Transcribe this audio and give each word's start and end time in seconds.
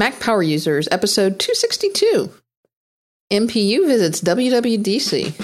Mac 0.00 0.18
Power 0.18 0.42
Users, 0.42 0.88
episode 0.90 1.38
262. 1.38 2.32
MPU 3.30 3.86
visits 3.86 4.22
WWDC. 4.22 5.38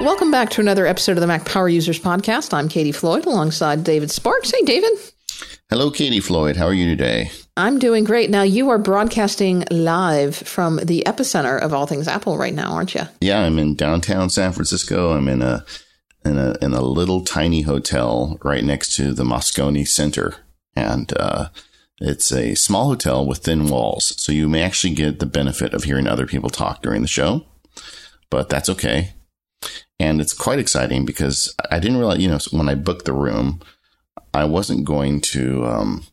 Welcome 0.00 0.30
back 0.30 0.48
to 0.52 0.62
another 0.62 0.86
episode 0.86 1.18
of 1.18 1.20
the 1.20 1.26
Mac 1.26 1.44
Power 1.44 1.68
Users 1.68 2.00
Podcast. 2.00 2.54
I'm 2.54 2.70
Katie 2.70 2.92
Floyd 2.92 3.26
alongside 3.26 3.84
David 3.84 4.10
Sparks. 4.10 4.50
Hey, 4.50 4.64
David. 4.64 4.92
Hello, 5.68 5.90
Katie 5.90 6.20
Floyd. 6.20 6.56
How 6.56 6.64
are 6.64 6.72
you 6.72 6.86
today? 6.86 7.30
I'm 7.60 7.78
doing 7.78 8.04
great. 8.04 8.30
Now, 8.30 8.42
you 8.42 8.70
are 8.70 8.78
broadcasting 8.78 9.64
live 9.70 10.34
from 10.34 10.76
the 10.76 11.02
epicenter 11.06 11.60
of 11.60 11.74
all 11.74 11.86
things 11.86 12.08
Apple 12.08 12.38
right 12.38 12.54
now, 12.54 12.72
aren't 12.72 12.94
you? 12.94 13.02
Yeah, 13.20 13.40
I'm 13.40 13.58
in 13.58 13.74
downtown 13.74 14.30
San 14.30 14.52
Francisco. 14.52 15.12
I'm 15.12 15.28
in 15.28 15.42
a 15.42 15.64
in 16.24 16.38
a 16.38 16.56
in 16.62 16.72
a 16.72 16.80
little 16.80 17.22
tiny 17.22 17.60
hotel 17.62 18.38
right 18.42 18.64
next 18.64 18.96
to 18.96 19.12
the 19.12 19.24
Moscone 19.24 19.86
Center, 19.86 20.36
and 20.74 21.12
uh, 21.18 21.48
it's 22.00 22.32
a 22.32 22.54
small 22.54 22.86
hotel 22.86 23.26
with 23.26 23.38
thin 23.38 23.68
walls, 23.68 24.14
so 24.16 24.32
you 24.32 24.48
may 24.48 24.62
actually 24.62 24.94
get 24.94 25.18
the 25.18 25.26
benefit 25.26 25.74
of 25.74 25.84
hearing 25.84 26.06
other 26.06 26.26
people 26.26 26.48
talk 26.48 26.80
during 26.80 27.02
the 27.02 27.08
show. 27.08 27.44
But 28.30 28.48
that's 28.48 28.70
okay, 28.70 29.12
and 29.98 30.18
it's 30.18 30.32
quite 30.32 30.58
exciting 30.58 31.04
because 31.04 31.54
I 31.70 31.78
didn't 31.78 31.98
realize, 31.98 32.20
you 32.20 32.28
know, 32.28 32.38
when 32.52 32.70
I 32.70 32.74
booked 32.74 33.04
the 33.04 33.12
room, 33.12 33.60
I 34.32 34.44
wasn't 34.44 34.86
going 34.86 35.20
to. 35.32 35.66
Um, 35.66 36.06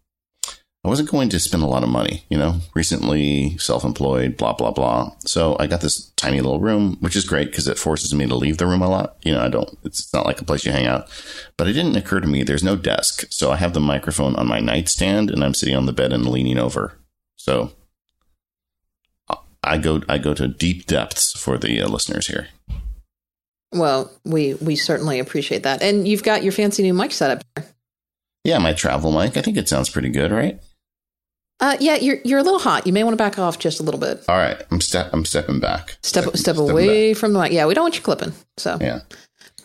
I 0.87 0.89
wasn't 0.89 1.11
going 1.11 1.27
to 1.27 1.39
spend 1.41 1.63
a 1.63 1.67
lot 1.67 1.83
of 1.83 1.89
money, 1.89 2.23
you 2.29 2.37
know, 2.37 2.61
recently 2.73 3.57
self 3.57 3.83
employed, 3.83 4.37
blah, 4.37 4.53
blah, 4.53 4.71
blah. 4.71 5.11
So 5.19 5.57
I 5.59 5.67
got 5.67 5.81
this 5.81 6.11
tiny 6.11 6.39
little 6.39 6.61
room, 6.61 6.95
which 7.01 7.17
is 7.17 7.25
great 7.25 7.51
because 7.51 7.67
it 7.67 7.77
forces 7.77 8.13
me 8.13 8.25
to 8.25 8.35
leave 8.35 8.57
the 8.57 8.67
room 8.67 8.81
a 8.81 8.87
lot. 8.87 9.17
You 9.21 9.33
know, 9.33 9.41
I 9.41 9.49
don't, 9.49 9.77
it's 9.83 10.13
not 10.13 10.25
like 10.25 10.39
a 10.39 10.45
place 10.45 10.65
you 10.65 10.71
hang 10.71 10.85
out. 10.85 11.09
But 11.57 11.67
it 11.67 11.73
didn't 11.73 11.97
occur 11.97 12.21
to 12.21 12.27
me 12.27 12.41
there's 12.41 12.63
no 12.63 12.77
desk. 12.77 13.25
So 13.29 13.51
I 13.51 13.57
have 13.57 13.73
the 13.73 13.81
microphone 13.81 14.37
on 14.37 14.47
my 14.47 14.61
nightstand 14.61 15.29
and 15.29 15.43
I'm 15.43 15.53
sitting 15.53 15.75
on 15.75 15.87
the 15.87 15.91
bed 15.91 16.13
and 16.13 16.25
leaning 16.25 16.57
over. 16.57 16.97
So 17.35 17.73
I 19.61 19.79
go, 19.79 20.03
I 20.07 20.19
go 20.19 20.33
to 20.35 20.47
deep 20.47 20.85
depths 20.85 21.37
for 21.37 21.57
the 21.57 21.81
uh, 21.81 21.89
listeners 21.89 22.27
here. 22.27 22.47
Well, 23.73 24.09
we, 24.23 24.53
we 24.53 24.77
certainly 24.77 25.19
appreciate 25.19 25.63
that. 25.63 25.81
And 25.81 26.07
you've 26.07 26.23
got 26.23 26.43
your 26.43 26.53
fancy 26.53 26.81
new 26.81 26.93
mic 26.93 27.11
setup 27.11 27.43
there. 27.55 27.65
Yeah, 28.45 28.59
my 28.59 28.71
travel 28.71 29.11
mic. 29.11 29.35
I 29.35 29.41
think 29.41 29.57
it 29.57 29.67
sounds 29.67 29.89
pretty 29.89 30.07
good, 30.07 30.31
right? 30.31 30.61
Uh, 31.59 31.75
yeah, 31.79 31.95
you're 31.95 32.17
you're 32.23 32.39
a 32.39 32.43
little 32.43 32.59
hot. 32.59 32.85
You 32.85 32.93
may 32.93 33.03
want 33.03 33.13
to 33.13 33.17
back 33.17 33.39
off 33.39 33.57
just 33.57 33.79
a 33.79 33.83
little 33.83 33.99
bit. 33.99 34.23
All 34.27 34.37
right, 34.37 34.61
I'm 34.69 34.79
step 34.79 35.09
I'm 35.11 35.25
stepping 35.25 35.59
back. 35.59 35.97
Step 36.03 36.25
step, 36.25 36.37
step 36.37 36.57
away 36.57 37.13
back. 37.13 37.19
from 37.19 37.33
the 37.33 37.39
mic. 37.39 37.51
Yeah, 37.51 37.65
we 37.65 37.73
don't 37.73 37.83
want 37.83 37.95
you 37.95 38.03
clipping. 38.03 38.33
So 38.57 38.77
yeah. 38.79 39.01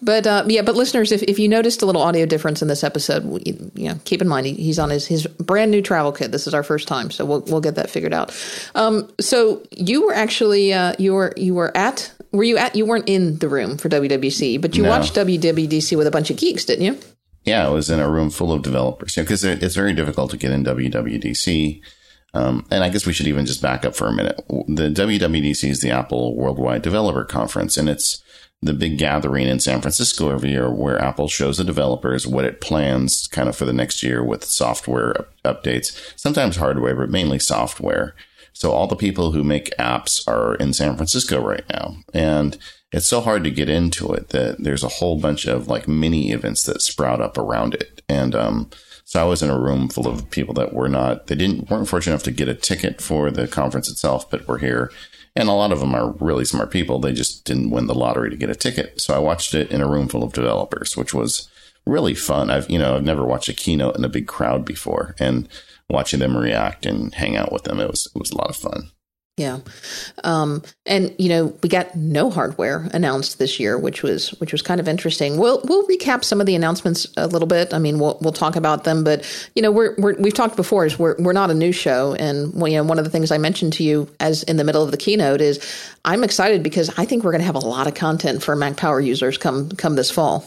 But 0.02 0.26
uh, 0.26 0.44
yeah, 0.48 0.62
but 0.62 0.74
listeners, 0.74 1.12
if, 1.12 1.22
if 1.22 1.38
you 1.38 1.48
noticed 1.48 1.80
a 1.80 1.86
little 1.86 2.02
audio 2.02 2.26
difference 2.26 2.60
in 2.60 2.66
this 2.66 2.82
episode, 2.82 3.24
you 3.46 3.88
know, 3.88 4.00
keep 4.04 4.20
in 4.20 4.26
mind 4.26 4.46
he, 4.46 4.54
he's 4.54 4.78
on 4.80 4.90
his, 4.90 5.06
his 5.06 5.28
brand 5.28 5.70
new 5.70 5.80
travel 5.80 6.10
kit. 6.10 6.32
This 6.32 6.48
is 6.48 6.54
our 6.54 6.64
first 6.64 6.88
time, 6.88 7.12
so 7.12 7.24
we'll 7.24 7.40
we'll 7.42 7.60
get 7.60 7.76
that 7.76 7.88
figured 7.88 8.12
out. 8.12 8.34
Um, 8.74 9.08
so 9.20 9.62
you 9.70 10.04
were 10.04 10.12
actually 10.12 10.72
uh, 10.72 10.94
you 10.98 11.14
were 11.14 11.32
you 11.36 11.54
were 11.54 11.74
at 11.76 12.12
were 12.32 12.42
you 12.42 12.58
at 12.58 12.74
you 12.74 12.84
weren't 12.84 13.08
in 13.08 13.38
the 13.38 13.48
room 13.48 13.78
for 13.78 13.88
WWDC, 13.88 14.60
but 14.60 14.76
you 14.76 14.82
no. 14.82 14.88
watched 14.88 15.14
WWDC 15.14 15.96
with 15.96 16.08
a 16.08 16.10
bunch 16.10 16.30
of 16.30 16.36
geeks, 16.36 16.64
didn't 16.64 16.84
you? 16.84 16.98
Yeah, 17.44 17.68
it 17.68 17.72
was 17.72 17.90
in 17.90 18.00
a 18.00 18.10
room 18.10 18.30
full 18.30 18.52
of 18.52 18.62
developers 18.62 19.14
because 19.16 19.42
you 19.44 19.50
know, 19.50 19.58
it's 19.60 19.74
very 19.74 19.92
difficult 19.92 20.30
to 20.30 20.36
get 20.36 20.52
in 20.52 20.64
WWDC 20.64 21.82
um, 22.34 22.66
and 22.70 22.82
I 22.82 22.88
guess 22.88 23.06
we 23.06 23.12
should 23.12 23.26
even 23.26 23.46
just 23.46 23.62
back 23.62 23.84
up 23.84 23.94
for 23.94 24.06
a 24.06 24.12
minute. 24.12 24.36
The 24.48 24.88
WWDC 24.88 25.68
is 25.68 25.80
the 25.80 25.90
Apple 25.90 26.34
Worldwide 26.34 26.82
Developer 26.82 27.24
Conference, 27.24 27.76
and 27.76 27.88
it's 27.88 28.22
the 28.62 28.72
big 28.72 28.96
gathering 28.96 29.48
in 29.48 29.60
San 29.60 29.80
Francisco 29.80 30.30
every 30.30 30.50
year 30.50 30.72
where 30.72 31.00
Apple 31.00 31.28
shows 31.28 31.58
the 31.58 31.64
developers 31.64 32.26
what 32.26 32.44
it 32.44 32.60
plans 32.60 33.26
kind 33.26 33.48
of 33.48 33.56
for 33.56 33.64
the 33.64 33.72
next 33.72 34.02
year 34.02 34.24
with 34.24 34.44
software 34.44 35.26
updates, 35.44 36.12
sometimes 36.16 36.56
hardware, 36.56 36.94
but 36.94 37.10
mainly 37.10 37.38
software. 37.38 38.14
So 38.52 38.72
all 38.72 38.86
the 38.86 38.96
people 38.96 39.32
who 39.32 39.42
make 39.42 39.76
apps 39.78 40.26
are 40.28 40.54
in 40.56 40.72
San 40.72 40.96
Francisco 40.96 41.40
right 41.40 41.64
now. 41.70 41.96
And 42.12 42.58
it's 42.92 43.06
so 43.06 43.20
hard 43.20 43.44
to 43.44 43.50
get 43.50 43.68
into 43.68 44.12
it 44.12 44.28
that 44.30 44.62
there's 44.62 44.84
a 44.84 44.88
whole 44.88 45.18
bunch 45.18 45.46
of 45.46 45.68
like 45.68 45.88
mini 45.88 46.32
events 46.32 46.64
that 46.64 46.82
sprout 46.82 47.20
up 47.20 47.38
around 47.38 47.74
it. 47.74 48.02
And, 48.08 48.34
um, 48.34 48.70
so 49.04 49.20
I 49.20 49.24
was 49.24 49.42
in 49.42 49.50
a 49.50 49.58
room 49.58 49.88
full 49.88 50.08
of 50.08 50.30
people 50.30 50.54
that 50.54 50.72
were 50.72 50.88
not, 50.88 51.26
they 51.26 51.34
didn't, 51.34 51.68
weren't 51.68 51.88
fortunate 51.88 52.14
enough 52.14 52.22
to 52.22 52.30
get 52.30 52.48
a 52.48 52.54
ticket 52.54 53.00
for 53.00 53.30
the 53.30 53.48
conference 53.48 53.90
itself, 53.90 54.30
but 54.30 54.46
were 54.46 54.58
here. 54.58 54.90
And 55.34 55.48
a 55.48 55.52
lot 55.52 55.72
of 55.72 55.80
them 55.80 55.94
are 55.94 56.12
really 56.12 56.44
smart 56.44 56.70
people. 56.70 56.98
They 56.98 57.12
just 57.12 57.44
didn't 57.44 57.70
win 57.70 57.86
the 57.86 57.94
lottery 57.94 58.30
to 58.30 58.36
get 58.36 58.50
a 58.50 58.54
ticket. 58.54 59.00
So 59.00 59.14
I 59.14 59.18
watched 59.18 59.54
it 59.54 59.70
in 59.70 59.80
a 59.80 59.88
room 59.88 60.08
full 60.08 60.22
of 60.22 60.32
developers, 60.32 60.96
which 60.96 61.12
was 61.12 61.48
really 61.84 62.14
fun. 62.14 62.50
I've, 62.50 62.70
you 62.70 62.78
know, 62.78 62.96
I've 62.96 63.04
never 63.04 63.24
watched 63.24 63.48
a 63.48 63.54
keynote 63.54 63.96
in 63.96 64.04
a 64.04 64.08
big 64.08 64.26
crowd 64.26 64.64
before 64.64 65.14
and 65.18 65.48
watching 65.88 66.20
them 66.20 66.36
react 66.36 66.86
and 66.86 67.14
hang 67.14 67.36
out 67.36 67.52
with 67.52 67.64
them. 67.64 67.80
It 67.80 67.90
was, 67.90 68.08
it 68.14 68.18
was 68.18 68.30
a 68.30 68.36
lot 68.36 68.50
of 68.50 68.56
fun. 68.56 68.90
Yeah. 69.38 69.60
Um, 70.24 70.62
and 70.84 71.14
you 71.18 71.30
know, 71.30 71.56
we 71.62 71.68
got 71.70 71.96
no 71.96 72.28
hardware 72.28 72.86
announced 72.92 73.38
this 73.38 73.58
year, 73.58 73.78
which 73.78 74.02
was 74.02 74.28
which 74.40 74.52
was 74.52 74.60
kind 74.60 74.78
of 74.78 74.86
interesting. 74.86 75.38
We'll 75.38 75.62
we'll 75.64 75.86
recap 75.88 76.22
some 76.22 76.38
of 76.38 76.46
the 76.46 76.54
announcements 76.54 77.06
a 77.16 77.26
little 77.26 77.48
bit. 77.48 77.72
I 77.72 77.78
mean, 77.78 77.98
we'll 77.98 78.18
we'll 78.20 78.34
talk 78.34 78.56
about 78.56 78.84
them, 78.84 79.04
but 79.04 79.24
you 79.56 79.62
know, 79.62 79.72
we're, 79.72 79.94
we're 79.96 80.16
we've 80.18 80.34
talked 80.34 80.56
before 80.56 80.84
is 80.84 80.98
we're 80.98 81.16
we're 81.18 81.32
not 81.32 81.50
a 81.50 81.54
new 81.54 81.72
show, 81.72 82.14
and 82.14 82.52
well, 82.52 82.68
you 82.68 82.76
know, 82.76 82.84
one 82.84 82.98
of 82.98 83.04
the 83.04 83.10
things 83.10 83.30
I 83.30 83.38
mentioned 83.38 83.72
to 83.74 83.82
you 83.82 84.06
as 84.20 84.42
in 84.42 84.58
the 84.58 84.64
middle 84.64 84.82
of 84.82 84.90
the 84.90 84.98
keynote 84.98 85.40
is 85.40 85.64
I'm 86.04 86.24
excited 86.24 86.62
because 86.62 86.90
I 86.98 87.06
think 87.06 87.24
we're 87.24 87.32
going 87.32 87.40
to 87.40 87.46
have 87.46 87.54
a 87.54 87.60
lot 87.60 87.86
of 87.86 87.94
content 87.94 88.42
for 88.42 88.54
Mac 88.54 88.76
Power 88.76 89.00
users 89.00 89.38
come 89.38 89.70
come 89.70 89.96
this 89.96 90.10
fall. 90.10 90.44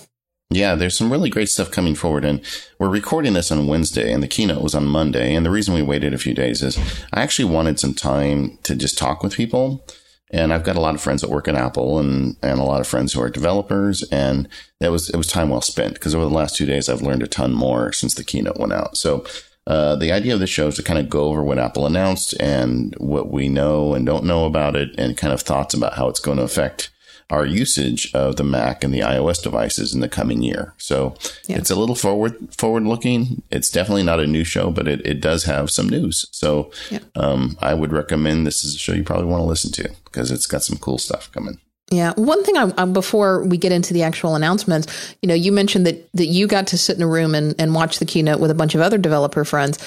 Yeah, 0.51 0.75
there's 0.75 0.97
some 0.97 1.11
really 1.11 1.29
great 1.29 1.49
stuff 1.49 1.71
coming 1.71 1.95
forward. 1.95 2.23
And 2.23 2.41
we're 2.79 2.89
recording 2.89 3.33
this 3.33 3.51
on 3.51 3.67
Wednesday, 3.67 4.11
and 4.11 4.21
the 4.21 4.27
keynote 4.27 4.61
was 4.61 4.75
on 4.75 4.85
Monday. 4.85 5.33
And 5.33 5.45
the 5.45 5.51
reason 5.51 5.73
we 5.73 5.81
waited 5.81 6.13
a 6.13 6.19
few 6.19 6.33
days 6.33 6.61
is 6.61 6.77
I 7.11 7.21
actually 7.21 7.51
wanted 7.51 7.79
some 7.79 7.93
time 7.93 8.59
to 8.63 8.75
just 8.75 8.97
talk 8.97 9.23
with 9.23 9.35
people. 9.35 9.85
And 10.31 10.53
I've 10.53 10.63
got 10.63 10.75
a 10.75 10.81
lot 10.81 10.95
of 10.95 11.01
friends 11.01 11.21
that 11.21 11.29
work 11.29 11.47
at 11.47 11.55
Apple 11.55 11.99
and, 11.99 12.35
and 12.41 12.59
a 12.59 12.63
lot 12.63 12.81
of 12.81 12.87
friends 12.87 13.13
who 13.13 13.21
are 13.21 13.29
developers. 13.29 14.03
And 14.11 14.47
that 14.79 14.91
was, 14.91 15.09
it 15.09 15.17
was 15.17 15.27
time 15.27 15.49
well 15.49 15.61
spent 15.61 15.95
because 15.95 16.13
over 16.13 16.25
the 16.25 16.33
last 16.33 16.55
two 16.55 16.65
days, 16.65 16.89
I've 16.89 17.01
learned 17.01 17.23
a 17.23 17.27
ton 17.27 17.53
more 17.53 17.91
since 17.91 18.13
the 18.13 18.23
keynote 18.23 18.57
went 18.57 18.73
out. 18.73 18.97
So, 18.97 19.25
uh, 19.67 19.95
the 19.95 20.11
idea 20.11 20.33
of 20.33 20.39
the 20.39 20.45
show 20.45 20.67
is 20.67 20.75
to 20.75 20.83
kind 20.83 20.99
of 20.99 21.09
go 21.09 21.25
over 21.25 21.43
what 21.43 21.57
Apple 21.57 21.87
announced 21.87 22.39
and 22.39 22.93
what 22.99 23.31
we 23.31 23.49
know 23.49 23.95
and 23.95 24.05
don't 24.05 24.23
know 24.23 24.45
about 24.45 24.75
it 24.75 24.89
and 24.99 25.17
kind 25.17 25.33
of 25.33 25.41
thoughts 25.41 25.73
about 25.73 25.95
how 25.95 26.07
it's 26.07 26.19
going 26.19 26.37
to 26.37 26.43
affect 26.43 26.91
our 27.29 27.45
usage 27.45 28.13
of 28.13 28.35
the 28.35 28.43
Mac 28.43 28.83
and 28.83 28.93
the 28.93 28.99
iOS 28.99 29.41
devices 29.41 29.93
in 29.93 29.99
the 29.99 30.09
coming 30.09 30.43
year. 30.43 30.73
So 30.77 31.15
yeah. 31.47 31.57
it's 31.57 31.71
a 31.71 31.75
little 31.75 31.95
forward 31.95 32.53
forward 32.55 32.83
looking. 32.83 33.41
It's 33.51 33.71
definitely 33.71 34.03
not 34.03 34.19
a 34.19 34.27
new 34.27 34.43
show, 34.43 34.71
but 34.71 34.87
it, 34.87 35.05
it 35.05 35.21
does 35.21 35.45
have 35.45 35.71
some 35.71 35.89
news. 35.89 36.27
So 36.31 36.71
yeah. 36.91 36.99
um, 37.15 37.57
I 37.61 37.73
would 37.73 37.91
recommend 37.91 38.45
this 38.45 38.63
is 38.63 38.75
a 38.75 38.77
show 38.77 38.93
you 38.93 39.03
probably 39.03 39.25
want 39.25 39.41
to 39.41 39.47
listen 39.47 39.71
to 39.73 39.89
because 40.05 40.31
it's 40.31 40.45
got 40.45 40.63
some 40.63 40.77
cool 40.77 40.97
stuff 40.97 41.31
coming. 41.31 41.59
Yeah. 41.91 42.13
One 42.15 42.43
thing 42.43 42.57
I, 42.57 42.85
before 42.85 43.43
we 43.43 43.57
get 43.57 43.71
into 43.71 43.93
the 43.93 44.03
actual 44.03 44.35
announcements, 44.35 45.15
you 45.21 45.27
know, 45.27 45.35
you 45.35 45.51
mentioned 45.51 45.85
that 45.87 46.09
that 46.13 46.27
you 46.27 46.47
got 46.47 46.67
to 46.67 46.77
sit 46.77 46.95
in 46.95 47.03
a 47.03 47.07
room 47.07 47.35
and, 47.35 47.55
and 47.59 47.73
watch 47.73 47.99
the 47.99 48.05
keynote 48.05 48.39
with 48.39 48.51
a 48.51 48.55
bunch 48.55 48.75
of 48.75 48.81
other 48.81 48.97
developer 48.97 49.45
friends. 49.45 49.77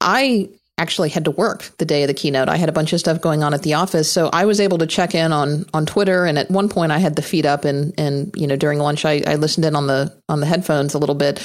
I 0.00 0.48
actually 0.78 1.08
had 1.08 1.24
to 1.24 1.30
work 1.30 1.70
the 1.78 1.84
day 1.84 2.02
of 2.02 2.08
the 2.08 2.14
keynote. 2.14 2.48
I 2.48 2.56
had 2.56 2.68
a 2.68 2.72
bunch 2.72 2.92
of 2.92 3.00
stuff 3.00 3.20
going 3.20 3.42
on 3.42 3.54
at 3.54 3.62
the 3.62 3.74
office, 3.74 4.10
so 4.10 4.28
I 4.32 4.44
was 4.44 4.60
able 4.60 4.78
to 4.78 4.86
check 4.86 5.14
in 5.14 5.32
on 5.32 5.64
on 5.72 5.86
Twitter. 5.86 6.26
And 6.26 6.38
at 6.38 6.50
one 6.50 6.68
point, 6.68 6.92
I 6.92 6.98
had 6.98 7.16
the 7.16 7.22
feed 7.22 7.46
up, 7.46 7.64
and 7.64 7.94
and 7.98 8.34
you 8.36 8.46
know 8.46 8.56
during 8.56 8.78
lunch, 8.78 9.04
I, 9.04 9.22
I 9.26 9.36
listened 9.36 9.64
in 9.64 9.74
on 9.74 9.86
the 9.86 10.12
on 10.28 10.40
the 10.40 10.46
headphones 10.46 10.94
a 10.94 10.98
little 10.98 11.14
bit. 11.14 11.42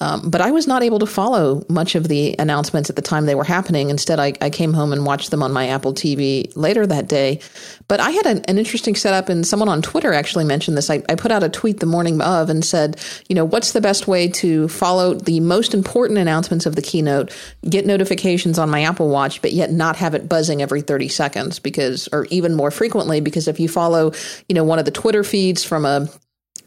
Um, 0.00 0.28
but 0.28 0.40
I 0.40 0.50
was 0.50 0.66
not 0.66 0.82
able 0.82 0.98
to 0.98 1.06
follow 1.06 1.64
much 1.68 1.94
of 1.94 2.08
the 2.08 2.36
announcements 2.38 2.90
at 2.90 2.96
the 2.96 3.02
time 3.02 3.24
they 3.24 3.34
were 3.34 3.44
happening. 3.44 3.88
Instead, 3.88 4.20
I, 4.20 4.34
I 4.40 4.50
came 4.50 4.72
home 4.72 4.92
and 4.92 5.06
watched 5.06 5.30
them 5.30 5.42
on 5.42 5.52
my 5.52 5.68
Apple 5.68 5.94
TV 5.94 6.54
later 6.54 6.86
that 6.86 7.08
day. 7.08 7.40
But 7.88 8.00
I 8.00 8.10
had 8.10 8.26
an, 8.26 8.44
an 8.46 8.58
interesting 8.58 8.94
setup, 8.94 9.28
and 9.28 9.46
someone 9.46 9.68
on 9.68 9.80
Twitter 9.80 10.12
actually 10.12 10.44
mentioned 10.44 10.76
this. 10.76 10.90
I, 10.90 11.02
I 11.08 11.14
put 11.14 11.32
out 11.32 11.42
a 11.42 11.48
tweet 11.48 11.80
the 11.80 11.86
morning 11.86 12.20
of 12.20 12.50
and 12.50 12.64
said, 12.64 13.00
you 13.28 13.34
know, 13.34 13.44
what's 13.44 13.72
the 13.72 13.80
best 13.80 14.06
way 14.06 14.28
to 14.28 14.68
follow 14.68 15.14
the 15.14 15.40
most 15.40 15.72
important 15.72 16.18
announcements 16.18 16.66
of 16.66 16.76
the 16.76 16.82
keynote, 16.82 17.34
get 17.68 17.86
notifications 17.86 18.58
on 18.58 18.65
my 18.70 18.82
Apple 18.82 19.08
Watch, 19.08 19.42
but 19.42 19.52
yet 19.52 19.70
not 19.70 19.96
have 19.96 20.14
it 20.14 20.28
buzzing 20.28 20.62
every 20.62 20.80
30 20.80 21.08
seconds 21.08 21.58
because, 21.58 22.08
or 22.12 22.26
even 22.26 22.54
more 22.54 22.70
frequently, 22.70 23.20
because 23.20 23.48
if 23.48 23.60
you 23.60 23.68
follow, 23.68 24.12
you 24.48 24.54
know, 24.54 24.64
one 24.64 24.78
of 24.78 24.84
the 24.84 24.90
Twitter 24.90 25.24
feeds 25.24 25.64
from 25.64 25.84
a 25.84 26.08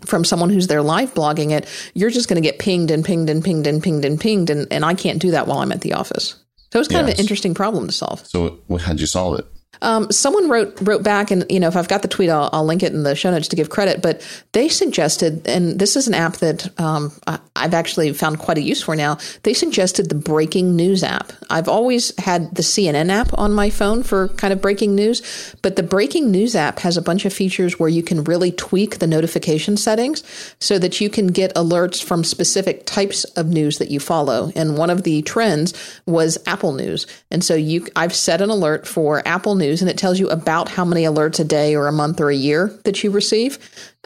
from 0.05 0.23
someone 0.23 0.49
who's 0.49 0.67
there 0.67 0.81
live 0.81 1.13
blogging 1.13 1.51
it, 1.51 1.67
you're 1.93 2.09
just 2.09 2.29
going 2.29 2.41
to 2.41 2.47
get 2.47 2.57
pinged 2.57 2.89
and 2.89 3.03
pinged 3.03 3.29
and 3.29 3.43
pinged 3.43 3.67
and 3.67 3.83
pinged 3.83 4.05
and 4.05 4.19
pinged. 4.19 4.49
And, 4.49 4.65
and 4.71 4.85
I 4.85 4.93
can't 4.93 5.21
do 5.21 5.31
that 5.31 5.45
while 5.45 5.59
I'm 5.59 5.73
at 5.73 5.81
the 5.81 5.93
office. 5.93 6.41
So 6.71 6.79
it's 6.79 6.87
kind 6.87 7.05
yes. 7.07 7.15
of 7.15 7.19
an 7.19 7.21
interesting 7.21 7.53
problem 7.53 7.87
to 7.87 7.91
solve. 7.91 8.25
So 8.25 8.61
how'd 8.79 8.99
you 8.99 9.07
solve 9.07 9.39
it? 9.39 9.45
Um, 9.81 10.11
someone 10.11 10.49
wrote 10.49 10.77
wrote 10.81 11.03
back, 11.03 11.31
and 11.31 11.45
you 11.49 11.59
know, 11.59 11.67
if 11.67 11.75
I've 11.75 11.87
got 11.87 12.01
the 12.01 12.07
tweet, 12.07 12.29
I'll, 12.29 12.49
I'll, 12.51 12.65
link 12.65 12.83
it 12.83 12.93
in 12.93 13.03
the 13.03 13.15
show 13.15 13.31
notes 13.31 13.47
to 13.49 13.55
give 13.55 13.69
credit. 13.69 14.01
But 14.01 14.21
they 14.51 14.67
suggested, 14.67 15.47
and 15.47 15.79
this 15.79 15.95
is 15.95 16.07
an 16.07 16.13
app 16.13 16.37
that 16.37 16.67
um, 16.79 17.11
I, 17.27 17.39
have 17.55 17.73
actually 17.73 18.11
found 18.13 18.39
quite 18.39 18.57
a 18.57 18.61
use 18.61 18.81
for 18.81 18.95
now. 18.95 19.17
They 19.43 19.53
suggested 19.53 20.09
the 20.09 20.15
breaking 20.15 20.75
news 20.75 21.03
app. 21.03 21.31
I've 21.49 21.69
always 21.69 22.17
had 22.19 22.53
the 22.55 22.61
CNN 22.61 23.09
app 23.09 23.37
on 23.37 23.53
my 23.53 23.69
phone 23.69 24.03
for 24.03 24.27
kind 24.29 24.51
of 24.51 24.61
breaking 24.61 24.95
news, 24.95 25.55
but 25.61 25.75
the 25.75 25.83
breaking 25.83 26.29
news 26.29 26.55
app 26.55 26.79
has 26.79 26.97
a 26.97 27.01
bunch 27.01 27.25
of 27.25 27.33
features 27.33 27.79
where 27.79 27.89
you 27.89 28.03
can 28.03 28.23
really 28.25 28.51
tweak 28.51 28.99
the 28.99 29.07
notification 29.07 29.77
settings 29.77 30.23
so 30.59 30.77
that 30.77 30.99
you 30.99 31.09
can 31.09 31.27
get 31.27 31.55
alerts 31.55 32.03
from 32.03 32.23
specific 32.23 32.85
types 32.85 33.23
of 33.23 33.47
news 33.47 33.77
that 33.77 33.91
you 33.91 33.99
follow. 33.99 34.51
And 34.55 34.77
one 34.77 34.89
of 34.89 35.03
the 35.03 35.21
trends 35.21 35.73
was 36.05 36.37
Apple 36.45 36.73
News, 36.73 37.07
and 37.31 37.43
so 37.43 37.55
you, 37.55 37.87
I've 37.95 38.13
set 38.13 38.41
an 38.41 38.49
alert 38.49 38.85
for 38.85 39.25
Apple 39.25 39.55
News 39.59 39.81
and 39.81 39.89
it 39.89 39.97
tells 39.97 40.19
you 40.19 40.29
about 40.29 40.69
how 40.69 40.83
many 40.83 41.03
alerts 41.03 41.39
a 41.39 41.43
day 41.43 41.75
or 41.75 41.87
a 41.87 41.91
month 41.91 42.19
or 42.19 42.29
a 42.29 42.35
year 42.35 42.67
that 42.85 43.03
you 43.03 43.11
receive. 43.11 43.59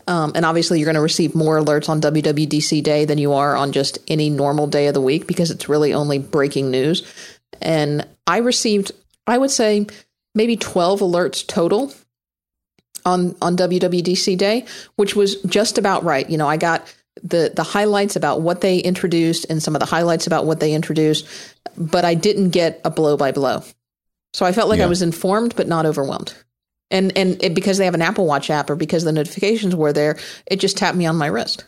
Um, 0.07 0.33
and 0.35 0.45
obviously, 0.45 0.79
you're 0.79 0.85
going 0.85 0.95
to 0.95 1.01
receive 1.01 1.33
more 1.33 1.57
alerts 1.57 1.87
on 1.87 2.01
WWDC 2.01 2.83
day 2.83 3.05
than 3.05 3.17
you 3.17 3.33
are 3.33 3.55
on 3.55 3.71
just 3.71 3.99
any 4.07 4.29
normal 4.29 4.67
day 4.67 4.87
of 4.87 4.93
the 4.93 5.01
week 5.01 5.27
because 5.27 5.49
it's 5.49 5.69
really 5.69 5.93
only 5.93 6.19
breaking 6.19 6.71
news. 6.71 7.03
And 7.61 8.05
I 8.27 8.37
received, 8.37 8.91
I 9.27 9.37
would 9.37 9.51
say, 9.51 9.87
maybe 10.35 10.57
12 10.57 10.99
alerts 10.99 11.47
total 11.47 11.93
on 13.05 13.35
on 13.41 13.55
WWDC 13.55 14.37
day, 14.37 14.65
which 14.95 15.15
was 15.15 15.41
just 15.43 15.77
about 15.77 16.03
right. 16.03 16.29
You 16.29 16.37
know, 16.37 16.47
I 16.47 16.57
got 16.57 16.93
the 17.21 17.51
the 17.55 17.63
highlights 17.63 18.15
about 18.15 18.41
what 18.41 18.61
they 18.61 18.79
introduced 18.79 19.45
and 19.49 19.61
some 19.61 19.75
of 19.75 19.79
the 19.79 19.85
highlights 19.85 20.27
about 20.27 20.45
what 20.45 20.59
they 20.59 20.73
introduced, 20.73 21.27
but 21.77 22.05
I 22.05 22.13
didn't 22.13 22.49
get 22.49 22.81
a 22.83 22.89
blow 22.89 23.17
by 23.17 23.31
blow. 23.31 23.63
So 24.33 24.45
I 24.45 24.51
felt 24.51 24.69
like 24.69 24.79
yeah. 24.79 24.85
I 24.85 24.89
was 24.89 25.01
informed 25.01 25.55
but 25.55 25.67
not 25.67 25.85
overwhelmed. 25.85 26.35
And 26.91 27.15
and 27.17 27.41
it, 27.43 27.55
because 27.55 27.77
they 27.77 27.85
have 27.85 27.95
an 27.95 28.01
Apple 28.01 28.25
Watch 28.25 28.49
app 28.49 28.69
or 28.69 28.75
because 28.75 29.03
the 29.03 29.11
notifications 29.11 29.75
were 29.75 29.93
there, 29.93 30.17
it 30.45 30.59
just 30.59 30.77
tapped 30.77 30.97
me 30.97 31.05
on 31.05 31.15
my 31.15 31.27
wrist. 31.27 31.65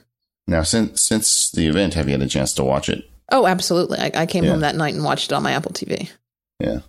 Now, 0.48 0.64
since 0.64 1.02
since 1.02 1.52
the 1.52 1.68
event, 1.68 1.96
have 1.96 2.08
you 2.08 2.14
had 2.14 2.22
a 2.22 2.28
chance 2.28 2.54
to 2.54 2.64
watch 2.64 2.90
it? 2.90 3.10
Oh, 3.32 3.48
absolutely. 3.48 3.98
I, 3.98 4.12
I 4.14 4.26
came 4.26 4.44
yeah. 4.44 4.52
home 4.52 4.60
that 4.60 4.76
night 4.76 4.94
and 4.94 5.04
watched 5.04 5.32
it 5.32 5.36
on 5.36 5.44
my 5.44 5.54
Apple 5.54 5.72
TV. 5.72 6.10
Yeah. 6.60 6.82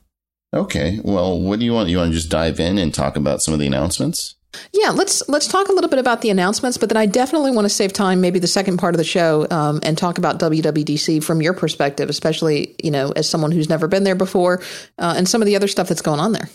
Okay. 0.52 1.00
Well, 1.02 1.40
what 1.40 1.58
do 1.58 1.64
you 1.64 1.72
want? 1.72 1.88
You 1.88 1.98
want 1.98 2.10
to 2.10 2.16
just 2.16 2.30
dive 2.30 2.60
in 2.60 2.78
and 2.78 2.92
talk 2.92 3.16
about 3.16 3.42
some 3.42 3.54
of 3.54 3.60
the 3.60 3.66
announcements? 3.66 4.35
Yeah, 4.72 4.90
let's 4.90 5.26
let's 5.28 5.48
talk 5.48 5.68
a 5.68 5.72
little 5.72 5.90
bit 5.90 5.98
about 5.98 6.22
the 6.22 6.30
announcements, 6.30 6.78
but 6.78 6.88
then 6.88 6.96
I 6.96 7.06
definitely 7.06 7.50
want 7.50 7.66
to 7.66 7.68
save 7.68 7.92
time, 7.92 8.20
maybe 8.20 8.38
the 8.38 8.46
second 8.46 8.78
part 8.78 8.94
of 8.94 8.98
the 8.98 9.04
show, 9.04 9.46
um, 9.50 9.80
and 9.82 9.96
talk 9.98 10.18
about 10.18 10.38
WWDC 10.38 11.22
from 11.22 11.42
your 11.42 11.52
perspective, 11.52 12.08
especially 12.08 12.74
you 12.82 12.90
know 12.90 13.12
as 13.12 13.28
someone 13.28 13.52
who's 13.52 13.68
never 13.68 13.88
been 13.88 14.04
there 14.04 14.14
before, 14.14 14.62
uh, 14.98 15.14
and 15.16 15.28
some 15.28 15.42
of 15.42 15.46
the 15.46 15.56
other 15.56 15.68
stuff 15.68 15.88
that's 15.88 16.02
going 16.02 16.20
on 16.20 16.32
there. 16.32 16.48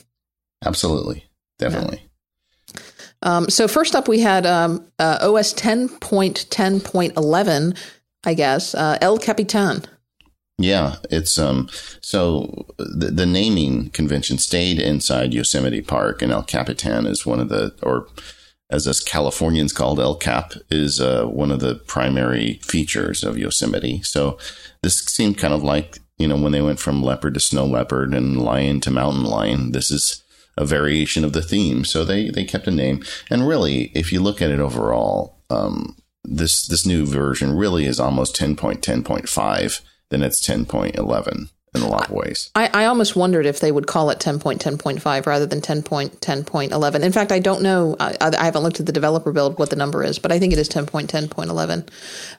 Absolutely, 0.66 1.26
definitely. 1.60 2.02
Yeah. 2.74 2.82
Um, 3.24 3.50
so 3.50 3.68
first 3.68 3.96
up, 3.96 4.08
we 4.08 4.20
had 4.20 4.46
um, 4.46 4.86
uh, 4.98 5.20
OS 5.22 5.54
ten 5.54 5.90
point 5.90 6.50
ten 6.50 6.80
point 6.80 7.16
eleven, 7.18 7.76
I 8.24 8.34
guess 8.34 8.74
uh, 8.74 8.98
El 9.02 9.18
Capitan. 9.18 9.84
Yeah, 10.62 10.98
it's 11.10 11.38
um. 11.40 11.70
So 12.02 12.68
the, 12.78 13.12
the 13.12 13.26
naming 13.26 13.90
convention 13.90 14.38
stayed 14.38 14.80
inside 14.80 15.34
Yosemite 15.34 15.82
Park, 15.82 16.22
and 16.22 16.32
El 16.32 16.44
Capitan 16.44 17.08
is 17.08 17.26
one 17.26 17.40
of 17.40 17.50
the, 17.50 17.74
or 17.82 18.08
as 18.70 18.88
us 18.88 19.00
Californians 19.00 19.74
called 19.74 20.00
El 20.00 20.16
Cap, 20.16 20.54
is 20.70 21.02
uh, 21.02 21.26
one 21.26 21.52
of 21.52 21.62
the 21.62 21.76
primary 21.88 22.60
features 22.64 23.24
of 23.24 23.38
Yosemite. 23.38 24.02
So 24.04 24.38
this 24.84 25.00
seemed 25.00 25.40
kind 25.40 25.54
of 25.54 25.64
like 25.64 26.00
you 26.18 26.28
know 26.28 26.38
when 26.38 26.52
they 26.52 26.62
went 26.62 26.80
from 26.80 27.02
leopard 27.02 27.34
to 27.34 27.40
snow 27.40 27.66
leopard 27.66 28.14
and 28.14 28.40
lion 28.40 28.82
to 28.82 28.92
mountain 28.92 29.24
lion. 29.24 29.72
This 29.72 29.90
is 29.90 30.24
a 30.58 30.66
variation 30.66 31.24
of 31.24 31.34
the 31.34 31.42
theme. 31.42 31.86
So 31.86 32.06
they 32.06 32.30
they 32.30 32.46
kept 32.46 32.68
a 32.68 32.72
name, 32.72 33.04
and 33.32 33.48
really, 33.48 33.92
if 33.96 34.14
you 34.14 34.22
look 34.22 34.42
at 34.44 34.52
it 34.52 34.60
overall, 34.60 35.38
um, 35.50 35.98
this 36.24 36.68
this 36.68 36.86
new 36.86 37.08
version 37.08 37.58
really 37.58 37.86
is 37.86 38.00
almost 38.00 38.36
ten 38.36 38.56
point 38.56 38.84
ten 38.84 39.04
point 39.04 39.28
five 39.28 39.82
then 40.12 40.22
it's 40.22 40.46
10.11 40.48 41.50
in 41.74 41.82
a 41.82 41.88
lot 41.88 42.10
of 42.10 42.12
ways. 42.12 42.52
I, 42.54 42.70
I 42.74 42.86
almost 42.86 43.16
wondered 43.16 43.46
if 43.46 43.62
they 43.62 43.72
would 43.72 43.88
call 43.88 44.10
it 44.10 44.20
10.10.5 44.20 45.26
rather 45.26 45.46
than 45.46 45.62
10.10.11. 45.62 47.02
In 47.02 47.12
fact, 47.12 47.32
I 47.32 47.40
don't 47.40 47.62
know. 47.62 47.96
I, 48.00 48.16
I, 48.22 48.46
haven't 48.46 48.64
looked 48.64 48.82
at 48.82 48.86
the 48.86 48.92
developer 48.92 49.32
build 49.32 49.58
what 49.58 49.70
the 49.70 49.78
number 49.78 50.04
is, 50.04 50.20
but 50.20 50.34
I 50.34 50.40
think 50.40 50.52
it 50.52 50.60
is 50.60 50.68
10.10.11. 50.68 51.88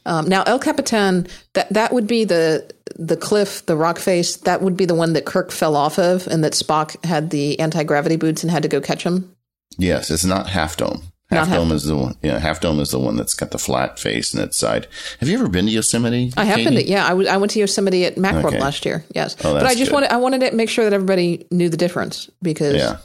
Um, 0.05 0.29
now, 0.29 0.43
El 0.43 0.59
Capitan, 0.59 1.27
that, 1.55 1.73
that 1.73 1.93
would 1.93 2.07
be 2.07 2.25
the 2.25 2.71
the 2.97 3.17
cliff, 3.17 3.65
the 3.65 3.77
rock 3.77 3.99
face, 3.99 4.37
that 4.39 4.61
would 4.61 4.77
be 4.77 4.85
the 4.85 4.95
one 4.95 5.15
that 5.15 5.25
Kirk 5.25 5.51
fell 5.51 5.77
off 5.77 5.99
of 5.99 6.27
and 6.27 6.45
that 6.45 6.53
Spock 6.53 7.03
had 7.07 7.31
the 7.31 7.59
anti 7.59 7.85
gravity 7.85 8.17
boots 8.17 8.43
and 8.43 8.51
had 8.51 8.63
to 8.65 8.69
go 8.69 8.83
catch 8.83 9.03
him. 9.03 9.35
Yes, 9.79 10.11
it's 10.11 10.27
not 10.27 10.51
Half 10.51 10.77
Dome. 10.77 11.03
Half 11.33 11.49
Dome 11.49 11.73
is 11.73 11.85
the 11.85 11.97
one. 11.97 12.17
Yeah, 12.23 12.39
Half 12.39 12.61
Dome 12.61 12.81
is 12.81 12.91
the 12.91 12.99
one 12.99 13.17
that's 13.17 13.35
got 13.35 13.51
the 13.51 13.59
flat 13.59 13.99
face 13.99 14.35
and 14.35 14.43
its 14.43 14.57
side. 14.59 14.87
Have 15.21 15.29
you 15.29 15.39
ever 15.39 15.49
been 15.49 15.67
to 15.67 15.73
Yosemite? 15.73 16.33
I 16.37 16.45
have 16.45 16.57
Katie? 16.57 16.71
been 16.71 16.85
to. 16.85 16.91
Yeah, 16.91 17.05
I, 17.05 17.11
w- 17.11 17.29
I 17.29 17.37
went 17.37 17.53
to 17.53 17.59
Yosemite 17.59 18.05
at 18.05 18.17
Macworld 18.17 18.47
okay. 18.47 18.61
last 18.61 18.85
year. 18.85 19.05
Yes, 19.15 19.37
oh, 19.45 19.55
but 19.55 19.67
I 19.67 19.75
just 19.75 19.91
good. 19.91 19.95
wanted 19.95 20.13
I 20.13 20.17
wanted 20.17 20.41
to 20.41 20.57
make 20.57 20.69
sure 20.69 20.85
that 20.85 20.93
everybody 20.93 21.47
knew 21.51 21.69
the 21.69 21.77
difference 21.77 22.31
because 22.43 22.77
yeah, 22.77 22.99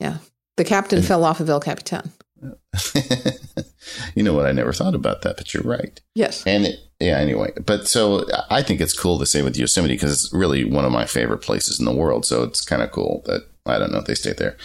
yeah, 0.00 0.18
the 0.56 0.64
captain 0.64 1.02
fell 1.02 1.24
off 1.24 1.40
of 1.40 1.48
El 1.48 1.60
Capitan. 1.60 2.12
you 4.14 4.22
know 4.22 4.34
what? 4.34 4.46
I 4.46 4.52
never 4.52 4.72
thought 4.72 4.94
about 4.94 5.22
that, 5.22 5.36
but 5.36 5.54
you're 5.54 5.62
right. 5.62 6.00
Yes. 6.14 6.46
And 6.46 6.66
it, 6.66 6.78
yeah, 7.00 7.18
anyway, 7.18 7.52
but 7.64 7.88
so 7.88 8.26
I 8.50 8.62
think 8.62 8.80
it's 8.80 8.98
cool 8.98 9.18
to 9.18 9.26
say 9.26 9.42
with 9.42 9.56
Yosemite 9.56 9.94
because 9.94 10.12
it's 10.12 10.32
really 10.32 10.64
one 10.64 10.84
of 10.84 10.92
my 10.92 11.06
favorite 11.06 11.38
places 11.38 11.78
in 11.78 11.84
the 11.84 11.94
world. 11.94 12.24
So 12.24 12.42
it's 12.42 12.64
kind 12.64 12.82
of 12.82 12.90
cool 12.90 13.22
that 13.26 13.46
I 13.66 13.78
don't 13.78 13.92
know 13.92 13.98
if 13.98 14.06
they 14.06 14.14
stayed 14.14 14.36
there. 14.36 14.56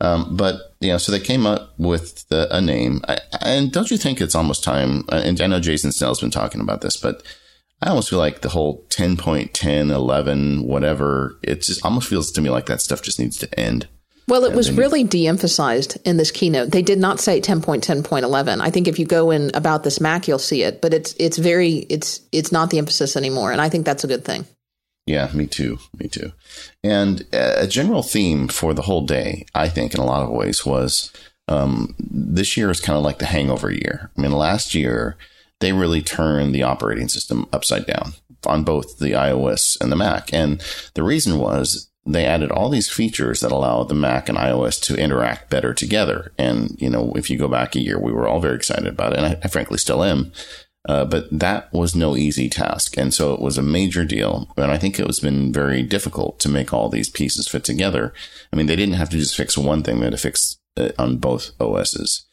Um, 0.00 0.36
but 0.36 0.60
you 0.80 0.88
know, 0.88 0.98
so 0.98 1.10
they 1.10 1.20
came 1.20 1.46
up 1.46 1.72
with 1.78 2.28
the, 2.28 2.54
a 2.54 2.60
name, 2.60 3.00
I, 3.08 3.18
and 3.40 3.72
don't 3.72 3.90
you 3.90 3.96
think 3.96 4.20
it's 4.20 4.34
almost 4.34 4.62
time? 4.62 5.04
Uh, 5.10 5.22
and 5.24 5.40
I 5.40 5.46
know 5.46 5.60
Jason 5.60 5.92
Snell's 5.92 6.20
been 6.20 6.30
talking 6.30 6.60
about 6.60 6.82
this, 6.82 6.96
but 6.96 7.22
I 7.82 7.88
almost 7.90 8.10
feel 8.10 8.18
like 8.18 8.40
the 8.40 8.50
whole 8.50 8.84
10.10, 8.88 9.90
11, 9.90 10.64
whatever, 10.64 11.38
it 11.42 11.62
just 11.62 11.84
almost 11.84 12.08
feels 12.08 12.30
to 12.32 12.40
me 12.40 12.50
like 12.50 12.66
that 12.66 12.80
stuff 12.80 13.02
just 13.02 13.18
needs 13.18 13.38
to 13.38 13.60
end. 13.60 13.88
Well, 14.28 14.44
it 14.44 14.54
was 14.54 14.72
really 14.72 15.04
de-emphasized 15.04 15.98
in 16.04 16.16
this 16.16 16.32
keynote. 16.32 16.72
They 16.72 16.82
did 16.82 16.98
not 16.98 17.20
say 17.20 17.40
10.10.11. 17.40 18.60
I 18.60 18.70
think 18.70 18.88
if 18.88 18.98
you 18.98 19.06
go 19.06 19.30
in 19.30 19.52
about 19.54 19.84
this 19.84 20.00
Mac, 20.00 20.26
you'll 20.26 20.40
see 20.40 20.64
it, 20.64 20.82
but 20.82 20.92
it's 20.92 21.14
it's 21.20 21.38
very 21.38 21.86
it's 21.88 22.22
it's 22.32 22.50
not 22.50 22.70
the 22.70 22.78
emphasis 22.78 23.16
anymore, 23.16 23.52
and 23.52 23.60
I 23.60 23.68
think 23.68 23.86
that's 23.86 24.02
a 24.02 24.08
good 24.08 24.24
thing. 24.24 24.44
Yeah, 25.06 25.30
me 25.32 25.46
too. 25.46 25.78
Me 25.98 26.08
too. 26.08 26.32
And 26.82 27.24
a 27.32 27.66
general 27.68 28.02
theme 28.02 28.48
for 28.48 28.74
the 28.74 28.82
whole 28.82 29.06
day, 29.06 29.46
I 29.54 29.68
think, 29.68 29.94
in 29.94 30.00
a 30.00 30.04
lot 30.04 30.24
of 30.24 30.30
ways, 30.30 30.66
was 30.66 31.12
um, 31.46 31.94
this 31.98 32.56
year 32.56 32.70
is 32.70 32.80
kind 32.80 32.96
of 32.96 33.04
like 33.04 33.18
the 33.18 33.26
hangover 33.26 33.70
year. 33.70 34.10
I 34.16 34.20
mean, 34.20 34.32
last 34.32 34.74
year, 34.74 35.16
they 35.60 35.72
really 35.72 36.02
turned 36.02 36.54
the 36.54 36.64
operating 36.64 37.08
system 37.08 37.48
upside 37.52 37.86
down 37.86 38.14
on 38.44 38.64
both 38.64 38.98
the 38.98 39.12
iOS 39.12 39.80
and 39.80 39.90
the 39.90 39.96
Mac. 39.96 40.32
And 40.32 40.60
the 40.94 41.04
reason 41.04 41.38
was 41.38 41.88
they 42.04 42.24
added 42.24 42.50
all 42.50 42.68
these 42.68 42.90
features 42.90 43.40
that 43.40 43.52
allow 43.52 43.84
the 43.84 43.94
Mac 43.94 44.28
and 44.28 44.38
iOS 44.38 44.80
to 44.82 45.00
interact 45.00 45.50
better 45.50 45.72
together. 45.72 46.32
And, 46.36 46.76
you 46.80 46.90
know, 46.90 47.12
if 47.16 47.30
you 47.30 47.38
go 47.38 47.48
back 47.48 47.74
a 47.74 47.80
year, 47.80 47.98
we 47.98 48.12
were 48.12 48.28
all 48.28 48.40
very 48.40 48.56
excited 48.56 48.86
about 48.86 49.12
it. 49.12 49.18
And 49.18 49.26
I, 49.26 49.38
I 49.42 49.48
frankly 49.48 49.78
still 49.78 50.04
am. 50.04 50.32
Uh, 50.88 51.04
but 51.04 51.26
that 51.32 51.72
was 51.72 51.96
no 51.96 52.16
easy 52.16 52.48
task. 52.48 52.96
And 52.96 53.12
so 53.12 53.34
it 53.34 53.40
was 53.40 53.58
a 53.58 53.62
major 53.62 54.04
deal. 54.04 54.48
And 54.56 54.70
I 54.70 54.78
think 54.78 54.98
it 54.98 55.06
was 55.06 55.18
been 55.18 55.52
very 55.52 55.82
difficult 55.82 56.38
to 56.40 56.48
make 56.48 56.72
all 56.72 56.88
these 56.88 57.10
pieces 57.10 57.48
fit 57.48 57.64
together. 57.64 58.14
I 58.52 58.56
mean, 58.56 58.66
they 58.66 58.76
didn't 58.76 58.94
have 58.94 59.10
to 59.10 59.18
just 59.18 59.36
fix 59.36 59.58
one 59.58 59.82
thing, 59.82 59.98
they 59.98 60.06
had 60.06 60.12
to 60.12 60.18
fix 60.18 60.58
it 60.76 60.94
on 60.98 61.16
both 61.16 61.50
OSs. 61.60 62.26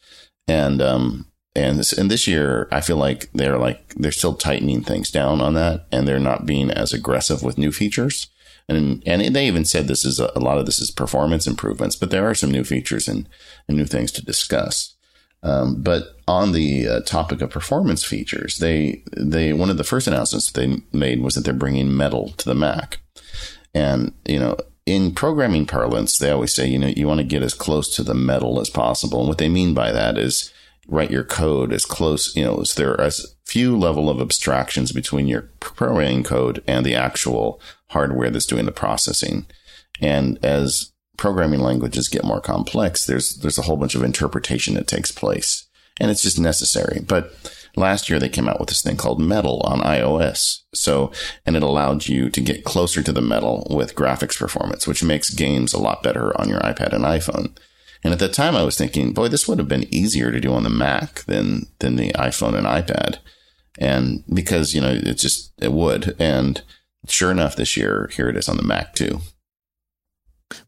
And, 0.46 0.80
um, 0.80 1.26
and 1.56 1.78
this, 1.78 1.92
and 1.92 2.10
this 2.10 2.28
year, 2.28 2.68
I 2.70 2.80
feel 2.80 2.96
like 2.96 3.28
they're 3.32 3.58
like, 3.58 3.94
they're 3.94 4.12
still 4.12 4.34
tightening 4.34 4.82
things 4.82 5.10
down 5.10 5.40
on 5.40 5.54
that 5.54 5.86
and 5.90 6.06
they're 6.06 6.20
not 6.20 6.46
being 6.46 6.70
as 6.70 6.92
aggressive 6.92 7.42
with 7.42 7.58
new 7.58 7.72
features. 7.72 8.28
And, 8.68 9.02
and 9.04 9.34
they 9.34 9.46
even 9.46 9.64
said 9.64 9.88
this 9.88 10.04
is 10.04 10.20
a, 10.20 10.30
a 10.36 10.40
lot 10.40 10.58
of 10.58 10.66
this 10.66 10.78
is 10.78 10.90
performance 10.90 11.46
improvements, 11.46 11.96
but 11.96 12.10
there 12.10 12.28
are 12.28 12.34
some 12.34 12.50
new 12.50 12.64
features 12.64 13.08
and, 13.08 13.28
and 13.68 13.76
new 13.76 13.84
things 13.84 14.12
to 14.12 14.24
discuss. 14.24 14.94
Um, 15.42 15.82
but 15.82 16.13
on 16.26 16.52
the 16.52 16.88
uh, 16.88 17.00
topic 17.00 17.40
of 17.40 17.50
performance 17.50 18.04
features, 18.04 18.56
they 18.58 19.02
they 19.16 19.52
one 19.52 19.70
of 19.70 19.76
the 19.76 19.84
first 19.84 20.06
announcements 20.06 20.50
they 20.50 20.82
made 20.92 21.22
was 21.22 21.34
that 21.34 21.44
they're 21.44 21.54
bringing 21.54 21.96
Metal 21.96 22.30
to 22.30 22.44
the 22.44 22.54
Mac, 22.54 22.98
and 23.74 24.12
you 24.24 24.38
know 24.38 24.56
in 24.86 25.14
programming 25.14 25.66
parlance, 25.66 26.18
they 26.18 26.30
always 26.30 26.54
say 26.54 26.66
you 26.66 26.78
know 26.78 26.88
you 26.88 27.06
want 27.06 27.18
to 27.18 27.26
get 27.26 27.42
as 27.42 27.54
close 27.54 27.94
to 27.96 28.02
the 28.02 28.14
metal 28.14 28.60
as 28.60 28.70
possible, 28.70 29.20
and 29.20 29.28
what 29.28 29.38
they 29.38 29.48
mean 29.48 29.74
by 29.74 29.92
that 29.92 30.18
is 30.18 30.52
write 30.86 31.10
your 31.10 31.24
code 31.24 31.72
as 31.72 31.86
close 31.86 32.36
you 32.36 32.44
know 32.44 32.60
as 32.60 32.74
there 32.74 32.92
are 32.92 33.00
as 33.02 33.34
few 33.46 33.78
level 33.78 34.10
of 34.10 34.20
abstractions 34.20 34.92
between 34.92 35.26
your 35.26 35.50
programming 35.60 36.22
code 36.22 36.62
and 36.66 36.84
the 36.84 36.94
actual 36.94 37.60
hardware 37.88 38.30
that's 38.30 38.46
doing 38.46 38.66
the 38.66 38.72
processing, 38.72 39.46
and 40.00 40.42
as 40.44 40.92
programming 41.16 41.60
languages 41.60 42.08
get 42.08 42.24
more 42.24 42.40
complex, 42.40 43.06
there's 43.06 43.36
there's 43.36 43.58
a 43.58 43.62
whole 43.62 43.76
bunch 43.76 43.94
of 43.94 44.02
interpretation 44.02 44.74
that 44.74 44.86
takes 44.86 45.10
place, 45.10 45.63
and 46.00 46.10
it's 46.10 46.22
just 46.22 46.38
necessary. 46.38 47.00
But 47.06 47.32
last 47.76 48.08
year 48.08 48.18
they 48.18 48.28
came 48.28 48.48
out 48.48 48.60
with 48.60 48.68
this 48.68 48.82
thing 48.82 48.96
called 48.96 49.20
Metal 49.20 49.60
on 49.64 49.80
iOS. 49.80 50.60
So, 50.74 51.12
and 51.46 51.56
it 51.56 51.62
allowed 51.62 52.08
you 52.08 52.30
to 52.30 52.40
get 52.40 52.64
closer 52.64 53.02
to 53.02 53.12
the 53.12 53.22
Metal 53.22 53.66
with 53.70 53.94
graphics 53.94 54.38
performance, 54.38 54.86
which 54.86 55.04
makes 55.04 55.30
games 55.30 55.72
a 55.72 55.80
lot 55.80 56.02
better 56.02 56.38
on 56.40 56.48
your 56.48 56.60
iPad 56.60 56.92
and 56.92 57.04
iPhone. 57.04 57.56
And 58.02 58.12
at 58.12 58.18
the 58.18 58.28
time 58.28 58.54
I 58.54 58.64
was 58.64 58.76
thinking, 58.76 59.12
boy, 59.12 59.28
this 59.28 59.48
would 59.48 59.58
have 59.58 59.68
been 59.68 59.92
easier 59.92 60.30
to 60.30 60.40
do 60.40 60.52
on 60.52 60.62
the 60.62 60.70
Mac 60.70 61.24
than, 61.24 61.66
than 61.78 61.96
the 61.96 62.12
iPhone 62.12 62.54
and 62.54 62.66
iPad. 62.66 63.18
And 63.78 64.22
because, 64.32 64.74
you 64.74 64.80
know, 64.80 64.90
it 64.90 65.14
just, 65.14 65.52
it 65.58 65.72
would. 65.72 66.14
And 66.18 66.60
sure 67.08 67.30
enough, 67.30 67.56
this 67.56 67.76
year, 67.76 68.10
here 68.12 68.28
it 68.28 68.36
is 68.36 68.48
on 68.48 68.56
the 68.56 68.62
Mac 68.62 68.94
too. 68.94 69.20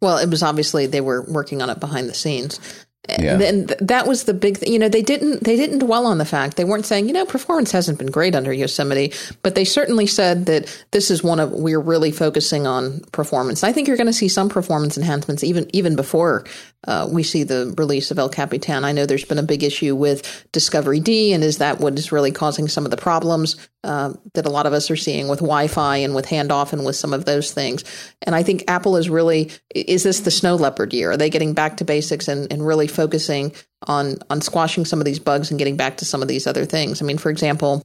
Well, 0.01 0.19
it 0.19 0.31
was 0.31 0.43
obviously 0.43 0.87
they 0.87 1.01
were 1.01 1.31
working 1.31 1.63
on 1.63 1.71
it 1.71 1.79
behind 1.79 2.09
the 2.09 2.15
scenes. 2.15 2.86
Yeah. 3.09 3.41
And 3.41 3.69
that 3.81 4.07
was 4.07 4.25
the 4.25 4.35
big 4.35 4.59
thing. 4.59 4.73
You 4.73 4.79
know, 4.79 4.89
they 4.89 5.03
didn't 5.03 5.45
they 5.45 5.57
didn't 5.57 5.79
dwell 5.81 6.07
on 6.07 6.19
the 6.19 6.25
fact. 6.25 6.57
They 6.57 6.65
weren't 6.65 6.87
saying, 6.87 7.07
you 7.07 7.13
know, 7.13 7.25
performance 7.25 7.71
hasn't 7.73 7.99
been 7.99 8.11
great 8.11 8.35
under 8.35 8.53
Yosemite, 8.53 9.13
but 9.43 9.55
they 9.55 9.65
certainly 9.65 10.07
said 10.07 10.47
that 10.47 10.85
this 10.91 11.11
is 11.11 11.23
one 11.23 11.41
of 11.41 11.53
we're 11.53 11.81
really 11.81 12.11
focusing 12.11 12.67
on 12.67 13.01
performance. 13.13 13.63
I 13.63 13.73
think 13.73 13.89
you're 13.89 13.97
going 13.97 14.07
to 14.09 14.13
see 14.13 14.29
some 14.29 14.49
performance 14.49 14.97
enhancements 14.97 15.45
even 15.45 15.69
even 15.75 15.97
before 15.97 16.45
uh, 16.87 17.09
we 17.11 17.23
see 17.23 17.43
the 17.43 17.75
release 17.77 18.11
of 18.11 18.19
El 18.19 18.29
Capitan. 18.29 18.85
I 18.85 18.93
know 18.93 19.07
there's 19.07 19.25
been 19.25 19.39
a 19.39 19.43
big 19.43 19.63
issue 19.63 19.95
with 19.95 20.47
discoveryd, 20.53 21.35
and 21.35 21.43
is 21.43 21.59
that 21.59 21.81
what 21.81 21.99
is 21.99 22.13
really 22.13 22.33
causing 22.33 22.69
some 22.69 22.85
of 22.85 22.91
the 22.91 22.97
problems 22.97 23.57
uh, 23.85 24.13
that 24.35 24.47
a 24.47 24.51
lot 24.51 24.67
of 24.67 24.73
us 24.73 24.91
are 24.91 24.97
seeing 24.97 25.29
with 25.29 25.41
Wi-Fi 25.41 25.99
and 25.99 26.15
with 26.15 26.27
handoff 26.27 26.73
and 26.73 26.85
with 26.85 26.97
some 26.97 27.13
of 27.13 27.25
those 27.25 27.53
things? 27.53 27.85
And 28.23 28.35
I 28.35 28.43
think 28.43 28.65
Apple 28.69 28.97
is 28.97 29.11
really 29.11 29.51
is 29.75 30.03
this 30.03 30.21
the 30.21 30.31
snow 30.31 30.55
leopard 30.55 30.93
year? 30.93 31.13
Are 31.13 31.17
they 31.17 31.31
getting 31.31 31.55
back 31.55 31.77
to 31.79 31.85
basics 31.85 32.29
and, 32.29 32.51
and 32.53 32.67
really 32.67 32.87
focusing 32.87 33.53
on 33.83 34.17
on 34.31 34.41
squashing 34.41 34.85
some 34.85 35.01
of 35.01 35.05
these 35.05 35.19
bugs 35.19 35.51
and 35.51 35.59
getting 35.59 35.77
back 35.77 35.99
to 35.99 36.05
some 36.05 36.23
of 36.23 36.29
these 36.29 36.47
other 36.47 36.65
things? 36.65 37.03
I 37.03 37.05
mean, 37.05 37.19
for 37.19 37.31
example 37.31 37.83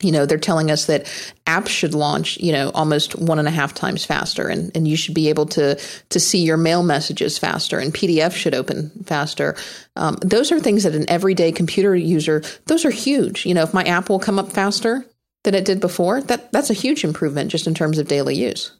you 0.00 0.10
know 0.10 0.26
they're 0.26 0.38
telling 0.38 0.70
us 0.70 0.86
that 0.86 1.04
apps 1.46 1.68
should 1.68 1.94
launch 1.94 2.36
you 2.38 2.52
know 2.52 2.70
almost 2.74 3.16
one 3.16 3.38
and 3.38 3.48
a 3.48 3.50
half 3.50 3.74
times 3.74 4.04
faster 4.04 4.48
and, 4.48 4.70
and 4.76 4.88
you 4.88 4.96
should 4.96 5.14
be 5.14 5.28
able 5.28 5.46
to 5.46 5.78
to 6.08 6.20
see 6.20 6.42
your 6.42 6.56
mail 6.56 6.82
messages 6.82 7.38
faster 7.38 7.78
and 7.78 7.94
pdf 7.94 8.32
should 8.32 8.54
open 8.54 8.90
faster. 9.04 9.56
Um, 9.96 10.16
those 10.22 10.50
are 10.50 10.60
things 10.60 10.82
that 10.82 10.94
an 10.94 11.08
everyday 11.08 11.52
computer 11.52 11.94
user 11.94 12.42
those 12.66 12.84
are 12.84 12.90
huge. 12.90 13.46
You 13.46 13.54
know 13.54 13.62
if 13.62 13.74
my 13.74 13.84
app 13.84 14.08
will 14.08 14.18
come 14.18 14.38
up 14.38 14.52
faster 14.52 15.04
than 15.44 15.54
it 15.54 15.64
did 15.64 15.80
before 15.80 16.20
that 16.22 16.50
that's 16.52 16.70
a 16.70 16.74
huge 16.74 17.04
improvement 17.04 17.50
just 17.50 17.66
in 17.66 17.74
terms 17.74 17.98
of 17.98 18.08
daily 18.08 18.34
use. 18.34 18.72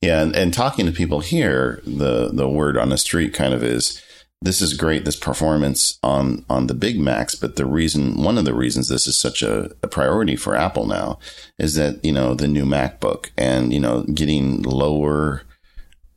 Yeah 0.00 0.20
and, 0.20 0.36
and 0.36 0.52
talking 0.52 0.86
to 0.86 0.92
people 0.92 1.20
here 1.20 1.80
the 1.86 2.30
the 2.32 2.48
word 2.48 2.76
on 2.76 2.90
the 2.90 2.98
street 2.98 3.32
kind 3.32 3.54
of 3.54 3.62
is 3.62 4.02
this 4.42 4.60
is 4.60 4.74
great, 4.74 5.04
this 5.04 5.16
performance 5.16 5.98
on, 6.02 6.44
on 6.50 6.66
the 6.66 6.74
Big 6.74 6.98
Macs. 6.98 7.34
But 7.36 7.56
the 7.56 7.64
reason, 7.64 8.22
one 8.22 8.36
of 8.36 8.44
the 8.44 8.54
reasons 8.54 8.88
this 8.88 9.06
is 9.06 9.18
such 9.18 9.42
a, 9.42 9.70
a, 9.82 9.88
priority 9.88 10.34
for 10.34 10.56
Apple 10.56 10.86
now 10.86 11.18
is 11.58 11.76
that, 11.76 12.04
you 12.04 12.12
know, 12.12 12.34
the 12.34 12.48
new 12.48 12.64
MacBook 12.64 13.30
and, 13.38 13.72
you 13.72 13.78
know, 13.78 14.02
getting 14.02 14.62
lower 14.62 15.42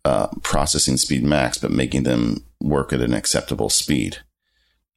uh, 0.05 0.27
processing 0.41 0.97
speed 0.97 1.23
Macs, 1.23 1.59
but 1.59 1.71
making 1.71 2.03
them 2.03 2.43
work 2.59 2.91
at 2.91 3.01
an 3.01 3.13
acceptable 3.13 3.69
speed. 3.69 4.17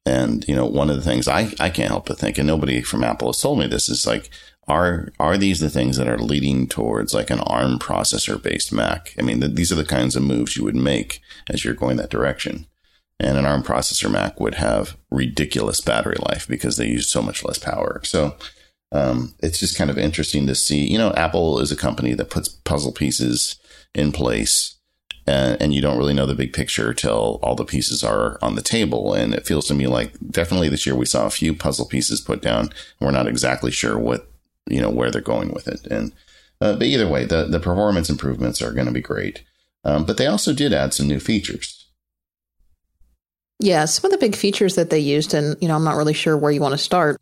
And, 0.05 0.47
you 0.47 0.55
know, 0.55 0.65
one 0.65 0.89
of 0.89 0.95
the 0.95 1.03
things 1.03 1.27
I, 1.27 1.51
I 1.59 1.69
can't 1.69 1.89
help 1.89 2.07
but 2.07 2.17
think, 2.17 2.39
and 2.39 2.47
nobody 2.47 2.81
from 2.81 3.03
Apple 3.03 3.29
has 3.29 3.39
told 3.39 3.59
me 3.59 3.67
this, 3.67 3.89
is 3.89 4.07
like, 4.07 4.31
are 4.67 5.11
are 5.19 5.35
these 5.35 5.59
the 5.59 5.69
things 5.69 5.97
that 5.97 6.07
are 6.07 6.19
leading 6.19 6.67
towards 6.67 7.11
like 7.11 7.31
an 7.31 7.39
ARM 7.39 7.79
processor 7.79 8.41
based 8.41 8.71
Mac? 8.71 9.15
I 9.17 9.23
mean, 9.23 9.39
the, 9.39 9.47
these 9.47 9.71
are 9.71 9.75
the 9.75 9.83
kinds 9.83 10.15
of 10.15 10.21
moves 10.21 10.55
you 10.55 10.63
would 10.63 10.75
make 10.75 11.21
as 11.49 11.65
you're 11.65 11.73
going 11.73 11.97
that 11.97 12.11
direction 12.11 12.67
and 13.19 13.37
an 13.37 13.45
ARM 13.45 13.63
processor 13.63 14.09
Mac 14.09 14.39
would 14.39 14.55
have 14.55 14.95
ridiculous 15.11 15.81
battery 15.81 16.15
life 16.29 16.47
because 16.47 16.77
they 16.77 16.87
use 16.87 17.07
so 17.07 17.21
much 17.21 17.43
less 17.43 17.57
power. 17.57 18.01
So 18.03 18.35
um, 18.91 19.35
it's 19.39 19.59
just 19.59 19.77
kind 19.77 19.89
of 19.89 19.97
interesting 19.97 20.47
to 20.47 20.55
see. 20.55 20.87
You 20.87 20.97
know, 20.97 21.11
Apple 21.11 21.59
is 21.59 21.71
a 21.71 21.77
company 21.77 22.13
that 22.13 22.29
puts 22.29 22.49
puzzle 22.49 22.91
pieces 22.91 23.57
in 23.93 24.11
place. 24.11 24.75
And, 25.27 25.61
and 25.61 25.73
you 25.73 25.81
don't 25.81 25.97
really 25.97 26.13
know 26.13 26.25
the 26.25 26.33
big 26.33 26.53
picture 26.53 26.93
till 26.93 27.39
all 27.43 27.55
the 27.55 27.65
pieces 27.65 28.03
are 28.03 28.39
on 28.41 28.55
the 28.55 28.61
table. 28.61 29.13
And 29.13 29.33
it 29.33 29.45
feels 29.45 29.67
to 29.67 29.75
me 29.75 29.85
like 29.85 30.13
definitely 30.31 30.69
this 30.69 30.85
year 30.85 30.95
we 30.95 31.05
saw 31.05 31.25
a 31.25 31.31
few 31.31 31.53
puzzle 31.53 31.85
pieces 31.85 32.21
put 32.21 32.41
down. 32.41 32.69
We're 32.99 33.11
not 33.11 33.27
exactly 33.27 33.69
sure 33.69 33.99
what, 33.99 34.31
you 34.67 34.81
know, 34.81 34.89
where 34.89 35.11
they're 35.11 35.21
going 35.21 35.53
with 35.53 35.67
it. 35.67 35.85
And, 35.87 36.13
uh, 36.61 36.73
but 36.73 36.83
either 36.83 37.07
way, 37.07 37.25
the, 37.25 37.45
the 37.45 37.59
performance 37.59 38.09
improvements 38.09 38.61
are 38.61 38.71
going 38.71 38.87
to 38.87 38.93
be 38.93 39.01
great. 39.01 39.43
Um, 39.83 40.05
but 40.05 40.17
they 40.17 40.25
also 40.25 40.53
did 40.53 40.73
add 40.73 40.93
some 40.93 41.07
new 41.07 41.19
features. 41.19 41.78
Yeah, 43.59 43.85
some 43.85 44.05
of 44.05 44.11
the 44.11 44.25
big 44.25 44.35
features 44.35 44.75
that 44.75 44.89
they 44.89 44.99
used, 44.99 45.33
and 45.33 45.57
you 45.61 45.67
know, 45.67 45.75
I'm 45.75 45.83
not 45.83 45.97
really 45.97 46.13
sure 46.13 46.37
where 46.37 46.51
you 46.51 46.61
want 46.61 46.73
to 46.73 46.77
start. 46.77 47.19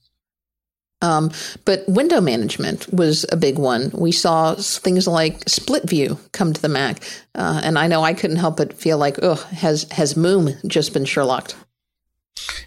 Um, 1.02 1.32
but 1.66 1.88
window 1.88 2.22
management 2.22 2.92
was 2.92 3.26
a 3.32 3.38
big 3.38 3.60
one. 3.60 3.92
We 3.94 4.12
saw 4.12 4.56
things 4.56 5.08
like 5.08 5.48
split 5.48 5.88
view 5.88 6.20
come 6.32 6.54
to 6.54 6.62
the 6.62 6.70
Mac, 6.70 7.04
uh, 7.36 7.62
and 7.64 7.78
I 7.78 7.88
know 7.88 8.04
I 8.04 8.14
couldn't 8.14 8.38
help 8.38 8.58
but 8.58 8.74
feel 8.74 8.98
like, 8.98 9.20
oh, 9.22 9.36
has 9.52 9.84
has 9.92 10.16
Moom 10.16 10.56
just 10.68 10.94
been 10.94 11.06
Sherlocked? 11.06 11.56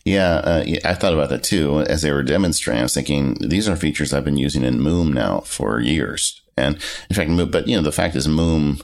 Yeah, 0.05 0.35
uh, 0.37 0.65
I 0.85 0.95
thought 0.95 1.13
about 1.13 1.29
that 1.31 1.43
too 1.43 1.81
as 1.83 2.03
they 2.03 2.13
were 2.13 2.23
demonstrating. 2.23 2.81
I 2.81 2.85
was 2.85 2.95
thinking 2.95 3.35
these 3.41 3.69
are 3.69 3.77
features 3.77 4.13
I've 4.13 4.25
been 4.25 4.37
using 4.37 4.63
in 4.63 4.79
Moom 4.79 5.13
now 5.13 5.41
for 5.41 5.81
years, 5.81 6.41
and 6.57 6.77
in 7.09 7.17
fact, 7.17 7.53
but 7.53 7.67
you 7.69 7.77
know, 7.77 7.83
the 7.83 7.93
fact 7.93 8.15
is 8.17 8.29
Moom 8.29 8.81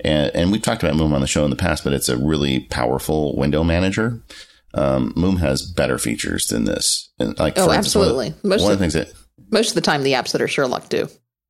and, 0.00 0.34
and 0.34 0.52
we've 0.52 0.62
talked 0.62 0.82
about 0.82 0.96
Moom 0.96 1.12
on 1.12 1.20
the 1.20 1.26
show 1.26 1.44
in 1.44 1.50
the 1.50 1.56
past, 1.56 1.84
but 1.84 1.92
it's 1.92 2.08
a 2.08 2.16
really 2.16 2.60
powerful 2.60 3.36
window 3.36 3.62
manager. 3.62 4.22
Um, 4.74 5.12
Moom 5.14 5.38
has 5.38 5.62
better 5.62 5.98
features 5.98 6.48
than 6.48 6.64
this. 6.64 7.12
And 7.18 7.38
like, 7.38 7.58
oh, 7.58 7.70
absolutely. 7.70 8.28
Instance, 8.28 8.44
one, 8.44 8.52
of, 8.52 8.58
most 8.58 8.62
one 8.62 8.72
of 8.72 8.78
the 8.78 8.82
things 8.82 8.94
that 8.94 9.12
most 9.50 9.68
of 9.68 9.74
the 9.76 9.80
time, 9.80 10.02
the 10.02 10.14
apps 10.14 10.32
that 10.32 10.42
are 10.42 10.48
Sherlock 10.48 10.88
do. 10.88 11.08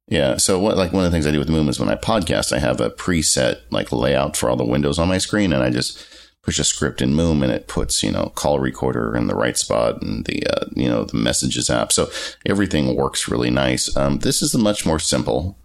Yeah. 0.09 0.37
So 0.37 0.59
what, 0.59 0.77
like 0.77 0.93
one 0.93 1.05
of 1.05 1.11
the 1.11 1.15
things 1.15 1.27
I 1.27 1.31
do 1.31 1.39
with 1.39 1.49
Moom 1.49 1.69
is 1.69 1.81
when 1.81 1.89
I 1.89 1.95
podcast, 1.95 2.53
I 2.53 2.59
have 2.59 2.81
a 2.81 2.91
preset 2.91 3.61
like 3.71 3.93
layout 3.93 4.37
for 4.37 4.51
all 4.51 4.57
the 4.57 4.65
windows 4.65 4.99
on 4.99 5.09
my 5.09 5.19
screen 5.19 5.53
and 5.53 5.63
I 5.63 5.71
just 5.71 6.07
push 6.43 6.59
a 6.59 6.65
script 6.65 7.01
in 7.01 7.15
Moom 7.15 7.43
and 7.43 7.51
it 7.51 7.69
puts, 7.69 8.03
you 8.03 8.13
know, 8.13 8.31
call 8.35 8.59
recorder 8.59 9.17
in 9.17 9.29
the 9.29 9.35
right 9.35 9.57
spot 9.57 10.03
and 10.03 10.27
the, 10.27 10.47
uh, 10.47 10.67
you 10.77 10.89
know, 10.89 11.05
the 11.05 11.17
messages 11.17 11.71
app. 11.71 11.91
So 11.91 12.11
everything 12.45 12.95
works 12.95 13.29
really 13.29 13.49
nice. 13.49 13.97
Um, 13.97 14.19
this 14.19 14.43
is 14.43 14.55
a 14.55 14.59
much 14.59 14.85
more 14.85 14.99
simple 14.99 15.59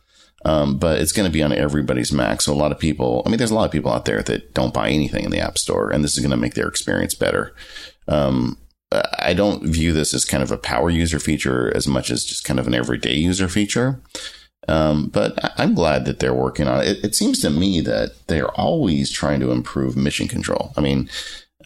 um, 0.45 0.77
but 0.77 0.99
it's 0.99 1.11
going 1.11 1.29
to 1.29 1.33
be 1.33 1.43
on 1.43 1.51
everybody's 1.51 2.11
Mac. 2.11 2.41
So 2.41 2.53
a 2.53 2.55
lot 2.55 2.71
of 2.71 2.79
people, 2.79 3.23
I 3.25 3.29
mean, 3.29 3.37
there's 3.37 3.51
a 3.51 3.55
lot 3.55 3.65
of 3.65 3.71
people 3.71 3.91
out 3.91 4.05
there 4.05 4.21
that 4.23 4.53
don't 4.53 4.73
buy 4.73 4.89
anything 4.89 5.25
in 5.25 5.31
the 5.31 5.39
App 5.39 5.57
Store, 5.57 5.89
and 5.89 6.03
this 6.03 6.13
is 6.13 6.19
going 6.19 6.31
to 6.31 6.37
make 6.37 6.53
their 6.53 6.67
experience 6.67 7.13
better. 7.13 7.53
Um, 8.07 8.57
I 9.19 9.33
don't 9.33 9.63
view 9.63 9.93
this 9.93 10.13
as 10.13 10.25
kind 10.25 10.41
of 10.41 10.51
a 10.51 10.57
power 10.57 10.89
user 10.89 11.19
feature 11.19 11.75
as 11.75 11.87
much 11.87 12.09
as 12.09 12.23
just 12.23 12.43
kind 12.43 12.59
of 12.59 12.67
an 12.67 12.73
everyday 12.73 13.15
user 13.15 13.47
feature. 13.47 14.01
Um, 14.67 15.07
but 15.07 15.53
I'm 15.59 15.73
glad 15.73 16.05
that 16.05 16.19
they're 16.19 16.33
working 16.33 16.67
on 16.67 16.81
it. 16.81 16.87
it. 16.87 17.05
it. 17.05 17.15
seems 17.15 17.39
to 17.41 17.49
me 17.49 17.81
that 17.81 18.11
they're 18.27 18.51
always 18.51 19.11
trying 19.11 19.39
to 19.39 19.51
improve 19.51 19.95
mission 19.95 20.27
control. 20.27 20.73
I 20.77 20.81
mean, 20.81 21.09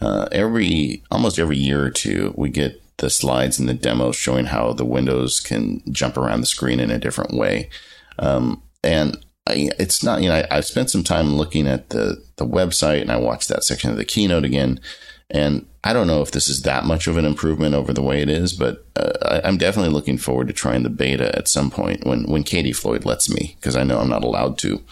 uh, 0.00 0.28
every 0.32 1.02
almost 1.10 1.38
every 1.38 1.56
year 1.56 1.84
or 1.84 1.90
two, 1.90 2.34
we 2.36 2.50
get 2.50 2.80
the 2.98 3.10
slides 3.10 3.58
and 3.58 3.68
the 3.68 3.74
demos 3.74 4.16
showing 4.16 4.46
how 4.46 4.72
the 4.72 4.84
windows 4.84 5.40
can 5.40 5.82
jump 5.92 6.16
around 6.16 6.40
the 6.40 6.46
screen 6.46 6.80
in 6.80 6.90
a 6.90 6.98
different 6.98 7.34
way. 7.34 7.68
Um, 8.18 8.62
and 8.82 9.16
I, 9.46 9.70
it's 9.78 10.02
not, 10.02 10.22
you 10.22 10.28
know, 10.28 10.46
I, 10.50 10.54
have 10.54 10.64
spent 10.64 10.90
some 10.90 11.04
time 11.04 11.34
looking 11.34 11.66
at 11.66 11.90
the, 11.90 12.22
the 12.36 12.46
website 12.46 13.02
and 13.02 13.10
I 13.10 13.16
watched 13.16 13.48
that 13.48 13.64
section 13.64 13.90
of 13.90 13.96
the 13.96 14.04
keynote 14.04 14.44
again. 14.44 14.80
And 15.30 15.66
I 15.82 15.92
don't 15.92 16.06
know 16.06 16.22
if 16.22 16.30
this 16.30 16.48
is 16.48 16.62
that 16.62 16.84
much 16.84 17.06
of 17.06 17.16
an 17.16 17.24
improvement 17.24 17.74
over 17.74 17.92
the 17.92 18.02
way 18.02 18.22
it 18.22 18.28
is, 18.28 18.52
but 18.52 18.86
uh, 18.96 19.40
I, 19.44 19.48
am 19.48 19.58
definitely 19.58 19.92
looking 19.92 20.18
forward 20.18 20.48
to 20.48 20.52
trying 20.52 20.82
the 20.82 20.90
beta 20.90 21.36
at 21.36 21.48
some 21.48 21.70
point 21.70 22.06
when, 22.06 22.24
when 22.24 22.42
Katie 22.42 22.72
Floyd 22.72 23.04
lets 23.04 23.28
me, 23.28 23.56
because 23.60 23.76
I 23.76 23.84
know 23.84 23.98
I'm 23.98 24.08
not 24.08 24.24
allowed 24.24 24.58
to. 24.58 24.82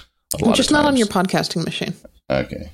Just 0.55 0.71
not 0.71 0.85
on 0.85 0.97
your 0.97 1.07
podcasting 1.07 1.65
machine. 1.65 1.95
Okay. 2.31 2.71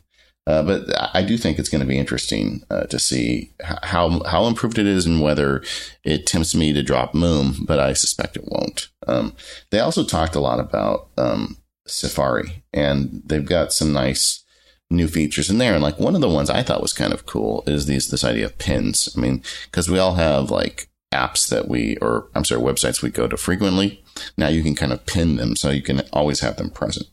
Uh, 0.48 0.62
but 0.62 1.14
I 1.14 1.22
do 1.22 1.36
think 1.36 1.58
it's 1.58 1.68
going 1.68 1.82
to 1.82 1.86
be 1.86 1.98
interesting 1.98 2.62
uh, 2.70 2.84
to 2.84 2.98
see 2.98 3.52
how 3.82 4.22
how 4.24 4.46
improved 4.46 4.78
it 4.78 4.86
is 4.86 5.04
and 5.04 5.20
whether 5.20 5.62
it 6.04 6.26
tempts 6.26 6.54
me 6.54 6.72
to 6.72 6.82
drop 6.82 7.12
Moom, 7.12 7.66
but 7.66 7.78
I 7.78 7.92
suspect 7.92 8.34
it 8.38 8.46
won't. 8.46 8.88
Um, 9.06 9.34
they 9.70 9.78
also 9.78 10.04
talked 10.04 10.34
a 10.34 10.40
lot 10.40 10.58
about 10.58 11.10
um, 11.18 11.58
Safari, 11.86 12.64
and 12.72 13.22
they've 13.26 13.44
got 13.44 13.74
some 13.74 13.92
nice 13.92 14.42
new 14.88 15.06
features 15.06 15.50
in 15.50 15.58
there. 15.58 15.74
And 15.74 15.82
like 15.82 16.00
one 16.00 16.14
of 16.14 16.22
the 16.22 16.30
ones 16.30 16.48
I 16.48 16.62
thought 16.62 16.80
was 16.80 16.94
kind 16.94 17.12
of 17.12 17.26
cool 17.26 17.62
is 17.66 17.84
these 17.84 18.08
this 18.08 18.24
idea 18.24 18.46
of 18.46 18.56
pins. 18.56 19.14
I 19.14 19.20
mean, 19.20 19.42
because 19.66 19.90
we 19.90 19.98
all 19.98 20.14
have 20.14 20.50
like 20.50 20.88
apps 21.12 21.46
that 21.50 21.68
we, 21.68 21.98
or 21.98 22.28
I'm 22.34 22.46
sorry, 22.46 22.62
websites 22.62 23.02
we 23.02 23.10
go 23.10 23.28
to 23.28 23.36
frequently. 23.36 24.02
Now 24.38 24.48
you 24.48 24.62
can 24.62 24.74
kind 24.74 24.94
of 24.94 25.04
pin 25.04 25.36
them 25.36 25.56
so 25.56 25.68
you 25.68 25.82
can 25.82 26.00
always 26.10 26.40
have 26.40 26.56
them 26.56 26.70
present. 26.70 27.06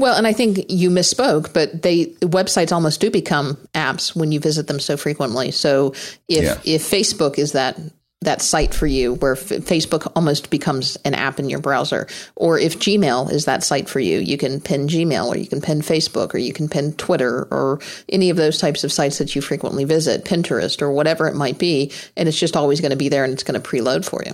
Well, 0.00 0.16
and 0.16 0.26
I 0.26 0.32
think 0.32 0.70
you 0.70 0.88
misspoke, 0.88 1.52
but 1.52 1.82
they 1.82 2.06
websites 2.22 2.72
almost 2.72 3.02
do 3.02 3.10
become 3.10 3.58
apps 3.74 4.16
when 4.16 4.32
you 4.32 4.40
visit 4.40 4.66
them 4.66 4.80
so 4.80 4.96
frequently. 4.96 5.50
So 5.50 5.92
if 6.26 6.42
yeah. 6.42 6.58
if 6.64 6.80
Facebook 6.82 7.38
is 7.38 7.52
that 7.52 7.78
that 8.22 8.40
site 8.40 8.72
for 8.72 8.86
you 8.86 9.14
where 9.14 9.32
F- 9.32 9.48
Facebook 9.48 10.10
almost 10.16 10.48
becomes 10.48 10.96
an 11.04 11.12
app 11.14 11.38
in 11.38 11.50
your 11.50 11.58
browser. 11.58 12.06
Or 12.36 12.58
if 12.58 12.78
Gmail 12.78 13.30
is 13.30 13.44
that 13.44 13.62
site 13.62 13.88
for 13.88 14.00
you, 14.00 14.18
you 14.18 14.38
can 14.38 14.60
pin 14.60 14.88
Gmail 14.88 15.26
or 15.26 15.36
you 15.36 15.46
can 15.46 15.60
pin 15.60 15.80
Facebook 15.80 16.34
or 16.34 16.38
you 16.38 16.52
can 16.54 16.68
pin 16.68 16.94
Twitter 16.94 17.46
or 17.50 17.80
any 18.08 18.30
of 18.30 18.36
those 18.38 18.58
types 18.58 18.84
of 18.84 18.92
sites 18.92 19.18
that 19.18 19.34
you 19.34 19.42
frequently 19.42 19.84
visit, 19.84 20.24
Pinterest 20.24 20.80
or 20.80 20.90
whatever 20.92 21.28
it 21.28 21.34
might 21.34 21.58
be. 21.58 21.92
And 22.16 22.26
it's 22.28 22.38
just 22.38 22.56
always 22.56 22.80
going 22.80 22.90
to 22.90 22.96
be 22.96 23.10
there 23.10 23.24
and 23.24 23.32
it's 23.34 23.42
going 23.42 23.60
to 23.60 23.68
preload 23.68 24.06
for 24.06 24.22
you. 24.24 24.32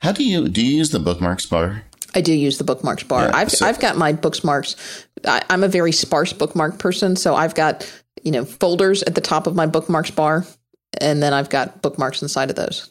How 0.00 0.12
do 0.12 0.24
you 0.24 0.48
do 0.48 0.64
you 0.64 0.76
use 0.76 0.90
the 0.90 0.98
bookmarks 0.98 1.44
bar? 1.44 1.84
I 2.14 2.20
do 2.20 2.32
use 2.32 2.58
the 2.58 2.64
bookmarks 2.64 3.02
bar. 3.02 3.24
Yeah, 3.24 3.36
I've 3.36 3.50
so- 3.50 3.66
I've 3.66 3.80
got 3.80 3.96
my 3.96 4.12
bookmarks. 4.12 5.06
I, 5.24 5.42
I'm 5.50 5.64
a 5.64 5.68
very 5.68 5.92
sparse 5.92 6.32
bookmark 6.32 6.78
person, 6.78 7.16
so 7.16 7.34
I've 7.34 7.54
got 7.54 7.90
you 8.22 8.32
know 8.32 8.44
folders 8.44 9.02
at 9.02 9.14
the 9.14 9.20
top 9.20 9.46
of 9.46 9.54
my 9.54 9.66
bookmarks 9.66 10.10
bar 10.10 10.46
and 11.00 11.22
then 11.22 11.32
I've 11.32 11.50
got 11.50 11.82
bookmarks 11.82 12.22
inside 12.22 12.50
of 12.50 12.56
those. 12.56 12.90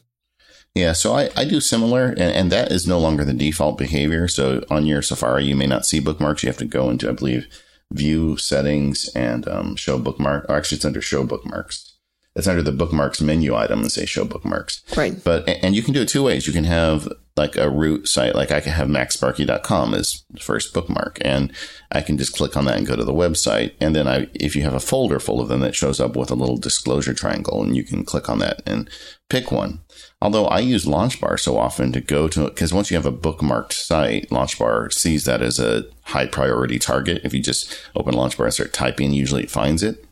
Yeah, 0.75 0.93
so 0.93 1.13
I, 1.13 1.29
I 1.35 1.45
do 1.45 1.59
similar, 1.59 2.09
and, 2.09 2.19
and 2.21 2.51
that 2.51 2.71
is 2.71 2.87
no 2.87 2.99
longer 2.99 3.25
the 3.25 3.33
default 3.33 3.77
behavior. 3.77 4.27
So 4.27 4.63
on 4.69 4.85
your 4.85 5.01
Safari, 5.01 5.45
you 5.45 5.55
may 5.55 5.65
not 5.65 5.85
see 5.85 5.99
bookmarks. 5.99 6.43
You 6.43 6.49
have 6.49 6.57
to 6.57 6.65
go 6.65 6.89
into, 6.89 7.09
I 7.09 7.13
believe, 7.13 7.47
View 7.91 8.37
Settings 8.37 9.09
and 9.15 9.47
um, 9.47 9.75
Show 9.75 9.97
Bookmark. 9.97 10.45
Or 10.47 10.55
actually, 10.55 10.77
it's 10.77 10.85
under 10.85 11.01
Show 11.01 11.23
Bookmarks. 11.23 11.97
It's 12.35 12.47
under 12.47 12.61
the 12.61 12.71
bookmarks 12.71 13.19
menu 13.19 13.55
item 13.55 13.79
and 13.81 13.91
say 13.91 14.05
Show 14.05 14.23
Bookmarks. 14.25 14.83
Right. 14.95 15.21
But 15.21 15.49
and 15.49 15.75
you 15.75 15.81
can 15.81 15.93
do 15.95 16.03
it 16.03 16.07
two 16.07 16.23
ways. 16.23 16.45
You 16.45 16.53
can 16.53 16.63
have 16.65 17.11
like 17.39 17.55
a 17.55 17.69
root 17.69 18.07
site, 18.07 18.35
like 18.35 18.51
I 18.51 18.59
can 18.59 18.73
have 18.73 18.87
macsparky.com 18.87 19.93
as 19.95 20.23
first 20.39 20.73
bookmark, 20.73 21.17
and 21.21 21.51
I 21.91 22.01
can 22.01 22.17
just 22.17 22.35
click 22.35 22.55
on 22.55 22.65
that 22.65 22.77
and 22.77 22.85
go 22.85 22.95
to 22.95 23.03
the 23.03 23.13
website. 23.13 23.73
And 23.79 23.95
then 23.95 24.07
I, 24.07 24.27
if 24.33 24.55
you 24.55 24.61
have 24.63 24.75
a 24.75 24.79
folder 24.79 25.19
full 25.19 25.41
of 25.41 25.47
them, 25.47 25.61
that 25.61 25.75
shows 25.75 25.99
up 25.99 26.15
with 26.15 26.29
a 26.29 26.35
little 26.35 26.57
disclosure 26.57 27.13
triangle, 27.13 27.63
and 27.63 27.75
you 27.75 27.83
can 27.83 28.05
click 28.05 28.29
on 28.29 28.39
that 28.39 28.61
and 28.65 28.89
pick 29.29 29.51
one. 29.51 29.79
Although 30.21 30.45
I 30.45 30.59
use 30.59 30.85
LaunchBar 30.85 31.39
so 31.39 31.57
often 31.57 31.91
to 31.93 32.01
go 32.01 32.27
to, 32.27 32.45
because 32.45 32.73
once 32.73 32.91
you 32.91 32.97
have 32.97 33.05
a 33.05 33.11
bookmarked 33.11 33.73
site, 33.73 34.29
LaunchBar 34.29 34.91
sees 34.91 35.23
that 35.23 35.41
as 35.41 35.59
a 35.59 35.85
high 36.03 36.27
priority 36.27 36.77
target. 36.77 37.21
If 37.23 37.33
you 37.33 37.41
just 37.41 37.75
open 37.95 38.13
LaunchBar 38.13 38.45
and 38.45 38.53
start 38.53 38.73
typing, 38.73 39.13
usually 39.13 39.43
it 39.43 39.51
finds 39.51 39.81
it. 39.81 40.05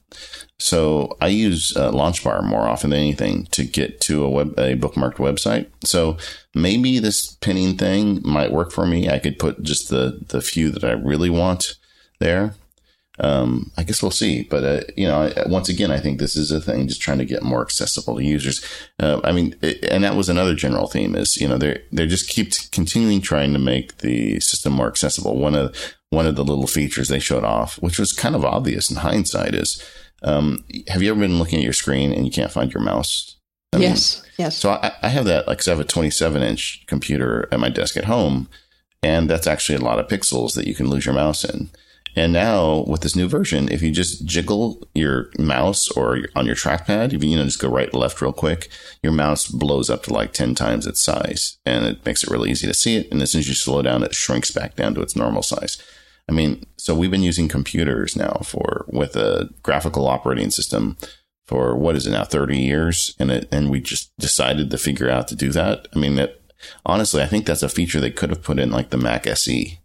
So 0.60 1.16
I 1.22 1.28
use 1.28 1.76
uh, 1.78 1.92
LaunchBar 1.92 2.44
more 2.44 2.68
often 2.68 2.90
than 2.90 3.00
anything 3.00 3.46
to 3.52 3.64
get 3.64 4.02
to 4.02 4.24
a 4.24 4.30
web 4.30 4.58
a 4.58 4.76
bookmarked 4.76 5.18
website. 5.18 5.68
So 5.84 6.18
maybe 6.56 7.00
this 7.00 7.34
pinning 7.36 7.78
thing 7.78 8.22
might 8.24 8.52
work 8.52 8.72
for 8.72 8.88
me. 8.88 9.10
I 9.10 9.20
could 9.20 9.38
put 9.38 9.62
just 9.62 9.90
the 9.90 10.20
the 10.30 10.42
few 10.42 10.72
that 10.72 10.84
I 10.84 10.92
really 10.92 11.30
want 11.30 11.76
there. 12.20 12.56
Um, 13.20 13.72
I 13.78 13.84
guess 13.84 14.02
we'll 14.02 14.12
see. 14.12 14.44
But 14.44 14.64
uh, 14.64 14.82
you 14.96 15.08
know, 15.08 15.32
once 15.48 15.70
again, 15.70 15.92
I 15.92 16.00
think 16.00 16.20
this 16.20 16.36
is 16.36 16.52
a 16.52 16.62
thing 16.62 16.88
just 16.88 17.02
trying 17.02 17.18
to 17.20 17.26
get 17.26 17.44
more 17.44 17.62
accessible 17.62 18.16
to 18.16 18.24
users. 18.24 18.64
Uh, 19.00 19.22
I 19.24 19.32
mean, 19.32 19.56
it, 19.62 19.84
and 19.86 20.04
that 20.04 20.16
was 20.16 20.30
another 20.30 20.56
general 20.56 20.88
theme 20.88 21.16
is 21.16 21.38
you 21.38 21.48
know 21.48 21.58
they 21.58 21.82
they 21.92 22.08
just 22.08 22.30
keep 22.30 22.52
continuing 22.72 23.22
trying 23.22 23.54
to 23.54 23.60
make 23.60 24.00
the 24.00 24.40
system 24.40 24.74
more 24.74 24.88
accessible. 24.88 25.38
One 25.38 25.56
of 25.56 25.76
one 26.10 26.26
of 26.26 26.36
the 26.36 26.44
little 26.44 26.68
features 26.68 27.10
they 27.10 27.20
showed 27.20 27.44
off, 27.44 27.76
which 27.82 28.00
was 28.00 28.14
kind 28.14 28.36
of 28.36 28.46
obvious 28.46 28.90
in 28.90 28.98
hindsight, 28.98 29.54
is 29.54 29.84
um, 30.24 30.64
have 30.88 31.02
you 31.02 31.12
ever 31.12 31.20
been 31.20 31.40
looking 31.40 31.60
at 31.60 31.64
your 31.64 31.74
screen 31.74 32.12
and 32.12 32.26
you 32.26 32.32
can't 32.32 32.52
find 32.52 32.74
your 32.74 32.84
mouse? 32.84 33.38
I 33.74 33.78
yes, 33.78 34.22
mean, 34.22 34.32
yes. 34.38 34.58
So 34.58 34.72
I, 34.72 34.94
I, 35.02 35.10
have 35.10 35.26
that, 35.26 35.48
like, 35.48 35.60
cause 35.60 35.68
I 35.68 35.72
have 35.72 35.80
a 35.80 35.84
27 35.84 36.42
inch 36.42 36.86
computer 36.88 37.50
at 37.52 37.60
my 37.60 37.70
desk 37.70 37.98
at 37.98 38.06
home, 38.06 38.48
and 39.04 39.30
that's 39.30 39.46
actually 39.46 39.76
a 39.76 39.84
lot 39.84 40.00
of 40.00 40.08
pixels 40.08 40.56
that 40.56 40.68
you 40.68 40.74
can 40.74 40.90
lose 40.90 41.06
your 41.06 41.16
mouse 41.16 41.44
in. 41.44 41.70
And 42.18 42.34
now 42.34 42.84
with 42.88 43.02
this 43.02 43.16
new 43.16 43.28
version, 43.28 43.70
if 43.70 43.84
you 43.84 43.92
just 43.92 44.26
jiggle 44.26 44.88
your 44.96 45.30
mouse 45.38 45.88
or 45.92 46.22
on 46.36 46.48
your 46.48 46.56
trackpad, 46.56 47.14
if 47.14 47.24
you, 47.24 47.30
you 47.30 47.38
know, 47.38 47.44
just 47.44 47.62
go 47.62 47.70
right 47.70 47.94
left 47.94 48.20
real 48.24 48.34
quick, 48.34 48.70
your 49.04 49.12
mouse 49.12 49.48
blows 49.48 49.88
up 49.88 50.02
to 50.04 50.14
like 50.14 50.34
10 50.34 50.56
times 50.56 50.88
its 50.88 51.00
size 51.00 51.60
and 51.64 51.86
it 51.86 52.04
makes 52.08 52.24
it 52.24 52.32
really 52.32 52.50
easy 52.50 52.66
to 52.66 52.74
see 52.74 52.96
it. 52.96 53.08
And 53.12 53.22
as 53.22 53.34
soon 53.34 53.40
as 53.40 53.48
you 53.48 53.54
slow 53.54 53.84
down, 53.84 54.02
it 54.02 54.16
shrinks 54.16 54.50
back 54.50 54.76
down 54.76 54.96
to 54.96 55.02
its 55.02 55.16
normal 55.16 55.44
size. 55.44 55.78
I 56.30 56.34
mean, 56.34 56.66
so 56.78 56.94
we've 56.94 57.12
been 57.12 57.24
using 57.24 57.48
computers 57.48 58.16
now 58.16 58.42
for 58.44 58.86
with 58.90 59.16
a 59.16 59.50
graphical 59.64 60.08
operating 60.08 60.52
system 60.52 60.98
for 61.46 61.76
what 61.76 61.96
is 61.96 62.06
it 62.06 62.12
now, 62.12 62.26
30 62.26 62.60
years. 62.60 63.16
And 63.20 63.32
it, 63.32 63.48
and 63.52 63.70
we 63.70 63.80
just 63.80 64.12
decided 64.18 64.70
to 64.70 64.78
figure 64.78 65.10
out 65.10 65.28
to 65.30 65.36
do 65.36 65.52
that. 65.52 65.88
I 65.96 66.00
mean, 66.00 66.16
that 66.16 66.42
honestly, 66.86 67.22
I 67.22 67.28
think 67.28 67.46
that's 67.46 67.64
a 67.64 67.70
feature 67.70 68.00
they 68.00 68.12
could 68.12 68.30
have 68.30 68.44
put 68.44 68.60
in 68.60 68.72
like 68.72 68.90
the 68.90 68.98
Mac 68.98 69.26
SE. 69.28 69.80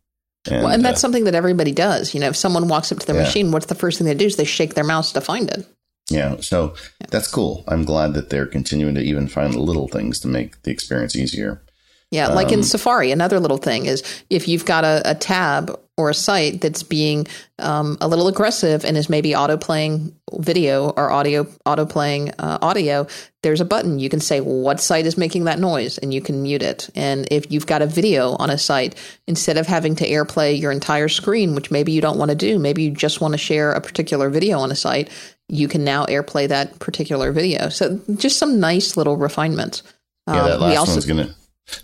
And, 0.51 0.65
well, 0.65 0.73
and 0.73 0.85
that's 0.85 0.99
uh, 0.99 1.03
something 1.03 1.25
that 1.25 1.37
everybody 1.37 1.71
does. 1.71 2.15
You 2.15 2.21
know, 2.21 2.29
if 2.29 2.37
someone 2.37 2.67
walks 2.67 2.91
up 2.91 2.99
to 2.99 3.07
their 3.07 3.15
yeah. 3.15 3.23
machine, 3.23 3.53
what's 3.53 3.67
the 3.67 3.77
first 3.77 3.99
thing 3.99 4.07
they 4.07 4.15
do 4.15 4.27
is 4.27 4.37
they 4.37 4.45
shake 4.45 4.75
their 4.75 4.85
mouse 4.85 5.13
to 5.13 5.21
find 5.21 5.49
it. 5.49 5.67
Yeah, 6.11 6.41
so 6.41 6.75
yeah. 7.01 7.07
that's 7.11 7.31
cool. 7.31 7.63
I'm 7.69 7.85
glad 7.85 8.15
that 8.15 8.29
they're 8.29 8.47
continuing 8.47 8.97
to 8.97 9.03
even 9.03 9.29
find 9.29 9.55
little 9.55 9.87
things 9.87 10.19
to 10.21 10.29
make 10.29 10.61
the 10.63 10.73
experience 10.73 11.15
easier. 11.15 11.63
Yeah, 12.13 12.29
like 12.29 12.49
um, 12.49 12.55
in 12.55 12.63
Safari, 12.63 13.11
another 13.11 13.41
little 13.41 13.57
thing 13.57 13.87
is 13.87 14.03
if 14.29 14.47
you've 14.47 14.67
got 14.67 14.85
a, 14.85 15.01
a 15.07 15.15
tab 15.15 15.81
or 15.97 16.11
a 16.11 16.15
site 16.15 16.61
that's 16.61 16.83
being 16.83 17.27
um, 17.59 17.97
a 18.03 18.09
little 18.09 18.29
aggressive 18.29 18.85
and 18.85 18.99
is 18.99 19.09
maybe 19.09 19.35
auto 19.35 19.57
playing 19.57 20.15
video 20.35 20.91
or 20.91 21.11
audio 21.11 21.47
auto 21.65 21.87
playing 21.87 22.31
uh, 22.39 22.59
audio, 22.61 23.07
there's 23.43 23.63
a 23.63 23.65
button 23.65 23.99
you 23.99 24.11
can 24.11 24.21
say 24.21 24.43
what 24.43 24.79
site 24.79 25.07
is 25.07 25.17
making 25.17 25.45
that 25.45 25.59
noise 25.59 25.97
and 25.97 26.13
you 26.13 26.21
can 26.21 26.43
mute 26.43 26.63
it. 26.63 26.91
And 26.95 27.27
if 27.31 27.51
you've 27.51 27.67
got 27.67 27.81
a 27.81 27.87
video 27.87 28.37
on 28.37 28.51
a 28.51 28.59
site, 28.59 28.95
instead 29.27 29.57
of 29.57 29.67
having 29.67 29.97
to 29.97 30.07
AirPlay 30.07 30.61
your 30.61 30.71
entire 30.71 31.09
screen, 31.09 31.55
which 31.55 31.71
maybe 31.71 31.93
you 31.93 32.03
don't 32.03 32.19
want 32.19 32.31
to 32.31 32.35
do, 32.35 32.59
maybe 32.59 32.83
you 32.83 32.91
just 32.91 33.23
want 33.23 33.33
to 33.33 33.39
share 33.39 33.73
a 33.73 33.81
particular 33.81 34.29
video 34.29 34.59
on 34.59 34.71
a 34.71 34.77
site, 34.77 35.09
you 35.49 35.67
can 35.67 35.83
now 35.83 36.05
AirPlay 36.05 36.49
that 36.49 36.79
particular 36.79 37.33
video. 37.33 37.71
So 37.71 37.99
just 38.17 38.37
some 38.37 38.61
nice 38.61 38.99
little 38.99 39.17
refinements. 39.17 39.83
Yeah, 40.29 40.43
that 40.43 40.53
um, 40.57 40.61
last 40.61 40.79
also, 40.79 40.93
one's 40.93 41.07
gonna 41.07 41.35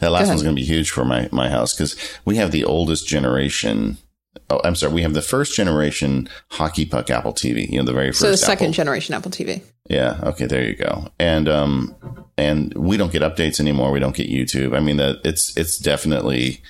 that 0.00 0.10
last 0.10 0.28
one's 0.28 0.42
going 0.42 0.54
to 0.54 0.60
be 0.60 0.66
huge 0.66 0.90
for 0.90 1.04
my, 1.04 1.28
my 1.32 1.48
house 1.48 1.74
because 1.74 1.96
we 2.24 2.36
have 2.36 2.50
the 2.50 2.64
oldest 2.64 3.06
generation. 3.06 3.98
Oh, 4.50 4.60
I'm 4.64 4.74
sorry. 4.74 4.92
We 4.92 5.02
have 5.02 5.14
the 5.14 5.22
first 5.22 5.54
generation 5.56 6.28
hockey 6.50 6.84
puck 6.84 7.10
Apple 7.10 7.32
TV. 7.32 7.68
You 7.68 7.78
know, 7.78 7.84
the 7.84 7.92
very 7.92 8.08
first. 8.08 8.20
So 8.20 8.30
the 8.30 8.36
second 8.36 8.66
Apple. 8.66 8.74
generation 8.74 9.14
Apple 9.14 9.30
TV. 9.30 9.62
Yeah. 9.88 10.20
Okay. 10.22 10.46
There 10.46 10.64
you 10.64 10.76
go. 10.76 11.08
And 11.18 11.48
um, 11.48 11.94
and 12.36 12.72
we 12.74 12.96
don't 12.96 13.12
get 13.12 13.22
updates 13.22 13.60
anymore. 13.60 13.90
We 13.90 14.00
don't 14.00 14.16
get 14.16 14.30
YouTube. 14.30 14.76
I 14.76 14.80
mean, 14.80 14.96
that 14.96 15.20
it's 15.24 15.56
it's 15.56 15.78
definitely 15.78 16.62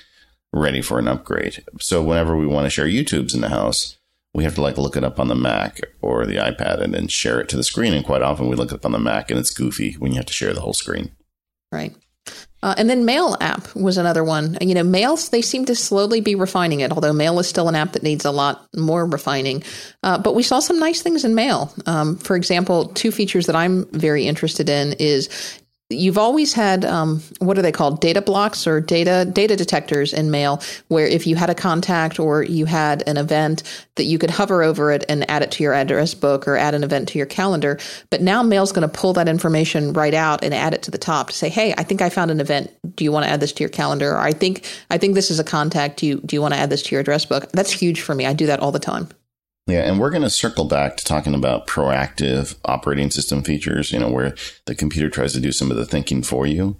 ready 0.51 0.81
for 0.81 0.99
an 0.99 1.07
upgrade. 1.07 1.63
So 1.79 2.01
whenever 2.03 2.35
we 2.35 2.47
want 2.47 2.65
to 2.65 2.69
share 2.69 2.85
YouTubes 2.85 3.35
in 3.35 3.41
the 3.41 3.49
house, 3.49 3.97
we 4.33 4.43
have 4.43 4.55
to 4.55 4.61
like 4.61 4.77
look 4.77 4.95
it 4.95 5.03
up 5.03 5.19
on 5.19 5.27
the 5.27 5.35
Mac 5.35 5.79
or 6.01 6.25
the 6.25 6.35
iPad 6.35 6.81
and 6.81 6.93
then 6.93 7.07
share 7.07 7.39
it 7.39 7.49
to 7.49 7.57
the 7.57 7.63
screen. 7.63 7.93
And 7.93 8.05
quite 8.05 8.21
often 8.21 8.47
we 8.47 8.55
look 8.55 8.71
it 8.71 8.75
up 8.75 8.85
on 8.85 8.91
the 8.91 8.99
Mac 8.99 9.29
and 9.29 9.39
it's 9.39 9.53
goofy 9.53 9.93
when 9.93 10.11
you 10.11 10.17
have 10.17 10.25
to 10.27 10.33
share 10.33 10.53
the 10.53 10.61
whole 10.61 10.73
screen. 10.73 11.11
Right. 11.71 11.95
Uh, 12.61 12.75
and 12.77 12.89
then 12.89 13.05
Mail 13.05 13.37
app 13.39 13.73
was 13.75 13.97
another 13.97 14.23
one. 14.23 14.57
You 14.61 14.73
know, 14.73 14.83
Mails, 14.83 15.29
they 15.29 15.41
seem 15.41 15.65
to 15.65 15.75
slowly 15.75 16.21
be 16.21 16.35
refining 16.35 16.81
it, 16.81 16.91
although 16.91 17.13
Mail 17.13 17.39
is 17.39 17.47
still 17.47 17.69
an 17.69 17.75
app 17.75 17.93
that 17.93 18.03
needs 18.03 18.25
a 18.25 18.31
lot 18.31 18.67
more 18.75 19.05
refining. 19.05 19.63
Uh, 20.03 20.17
but 20.17 20.35
we 20.35 20.43
saw 20.43 20.59
some 20.59 20.79
nice 20.79 21.01
things 21.01 21.23
in 21.23 21.35
Mail. 21.35 21.73
Um, 21.85 22.17
for 22.17 22.35
example, 22.35 22.89
two 22.89 23.11
features 23.11 23.45
that 23.45 23.55
I'm 23.55 23.85
very 23.91 24.27
interested 24.27 24.69
in 24.69 24.93
is 24.99 25.58
You've 25.91 26.19
always 26.19 26.53
had 26.53 26.85
um, 26.85 27.19
what 27.39 27.57
are 27.57 27.63
they 27.63 27.71
called? 27.71 27.99
Data 27.99 28.21
blocks 28.21 28.67
or 28.67 28.79
data 28.79 29.25
data 29.25 29.55
detectors 29.55 30.13
in 30.13 30.29
mail, 30.29 30.61
where 30.87 31.07
if 31.07 31.25
you 31.25 31.35
had 31.35 31.49
a 31.49 31.55
contact 31.55 32.19
or 32.19 32.43
you 32.43 32.65
had 32.65 33.01
an 33.07 33.17
event, 33.17 33.63
that 33.95 34.03
you 34.03 34.19
could 34.19 34.29
hover 34.29 34.61
over 34.61 34.91
it 34.91 35.03
and 35.09 35.27
add 35.31 35.41
it 35.41 35.49
to 35.51 35.63
your 35.63 35.73
address 35.73 36.13
book 36.13 36.47
or 36.47 36.57
add 36.57 36.75
an 36.75 36.83
event 36.83 37.07
to 37.09 37.17
your 37.17 37.25
calendar. 37.25 37.79
But 38.11 38.21
now 38.21 38.43
Mail's 38.43 38.71
going 38.71 38.87
to 38.87 38.99
pull 38.99 39.13
that 39.13 39.27
information 39.27 39.91
right 39.93 40.13
out 40.13 40.43
and 40.43 40.53
add 40.53 40.75
it 40.75 40.83
to 40.83 40.91
the 40.91 40.99
top 40.99 41.29
to 41.29 41.35
say, 41.35 41.49
"Hey, 41.49 41.73
I 41.75 41.81
think 41.81 42.03
I 42.03 42.09
found 42.09 42.29
an 42.29 42.39
event. 42.39 42.71
Do 42.95 43.03
you 43.03 43.11
want 43.11 43.25
to 43.25 43.31
add 43.31 43.39
this 43.39 43.53
to 43.53 43.63
your 43.63 43.69
calendar?" 43.69 44.11
Or 44.11 44.19
I 44.19 44.31
think 44.31 44.65
I 44.91 44.99
think 44.99 45.15
this 45.15 45.31
is 45.31 45.39
a 45.39 45.43
contact. 45.43 45.97
Do 45.97 46.05
you 46.05 46.21
do 46.23 46.35
you 46.35 46.41
want 46.41 46.53
to 46.53 46.59
add 46.59 46.69
this 46.69 46.83
to 46.83 46.91
your 46.91 47.01
address 47.01 47.25
book? 47.25 47.51
That's 47.53 47.71
huge 47.71 48.01
for 48.01 48.13
me. 48.13 48.27
I 48.27 48.33
do 48.33 48.45
that 48.45 48.59
all 48.59 48.71
the 48.71 48.77
time. 48.77 49.09
Yeah, 49.69 49.81
and 49.81 49.99
we're 49.99 50.09
going 50.09 50.23
to 50.23 50.29
circle 50.29 50.65
back 50.65 50.97
to 50.97 51.05
talking 51.05 51.35
about 51.35 51.67
proactive 51.67 52.55
operating 52.65 53.11
system 53.11 53.43
features, 53.43 53.91
you 53.91 53.99
know, 53.99 54.09
where 54.09 54.35
the 54.65 54.75
computer 54.75 55.09
tries 55.09 55.33
to 55.33 55.39
do 55.39 55.51
some 55.51 55.69
of 55.69 55.77
the 55.77 55.85
thinking 55.85 56.23
for 56.23 56.47
you. 56.47 56.77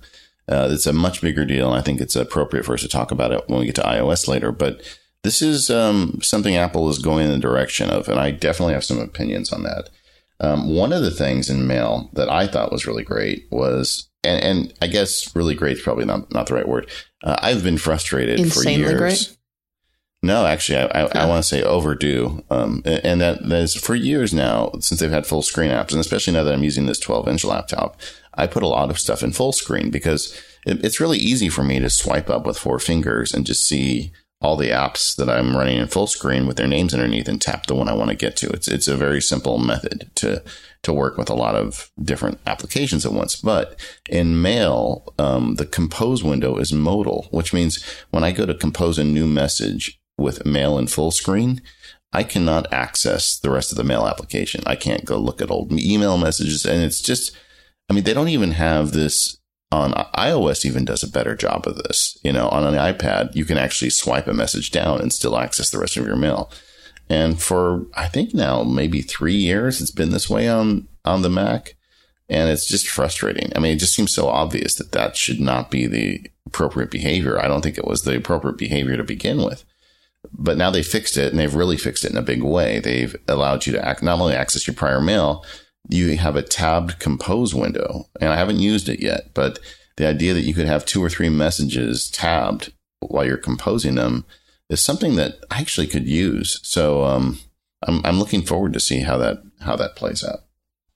Uh, 0.47 0.67
it's 0.71 0.88
a 0.88 0.93
much 0.93 1.21
bigger 1.21 1.45
deal. 1.45 1.69
And 1.69 1.78
I 1.78 1.84
think 1.84 2.02
it's 2.02 2.15
appropriate 2.15 2.65
for 2.65 2.73
us 2.73 2.82
to 2.82 2.88
talk 2.88 3.12
about 3.12 3.32
it 3.32 3.43
when 3.47 3.60
we 3.60 3.67
get 3.67 3.75
to 3.75 3.82
iOS 3.84 4.28
later. 4.28 4.52
But 4.52 4.82
this 5.23 5.41
is 5.41 5.69
um, 5.69 6.19
something 6.21 6.56
Apple 6.56 6.89
is 6.89 6.99
going 6.99 7.25
in 7.25 7.32
the 7.32 7.38
direction 7.38 7.89
of, 7.89 8.08
and 8.10 8.19
I 8.19 8.32
definitely 8.32 8.73
have 8.73 8.86
some 8.86 8.99
opinions 8.99 9.54
on 9.54 9.63
that. 9.63 9.89
Um, 10.39 10.73
one 10.73 10.93
of 10.93 11.04
the 11.04 11.12
things 11.12 11.49
in 11.49 11.67
Mail 11.67 12.10
that 12.13 12.30
I 12.30 12.47
thought 12.47 12.71
was 12.71 12.88
really 12.88 13.04
great 13.04 13.45
was, 13.52 14.10
and, 14.23 14.41
and 14.43 14.73
I 14.82 14.88
guess 14.88 15.36
really 15.36 15.54
great 15.54 15.78
is 15.78 15.84
probably 15.84 16.06
not, 16.06 16.34
not 16.34 16.47
the 16.47 16.56
right 16.56 16.67
word. 16.67 16.89
Uh, 17.23 17.38
I've 17.41 17.63
been 17.63 17.78
frustrated 17.78 18.39
Insanely 18.39 18.84
for 18.84 18.89
years. 18.89 18.97
Great? 18.97 19.38
No, 20.21 20.45
actually, 20.45 20.79
I, 20.79 21.03
I, 21.03 21.23
I 21.23 21.25
want 21.25 21.41
to 21.43 21.47
say 21.47 21.63
overdue. 21.63 22.43
Um, 22.49 22.82
and 22.86 23.21
that, 23.21 23.47
that 23.47 23.62
is 23.62 23.75
for 23.75 23.95
years 23.95 24.34
now, 24.34 24.71
since 24.79 24.99
they've 24.99 25.10
had 25.10 25.25
full 25.25 25.41
screen 25.41 25.71
apps, 25.71 25.91
and 25.91 25.99
especially 26.01 26.34
now 26.34 26.43
that 26.43 26.53
I'm 26.53 26.63
using 26.63 26.88
this 26.88 26.99
12 26.99 27.27
inch 27.29 27.45
laptop, 27.45 27.99
I 28.34 28.45
put 28.45 28.63
a 28.63 28.67
lot 28.67 28.89
of 28.89 28.99
stuff 28.99 29.23
in 29.23 29.32
full 29.32 29.53
screen 29.53 29.91
because 29.91 30.34
it, 30.65 30.84
it's 30.84 30.99
really 30.99 31.17
easy 31.17 31.47
for 31.47 31.63
me 31.63 31.79
to 31.79 31.89
swipe 31.89 32.29
up 32.29 32.45
with 32.45 32.58
four 32.58 32.79
fingers 32.79 33.34
and 33.34 33.45
just 33.45 33.65
see 33.65 34.12
all 34.41 34.55
the 34.55 34.69
apps 34.69 35.15
that 35.17 35.29
I'm 35.29 35.55
running 35.55 35.79
in 35.79 35.88
full 35.88 36.08
screen 36.08 36.47
with 36.47 36.55
their 36.55 36.67
names 36.67 36.93
underneath 36.93 37.27
and 37.27 37.41
tap 37.41 37.67
the 37.67 37.75
one 37.75 37.89
I 37.89 37.93
want 37.93 38.10
to 38.10 38.15
get 38.15 38.38
to. 38.38 38.49
It's, 38.49 38.69
it's 38.69 38.88
a 38.88 38.95
very 38.95 39.21
simple 39.21 39.58
method 39.58 40.10
to 40.15 40.43
to 40.82 40.93
work 40.93 41.17
with 41.17 41.29
a 41.29 41.36
lot 41.36 41.55
of 41.55 41.91
different 42.01 42.39
applications 42.47 43.05
at 43.05 43.12
once. 43.12 43.36
But 43.36 43.77
in 44.10 44.41
Mail, 44.41 45.13
um, 45.19 45.55
the 45.55 45.65
compose 45.65 46.23
window 46.23 46.58
is 46.58 46.71
modal, 46.71 47.27
which 47.32 47.53
means 47.53 47.84
when 48.12 48.23
I 48.23 48.32
go 48.32 48.45
to 48.45 48.53
compose 48.53 48.97
a 48.97 49.03
new 49.03 49.27
message 49.27 49.98
with 50.19 50.45
Mail 50.45 50.77
in 50.77 50.88
full 50.88 51.12
screen, 51.12 51.62
I 52.12 52.23
cannot 52.23 52.71
access 52.73 53.38
the 53.38 53.51
rest 53.51 53.71
of 53.71 53.77
the 53.77 53.84
Mail 53.84 54.08
application. 54.08 54.63
I 54.65 54.75
can't 54.75 55.05
go 55.05 55.17
look 55.17 55.41
at 55.41 55.51
old 55.51 55.71
email 55.71 56.17
messages. 56.17 56.65
And 56.65 56.84
it's 56.84 57.01
just, 57.01 57.36
I 57.89 57.93
mean, 57.93 58.03
they 58.03 58.13
don't 58.13 58.29
even 58.29 58.51
have 58.51 58.91
this 58.91 59.38
on 59.71 59.91
iOS 60.15 60.65
even 60.65 60.84
does 60.84 61.03
a 61.03 61.12
better 61.12 61.36
job 61.36 61.67
of 61.67 61.77
this. 61.77 62.17
You 62.23 62.34
know, 62.34 62.49
on 62.49 62.63
an 62.65 62.73
iPad, 62.73 63.36
you 63.36 63.45
can 63.45 63.58
actually 63.58 63.91
swipe 63.91 64.27
a 64.27 64.34
message 64.34 64.71
down 64.71 64.99
and 64.99 65.13
still 65.13 65.38
access 65.38 65.69
the 65.69 65.77
rest 65.77 65.97
of 65.97 66.08
your 66.08 66.15
mail. 66.15 66.51
And 67.08 67.39
for, 67.41 67.86
I 67.93 68.08
think 68.08 68.34
now 68.34 68.63
maybe 68.63 69.01
three 69.01 69.36
years, 69.36 69.82
it's 69.82 69.91
been 69.91 70.12
this 70.12 70.29
way 70.29 70.47
on, 70.47 70.88
on 71.05 71.21
the 71.21 71.29
Mac. 71.29 71.75
And 72.27 72.49
it's 72.49 72.67
just 72.67 72.88
frustrating. 72.88 73.51
I 73.55 73.60
mean, 73.60 73.73
it 73.75 73.79
just 73.79 73.95
seems 73.95 74.13
so 74.13 74.27
obvious 74.27 74.75
that 74.75 74.91
that 74.91 75.17
should 75.17 75.39
not 75.39 75.71
be 75.71 75.88
the 75.88 76.29
appropriate 76.45 76.91
behavior. 76.91 77.39
I 77.39 77.47
don't 77.47 77.62
think 77.62 77.77
it 77.77 77.88
was 77.88 78.03
the 78.03 78.15
appropriate 78.15 78.58
behavior 78.58 78.97
to 78.97 79.03
begin 79.03 79.43
with. 79.43 79.65
But 80.33 80.57
now 80.57 80.69
they 80.69 80.83
fixed 80.83 81.17
it 81.17 81.31
and 81.31 81.39
they've 81.39 81.55
really 81.55 81.77
fixed 81.77 82.05
it 82.05 82.11
in 82.11 82.17
a 82.17 82.21
big 82.21 82.43
way. 82.43 82.79
They've 82.79 83.15
allowed 83.27 83.65
you 83.65 83.73
to 83.73 83.85
act, 83.85 84.03
not 84.03 84.19
only 84.19 84.35
access 84.35 84.67
your 84.67 84.75
prior 84.75 85.01
mail, 85.01 85.43
you 85.89 86.17
have 86.17 86.35
a 86.35 86.41
tabbed 86.41 86.99
compose 86.99 87.55
window. 87.55 88.05
And 88.21 88.31
I 88.31 88.37
haven't 88.37 88.59
used 88.59 88.89
it 88.89 89.01
yet, 89.01 89.33
but 89.33 89.59
the 89.97 90.07
idea 90.07 90.33
that 90.33 90.41
you 90.41 90.53
could 90.53 90.67
have 90.67 90.85
two 90.85 91.03
or 91.03 91.09
three 91.09 91.29
messages 91.29 92.09
tabbed 92.09 92.71
while 92.99 93.25
you're 93.25 93.37
composing 93.37 93.95
them 93.95 94.25
is 94.69 94.81
something 94.81 95.15
that 95.15 95.39
I 95.49 95.59
actually 95.59 95.87
could 95.87 96.07
use. 96.07 96.59
So 96.63 97.03
um, 97.03 97.39
I'm 97.83 98.05
I'm 98.05 98.19
looking 98.19 98.43
forward 98.43 98.73
to 98.73 98.79
see 98.79 98.99
how 98.99 99.17
that 99.17 99.41
how 99.61 99.75
that 99.75 99.95
plays 99.95 100.23
out. 100.23 100.41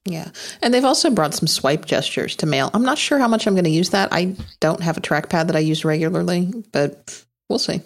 Yeah. 0.06 0.30
And 0.62 0.74
they've 0.74 0.84
also 0.84 1.10
brought 1.10 1.34
some 1.34 1.48
swipe 1.48 1.86
gestures 1.86 2.36
to 2.38 2.46
mail. 2.46 2.70
I'm 2.74 2.84
not 2.84 2.98
sure 2.98 3.20
how 3.20 3.28
much 3.28 3.48
I'm 3.48 3.54
going 3.54 3.64
to 3.64 3.70
use 3.70 3.92
that. 3.92 4.10
I 4.12 4.36
don't 4.60 4.82
have 4.82 4.98
a 4.98 5.02
trackpad 5.02 5.48
that 5.48 5.56
I 5.56 5.60
use 5.60 5.86
regularly, 5.86 6.52
but 6.74 7.24
we'll 7.50 7.60
see. 7.60 7.82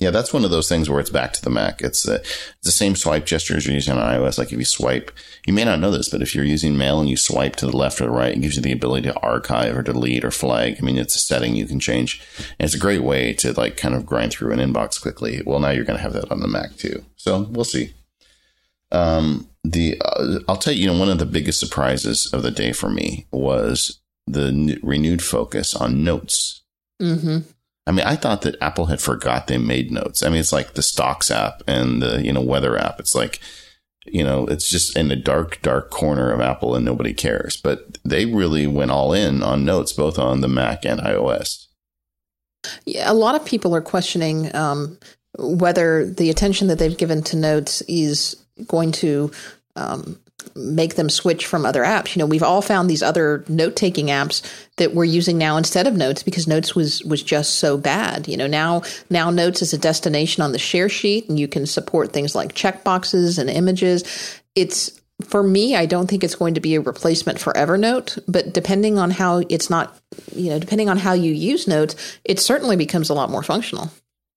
Yeah, 0.00 0.10
that's 0.10 0.32
one 0.32 0.46
of 0.46 0.50
those 0.50 0.66
things 0.66 0.88
where 0.88 0.98
it's 0.98 1.10
back 1.10 1.34
to 1.34 1.42
the 1.42 1.50
Mac. 1.50 1.82
It's 1.82 2.04
the, 2.04 2.14
it's 2.14 2.64
the 2.64 2.72
same 2.72 2.96
swipe 2.96 3.26
gestures 3.26 3.66
you're 3.66 3.74
using 3.74 3.92
on 3.92 4.00
iOS. 4.02 4.38
Like 4.38 4.50
if 4.50 4.58
you 4.58 4.64
swipe, 4.64 5.10
you 5.46 5.52
may 5.52 5.62
not 5.62 5.78
know 5.78 5.90
this, 5.90 6.08
but 6.08 6.22
if 6.22 6.34
you're 6.34 6.42
using 6.42 6.74
Mail 6.74 7.00
and 7.00 7.08
you 7.08 7.18
swipe 7.18 7.54
to 7.56 7.66
the 7.66 7.76
left 7.76 8.00
or 8.00 8.04
the 8.04 8.10
right, 8.10 8.34
it 8.34 8.40
gives 8.40 8.56
you 8.56 8.62
the 8.62 8.72
ability 8.72 9.08
to 9.08 9.20
archive 9.20 9.76
or 9.76 9.82
delete 9.82 10.24
or 10.24 10.30
flag. 10.30 10.78
I 10.78 10.82
mean, 10.82 10.96
it's 10.96 11.14
a 11.14 11.18
setting 11.18 11.54
you 11.54 11.66
can 11.66 11.80
change. 11.80 12.22
And 12.58 12.64
it's 12.64 12.74
a 12.74 12.78
great 12.78 13.02
way 13.02 13.34
to 13.34 13.52
like 13.52 13.76
kind 13.76 13.94
of 13.94 14.06
grind 14.06 14.32
through 14.32 14.52
an 14.54 14.58
inbox 14.58 15.00
quickly. 15.00 15.42
Well, 15.44 15.60
now 15.60 15.68
you're 15.68 15.84
going 15.84 15.98
to 15.98 16.02
have 16.02 16.14
that 16.14 16.32
on 16.32 16.40
the 16.40 16.48
Mac 16.48 16.76
too. 16.76 17.04
So 17.16 17.42
we'll 17.50 17.64
see. 17.64 17.92
Um, 18.90 19.50
the, 19.64 20.00
uh, 20.02 20.38
I'll 20.48 20.56
tell 20.56 20.72
you, 20.72 20.80
you 20.80 20.86
know, 20.86 20.98
one 20.98 21.10
of 21.10 21.18
the 21.18 21.26
biggest 21.26 21.60
surprises 21.60 22.32
of 22.32 22.42
the 22.42 22.50
day 22.50 22.72
for 22.72 22.88
me 22.88 23.26
was 23.30 24.00
the 24.26 24.46
n- 24.46 24.80
renewed 24.82 25.22
focus 25.22 25.74
on 25.74 26.02
notes. 26.02 26.62
Mm-hmm. 27.02 27.40
I 27.86 27.92
mean, 27.92 28.06
I 28.06 28.16
thought 28.16 28.42
that 28.42 28.60
Apple 28.60 28.86
had 28.86 29.00
forgot 29.00 29.46
they 29.46 29.58
made 29.58 29.90
notes. 29.90 30.22
I 30.22 30.28
mean, 30.28 30.40
it's 30.40 30.52
like 30.52 30.74
the 30.74 30.82
stocks 30.82 31.30
app 31.30 31.62
and 31.66 32.02
the, 32.02 32.22
you 32.22 32.32
know, 32.32 32.42
weather 32.42 32.78
app. 32.78 33.00
It's 33.00 33.14
like, 33.14 33.40
you 34.06 34.22
know, 34.22 34.46
it's 34.46 34.70
just 34.70 34.96
in 34.96 35.10
a 35.10 35.16
dark, 35.16 35.60
dark 35.62 35.90
corner 35.90 36.30
of 36.30 36.40
Apple 36.40 36.74
and 36.74 36.84
nobody 36.84 37.14
cares. 37.14 37.56
But 37.56 37.98
they 38.04 38.26
really 38.26 38.66
went 38.66 38.90
all 38.90 39.12
in 39.12 39.42
on 39.42 39.64
notes, 39.64 39.92
both 39.92 40.18
on 40.18 40.40
the 40.40 40.48
Mac 40.48 40.84
and 40.84 41.00
iOS. 41.00 41.66
Yeah, 42.84 43.10
a 43.10 43.14
lot 43.14 43.34
of 43.34 43.44
people 43.44 43.74
are 43.74 43.80
questioning 43.80 44.54
um, 44.54 44.98
whether 45.38 46.06
the 46.06 46.30
attention 46.30 46.68
that 46.68 46.78
they've 46.78 46.96
given 46.96 47.22
to 47.24 47.36
notes 47.36 47.82
is 47.82 48.36
going 48.66 48.92
to 48.92 49.30
um, 49.76 50.20
make 50.54 50.94
them 50.94 51.08
switch 51.08 51.46
from 51.46 51.64
other 51.64 51.82
apps. 51.82 52.14
You 52.14 52.20
know, 52.20 52.26
we've 52.26 52.42
all 52.42 52.62
found 52.62 52.88
these 52.88 53.02
other 53.02 53.44
note 53.48 53.76
taking 53.76 54.06
apps 54.06 54.42
that 54.76 54.94
we're 54.94 55.04
using 55.04 55.38
now 55.38 55.56
instead 55.56 55.86
of 55.86 55.94
Notes 55.94 56.22
because 56.22 56.46
Notes 56.46 56.74
was 56.74 57.02
was 57.04 57.22
just 57.22 57.56
so 57.56 57.76
bad. 57.76 58.28
You 58.28 58.36
know, 58.36 58.46
now 58.46 58.82
now 59.08 59.30
Notes 59.30 59.62
is 59.62 59.72
a 59.72 59.78
destination 59.78 60.42
on 60.42 60.52
the 60.52 60.58
share 60.58 60.88
sheet, 60.88 61.28
and 61.28 61.38
you 61.38 61.48
can 61.48 61.66
support 61.66 62.12
things 62.12 62.34
like 62.34 62.54
checkboxes 62.54 63.38
and 63.38 63.50
images. 63.50 64.04
It's 64.54 65.00
for 65.24 65.42
me, 65.42 65.76
I 65.76 65.86
don't 65.86 66.08
think 66.08 66.24
it's 66.24 66.34
going 66.34 66.54
to 66.54 66.60
be 66.60 66.74
a 66.74 66.80
replacement 66.80 67.38
for 67.38 67.52
Evernote, 67.52 68.22
but 68.26 68.54
depending 68.54 68.98
on 68.98 69.10
how 69.10 69.42
it's 69.48 69.68
not, 69.68 69.98
you 70.34 70.50
know, 70.50 70.58
depending 70.58 70.88
on 70.88 70.96
how 70.96 71.12
you 71.12 71.32
use 71.32 71.68
Notes, 71.68 72.18
it 72.24 72.38
certainly 72.38 72.76
becomes 72.76 73.10
a 73.10 73.14
lot 73.14 73.30
more 73.30 73.42
functional 73.42 73.90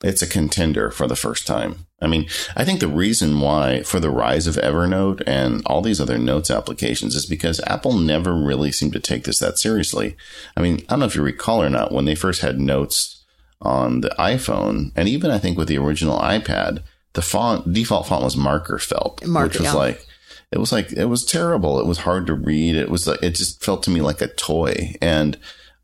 it's 0.04 0.22
a 0.22 0.28
contender 0.28 0.92
for 0.92 1.08
the 1.08 1.16
first 1.16 1.48
time. 1.48 1.86
I 2.02 2.08
mean, 2.08 2.28
I 2.56 2.66
think 2.66 2.82
the 2.82 2.88
reason 2.88 3.40
why 3.40 3.84
for 3.84 4.00
the 4.00 4.10
rise 4.10 4.46
of 4.46 4.56
Evernote 4.56 5.24
and 5.26 5.62
all 5.66 5.82
these 5.82 6.02
other 6.02 6.18
notes 6.18 6.52
applications 6.52 7.16
is 7.16 7.26
because 7.26 7.62
Apple 7.66 7.94
never 7.94 8.34
really 8.34 8.72
seemed 8.72 8.94
to 8.94 9.00
take 9.00 9.24
this 9.24 9.40
that 9.40 9.58
seriously. 9.58 10.18
I 10.58 10.62
mean, 10.62 10.80
I 10.82 10.94
don't 10.94 11.00
know 11.00 11.06
if 11.06 11.16
you 11.16 11.24
recall 11.24 11.64
or 11.64 11.70
not, 11.70 11.94
when 11.94 12.04
they 12.04 12.16
first 12.16 12.42
had 12.42 12.60
notes 12.60 13.24
on 13.62 14.02
the 14.02 14.14
iPhone, 14.20 14.92
and 14.96 15.08
even 15.08 15.32
I 15.32 15.40
think 15.40 15.58
with 15.58 15.70
the 15.70 15.78
original 15.78 16.20
iPad, 16.20 16.84
the 17.14 17.22
font 17.22 17.72
default 17.72 18.08
font 18.08 18.24
was 18.24 18.36
marker 18.36 18.78
felt, 18.78 19.26
Marker, 19.26 19.48
which 19.48 19.60
was 19.60 19.68
yeah. 19.68 19.74
like 19.74 20.06
it 20.52 20.60
was 20.60 20.72
like 20.74 20.92
it 20.92 21.06
was 21.06 21.26
terrible. 21.26 21.80
It 21.80 21.86
was 21.86 22.00
hard 22.00 22.28
to 22.28 22.34
read. 22.34 22.76
It 22.76 22.90
was 22.90 23.08
like 23.08 23.24
it 23.24 23.36
just 23.36 23.64
felt 23.64 23.84
to 23.84 23.90
me 23.90 24.02
like 24.02 24.22
a 24.22 24.28
toy 24.28 24.96
and 25.02 25.38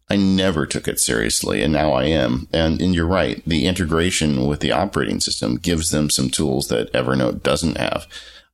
I 0.09 0.15
never 0.15 0.65
took 0.65 0.87
it 0.87 0.99
seriously, 0.99 1.61
and 1.61 1.71
now 1.71 1.91
I 1.91 2.05
am. 2.05 2.47
And, 2.51 2.81
and 2.81 2.95
you're 2.95 3.05
right. 3.05 3.43
The 3.45 3.65
integration 3.67 4.47
with 4.47 4.59
the 4.59 4.71
operating 4.71 5.19
system 5.19 5.57
gives 5.57 5.91
them 5.91 6.09
some 6.09 6.29
tools 6.29 6.67
that 6.69 6.91
Evernote 6.93 7.43
doesn't 7.43 7.77
have. 7.77 8.07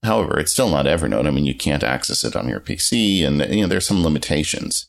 However, 0.03 0.37
it's 0.39 0.51
still 0.51 0.69
not 0.69 0.85
Evernote. 0.85 1.27
I 1.27 1.31
mean, 1.31 1.45
you 1.45 1.55
can't 1.55 1.83
access 1.83 2.23
it 2.23 2.35
on 2.35 2.49
your 2.49 2.59
PC, 2.59 3.25
and 3.25 3.39
you 3.53 3.61
know 3.61 3.67
there's 3.67 3.87
some 3.87 4.03
limitations. 4.03 4.87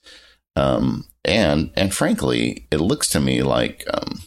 Um, 0.56 1.04
and 1.24 1.70
and 1.76 1.94
frankly, 1.94 2.66
it 2.70 2.80
looks 2.80 3.08
to 3.10 3.20
me 3.20 3.42
like 3.42 3.84
um, 3.94 4.22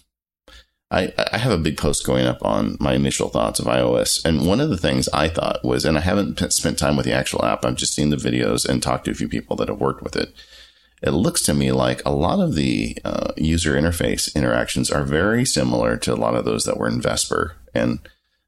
I, 0.92 1.14
I 1.32 1.38
have 1.38 1.52
a 1.52 1.58
big 1.58 1.78
post 1.78 2.06
going 2.06 2.26
up 2.26 2.44
on 2.44 2.78
my 2.80 2.94
initial 2.94 3.30
thoughts 3.30 3.60
of 3.60 3.68
iOS. 3.68 4.24
And 4.26 4.48
one 4.48 4.60
of 4.60 4.70
the 4.70 4.78
things 4.78 5.08
I 5.10 5.30
thought 5.30 5.64
was, 5.64 5.86
and 5.86 5.98
I 5.98 6.02
haven't 6.02 6.40
spent 6.52 6.80
time 6.80 6.96
with 6.96 7.06
the 7.06 7.14
actual 7.14 7.46
app, 7.46 7.64
I've 7.64 7.76
just 7.76 7.94
seen 7.94 8.10
the 8.10 8.16
videos 8.16 8.68
and 8.68 8.82
talked 8.82 9.06
to 9.06 9.12
a 9.12 9.16
few 9.16 9.30
people 9.30 9.56
that 9.58 9.68
have 9.68 9.80
worked 9.80 10.02
with 10.02 10.16
it. 10.16 10.34
It 11.02 11.12
looks 11.12 11.42
to 11.44 11.54
me 11.54 11.72
like 11.72 12.02
a 12.06 12.12
lot 12.12 12.40
of 12.40 12.56
the 12.56 12.98
uh, 13.06 13.32
user 13.38 13.74
interface 13.74 14.34
interactions 14.36 14.92
are 14.92 15.04
very 15.04 15.46
similar 15.46 15.96
to 15.98 16.14
a 16.14 16.16
lot 16.16 16.36
of 16.36 16.46
those 16.46 16.66
that 16.66 16.78
were 16.78 16.88
in 16.88 17.02
Vesper. 17.02 17.56
And 17.74 18.00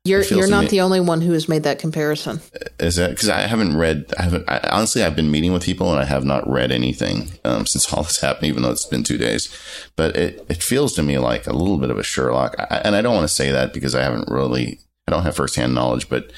You're 0.04 0.24
you're 0.24 0.50
not 0.50 0.64
me- 0.64 0.70
the 0.70 0.82
only 0.82 1.00
one 1.00 1.22
who 1.22 1.32
has 1.32 1.48
made 1.48 1.64
that 1.64 1.80
comparison. 1.80 2.42
is 2.80 2.96
that 2.98 3.12
because 3.12 3.30
I 3.30 3.42
haven't 3.42 3.78
read, 3.78 4.14
I 4.18 4.24
haven't, 4.24 4.50
I, 4.50 4.60
honestly, 4.72 5.04
I've 5.04 5.16
been 5.16 5.32
meeting 5.32 5.54
with 5.54 5.64
people 5.64 5.92
and 5.92 6.00
I 6.00 6.06
have 6.06 6.26
not 6.26 6.50
read 6.50 6.72
anything 6.72 7.32
um, 7.46 7.66
since 7.66 7.94
all 7.94 8.04
this 8.04 8.20
happened, 8.20 8.48
even 8.48 8.64
though 8.64 8.72
it's 8.72 8.86
been 8.86 9.04
two 9.04 9.18
days. 9.18 9.48
But 9.96 10.16
it, 10.18 10.46
it 10.50 10.62
feels 10.64 10.94
to 10.96 11.04
me 11.04 11.20
like 11.20 11.48
a 11.48 11.54
little 11.54 11.78
bit 11.78 11.92
of 11.92 11.98
a 12.00 12.04
Sherlock. 12.04 12.56
I, 12.60 12.82
and 12.84 12.96
I 12.96 13.02
don't 13.02 13.16
want 13.16 13.28
to 13.30 13.34
say 13.34 13.52
that 13.52 13.74
because 13.74 13.96
I 13.96 14.02
haven't 14.02 14.30
really, 14.30 14.80
I 15.08 15.12
don't 15.12 15.24
have 15.24 15.36
firsthand 15.36 15.74
knowledge, 15.74 16.10
but 16.10 16.32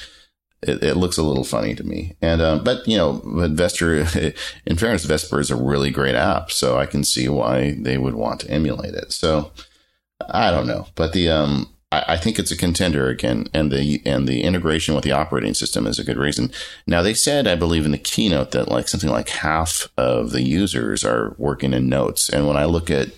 it, 0.68 0.82
it 0.82 0.96
looks 0.96 1.18
a 1.18 1.22
little 1.22 1.44
funny 1.44 1.74
to 1.74 1.84
me. 1.84 2.16
And, 2.20 2.40
um, 2.40 2.64
but 2.64 2.86
you 2.86 2.96
know, 2.96 3.20
Vesper, 3.24 4.06
in 4.66 4.76
fairness, 4.76 5.04
Vesper 5.04 5.40
is 5.40 5.50
a 5.50 5.56
really 5.56 5.90
great 5.90 6.14
app. 6.14 6.50
So 6.50 6.78
I 6.78 6.86
can 6.86 7.04
see 7.04 7.28
why 7.28 7.76
they 7.78 7.98
would 7.98 8.14
want 8.14 8.40
to 8.40 8.50
emulate 8.50 8.94
it. 8.94 9.12
So 9.12 9.52
I 10.28 10.50
don't 10.50 10.66
know, 10.66 10.88
but 10.94 11.12
the, 11.12 11.30
um, 11.30 11.74
I, 11.94 12.14
I 12.14 12.16
think 12.16 12.38
it's 12.38 12.50
a 12.50 12.56
contender 12.56 13.08
again, 13.08 13.46
and 13.54 13.70
the 13.70 14.02
and 14.04 14.26
the 14.26 14.42
integration 14.42 14.94
with 14.94 15.04
the 15.04 15.12
operating 15.12 15.54
system 15.54 15.86
is 15.86 15.98
a 15.98 16.04
good 16.04 16.16
reason. 16.16 16.50
Now 16.86 17.02
they 17.02 17.14
said, 17.14 17.46
I 17.46 17.54
believe 17.54 17.84
in 17.84 17.92
the 17.92 17.98
keynote 17.98 18.50
that 18.50 18.68
like 18.68 18.88
something 18.88 19.10
like 19.10 19.28
half 19.28 19.88
of 19.96 20.30
the 20.30 20.42
users 20.42 21.04
are 21.04 21.34
working 21.38 21.72
in 21.72 21.88
Notes, 21.88 22.28
and 22.28 22.46
when 22.48 22.56
I 22.56 22.64
look 22.64 22.90
at 22.90 23.08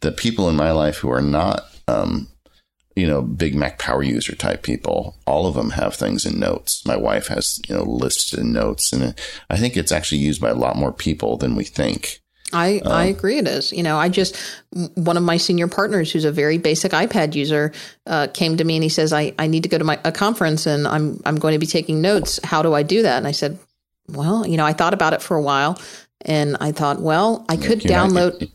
the 0.00 0.12
people 0.12 0.48
in 0.48 0.56
my 0.56 0.70
life 0.70 0.98
who 0.98 1.10
are 1.10 1.22
not, 1.22 1.64
um, 1.88 2.28
you 2.96 3.06
know, 3.06 3.22
big 3.22 3.54
Mac 3.54 3.78
power 3.78 4.02
user 4.02 4.34
type 4.36 4.62
people, 4.62 5.16
all 5.26 5.46
of 5.46 5.54
them 5.54 5.70
have 5.70 5.94
things 5.94 6.24
in 6.24 6.38
Notes. 6.38 6.84
My 6.86 6.96
wife 6.96 7.26
has 7.28 7.60
you 7.68 7.74
know 7.74 7.82
lists 7.82 8.32
in 8.32 8.52
Notes, 8.52 8.92
and 8.92 9.14
I 9.50 9.56
think 9.56 9.76
it's 9.76 9.92
actually 9.92 10.18
used 10.18 10.40
by 10.40 10.50
a 10.50 10.54
lot 10.54 10.76
more 10.76 10.92
people 10.92 11.36
than 11.36 11.56
we 11.56 11.64
think. 11.64 12.20
I, 12.52 12.80
I 12.86 13.06
agree 13.06 13.38
it 13.38 13.48
is. 13.48 13.72
You 13.72 13.82
know, 13.82 13.96
I 13.96 14.08
just, 14.08 14.36
one 14.94 15.16
of 15.16 15.24
my 15.24 15.38
senior 15.38 15.66
partners 15.66 16.12
who's 16.12 16.24
a 16.24 16.30
very 16.30 16.56
basic 16.56 16.92
iPad 16.92 17.34
user 17.34 17.72
uh, 18.06 18.28
came 18.32 18.56
to 18.58 18.62
me 18.62 18.76
and 18.76 18.82
he 18.84 18.88
says, 18.88 19.12
I, 19.12 19.34
I 19.40 19.48
need 19.48 19.64
to 19.64 19.68
go 19.68 19.76
to 19.76 19.82
my, 19.82 19.98
a 20.04 20.12
conference 20.12 20.64
and 20.66 20.86
I'm, 20.86 21.20
I'm 21.24 21.34
going 21.34 21.54
to 21.54 21.58
be 21.58 21.66
taking 21.66 22.00
notes. 22.00 22.38
How 22.44 22.62
do 22.62 22.72
I 22.72 22.84
do 22.84 23.02
that? 23.02 23.18
And 23.18 23.26
I 23.26 23.32
said, 23.32 23.58
well, 24.08 24.46
you 24.46 24.56
know, 24.56 24.64
I 24.64 24.72
thought 24.72 24.94
about 24.94 25.14
it 25.14 25.22
for 25.22 25.36
a 25.36 25.42
while 25.42 25.80
and 26.20 26.56
I 26.60 26.70
thought, 26.70 27.00
well, 27.00 27.44
I 27.48 27.56
could 27.56 27.82
You're 27.82 27.92
not- 27.94 28.10
download. 28.10 28.50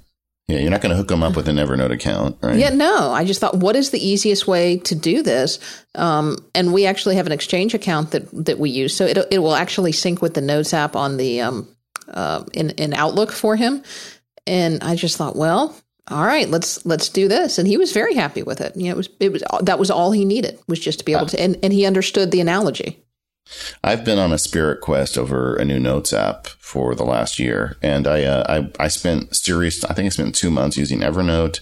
Yeah, 0.50 0.58
you're 0.58 0.72
not 0.72 0.82
going 0.82 0.90
to 0.90 0.96
hook 0.98 1.10
them 1.10 1.22
up 1.22 1.36
with 1.36 1.48
an 1.48 1.58
Evernote 1.58 1.92
account, 1.92 2.38
right? 2.42 2.58
Yeah, 2.58 2.72
no. 2.72 3.12
I 3.12 3.24
just 3.24 3.40
thought, 3.40 3.58
what 3.58 3.76
is 3.76 3.92
the 3.92 4.04
easiest 4.04 4.48
way 4.48 4.78
to 4.80 4.96
do 4.96 5.22
this? 5.22 5.60
Um, 5.94 6.38
and 6.56 6.74
we 6.74 6.88
actually 6.88 7.18
have 7.18 7.28
an 7.28 7.32
Exchange 7.32 7.76
account 7.76 8.12
that 8.12 8.28
that 8.46 8.58
we 8.58 8.72
use, 8.72 8.96
so 8.96 9.06
it 9.06 9.18
it 9.30 9.40
will 9.40 9.54
actually 9.54 9.92
sync 9.92 10.24
with 10.24 10.34
the 10.34 10.42
Notes 10.42 10.74
app 10.74 10.96
on 10.96 11.18
the 11.18 11.42
um, 11.42 11.68
uh, 12.08 12.44
in 12.54 12.72
in 12.72 12.96
Outlook 12.96 13.32
for 13.32 13.56
him. 13.56 13.84
And 14.48 14.84
I 14.84 14.96
just 14.96 15.18
thought, 15.18 15.36
well, 15.36 15.76
all 16.08 16.26
right, 16.26 16.50
let's 16.50 16.84
let's 16.84 17.10
do 17.10 17.28
this. 17.28 17.60
And 17.60 17.68
he 17.68 17.78
was 17.78 17.92
very 17.92 18.16
happy 18.16 18.42
with 18.42 18.60
it. 18.60 18.76
You 18.76 18.86
know, 18.86 18.92
it 18.92 18.98
was 18.98 19.10
it 19.20 19.32
was 19.32 19.44
that 19.62 19.78
was 19.78 19.92
all 19.92 20.12
he 20.12 20.26
needed 20.26 20.58
was 20.68 20.80
just 20.80 20.98
to 21.00 21.06
be 21.06 21.14
able 21.14 21.28
to, 21.28 21.40
and 21.40 21.58
and 21.62 21.72
he 21.72 21.86
understood 21.86 22.32
the 22.32 22.42
analogy. 22.42 23.04
I've 23.84 24.06
been 24.06 24.20
on 24.20 24.34
a 24.34 24.38
spirit 24.38 24.82
quest 24.82 25.18
over 25.18 25.56
a 25.56 25.66
new 25.66 25.80
notes 25.80 26.14
app 26.14 26.48
for 26.48 26.96
the 26.96 27.06
last 27.06 27.40
year, 27.40 27.78
and 27.82 28.08
I 28.08 28.24
uh, 28.24 28.44
I, 28.80 28.84
I 28.84 28.88
spent 28.88 29.36
serious. 29.36 29.84
I 29.84 29.94
think 29.94 30.06
I 30.06 30.10
spent 30.10 30.36
two 30.36 30.52
months 30.52 30.78
using 30.78 31.00
Evernote. 31.00 31.60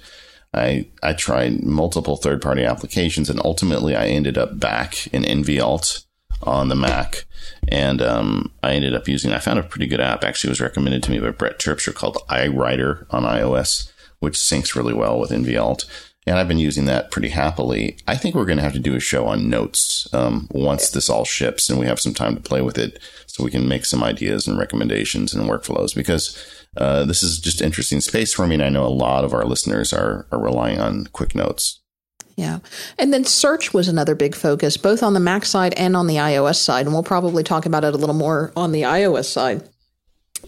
I 0.53 0.87
I 1.03 1.13
tried 1.13 1.63
multiple 1.63 2.17
third 2.17 2.41
party 2.41 2.63
applications, 2.63 3.29
and 3.29 3.41
ultimately 3.43 3.95
I 3.95 4.07
ended 4.07 4.37
up 4.37 4.59
back 4.59 5.07
in 5.13 5.23
NVAlt 5.23 6.03
on 6.43 6.69
the 6.69 6.75
Mac, 6.75 7.25
and 7.67 8.01
um, 8.01 8.51
I 8.63 8.73
ended 8.73 8.95
up 8.95 9.07
using. 9.07 9.31
I 9.31 9.39
found 9.39 9.59
a 9.59 9.63
pretty 9.63 9.87
good 9.87 10.01
app. 10.01 10.23
Actually, 10.23 10.51
was 10.51 10.61
recommended 10.61 11.03
to 11.03 11.11
me 11.11 11.19
by 11.19 11.31
Brett 11.31 11.59
Terpstra 11.59 11.93
called 11.93 12.17
iWriter 12.29 13.05
on 13.11 13.23
iOS, 13.23 13.91
which 14.19 14.35
syncs 14.35 14.75
really 14.75 14.93
well 14.93 15.19
with 15.19 15.31
NVAlt 15.31 15.85
and 16.27 16.37
I've 16.37 16.47
been 16.47 16.59
using 16.59 16.85
that 16.85 17.09
pretty 17.09 17.29
happily. 17.29 17.97
I 18.07 18.15
think 18.15 18.35
we're 18.35 18.45
going 18.45 18.57
to 18.57 18.63
have 18.63 18.73
to 18.73 18.79
do 18.79 18.95
a 18.95 18.99
show 18.99 19.25
on 19.25 19.49
notes 19.49 20.07
um, 20.13 20.47
once 20.51 20.89
this 20.89 21.09
all 21.09 21.25
ships 21.25 21.69
and 21.69 21.79
we 21.79 21.87
have 21.87 21.99
some 21.99 22.13
time 22.13 22.35
to 22.35 22.41
play 22.41 22.61
with 22.61 22.77
it, 22.77 22.99
so 23.25 23.43
we 23.43 23.51
can 23.51 23.67
make 23.67 23.85
some 23.85 24.03
ideas 24.03 24.47
and 24.47 24.57
recommendations 24.59 25.33
and 25.33 25.49
workflows 25.49 25.95
because 25.95 26.37
uh, 26.75 27.05
this 27.05 27.23
is 27.23 27.39
just 27.39 27.61
interesting 27.61 28.01
space 28.01 28.33
for 28.33 28.45
me, 28.45 28.55
and 28.55 28.63
I 28.63 28.69
know 28.69 28.85
a 28.85 28.89
lot 28.89 29.23
of 29.23 29.33
our 29.33 29.45
listeners 29.45 29.93
are 29.93 30.27
are 30.31 30.39
relying 30.39 30.79
on 30.79 31.07
quick 31.07 31.33
notes. 31.33 31.79
Yeah. 32.35 32.59
And 32.99 33.11
then 33.11 33.25
search 33.25 33.73
was 33.73 33.87
another 33.87 34.13
big 34.13 34.35
focus, 34.35 34.77
both 34.77 35.01
on 35.01 35.15
the 35.15 35.19
Mac 35.19 35.43
side 35.43 35.73
and 35.73 35.97
on 35.97 36.05
the 36.05 36.17
iOS 36.17 36.57
side. 36.57 36.85
And 36.85 36.93
we'll 36.93 37.01
probably 37.01 37.43
talk 37.43 37.65
about 37.65 37.83
it 37.83 37.95
a 37.95 37.97
little 37.97 38.13
more 38.15 38.53
on 38.55 38.71
the 38.73 38.83
iOS 38.83 39.25
side. 39.25 39.67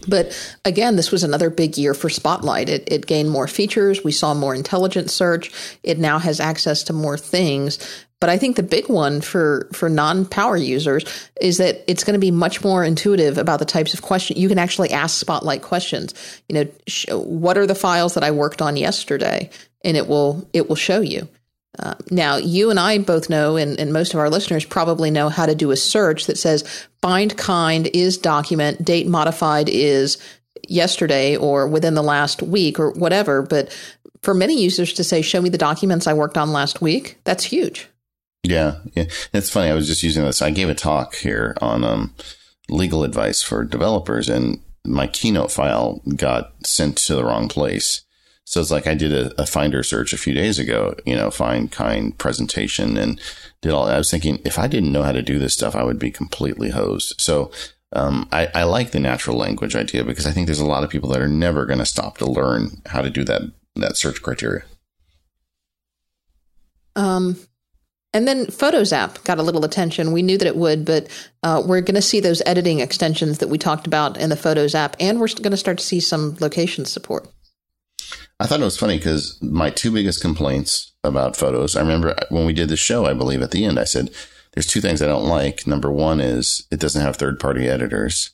But 0.08 0.56
again, 0.64 0.96
this 0.96 1.10
was 1.10 1.22
another 1.24 1.50
big 1.50 1.76
year 1.76 1.94
for 1.94 2.08
Spotlight. 2.08 2.68
It, 2.68 2.90
it, 2.90 3.06
gained 3.06 3.30
more 3.30 3.48
features. 3.48 4.04
We 4.04 4.12
saw 4.12 4.34
more 4.34 4.54
intelligent 4.54 5.10
search. 5.10 5.50
It 5.82 5.98
now 5.98 6.18
has 6.18 6.40
access 6.40 6.82
to 6.84 6.92
more 6.92 7.18
things. 7.18 7.78
But 8.20 8.28
I 8.28 8.36
think 8.36 8.56
the 8.56 8.62
big 8.62 8.88
one 8.88 9.22
for, 9.22 9.68
for 9.72 9.88
non 9.88 10.26
power 10.26 10.56
users 10.56 11.04
is 11.40 11.56
that 11.56 11.82
it's 11.86 12.04
going 12.04 12.14
to 12.14 12.20
be 12.20 12.30
much 12.30 12.62
more 12.62 12.84
intuitive 12.84 13.38
about 13.38 13.58
the 13.58 13.64
types 13.64 13.94
of 13.94 14.02
questions. 14.02 14.38
You 14.38 14.48
can 14.48 14.58
actually 14.58 14.90
ask 14.90 15.18
Spotlight 15.18 15.62
questions. 15.62 16.14
You 16.48 16.54
know, 16.54 16.70
sh- 16.86 17.06
what 17.10 17.56
are 17.56 17.66
the 17.66 17.74
files 17.74 18.14
that 18.14 18.24
I 18.24 18.30
worked 18.30 18.60
on 18.60 18.76
yesterday? 18.76 19.50
And 19.82 19.96
it 19.96 20.06
will, 20.06 20.46
it 20.52 20.68
will 20.68 20.76
show 20.76 21.00
you. 21.00 21.28
Uh, 21.78 21.94
now, 22.10 22.36
you 22.36 22.70
and 22.70 22.80
I 22.80 22.98
both 22.98 23.30
know, 23.30 23.56
and, 23.56 23.78
and, 23.78 23.92
most 23.92 24.12
of 24.12 24.18
our 24.18 24.28
listeners 24.28 24.64
probably 24.64 25.10
know 25.10 25.28
how 25.28 25.46
to 25.46 25.54
do 25.54 25.70
a 25.70 25.76
search 25.76 26.26
that 26.26 26.36
says 26.36 26.88
bind 27.00 27.38
kind 27.38 27.88
is 27.94 28.18
document, 28.18 28.84
date 28.84 29.06
modified 29.06 29.68
is 29.68 30.18
yesterday 30.68 31.36
or 31.36 31.68
within 31.68 31.94
the 31.94 32.02
last 32.02 32.42
week 32.42 32.80
or 32.80 32.90
whatever. 32.92 33.42
But 33.42 33.72
for 34.22 34.34
many 34.34 34.60
users 34.60 34.92
to 34.94 35.04
say, 35.04 35.22
show 35.22 35.40
me 35.40 35.48
the 35.48 35.58
documents 35.58 36.06
I 36.06 36.12
worked 36.12 36.36
on 36.36 36.52
last 36.52 36.82
week, 36.82 37.18
that's 37.24 37.44
huge. 37.44 37.88
Yeah. 38.42 38.78
yeah. 38.94 39.04
It's 39.32 39.50
funny. 39.50 39.70
I 39.70 39.74
was 39.74 39.86
just 39.86 40.02
using 40.02 40.24
this. 40.24 40.42
I 40.42 40.50
gave 40.50 40.68
a 40.68 40.74
talk 40.74 41.14
here 41.14 41.56
on 41.60 41.84
um, 41.84 42.14
legal 42.68 43.04
advice 43.04 43.42
for 43.42 43.64
developers, 43.64 44.28
and 44.28 44.60
my 44.84 45.06
keynote 45.06 45.52
file 45.52 46.00
got 46.16 46.52
sent 46.64 46.96
to 46.98 47.14
the 47.14 47.24
wrong 47.24 47.48
place. 47.48 48.02
So 48.50 48.60
it's 48.60 48.72
like 48.72 48.88
I 48.88 48.94
did 48.94 49.12
a, 49.12 49.40
a, 49.40 49.46
finder 49.46 49.84
search 49.84 50.12
a 50.12 50.18
few 50.18 50.34
days 50.34 50.58
ago, 50.58 50.96
you 51.06 51.14
know, 51.14 51.30
find 51.30 51.70
kind 51.70 52.18
presentation 52.18 52.96
and 52.96 53.20
did 53.60 53.70
all 53.70 53.88
I 53.88 53.96
was 53.96 54.10
thinking 54.10 54.40
if 54.44 54.58
I 54.58 54.66
didn't 54.66 54.90
know 54.90 55.04
how 55.04 55.12
to 55.12 55.22
do 55.22 55.38
this 55.38 55.54
stuff, 55.54 55.76
I 55.76 55.84
would 55.84 56.00
be 56.00 56.10
completely 56.10 56.70
hosed. 56.70 57.14
So 57.20 57.52
um, 57.92 58.28
I, 58.32 58.48
I, 58.52 58.64
like 58.64 58.90
the 58.90 58.98
natural 58.98 59.36
language 59.36 59.76
idea 59.76 60.02
because 60.02 60.26
I 60.26 60.32
think 60.32 60.46
there's 60.46 60.58
a 60.58 60.66
lot 60.66 60.82
of 60.82 60.90
people 60.90 61.10
that 61.10 61.22
are 61.22 61.28
never 61.28 61.64
going 61.64 61.78
to 61.78 61.86
stop 61.86 62.18
to 62.18 62.26
learn 62.26 62.82
how 62.86 63.02
to 63.02 63.08
do 63.08 63.22
that 63.22 63.42
that 63.76 63.96
search 63.96 64.20
criteria. 64.20 64.64
Um, 66.96 67.38
and 68.12 68.26
then 68.26 68.46
Photos 68.46 68.92
app 68.92 69.22
got 69.22 69.38
a 69.38 69.44
little 69.44 69.64
attention. 69.64 70.10
We 70.10 70.22
knew 70.22 70.36
that 70.38 70.48
it 70.48 70.56
would, 70.56 70.84
but 70.84 71.06
uh, 71.44 71.62
we're 71.64 71.82
going 71.82 71.94
to 71.94 72.02
see 72.02 72.18
those 72.18 72.42
editing 72.46 72.80
extensions 72.80 73.38
that 73.38 73.48
we 73.48 73.58
talked 73.58 73.86
about 73.86 74.16
in 74.16 74.28
the 74.28 74.36
Photos 74.36 74.74
app, 74.74 74.96
and 74.98 75.20
we're 75.20 75.28
going 75.28 75.52
to 75.52 75.56
start 75.56 75.78
to 75.78 75.84
see 75.84 76.00
some 76.00 76.36
location 76.40 76.84
support. 76.84 77.28
I 78.40 78.46
thought 78.46 78.60
it 78.60 78.64
was 78.64 78.78
funny 78.78 78.96
because 78.96 79.40
my 79.42 79.68
two 79.70 79.92
biggest 79.92 80.22
complaints 80.22 80.92
about 81.04 81.36
photos, 81.36 81.76
I 81.76 81.80
remember 81.80 82.16
when 82.30 82.46
we 82.46 82.54
did 82.54 82.70
the 82.70 82.76
show, 82.76 83.04
I 83.04 83.12
believe 83.12 83.42
at 83.42 83.50
the 83.50 83.64
end, 83.66 83.78
I 83.78 83.84
said, 83.84 84.10
there's 84.52 84.66
two 84.66 84.80
things 84.80 85.02
I 85.02 85.06
don't 85.06 85.28
like. 85.28 85.66
Number 85.66 85.92
one 85.92 86.20
is 86.20 86.66
it 86.70 86.80
doesn't 86.80 87.02
have 87.02 87.16
third 87.16 87.38
party 87.38 87.68
editors. 87.68 88.30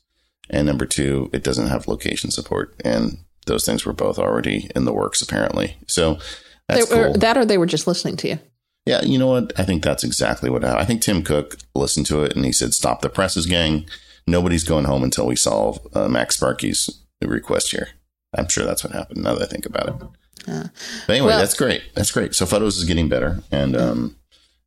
And 0.49 0.65
number 0.65 0.85
two, 0.85 1.29
it 1.33 1.43
doesn't 1.43 1.67
have 1.67 1.87
location 1.87 2.31
support. 2.31 2.73
And 2.83 3.17
those 3.45 3.65
things 3.65 3.85
were 3.85 3.93
both 3.93 4.17
already 4.17 4.69
in 4.75 4.85
the 4.85 4.93
works, 4.93 5.21
apparently. 5.21 5.77
So 5.87 6.19
that's 6.67 6.89
cool. 6.89 7.13
That 7.13 7.37
or 7.37 7.45
they 7.45 7.57
were 7.57 7.65
just 7.65 7.85
listening 7.85 8.15
to 8.17 8.29
you. 8.29 8.39
Yeah, 8.85 9.01
you 9.01 9.17
know 9.17 9.27
what? 9.27 9.51
I 9.59 9.63
think 9.63 9.83
that's 9.83 10.05
exactly 10.05 10.49
what 10.49 10.63
happened. 10.63 10.81
I 10.81 10.85
think 10.85 11.01
Tim 11.01 11.21
Cook 11.21 11.57
listened 11.75 12.05
to 12.05 12.23
it 12.23 12.35
and 12.35 12.45
he 12.45 12.53
said, 12.53 12.73
stop 12.73 13.01
the 13.01 13.09
presses, 13.09 13.45
gang. 13.45 13.85
Nobody's 14.25 14.63
going 14.63 14.85
home 14.85 15.03
until 15.03 15.27
we 15.27 15.35
solve 15.35 15.79
uh, 15.93 16.07
MacSparky's 16.07 17.03
request 17.21 17.71
here. 17.71 17.89
I'm 18.35 18.49
sure 18.49 18.65
that's 18.65 18.83
what 18.83 18.93
happened 18.93 19.23
now 19.23 19.35
that 19.35 19.43
I 19.43 19.45
think 19.45 19.65
about 19.65 19.87
it. 19.89 19.95
Uh, 20.47 20.67
but 21.05 21.13
anyway, 21.13 21.27
well, 21.27 21.39
that's 21.39 21.53
great. 21.53 21.81
That's 21.93 22.11
great. 22.11 22.35
So 22.35 22.45
Photos 22.45 22.77
is 22.77 22.85
getting 22.85 23.09
better, 23.09 23.41
and 23.51 23.75
um, 23.75 24.15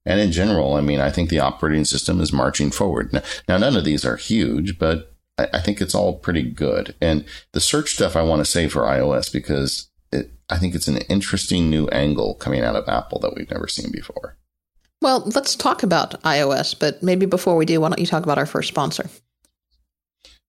and 0.04 0.20
in 0.20 0.32
general, 0.32 0.74
I 0.74 0.80
mean, 0.80 1.00
I 1.00 1.10
think 1.10 1.30
the 1.30 1.40
operating 1.40 1.84
system 1.84 2.20
is 2.20 2.32
marching 2.32 2.70
forward. 2.70 3.12
Now, 3.12 3.22
now 3.48 3.58
none 3.58 3.76
of 3.76 3.84
these 3.84 4.04
are 4.04 4.16
huge, 4.16 4.78
but 4.78 5.14
I, 5.38 5.48
I, 5.54 5.60
think 5.60 5.80
it's 5.80 5.94
all 5.94 6.18
pretty 6.18 6.42
good. 6.42 6.94
And 7.00 7.24
the 7.52 7.60
search 7.60 7.90
stuff 7.94 8.16
I 8.16 8.22
want 8.22 8.40
to 8.40 8.50
say 8.50 8.68
for 8.68 8.82
iOS 8.82 9.32
because 9.32 9.88
it, 10.10 10.32
I 10.48 10.58
think 10.58 10.74
it's 10.74 10.88
an 10.88 10.98
interesting 11.02 11.70
new 11.70 11.86
angle 11.88 12.34
coming 12.34 12.62
out 12.62 12.76
of 12.76 12.88
Apple 12.88 13.18
that 13.20 13.34
we've 13.34 13.50
never 13.50 13.68
seen 13.68 13.90
before. 13.90 14.36
Well, 15.02 15.22
let's 15.34 15.54
talk 15.54 15.82
about 15.82 16.22
iOS, 16.22 16.78
but 16.78 17.02
maybe 17.02 17.24
before 17.24 17.56
we 17.56 17.64
do, 17.64 17.80
why 17.80 17.88
don't 17.88 17.98
you 17.98 18.06
talk 18.06 18.22
about 18.22 18.38
our 18.38 18.46
first 18.46 18.68
sponsor? 18.68 19.08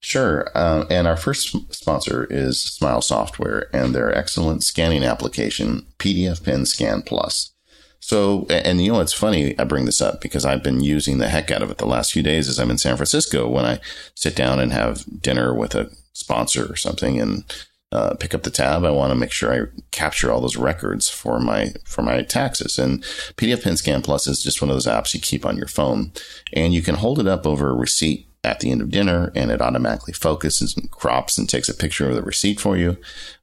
Sure. 0.02 0.50
Uh, 0.56 0.86
and 0.90 1.08
our 1.08 1.16
first 1.16 1.56
sponsor 1.74 2.28
is 2.30 2.60
Smile 2.60 3.04
Software 3.04 3.70
and 3.74 3.94
their 3.94 4.14
excellent 4.14 4.64
scanning 4.64 5.04
application, 5.04 5.86
PDF 6.00 6.44
Pen 6.44 6.66
Scan 6.66 7.04
Plus. 7.04 7.54
So, 8.00 8.48
and 8.50 8.84
you 8.84 8.92
know, 8.92 9.00
it's 9.00 9.14
funny 9.14 9.58
I 9.60 9.64
bring 9.64 9.86
this 9.86 10.02
up 10.02 10.20
because 10.20 10.44
I've 10.44 10.64
been 10.64 10.82
using 10.82 11.20
the 11.20 11.30
heck 11.30 11.52
out 11.52 11.62
of 11.62 11.70
it 11.70 11.78
the 11.78 11.86
last 11.86 12.12
few 12.12 12.24
days 12.24 12.50
as 12.50 12.60
I'm 12.60 12.72
in 12.72 12.80
San 12.80 12.98
Francisco 12.98 13.48
when 13.48 13.64
I 13.64 13.80
sit 14.16 14.36
down 14.36 14.60
and 14.60 14.74
have 14.74 15.06
dinner 15.22 15.54
with 15.54 15.76
a 15.76 15.92
sponsor 16.14 16.66
or 16.66 16.76
something 16.76 17.22
and 17.22 17.44
uh, 17.92 18.16
pick 18.16 18.34
up 18.34 18.42
the 18.42 18.50
tab. 18.50 18.84
I 18.84 18.90
want 18.90 19.12
to 19.12 19.20
make 19.20 19.32
sure 19.32 19.54
I 19.54 19.68
capture 19.92 20.32
all 20.32 20.42
those 20.42 20.58
records 20.58 21.10
for 21.10 21.40
my 21.40 21.74
for 21.86 22.02
my 22.02 22.24
taxes. 22.24 22.80
And 22.80 23.04
PDF 23.38 23.64
Pen 23.64 23.78
Scan 23.78 24.02
Plus 24.02 24.26
is 24.26 24.42
just 24.42 24.64
one 24.64 24.72
of 24.72 24.76
those 24.76 24.88
apps 24.88 25.14
you 25.14 25.20
keep 25.20 25.46
on 25.46 25.58
your 25.58 25.68
phone, 25.68 26.12
and 26.54 26.74
you 26.74 26.82
can 26.82 26.96
hold 26.96 27.20
it 27.20 27.28
up 27.28 27.46
over 27.46 27.70
a 27.70 27.76
receipt 27.76 28.28
at 28.44 28.60
the 28.60 28.72
end 28.72 28.82
of 28.82 28.90
dinner 28.90 29.32
and 29.36 29.52
it 29.52 29.62
automatically 29.62 30.14
focuses 30.14 30.76
and 30.76 30.90
crops 30.90 31.38
and 31.38 31.48
takes 31.48 31.70
a 31.70 31.74
picture 31.74 32.10
of 32.10 32.16
the 32.16 32.24
receipt 32.24 32.60
for 32.60 32.76
you. 32.76 32.98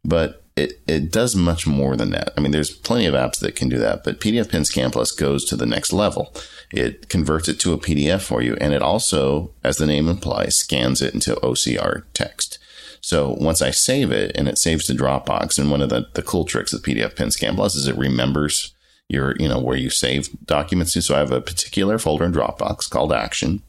But 0.04 0.44
it, 0.56 0.80
it 0.88 1.12
does 1.12 1.36
much 1.36 1.66
more 1.66 1.96
than 1.96 2.10
that. 2.10 2.32
I 2.36 2.40
mean, 2.40 2.50
there's 2.50 2.70
plenty 2.70 3.06
of 3.06 3.14
apps 3.14 3.38
that 3.38 3.54
can 3.54 3.68
do 3.68 3.78
that, 3.78 4.02
but 4.02 4.20
PDF 4.20 4.50
Pen 4.50 4.64
Scan 4.64 4.90
Plus 4.90 5.12
goes 5.12 5.44
to 5.46 5.56
the 5.56 5.66
next 5.66 5.92
level. 5.92 6.34
It 6.72 7.08
converts 7.08 7.48
it 7.48 7.60
to 7.60 7.72
a 7.72 7.78
PDF 7.78 8.22
for 8.22 8.42
you. 8.42 8.56
And 8.60 8.72
it 8.72 8.82
also, 8.82 9.52
as 9.62 9.76
the 9.76 9.86
name 9.86 10.08
implies, 10.08 10.56
scans 10.56 11.00
it 11.00 11.14
into 11.14 11.36
OCR 11.36 12.04
text. 12.12 12.58
So 13.00 13.36
once 13.38 13.62
I 13.62 13.70
save 13.70 14.10
it 14.10 14.32
and 14.34 14.48
it 14.48 14.58
saves 14.58 14.86
to 14.86 14.94
Dropbox, 14.94 15.58
and 15.58 15.70
one 15.70 15.80
of 15.80 15.90
the, 15.90 16.08
the 16.14 16.22
cool 16.22 16.44
tricks 16.44 16.72
of 16.72 16.82
PDF 16.82 17.14
Pen 17.14 17.30
Scan 17.30 17.54
Plus 17.54 17.76
is 17.76 17.86
it 17.86 17.96
remembers 17.96 18.74
your, 19.08 19.36
you 19.38 19.48
know, 19.48 19.60
where 19.60 19.76
you 19.76 19.90
save 19.90 20.28
documents 20.44 20.92
to. 20.92 21.02
So 21.02 21.14
I 21.14 21.20
have 21.20 21.30
a 21.30 21.40
particular 21.40 21.98
folder 21.98 22.24
in 22.24 22.32
Dropbox 22.32 22.90
called 22.90 23.12
Action 23.12 23.62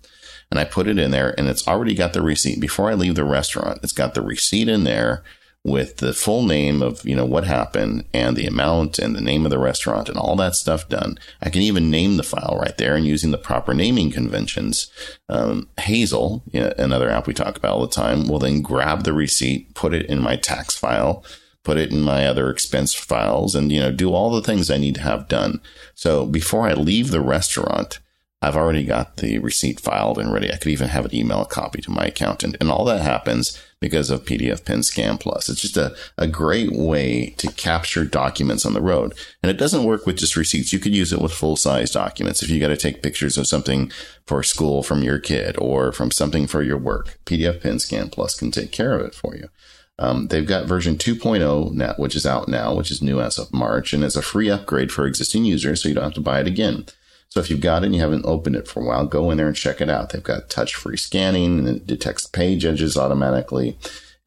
and 0.51 0.59
I 0.59 0.65
put 0.65 0.88
it 0.88 0.97
in 0.97 1.12
there 1.12 1.33
and 1.38 1.47
it's 1.47 1.67
already 1.67 1.95
got 1.95 2.13
the 2.13 2.21
receipt 2.21 2.59
before 2.59 2.89
I 2.89 2.95
leave 2.95 3.15
the 3.15 3.23
restaurant. 3.23 3.79
It's 3.83 3.93
got 3.93 4.13
the 4.13 4.21
receipt 4.21 4.67
in 4.67 4.83
there 4.83 5.23
with 5.63 5.97
the 5.97 6.13
full 6.13 6.43
name 6.43 6.81
of, 6.81 7.05
you 7.05 7.15
know, 7.15 7.25
what 7.25 7.43
happened 7.43 8.05
and 8.13 8.35
the 8.35 8.47
amount 8.47 8.97
and 8.97 9.13
the 9.13 9.21
name 9.21 9.45
of 9.45 9.51
the 9.51 9.59
restaurant 9.59 10.07
and 10.07 10.17
all 10.17 10.35
that 10.38 10.55
stuff 10.55 10.88
done. 10.88 11.19
I 11.41 11.49
can 11.49 11.62
even 11.62 11.91
name 11.91 12.17
the 12.17 12.23
file 12.23 12.57
right 12.62 12.77
there 12.77 12.95
and 12.95 13.05
using 13.05 13.31
the 13.31 13.38
proper 13.38 13.73
naming 13.73 14.12
conventions. 14.12 14.89
Um, 15.27 15.67
Hazel, 15.77 16.43
you 16.51 16.62
know, 16.62 16.73
another 16.77 17.09
app 17.09 17.27
we 17.27 17.33
talk 17.33 17.57
about 17.57 17.73
all 17.73 17.81
the 17.81 17.93
time, 17.93 18.27
will 18.27 18.39
then 18.39 18.62
grab 18.62 19.03
the 19.03 19.13
receipt, 19.13 19.75
put 19.75 19.93
it 19.93 20.05
in 20.05 20.21
my 20.21 20.38
tax 20.38 20.77
file, 20.77 21.25
put 21.63 21.77
it 21.77 21.91
in 21.91 22.01
my 22.01 22.25
other 22.25 22.49
expense 22.49 22.93
files 22.93 23.53
and, 23.53 23.69
you 23.69 23.81
know, 23.81 23.91
do 23.91 24.13
all 24.13 24.31
the 24.31 24.41
things 24.41 24.71
I 24.71 24.77
need 24.77 24.95
to 24.95 25.01
have 25.01 25.27
done. 25.27 25.59
So 25.93 26.25
before 26.25 26.69
I 26.69 26.73
leave 26.73 27.12
the 27.12 27.21
restaurant, 27.21 27.99
I've 28.41 28.56
already 28.56 28.86
got 28.86 29.17
the 29.17 29.38
receipt 29.39 29.82
filed 29.82 30.17
and 30.17 30.32
ready. 30.32 30.52
I 30.52 30.56
could 30.56 30.71
even 30.71 30.88
have 30.88 31.06
it 31.06 31.13
email 31.13 31.41
a 31.41 31.45
copy 31.45 31.82
to 31.82 31.91
my 31.91 32.06
accountant. 32.06 32.56
And 32.62 32.71
all 32.71 32.86
that 32.86 33.02
happens 33.02 33.62
because 33.82 34.10
of 34.10 34.23
PDF 34.23 34.63
Pen 34.63 34.82
Scan 34.82 35.17
Plus. 35.17 35.49
It's 35.49 35.62
just 35.62 35.75
a, 35.75 35.93
a 36.17 36.25
great 36.25 36.71
way 36.71 37.32
to 37.38 37.52
capture 37.52 38.06
documents 38.06 38.65
on 38.65 38.73
the 38.73 38.82
road. 38.82 39.13
And 39.43 39.49
it 39.49 39.58
doesn't 39.58 39.84
work 39.84 40.06
with 40.06 40.17
just 40.17 40.38
receipts. 40.38 40.71
You 40.71 40.80
could 40.80 40.95
use 40.95 41.12
it 41.12 41.21
with 41.21 41.34
full 41.34 41.58
size 41.58 41.91
documents. 41.91 42.41
If 42.41 42.49
you 42.49 42.62
got 42.62 42.69
to 42.69 42.78
take 42.78 43.04
pictures 43.04 43.38
of 43.38 43.45
something 43.45 43.91
for 44.25 44.41
school 44.41 44.84
from 44.84 45.04
your 45.04 45.19
kid 45.19 45.58
or 45.60 45.91
from 45.91 46.10
something 46.10 46.47
for 46.47 46.62
your 46.62 46.78
work, 46.78 47.19
PDF 47.25 47.62
Pen 47.62 47.78
Scan 47.78 48.10
Plus 48.10 48.39
can 48.39 48.52
take 48.52 48.71
care 48.71 48.97
of 48.97 49.06
it 49.06 49.13
for 49.13 49.36
you. 49.36 49.49
Um, 49.97 50.28
they've 50.28 50.47
got 50.47 50.65
version 50.65 50.95
2.0 50.95 51.73
now, 51.73 51.93
which 51.97 52.15
is 52.15 52.25
out 52.25 52.47
now, 52.47 52.73
which 52.73 52.89
is 52.89 53.02
new 53.02 53.19
as 53.19 53.38
of 53.38 53.54
March, 53.54 53.91
and 53.91 54.02
is 54.02 54.15
a 54.15 54.21
free 54.21 54.49
upgrade 54.49 54.93
for 54.93 55.06
existing 55.06 55.43
users, 55.43 55.84
so 55.84 55.89
you 55.89 55.95
don't 55.95 56.06
have 56.06 56.13
to 56.13 56.21
buy 56.21 56.39
it 56.39 56.47
again. 56.47 56.86
So 57.29 57.39
if 57.39 57.49
you've 57.49 57.61
got 57.61 57.83
it 57.83 57.87
and 57.87 57.95
you 57.95 58.01
haven't 58.01 58.25
opened 58.25 58.55
it 58.55 58.67
for 58.67 58.81
a 58.81 58.85
while, 58.85 59.05
go 59.05 59.29
in 59.31 59.37
there 59.37 59.47
and 59.47 59.55
check 59.55 59.81
it 59.81 59.89
out. 59.89 60.09
They've 60.09 60.23
got 60.23 60.49
touch 60.49 60.75
free 60.75 60.97
scanning 60.97 61.59
and 61.59 61.67
it 61.67 61.87
detects 61.87 62.25
page 62.25 62.65
edges 62.65 62.97
automatically 62.97 63.77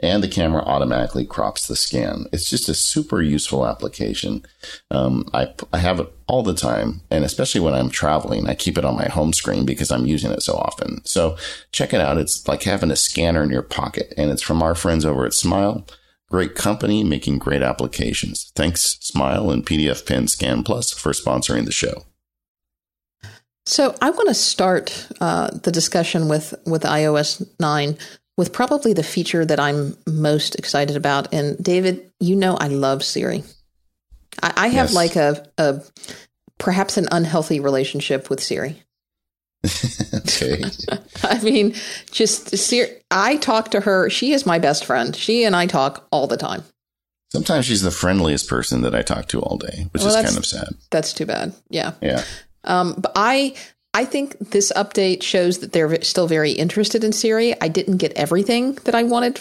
and 0.02 0.22
the 0.22 0.28
camera 0.28 0.62
automatically 0.62 1.24
crops 1.24 1.68
the 1.68 1.76
scan. 1.76 2.26
It's 2.32 2.50
just 2.50 2.68
a 2.68 2.74
super 2.74 3.22
useful 3.22 3.66
application. 3.66 4.44
Um, 4.90 5.28
I, 5.32 5.54
I 5.72 5.78
have 5.78 6.00
it 6.00 6.12
all 6.26 6.42
the 6.42 6.54
time, 6.54 7.02
and 7.10 7.24
especially 7.24 7.60
when 7.60 7.74
I'm 7.74 7.88
traveling, 7.88 8.48
I 8.48 8.54
keep 8.54 8.76
it 8.76 8.84
on 8.84 8.96
my 8.96 9.06
home 9.06 9.32
screen 9.32 9.64
because 9.64 9.92
I'm 9.92 10.06
using 10.06 10.32
it 10.32 10.42
so 10.42 10.54
often. 10.54 11.04
So 11.04 11.36
check 11.70 11.94
it 11.94 12.00
out. 12.00 12.18
It's 12.18 12.46
like 12.48 12.64
having 12.64 12.90
a 12.90 12.96
scanner 12.96 13.44
in 13.44 13.50
your 13.50 13.62
pocket, 13.62 14.12
and 14.16 14.30
it's 14.30 14.42
from 14.42 14.60
our 14.62 14.74
friends 14.74 15.06
over 15.06 15.24
at 15.24 15.34
Smile. 15.34 15.86
Great 16.28 16.56
company 16.56 17.04
making 17.04 17.38
great 17.38 17.62
applications. 17.62 18.50
Thanks, 18.56 18.98
Smile 19.00 19.50
and 19.50 19.64
PDF 19.64 20.04
Pen 20.04 20.26
Scan 20.26 20.64
Plus 20.64 20.90
for 20.90 21.12
sponsoring 21.12 21.66
the 21.66 21.72
show. 21.72 22.06
So 23.66 23.94
I 24.02 24.10
want 24.10 24.28
to 24.28 24.34
start 24.34 25.08
uh, 25.20 25.50
the 25.50 25.70
discussion 25.70 26.28
with 26.28 26.54
with 26.66 26.82
iOS 26.82 27.46
nine 27.60 27.96
with 28.36 28.52
probably 28.52 28.92
the 28.92 29.02
feature 29.02 29.44
that 29.44 29.60
I'm 29.60 29.96
most 30.06 30.56
excited 30.56 30.96
about. 30.96 31.32
And 31.32 31.62
David, 31.62 32.10
you 32.18 32.34
know, 32.34 32.56
I 32.56 32.68
love 32.68 33.04
Siri. 33.04 33.44
I, 34.42 34.52
I 34.56 34.68
have 34.68 34.88
yes. 34.88 34.94
like 34.94 35.16
a, 35.16 35.46
a 35.58 35.82
perhaps 36.58 36.96
an 36.96 37.08
unhealthy 37.12 37.60
relationship 37.60 38.30
with 38.30 38.42
Siri. 38.42 38.82
okay. 40.14 40.62
I 41.22 41.40
mean, 41.42 41.74
just 42.10 42.56
Siri. 42.56 42.90
I 43.10 43.36
talk 43.36 43.70
to 43.72 43.80
her. 43.80 44.10
She 44.10 44.32
is 44.32 44.46
my 44.46 44.58
best 44.58 44.84
friend. 44.84 45.14
She 45.14 45.44
and 45.44 45.54
I 45.54 45.66
talk 45.66 46.06
all 46.10 46.26
the 46.26 46.36
time. 46.36 46.64
Sometimes 47.30 47.64
she's 47.64 47.82
the 47.82 47.90
friendliest 47.90 48.48
person 48.48 48.82
that 48.82 48.94
I 48.94 49.02
talk 49.02 49.28
to 49.28 49.40
all 49.40 49.56
day, 49.56 49.86
which 49.92 50.02
well, 50.02 50.14
is 50.16 50.26
kind 50.26 50.36
of 50.36 50.44
sad. 50.44 50.68
That's 50.90 51.14
too 51.14 51.24
bad. 51.24 51.54
Yeah. 51.70 51.92
Yeah. 52.02 52.24
Um, 52.64 52.94
but 52.98 53.12
I 53.16 53.54
I 53.94 54.04
think 54.04 54.38
this 54.38 54.72
update 54.74 55.22
shows 55.22 55.58
that 55.58 55.72
they're 55.72 56.02
still 56.02 56.26
very 56.26 56.52
interested 56.52 57.04
in 57.04 57.12
Siri. 57.12 57.60
I 57.60 57.68
didn't 57.68 57.98
get 57.98 58.12
everything 58.12 58.74
that 58.84 58.94
I 58.94 59.02
wanted 59.02 59.40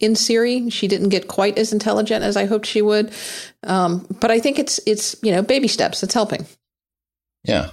in 0.00 0.14
Siri. 0.14 0.68
She 0.70 0.88
didn't 0.88 1.08
get 1.08 1.28
quite 1.28 1.56
as 1.56 1.72
intelligent 1.72 2.24
as 2.24 2.36
I 2.36 2.46
hoped 2.46 2.66
she 2.66 2.82
would. 2.82 3.12
Um, 3.62 4.06
but 4.20 4.30
I 4.30 4.40
think 4.40 4.58
it's 4.58 4.78
it's 4.86 5.16
you 5.22 5.32
know 5.32 5.42
baby 5.42 5.68
steps. 5.68 6.02
It's 6.02 6.14
helping. 6.14 6.46
Yeah. 7.44 7.70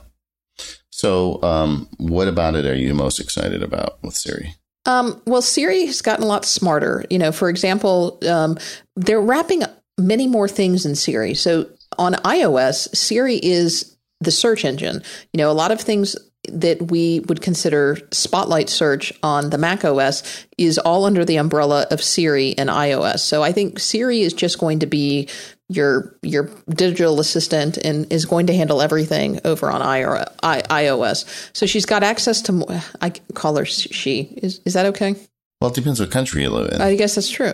So, 0.89 1.43
um, 1.43 1.89
what 1.97 2.29
about 2.29 2.55
it 2.55 2.65
are 2.65 2.75
you 2.75 2.93
most 2.93 3.19
excited 3.19 3.61
about 3.61 4.01
with 4.01 4.15
Siri? 4.15 4.55
Um, 4.85 5.21
well, 5.25 5.41
Siri 5.41 5.85
has 5.87 6.01
gotten 6.01 6.23
a 6.23 6.27
lot 6.27 6.45
smarter. 6.45 7.03
You 7.09 7.19
know, 7.19 7.33
for 7.33 7.49
example, 7.49 8.19
um, 8.29 8.57
they're 8.95 9.19
wrapping 9.19 9.63
many 9.97 10.27
more 10.27 10.47
things 10.47 10.85
in 10.85 10.95
Siri. 10.95 11.33
So 11.33 11.69
on 11.97 12.13
iOS, 12.13 12.95
Siri 12.95 13.35
is 13.35 13.94
the 14.25 14.31
search 14.31 14.65
engine. 14.65 15.01
You 15.33 15.37
know, 15.37 15.49
a 15.49 15.53
lot 15.53 15.71
of 15.71 15.79
things 15.79 16.15
that 16.49 16.91
we 16.91 17.21
would 17.21 17.41
consider 17.41 17.97
spotlight 18.11 18.69
search 18.69 19.11
on 19.23 19.49
the 19.49 19.57
Mac 19.57 19.83
OS 19.83 20.45
is 20.57 20.77
all 20.77 21.05
under 21.05 21.25
the 21.25 21.37
umbrella 21.37 21.87
of 21.91 22.03
Siri 22.03 22.55
and 22.57 22.69
iOS. 22.69 23.19
So 23.19 23.43
I 23.43 23.51
think 23.51 23.79
Siri 23.79 24.21
is 24.21 24.33
just 24.33 24.59
going 24.59 24.79
to 24.79 24.85
be 24.85 25.29
your 25.69 26.15
your 26.21 26.51
digital 26.69 27.19
assistant 27.19 27.77
and 27.77 28.11
is 28.11 28.25
going 28.25 28.47
to 28.47 28.53
handle 28.53 28.81
everything 28.81 29.39
over 29.45 29.71
on 29.71 29.81
iOS. 29.81 31.49
So 31.53 31.65
she's 31.65 31.85
got 31.85 32.03
access 32.03 32.41
to 32.43 32.83
I 33.01 33.09
call 33.33 33.55
her 33.57 33.65
she. 33.65 34.37
Is 34.43 34.61
is 34.65 34.73
that 34.73 34.85
okay? 34.87 35.15
Well, 35.61 35.71
it 35.71 35.75
depends 35.75 35.99
what 35.99 36.11
country 36.11 36.43
you 36.43 36.49
live 36.49 36.71
in. 36.71 36.81
I 36.81 36.95
guess 36.95 37.15
that's 37.15 37.29
true. 37.29 37.53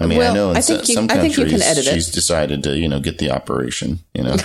I 0.00 0.06
mean, 0.06 0.18
well, 0.18 0.32
I 0.32 0.34
know 0.34 0.50
in 0.50 0.56
I 0.56 0.60
think 0.60 0.88
you, 0.88 0.94
some 0.94 1.06
countries 1.06 1.32
I 1.32 1.34
think 1.36 1.38
you 1.38 1.56
can 1.56 1.62
edit 1.62 1.84
she's 1.84 2.08
it. 2.08 2.14
decided 2.14 2.64
to, 2.64 2.76
you 2.76 2.88
know, 2.88 2.98
get 2.98 3.18
the 3.18 3.30
operation, 3.30 4.00
you 4.12 4.24
know. 4.24 4.36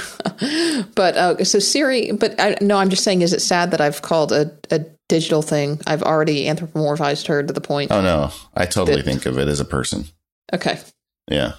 but 0.95 1.17
uh, 1.17 1.43
so 1.43 1.57
Siri, 1.57 2.11
but 2.11 2.39
I, 2.39 2.55
no, 2.61 2.77
I'm 2.77 2.89
just 2.89 3.03
saying, 3.03 3.23
is 3.23 3.33
it 3.33 3.41
sad 3.41 3.71
that 3.71 3.81
I've 3.81 4.03
called 4.03 4.31
a, 4.31 4.51
a 4.69 4.85
digital 5.07 5.41
thing? 5.41 5.81
I've 5.87 6.03
already 6.03 6.45
anthropomorphized 6.45 7.27
her 7.27 7.41
to 7.41 7.51
the 7.51 7.61
point. 7.61 7.91
Oh 7.91 8.01
no, 8.01 8.31
I 8.53 8.67
totally 8.67 8.97
that, 8.97 9.05
think 9.05 9.25
of 9.25 9.39
it 9.39 9.47
as 9.47 9.59
a 9.59 9.65
person. 9.65 10.05
Okay. 10.53 10.79
Yeah. 11.31 11.53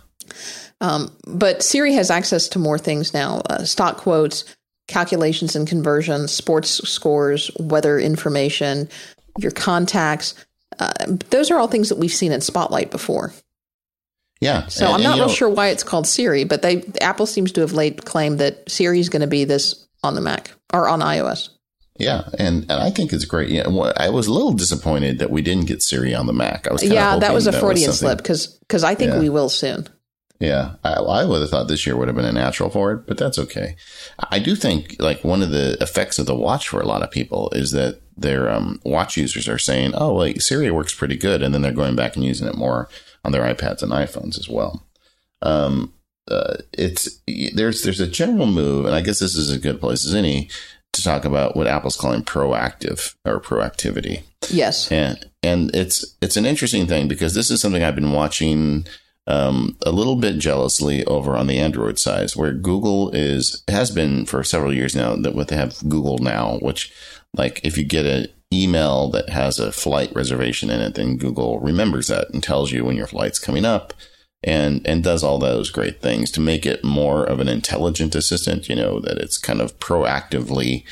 Um, 0.81 1.11
but 1.27 1.63
Siri 1.63 1.93
has 1.95 2.11
access 2.11 2.49
to 2.51 2.61
more 2.61 2.79
things 2.79 3.13
now: 3.13 3.43
uh, 3.51 3.65
stock 3.65 3.97
quotes, 3.97 4.45
calculations 4.87 5.57
and 5.57 5.67
conversions, 5.67 6.31
sports 6.31 6.89
scores, 6.89 7.51
weather 7.59 7.99
information, 7.99 8.89
your 9.39 9.51
contacts. 9.51 10.35
Uh, 10.79 10.93
those 11.31 11.51
are 11.51 11.59
all 11.59 11.67
things 11.67 11.89
that 11.89 11.99
we've 11.99 12.13
seen 12.13 12.31
in 12.31 12.41
Spotlight 12.41 12.93
before. 12.93 13.33
Yeah. 14.41 14.67
So 14.69 14.87
and, 14.87 14.95
I'm 14.95 15.03
not 15.03 15.19
real 15.19 15.29
sure 15.29 15.49
why 15.49 15.69
it's 15.69 15.83
called 15.83 16.07
Siri, 16.07 16.45
but 16.45 16.63
they 16.63 16.83
Apple 17.01 17.27
seems 17.27 17.53
to 17.53 17.61
have 17.61 17.73
laid 17.73 18.05
claim 18.05 18.39
that 18.39 18.71
Siri 18.71 19.01
is 19.01 19.09
going 19.09 19.21
to 19.21 19.29
be 19.29 19.45
this 19.45 19.87
on 20.03 20.15
the 20.15 20.21
Mac 20.21 20.53
or 20.73 20.89
on 20.89 21.01
iOS. 21.01 21.51
Yeah, 21.99 22.31
and, 22.39 22.63
and 22.63 22.73
I 22.73 22.91
think 22.91 23.13
it's 23.13 23.27
great. 23.27 23.51
Yeah, 23.51 23.69
I 23.99 24.09
was 24.09 24.27
a 24.27 24.33
little 24.33 24.55
disappointed 24.55 25.19
that 25.19 25.31
we 25.31 25.43
didn't 25.43 25.67
get 25.67 25.83
Siri 25.83 26.15
on 26.15 26.27
the 26.27 26.33
Mac. 26.33 26.67
I 26.67 26.73
was 26.73 26.83
yeah, 26.83 27.19
that 27.19 27.35
was 27.35 27.47
a 27.47 27.53
Freudian 27.53 27.93
slip 27.93 28.17
because 28.17 28.47
because 28.47 28.83
I 28.83 28.95
think 28.95 29.13
yeah. 29.13 29.21
we 29.21 29.29
will 29.29 29.51
soon. 29.51 29.87
Yeah, 30.39 30.77
I, 30.83 30.95
I 30.95 31.25
would 31.27 31.43
have 31.43 31.51
thought 31.51 31.69
this 31.69 31.87
year 31.87 31.99
would 31.99 32.09
have 32.09 32.17
been 32.17 32.25
a 32.25 32.33
natural 32.33 32.71
for 32.71 32.93
it, 32.93 33.07
but 33.07 33.19
that's 33.19 33.39
okay. 33.39 33.77
I 34.31 34.39
do 34.39 34.57
think 34.57 34.97
like 34.99 35.23
one 35.23 35.43
of 35.43 35.51
the 35.51 35.77
effects 35.83 36.19
of 36.19 36.25
the 36.25 36.35
watch 36.35 36.69
for 36.69 36.81
a 36.81 36.87
lot 36.87 37.03
of 37.03 37.11
people 37.11 37.51
is 37.55 37.73
that 37.73 38.01
their 38.17 38.51
um, 38.51 38.81
watch 38.83 39.19
users 39.19 39.47
are 39.47 39.59
saying, 39.59 39.95
"Oh, 39.95 40.15
like 40.15 40.41
Siri 40.41 40.71
works 40.71 40.95
pretty 40.95 41.19
good," 41.19 41.43
and 41.43 41.53
then 41.53 41.61
they're 41.61 41.73
going 41.73 41.97
back 41.97 42.17
and 42.17 42.25
using 42.25 42.49
it 42.49 42.57
more 42.57 42.89
on 43.25 43.33
their 43.33 43.43
iPads 43.43 43.83
and 43.83 43.93
iPhones 43.93 44.39
as 44.39 44.49
well. 44.49 44.87
Um, 45.43 45.93
uh, 46.31 46.57
it's 46.73 47.21
there's 47.55 47.83
there's 47.83 48.01
a 48.01 48.07
general 48.07 48.47
move, 48.47 48.87
and 48.87 48.95
I 48.95 49.01
guess 49.01 49.19
this 49.19 49.37
is 49.37 49.51
as 49.51 49.59
good 49.59 49.77
a 49.77 49.79
place 49.79 50.07
as 50.07 50.15
any 50.15 50.49
to 50.93 51.03
talk 51.03 51.25
about 51.25 51.57
what 51.57 51.67
Apple's 51.67 51.97
calling 51.97 52.23
proactive 52.23 53.15
or 53.25 53.41
proactivity. 53.41 54.23
Yes, 54.49 54.91
and 54.93 55.25
and 55.43 55.75
it's 55.75 56.17
it's 56.21 56.37
an 56.37 56.47
interesting 56.47 56.87
thing 56.87 57.09
because 57.09 57.35
this 57.35 57.51
is 57.51 57.61
something 57.61 57.83
I've 57.83 57.95
been 57.95 58.13
watching 58.13 58.87
um, 59.27 59.77
a 59.85 59.93
little 59.93 60.17
bit 60.17 60.39
jealously 60.39 61.05
over 61.05 61.37
on 61.37 61.47
the 61.47 61.59
Android 61.59 61.99
side, 61.99 62.31
where 62.33 62.53
Google 62.53 63.11
is 63.11 63.63
has 63.69 63.91
been 63.91 64.27
for 64.27 64.45
several 64.45 64.75
years 64.75 64.95
now 64.95 65.17
that 65.17 65.35
what 65.35 65.49
they 65.49 65.57
have 65.57 65.79
Google 65.89 66.19
Now, 66.19 66.59
which 66.61 66.93
like 67.35 67.61
if 67.65 67.77
you 67.79 67.85
get 67.85 68.07
an 68.07 68.27
email 68.53 69.09
that 69.11 69.29
has 69.29 69.59
a 69.59 69.73
flight 69.73 70.13
reservation 70.15 70.71
in 70.71 70.81
it, 70.81 70.95
then 70.95 71.17
Google 71.17 71.61
remembers 71.61 72.09
that 72.09 72.31
and 72.31 72.43
tells 72.43 72.73
you 72.73 72.85
when 72.85 72.97
your 72.97 73.07
flight's 73.07 73.39
coming 73.39 73.65
up 73.65 73.93
and 74.43 74.87
and 74.87 75.05
does 75.05 75.23
all 75.23 75.39
those 75.39 75.71
great 75.71 76.01
things 76.01 76.31
to 76.33 76.41
make 76.41 76.65
it 76.65 76.83
more 76.83 77.25
of 77.25 77.41
an 77.41 77.49
intelligent 77.49 78.15
assistant, 78.15 78.69
you 78.69 78.75
know, 78.75 79.01
that 79.01 79.19
it's 79.19 79.39
kind 79.39 79.61
of 79.61 79.79
proactively 79.79 80.85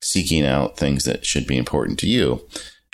seeking 0.00 0.44
out 0.44 0.76
things 0.76 1.04
that 1.04 1.24
should 1.24 1.46
be 1.46 1.56
important 1.56 1.98
to 1.98 2.08
you. 2.08 2.46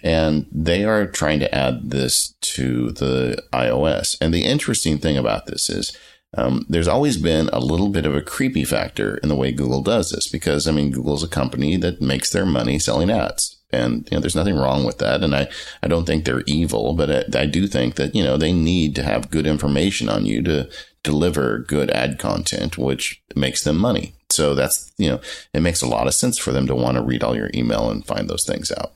And 0.03 0.47
they 0.51 0.85
are 0.85 1.07
trying 1.07 1.41
to 1.41 1.55
add 1.55 1.91
this 1.91 2.35
to 2.41 2.91
the 2.91 3.43
iOS. 3.53 4.17
And 4.21 4.33
the 4.33 4.45
interesting 4.45 4.99
thing 4.99 5.19
about 5.19 5.47
this 5.47 5.69
is 5.69 5.97
um, 6.37 6.65
there's 6.69 6.89
always 6.89 7.17
been 7.17 7.51
a 7.53 7.59
little 7.59 7.89
bit 7.89 8.07
of 8.07 8.15
a 8.15 8.23
creepy 8.23 8.65
factor 8.65 9.17
in 9.19 9.29
the 9.29 9.37
way 9.37 9.53
Google 9.53 9.83
does 9.83 10.11
this 10.11 10.29
because, 10.29 10.67
I 10.67 10.73
mean, 10.73 10.91
Google's 10.91 11.25
a 11.25 11.29
company 11.29 11.77
that 11.77 12.01
makes 12.01 12.31
their 12.31 12.47
money 12.47 12.79
selling 12.79 13.11
ads. 13.11 13.60
And, 13.73 14.09
you 14.11 14.17
know, 14.17 14.21
there's 14.21 14.37
nothing 14.37 14.57
wrong 14.57 14.85
with 14.85 14.99
that. 14.99 15.23
And 15.23 15.35
I, 15.35 15.49
I 15.83 15.89
don't 15.89 16.05
think 16.05 16.25
they're 16.25 16.43
evil, 16.47 16.95
but 16.95 17.35
I, 17.35 17.43
I 17.43 17.47
do 17.47 17.67
think 17.67 17.95
that, 17.97 18.15
you 18.15 18.23
know, 18.23 18.37
they 18.37 18.53
need 18.53 18.95
to 18.97 19.03
have 19.03 19.31
good 19.31 19.47
information 19.47 20.09
on 20.09 20.27
you 20.27 20.43
to 20.43 20.69
deliver 21.03 21.61
good 21.61 21.91
ad 21.91 22.19
content, 22.19 22.77
which 22.77 23.23
makes 23.35 23.63
them 23.65 23.77
money. 23.77 24.15
So 24.29 24.55
that's, 24.55 24.93
you 24.99 25.09
know, 25.09 25.21
it 25.53 25.61
makes 25.61 25.83
a 25.83 25.89
lot 25.89 26.07
of 26.07 26.15
sense 26.15 26.39
for 26.39 26.53
them 26.53 26.67
to 26.67 26.75
want 26.75 26.97
to 26.97 27.03
read 27.03 27.23
all 27.23 27.37
your 27.37 27.51
email 27.55 27.91
and 27.91 28.07
find 28.07 28.29
those 28.29 28.45
things 28.45 28.71
out. 28.73 28.93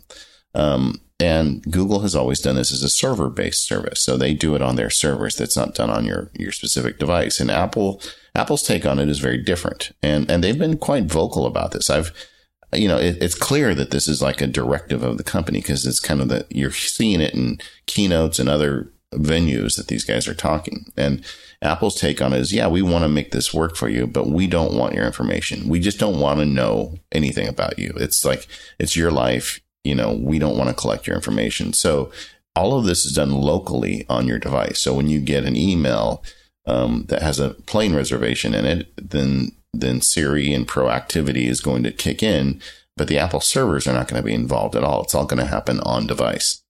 Um, 0.55 1.01
and 1.21 1.63
Google 1.63 2.01
has 2.01 2.15
always 2.15 2.41
done 2.41 2.57
this 2.57 2.73
as 2.73 2.83
a 2.83 2.89
server 2.89 3.31
based 3.31 3.67
service. 3.67 4.05
So 4.05 4.17
they 4.17 4.35
do 4.35 4.55
it 4.55 4.63
on 4.63 4.77
their 4.77 4.91
servers. 4.91 5.37
That's 5.37 5.57
not 5.57 5.75
done 5.75 5.91
on 5.91 6.05
your, 6.05 6.31
your 6.35 6.53
specific 6.53 6.99
device. 6.99 7.41
And 7.41 7.51
Apple, 7.51 8.01
Apple's 8.35 8.63
take 8.63 8.85
on 8.85 8.99
it 8.99 9.09
is 9.09 9.21
very 9.21 9.39
different. 9.39 9.93
And, 10.03 10.31
and 10.31 10.43
they've 10.43 10.59
been 10.59 10.77
quite 10.77 11.05
vocal 11.05 11.47
about 11.47 11.71
this. 11.71 11.89
I've, 11.89 12.13
you 12.75 12.89
know, 12.89 12.99
it, 12.99 13.23
it's 13.23 13.35
clear 13.35 13.75
that 13.75 13.91
this 13.91 14.09
is 14.09 14.23
like 14.23 14.41
a 14.41 14.47
directive 14.47 15.03
of 15.03 15.19
the 15.19 15.25
company 15.25 15.61
because 15.61 15.87
it's 15.87 16.01
kind 16.01 16.21
of 16.21 16.29
that 16.29 16.47
you're 16.51 16.71
seeing 16.71 17.21
it 17.21 17.35
in 17.35 17.59
keynotes 17.87 18.39
and 18.39 18.49
other 18.49 18.91
venues 19.13 19.77
that 19.77 19.89
these 19.89 20.05
guys 20.05 20.27
are 20.27 20.35
talking. 20.35 20.87
And 20.97 21.25
Apple's 21.63 21.99
take 22.01 22.21
on 22.21 22.33
it 22.33 22.41
is, 22.41 22.53
yeah, 22.53 22.67
we 22.67 22.83
want 22.83 23.05
to 23.05 23.09
make 23.09 23.31
this 23.31 23.55
work 23.55 23.77
for 23.77 23.89
you, 23.89 24.07
but 24.07 24.29
we 24.29 24.47
don't 24.47 24.77
want 24.77 24.95
your 24.95 25.05
information. 25.05 25.69
We 25.69 25.81
just 25.81 25.99
don't 25.99 26.21
want 26.21 26.41
to 26.41 26.47
know 26.47 26.99
anything 27.13 27.49
about 27.49 27.79
you. 27.79 27.93
It's 27.97 28.25
like, 28.25 28.47
it's 28.79 28.97
your 28.97 29.11
life. 29.11 29.61
You 29.85 29.95
know, 29.95 30.13
we 30.13 30.39
don't 30.39 30.59
want 30.59 30.71
to 30.71 30.77
collect 30.77 31.07
your 31.07 31.17
information. 31.17 31.73
So 31.73 32.11
all 32.57 32.79
of 32.79 32.85
this 32.85 33.05
is 33.05 33.13
done 33.13 33.31
locally 33.31 34.07
on 34.09 34.27
your 34.27 34.39
device. 34.39 34.81
So 34.81 34.95
when 34.95 35.09
you 35.09 35.21
get 35.21 35.45
an 35.45 35.57
email, 35.57 36.25
um, 36.67 37.05
that 37.09 37.23
has 37.23 37.39
a 37.39 37.51
plane 37.51 37.95
reservation 37.95 38.55
in 38.55 38.65
it, 38.65 38.93
then 38.97 39.53
then 39.81 40.01
Siri 40.01 40.53
and 40.53 40.67
proactivity 40.67 41.49
is 41.49 41.61
going 41.61 41.83
to 41.85 41.93
kick 41.93 42.23
in, 42.23 42.61
but 42.97 43.09
the 43.09 43.19
Apple 43.19 43.41
servers 43.41 43.87
are 43.87 43.93
not 43.93 44.09
going 44.09 44.21
to 44.23 44.27
be 44.27 44.35
involved 44.35 44.77
at 44.77 44.85
all. 44.85 45.03
It's 45.03 45.15
all 45.15 45.27
going 45.27 45.41
to 45.41 45.51
happen 45.51 45.81
on 45.81 46.07
device. 46.07 46.63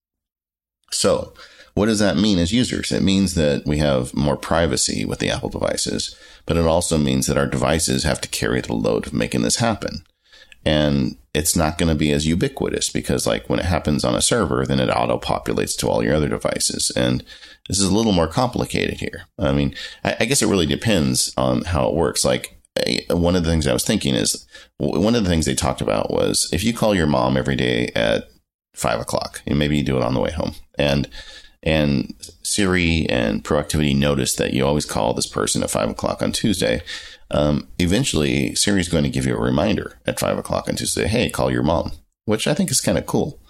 So, 0.90 1.34
what 1.74 1.86
does 1.86 1.98
that 1.98 2.16
mean 2.16 2.38
as 2.38 2.52
users? 2.52 2.92
It 2.92 3.02
means 3.02 3.34
that 3.34 3.66
we 3.66 3.78
have 3.78 4.14
more 4.14 4.36
privacy 4.36 5.04
with 5.04 5.18
the 5.18 5.30
Apple 5.30 5.48
devices, 5.48 6.16
but 6.46 6.56
it 6.56 6.66
also 6.66 6.96
means 6.98 7.26
that 7.26 7.36
our 7.36 7.46
devices 7.46 8.04
have 8.04 8.20
to 8.20 8.28
carry 8.28 8.60
the 8.60 8.74
load 8.74 9.06
of 9.06 9.12
making 9.12 9.42
this 9.42 9.56
happen. 9.56 10.04
and 10.64 11.16
it's 11.34 11.56
not 11.56 11.76
going 11.76 11.88
to 11.88 11.96
be 11.96 12.12
as 12.12 12.26
ubiquitous 12.26 12.88
because 12.90 13.26
like 13.26 13.50
when 13.50 13.58
it 13.58 13.64
happens 13.64 14.04
on 14.04 14.14
a 14.14 14.22
server, 14.22 14.64
then 14.64 14.78
it 14.78 14.88
auto 14.88 15.18
populates 15.18 15.76
to 15.76 15.88
all 15.88 16.02
your 16.02 16.14
other 16.14 16.28
devices. 16.28 16.92
And 16.94 17.24
this 17.68 17.80
is 17.80 17.88
a 17.88 17.94
little 17.94 18.12
more 18.12 18.28
complicated 18.28 19.00
here. 19.00 19.24
I 19.38 19.52
mean, 19.52 19.74
I, 20.04 20.26
guess 20.26 20.42
it 20.42 20.46
really 20.48 20.66
depends 20.66 21.34
on 21.36 21.62
how 21.62 21.88
it 21.88 21.96
works. 21.96 22.24
Like 22.24 22.53
one 23.10 23.36
of 23.36 23.44
the 23.44 23.50
things 23.50 23.66
I 23.66 23.72
was 23.72 23.84
thinking 23.84 24.14
is 24.14 24.46
one 24.78 25.14
of 25.14 25.22
the 25.22 25.30
things 25.30 25.46
they 25.46 25.54
talked 25.54 25.80
about 25.80 26.10
was 26.10 26.48
if 26.52 26.64
you 26.64 26.74
call 26.74 26.94
your 26.94 27.06
mom 27.06 27.36
every 27.36 27.56
day 27.56 27.90
at 27.94 28.28
five 28.74 29.00
o'clock, 29.00 29.42
and 29.46 29.58
maybe 29.58 29.76
you 29.76 29.84
do 29.84 29.96
it 29.96 30.02
on 30.02 30.14
the 30.14 30.20
way 30.20 30.32
home, 30.32 30.54
and 30.76 31.08
and 31.62 32.14
Siri 32.42 33.06
and 33.08 33.42
Proactivity 33.44 33.96
notice 33.96 34.34
that 34.36 34.52
you 34.52 34.66
always 34.66 34.84
call 34.84 35.14
this 35.14 35.26
person 35.26 35.62
at 35.62 35.70
five 35.70 35.88
o'clock 35.88 36.22
on 36.22 36.32
Tuesday. 36.32 36.82
Um, 37.30 37.68
eventually, 37.78 38.54
Siri 38.54 38.80
is 38.80 38.88
going 38.88 39.04
to 39.04 39.10
give 39.10 39.24
you 39.24 39.34
a 39.34 39.40
reminder 39.40 39.98
at 40.06 40.20
five 40.20 40.36
o'clock 40.36 40.68
on 40.68 40.76
Tuesday. 40.76 41.06
Hey, 41.06 41.30
call 41.30 41.50
your 41.50 41.62
mom, 41.62 41.92
which 42.26 42.46
I 42.46 42.54
think 42.54 42.70
is 42.70 42.80
kind 42.80 42.98
of 42.98 43.06
cool. 43.06 43.40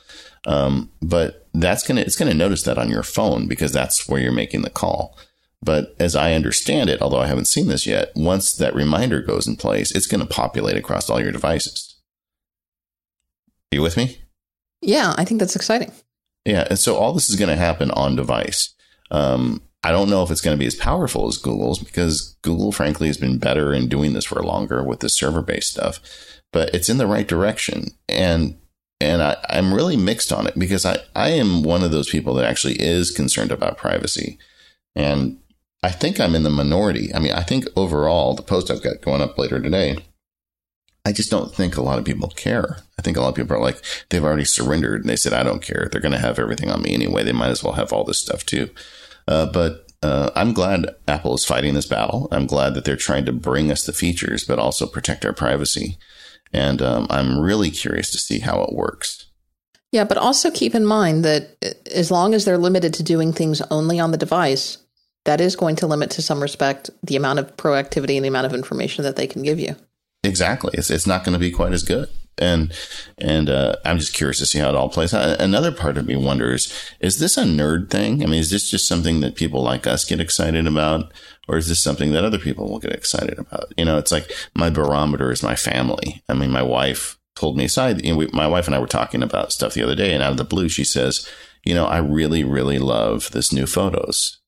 Um, 0.47 0.91
but 1.01 1.49
that's 1.55 1.87
gonna 1.87 2.03
it's 2.03 2.17
gonna 2.17 2.35
notice 2.35 2.63
that 2.65 2.79
on 2.79 2.91
your 2.91 3.03
phone 3.03 3.49
because 3.49 3.73
that's 3.73 4.07
where 4.07 4.21
you're 4.21 4.33
making 4.33 4.63
the 4.63 4.71
call. 4.71 5.17
But 5.65 5.95
as 5.99 6.15
I 6.15 6.35
understand 6.35 6.91
it, 6.91 7.01
although 7.01 7.21
I 7.21 7.27
haven't 7.27 7.47
seen 7.47 7.69
this 7.69 7.87
yet, 7.87 8.13
once 8.15 8.53
that 8.53 8.75
reminder 8.75 9.23
goes 9.23 9.47
in 9.47 9.57
place, 9.57 9.91
it's 9.93 10.07
going 10.07 10.21
to 10.21 10.27
populate 10.27 10.77
across 10.77 11.09
all 11.09 11.21
your 11.21 11.33
devices. 11.33 11.97
Are 13.73 13.77
you 13.77 13.83
with 13.83 13.97
me? 13.97 14.19
Yeah, 14.83 15.15
I 15.17 15.25
think 15.25 15.41
that's 15.41 15.57
exciting. 15.57 15.91
Yeah, 16.45 16.67
and 16.69 16.79
so 16.79 16.97
all 16.97 17.15
this 17.15 17.31
is 17.31 17.37
going 17.37 17.49
to 17.49 17.57
happen 17.57 17.91
on 17.93 18.15
device. 18.15 18.75
Um, 19.11 19.63
I 19.83 19.91
don't 19.91 20.11
know 20.11 20.23
if 20.23 20.31
it's 20.31 20.43
going 20.43 20.57
to 20.57 20.61
be 20.61 20.67
as 20.67 20.75
powerful 20.75 21.29
as 21.29 21.39
Google's 21.39 21.79
because 21.79 22.37
Google, 22.43 22.71
frankly, 22.71 23.07
has 23.07 23.17
been 23.17 23.39
better 23.39 23.73
in 23.73 23.89
doing 23.89 24.13
this 24.13 24.27
for 24.27 24.43
longer 24.43 24.83
with 24.83 25.01
the 25.01 25.09
server 25.09 25.43
based 25.43 25.71
stuff, 25.71 26.01
but 26.53 26.75
it's 26.75 26.91
in 26.91 26.99
the 26.99 27.07
right 27.07 27.27
direction. 27.27 27.93
And 28.09 28.59
and 29.01 29.23
I, 29.23 29.37
I'm 29.49 29.75
really 29.75 29.97
mixed 29.97 30.33
on 30.33 30.47
it 30.47 30.59
because 30.59 30.87
I, 30.87 30.99
I 31.15 31.31
am 31.31 31.63
one 31.63 31.83
of 31.83 31.91
those 31.91 32.09
people 32.09 32.35
that 32.35 32.47
actually 32.47 32.77
is 32.81 33.11
concerned 33.11 33.53
about 33.53 33.77
privacy. 33.77 34.39
And 34.95 35.39
I 35.85 35.91
think 35.91 36.19
I'm 36.19 36.35
in 36.35 36.45
the 36.45 36.51
minority. 36.51 37.15
I 37.15 37.19
mean, 37.19 37.33
I 37.33 37.43
think 37.43 37.67
overall, 37.77 38.33
the 38.35 38.43
post 38.43 38.71
I've 38.71 38.83
got 38.83 39.03
going 39.03 39.21
up 39.21 39.37
later 39.37 39.61
today, 39.61 39.99
I 41.05 41.13
just 41.13 41.31
don't 41.31 41.55
think 41.55 41.77
a 41.77 41.83
lot 41.83 41.99
of 41.99 42.07
people 42.07 42.29
care. 42.31 42.79
I 42.99 43.03
think 43.03 43.19
a 43.19 43.21
lot 43.21 43.29
of 43.29 43.35
people 43.35 43.55
are 43.55 43.61
like, 43.61 43.85
they've 44.09 44.25
already 44.25 44.47
surrendered 44.47 45.03
and 45.03 45.11
they 45.11 45.17
said, 45.17 45.35
I 45.35 45.43
don't 45.43 45.61
care. 45.61 45.91
They're 45.93 46.01
going 46.01 46.13
to 46.13 46.19
have 46.19 46.39
everything 46.39 46.71
on 46.71 46.81
me 46.81 46.95
anyway. 46.95 47.23
They 47.23 47.33
might 47.33 47.51
as 47.51 47.63
well 47.63 47.75
have 47.75 47.93
all 47.93 48.03
this 48.03 48.19
stuff 48.19 48.47
too. 48.47 48.71
Uh, 49.29 49.45
but 49.45 49.87
uh, 50.03 50.31
I'm 50.35 50.55
glad 50.55 50.87
Apple 51.07 51.35
is 51.35 51.45
fighting 51.45 51.75
this 51.75 51.87
battle. 51.87 52.29
I'm 52.33 52.47
glad 52.47 52.73
that 52.73 52.87
they're 52.87 52.97
trying 52.97 53.27
to 53.27 53.33
bring 53.33 53.71
us 53.71 53.85
the 53.85 53.93
features, 53.93 54.43
but 54.43 54.59
also 54.59 54.87
protect 54.87 55.27
our 55.27 55.35
privacy. 55.35 55.99
And 56.51 56.81
um, 56.81 57.07
I'm 57.11 57.39
really 57.39 57.71
curious 57.71 58.11
to 58.13 58.19
see 58.19 58.39
how 58.39 58.63
it 58.63 58.73
works. 58.73 59.27
Yeah, 59.93 60.05
but 60.05 60.17
also 60.17 60.51
keep 60.51 60.75
in 60.75 60.87
mind 60.87 61.27
that 61.27 61.59
as 61.93 62.11
long 62.11 62.33
as 62.33 62.47
they're 62.47 62.57
limited 62.57 62.95
to 62.95 63.03
doing 63.03 63.35
things 63.35 63.61
only 63.71 64.01
on 64.01 64.13
the 64.13 64.17
device, 64.17 64.79
that 65.25 65.41
is 65.41 65.57
going 65.57 65.77
to 65.77 65.87
limit 65.87 66.11
to 66.13 66.23
some 66.23 66.41
respect 66.41 66.91
the 67.03 67.17
amount 67.17 67.39
of 67.39 67.57
proactivity 67.57 68.17
and 68.17 68.25
the 68.25 68.29
amount 68.29 68.47
of 68.47 68.55
information 68.55 69.05
that 69.05 69.17
they 69.17 69.27
can 69.27 69.43
give 69.43 69.59
you. 69.59 69.75
Exactly. 70.23 70.71
It's, 70.75 70.91
it's 70.91 71.07
not 71.07 71.25
going 71.25 71.35
to 71.35 71.39
be 71.39 71.51
quite 71.51 71.73
as 71.73 71.83
good. 71.83 72.09
And, 72.37 72.73
and, 73.19 73.49
uh, 73.49 73.77
I'm 73.85 73.99
just 73.99 74.15
curious 74.15 74.39
to 74.39 74.47
see 74.47 74.59
how 74.59 74.69
it 74.69 74.75
all 74.75 74.89
plays 74.89 75.15
out. 75.15 75.41
Another 75.41 75.71
part 75.71 75.97
of 75.97 76.07
me 76.07 76.17
wonders, 76.17 76.73
is 76.99 77.19
this 77.19 77.37
a 77.37 77.45
nerd 77.45 77.91
thing? 77.91 78.23
I 78.23 78.27
mean, 78.27 78.41
is 78.41 78.51
this 78.51 78.69
just 78.69 78.89
something 78.89 79.21
that 79.21 79.37
people 79.37 79.63
like 79.63 79.87
us 79.87 80.05
get 80.05 80.21
excited 80.21 80.67
about? 80.67 81.13
Or 81.47 81.57
is 81.57 81.69
this 81.69 81.83
something 81.83 82.13
that 82.13 82.25
other 82.25 82.39
people 82.39 82.69
will 82.69 82.81
get 82.81 82.93
excited 82.93 83.39
about? 83.39 83.73
You 83.77 83.85
know, 83.85 83.99
it's 83.99 84.11
like 84.11 84.33
my 84.55 84.69
barometer 84.69 85.31
is 85.31 85.43
my 85.43 85.55
family. 85.55 86.23
I 86.29 86.35
mean, 86.35 86.51
my 86.51 86.63
wife 86.63 87.19
pulled 87.37 87.57
me 87.57 87.67
aside. 87.67 88.05
You 88.05 88.13
know, 88.13 88.19
we, 88.19 88.27
my 88.29 88.49
wife 88.49 88.67
and 88.67 88.75
I 88.75 88.81
were 88.81 88.87
talking 88.89 89.23
about 89.23 89.53
stuff 89.53 89.75
the 89.75 89.85
other 89.85 89.95
day 89.95 90.13
and 90.13 90.23
out 90.23 90.33
of 90.33 90.39
the 90.39 90.45
blue, 90.45 90.69
she 90.69 90.85
says, 90.85 91.29
you 91.65 91.75
know, 91.75 91.87
I 91.87 91.99
really, 91.99 92.43
really 92.43 92.79
love 92.81 93.31
this 93.31 93.53
new 93.53 93.67
photos 93.67 94.41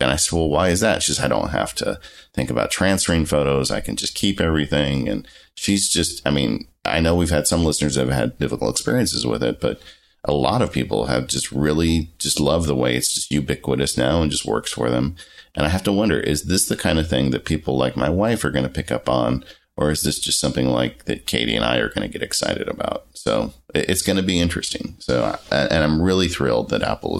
and 0.00 0.10
I 0.10 0.16
said, 0.16 0.36
well, 0.36 0.48
why 0.48 0.68
is 0.70 0.80
that? 0.80 1.02
She 1.02 1.12
says, 1.12 1.24
I 1.24 1.28
don't 1.28 1.50
have 1.50 1.74
to 1.76 2.00
think 2.32 2.50
about 2.50 2.70
transferring 2.70 3.26
photos. 3.26 3.70
I 3.70 3.80
can 3.80 3.96
just 3.96 4.14
keep 4.14 4.40
everything. 4.40 5.08
And 5.08 5.28
she's 5.54 5.88
just, 5.88 6.26
I 6.26 6.30
mean, 6.30 6.66
I 6.84 7.00
know 7.00 7.14
we've 7.14 7.30
had 7.30 7.46
some 7.46 7.64
listeners 7.64 7.94
that 7.94 8.06
have 8.06 8.16
had 8.16 8.38
difficult 8.38 8.72
experiences 8.72 9.26
with 9.26 9.42
it, 9.42 9.60
but 9.60 9.80
a 10.24 10.32
lot 10.32 10.62
of 10.62 10.72
people 10.72 11.06
have 11.06 11.26
just 11.26 11.52
really 11.52 12.10
just 12.18 12.40
love 12.40 12.66
the 12.66 12.74
way 12.74 12.96
it's 12.96 13.12
just 13.12 13.30
ubiquitous 13.30 13.96
now 13.96 14.22
and 14.22 14.30
just 14.30 14.46
works 14.46 14.72
for 14.72 14.90
them. 14.90 15.16
And 15.54 15.66
I 15.66 15.68
have 15.68 15.82
to 15.84 15.92
wonder, 15.92 16.18
is 16.18 16.44
this 16.44 16.66
the 16.66 16.76
kind 16.76 16.98
of 16.98 17.08
thing 17.08 17.30
that 17.30 17.44
people 17.44 17.76
like 17.76 17.96
my 17.96 18.08
wife 18.08 18.44
are 18.44 18.50
going 18.50 18.64
to 18.64 18.70
pick 18.70 18.90
up 18.90 19.08
on? 19.08 19.44
Or 19.76 19.90
is 19.90 20.02
this 20.02 20.18
just 20.18 20.40
something 20.40 20.68
like 20.68 21.06
that 21.06 21.26
Katie 21.26 21.56
and 21.56 21.64
I 21.64 21.78
are 21.78 21.88
going 21.88 22.06
to 22.06 22.12
get 22.12 22.22
excited 22.22 22.68
about? 22.68 23.06
So 23.14 23.54
it's 23.74 24.02
going 24.02 24.18
to 24.18 24.22
be 24.22 24.38
interesting. 24.38 24.96
So, 24.98 25.38
and 25.50 25.72
I'm 25.72 26.02
really 26.02 26.28
thrilled 26.28 26.68
that 26.68 26.82
Apple 26.82 27.18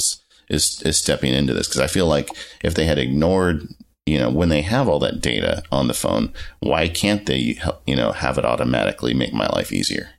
is 0.50 0.82
is 0.82 0.98
stepping 0.98 1.32
into 1.32 1.54
this. 1.54 1.68
Because 1.68 1.80
I 1.80 1.86
feel 1.86 2.06
like 2.06 2.28
if 2.62 2.74
they 2.74 2.84
had 2.84 2.98
ignored 2.98 3.66
you 4.06 4.18
know 4.18 4.30
when 4.30 4.48
they 4.48 4.62
have 4.62 4.88
all 4.88 4.98
that 4.98 5.20
data 5.20 5.62
on 5.70 5.86
the 5.86 5.94
phone 5.94 6.32
why 6.58 6.88
can't 6.88 7.26
they 7.26 7.58
you 7.86 7.94
know 7.94 8.12
have 8.12 8.38
it 8.38 8.44
automatically 8.44 9.14
make 9.14 9.32
my 9.32 9.46
life 9.48 9.72
easier? 9.72 10.10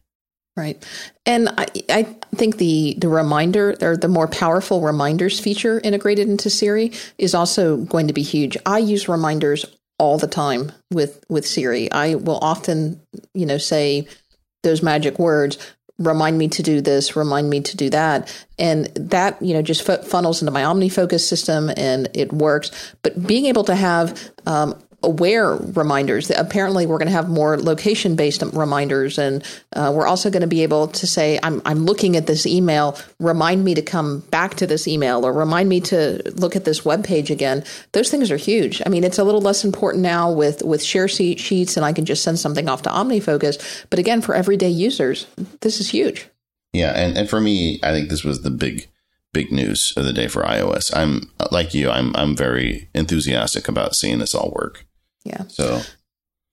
Right. 0.58 0.84
And 1.26 1.50
i 1.58 1.68
i 1.90 2.04
think 2.36 2.58
the 2.58 2.96
the 2.98 3.10
reminder 3.10 3.76
or 3.82 3.98
the 3.98 4.08
more 4.08 4.28
powerful 4.28 4.82
reminders 4.82 5.40
feature 5.40 5.80
integrated 5.84 6.30
into 6.30 6.50
siri 6.50 6.92
is 7.18 7.36
also 7.36 7.78
going 7.78 8.08
to 8.08 8.14
be 8.14 8.24
huge. 8.24 8.58
I 8.66 8.80
use 8.80 9.10
reminders 9.10 9.66
all 10.00 10.18
the 10.18 10.28
time 10.28 10.72
with 10.92 11.24
with 11.30 11.46
siri. 11.46 11.92
I 11.92 12.16
will 12.16 12.40
often 12.42 13.02
you 13.34 13.46
know 13.46 13.58
say 13.58 14.08
those 14.64 14.84
magic 14.84 15.18
words 15.18 15.58
remind 16.06 16.38
me 16.38 16.48
to 16.50 16.64
do 16.64 16.82
this, 16.82 17.16
remind 17.16 17.50
me 17.50 17.62
to 17.62 17.78
do 17.78 17.90
that. 17.90 18.46
And 18.58 18.86
that, 18.96 19.42
you 19.42 19.54
know, 19.54 19.62
just 19.62 19.88
f- 19.88 20.06
funnels 20.06 20.42
into 20.42 20.52
my 20.52 20.64
OmniFocus 20.64 21.22
system 21.22 21.72
and 21.76 22.10
it 22.14 22.32
works. 22.32 22.94
But 23.02 23.26
being 23.26 23.46
able 23.46 23.64
to 23.66 23.76
have 23.76 24.32
um, 24.46 24.82
aware 25.04 25.56
reminders. 25.56 26.30
Apparently, 26.32 26.86
we're 26.86 26.98
going 26.98 27.08
to 27.08 27.14
have 27.14 27.30
more 27.30 27.58
location 27.58 28.16
based 28.16 28.44
reminders, 28.54 29.18
and 29.18 29.44
uh, 29.74 29.92
we're 29.96 30.08
also 30.08 30.30
going 30.30 30.42
to 30.42 30.48
be 30.48 30.64
able 30.64 30.88
to 30.88 31.08
say, 31.08 31.40
I'm, 31.42 31.62
I'm 31.66 31.86
looking 31.86 32.16
at 32.16 32.28
this 32.28 32.46
email, 32.46 32.98
remind 33.20 33.64
me 33.64 33.74
to 33.76 33.82
come 33.82 34.20
back 34.32 34.56
to 34.56 34.68
this 34.68 34.88
email, 34.88 35.26
or 35.26 35.34
remind 35.34 35.70
me 35.70 35.82
to 35.82 36.22
look 36.36 36.56
at 36.56 36.66
this 36.66 36.86
web 36.86 37.04
page 37.04 37.32
again. 37.32 37.64
Those 37.94 38.10
things 38.10 38.32
are 38.32 38.38
huge. 38.38 38.82
I 38.86 38.90
mean, 38.90 39.04
it's 39.04 39.20
a 39.20 39.24
little 39.24 39.42
less 39.42 39.64
important 39.64 40.04
now 40.04 40.32
with, 40.32 40.64
with 40.64 40.84
share 40.84 41.08
sheets, 41.08 41.78
and 41.78 41.86
I 41.86 41.94
can 41.94 42.06
just 42.06 42.24
send 42.24 42.40
something 42.40 42.70
off 42.70 42.84
to 42.84 42.90
OmniFocus. 42.90 43.86
But 43.90 44.00
again, 44.00 44.22
for 44.22 44.36
everyday 44.36 44.70
users, 44.70 45.28
this 45.62 45.80
is 45.80 45.90
huge. 45.90 46.28
Yeah, 46.74 46.92
and, 46.92 47.18
and 47.18 47.30
for 47.30 47.42
me, 47.42 47.80
I 47.84 47.92
think 47.92 48.10
this 48.10 48.24
was 48.24 48.44
the 48.44 48.52
big 48.52 48.88
big 49.34 49.52
news 49.52 49.94
of 49.96 50.04
the 50.06 50.14
day 50.14 50.28
for 50.28 50.44
iOS. 50.44 50.96
I'm 50.96 51.32
like 51.52 51.74
you, 51.74 51.90
I'm 51.90 52.16
I'm 52.16 52.36
very 52.36 52.90
enthusiastic 52.94 53.68
about 53.68 53.96
seeing 53.96 54.20
this 54.20 54.36
all 54.36 54.52
work. 54.52 54.86
Yeah. 55.24 55.44
So 55.48 55.82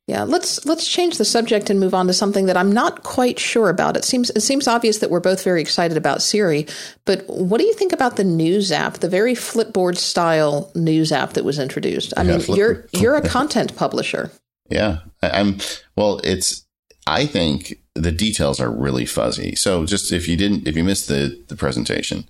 yeah, 0.08 0.22
let's 0.22 0.64
let's 0.64 0.88
change 0.88 1.18
the 1.18 1.24
subject 1.26 1.68
and 1.68 1.78
move 1.78 1.92
on 1.92 2.06
to 2.06 2.14
something 2.14 2.46
that 2.46 2.56
I'm 2.56 2.72
not 2.72 3.02
quite 3.02 3.38
sure 3.38 3.68
about. 3.68 3.94
It 3.94 4.06
seems 4.06 4.30
it 4.30 4.40
seems 4.40 4.66
obvious 4.66 4.98
that 4.98 5.10
we're 5.10 5.20
both 5.20 5.44
very 5.44 5.60
excited 5.60 5.98
about 5.98 6.22
Siri, 6.22 6.66
but 7.04 7.28
what 7.28 7.58
do 7.58 7.66
you 7.66 7.74
think 7.74 7.92
about 7.92 8.16
the 8.16 8.24
news 8.24 8.72
app, 8.72 8.94
the 8.94 9.08
very 9.08 9.34
Flipboard 9.34 9.98
style 9.98 10.72
news 10.74 11.12
app 11.12 11.34
that 11.34 11.44
was 11.44 11.58
introduced? 11.58 12.14
I 12.16 12.22
yeah, 12.22 12.38
mean, 12.38 12.56
you're 12.56 12.86
you're 12.92 13.16
a 13.16 13.28
content 13.28 13.76
publisher. 13.76 14.30
Yeah, 14.70 15.00
I'm. 15.22 15.58
Well, 15.94 16.22
it's. 16.24 16.64
I 17.06 17.26
think 17.26 17.74
the 17.94 18.12
details 18.12 18.60
are 18.60 18.70
really 18.70 19.04
fuzzy. 19.04 19.56
So, 19.56 19.84
just 19.84 20.10
if 20.10 20.26
you 20.26 20.38
didn't, 20.38 20.66
if 20.66 20.74
you 20.74 20.84
missed 20.84 21.08
the 21.08 21.38
the 21.48 21.56
presentation, 21.56 22.24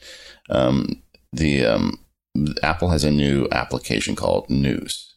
um, 0.50 1.00
the 1.32 1.64
um, 1.64 2.00
Apple 2.60 2.88
has 2.88 3.04
a 3.04 3.12
new 3.12 3.46
application 3.52 4.16
called 4.16 4.50
News 4.50 5.07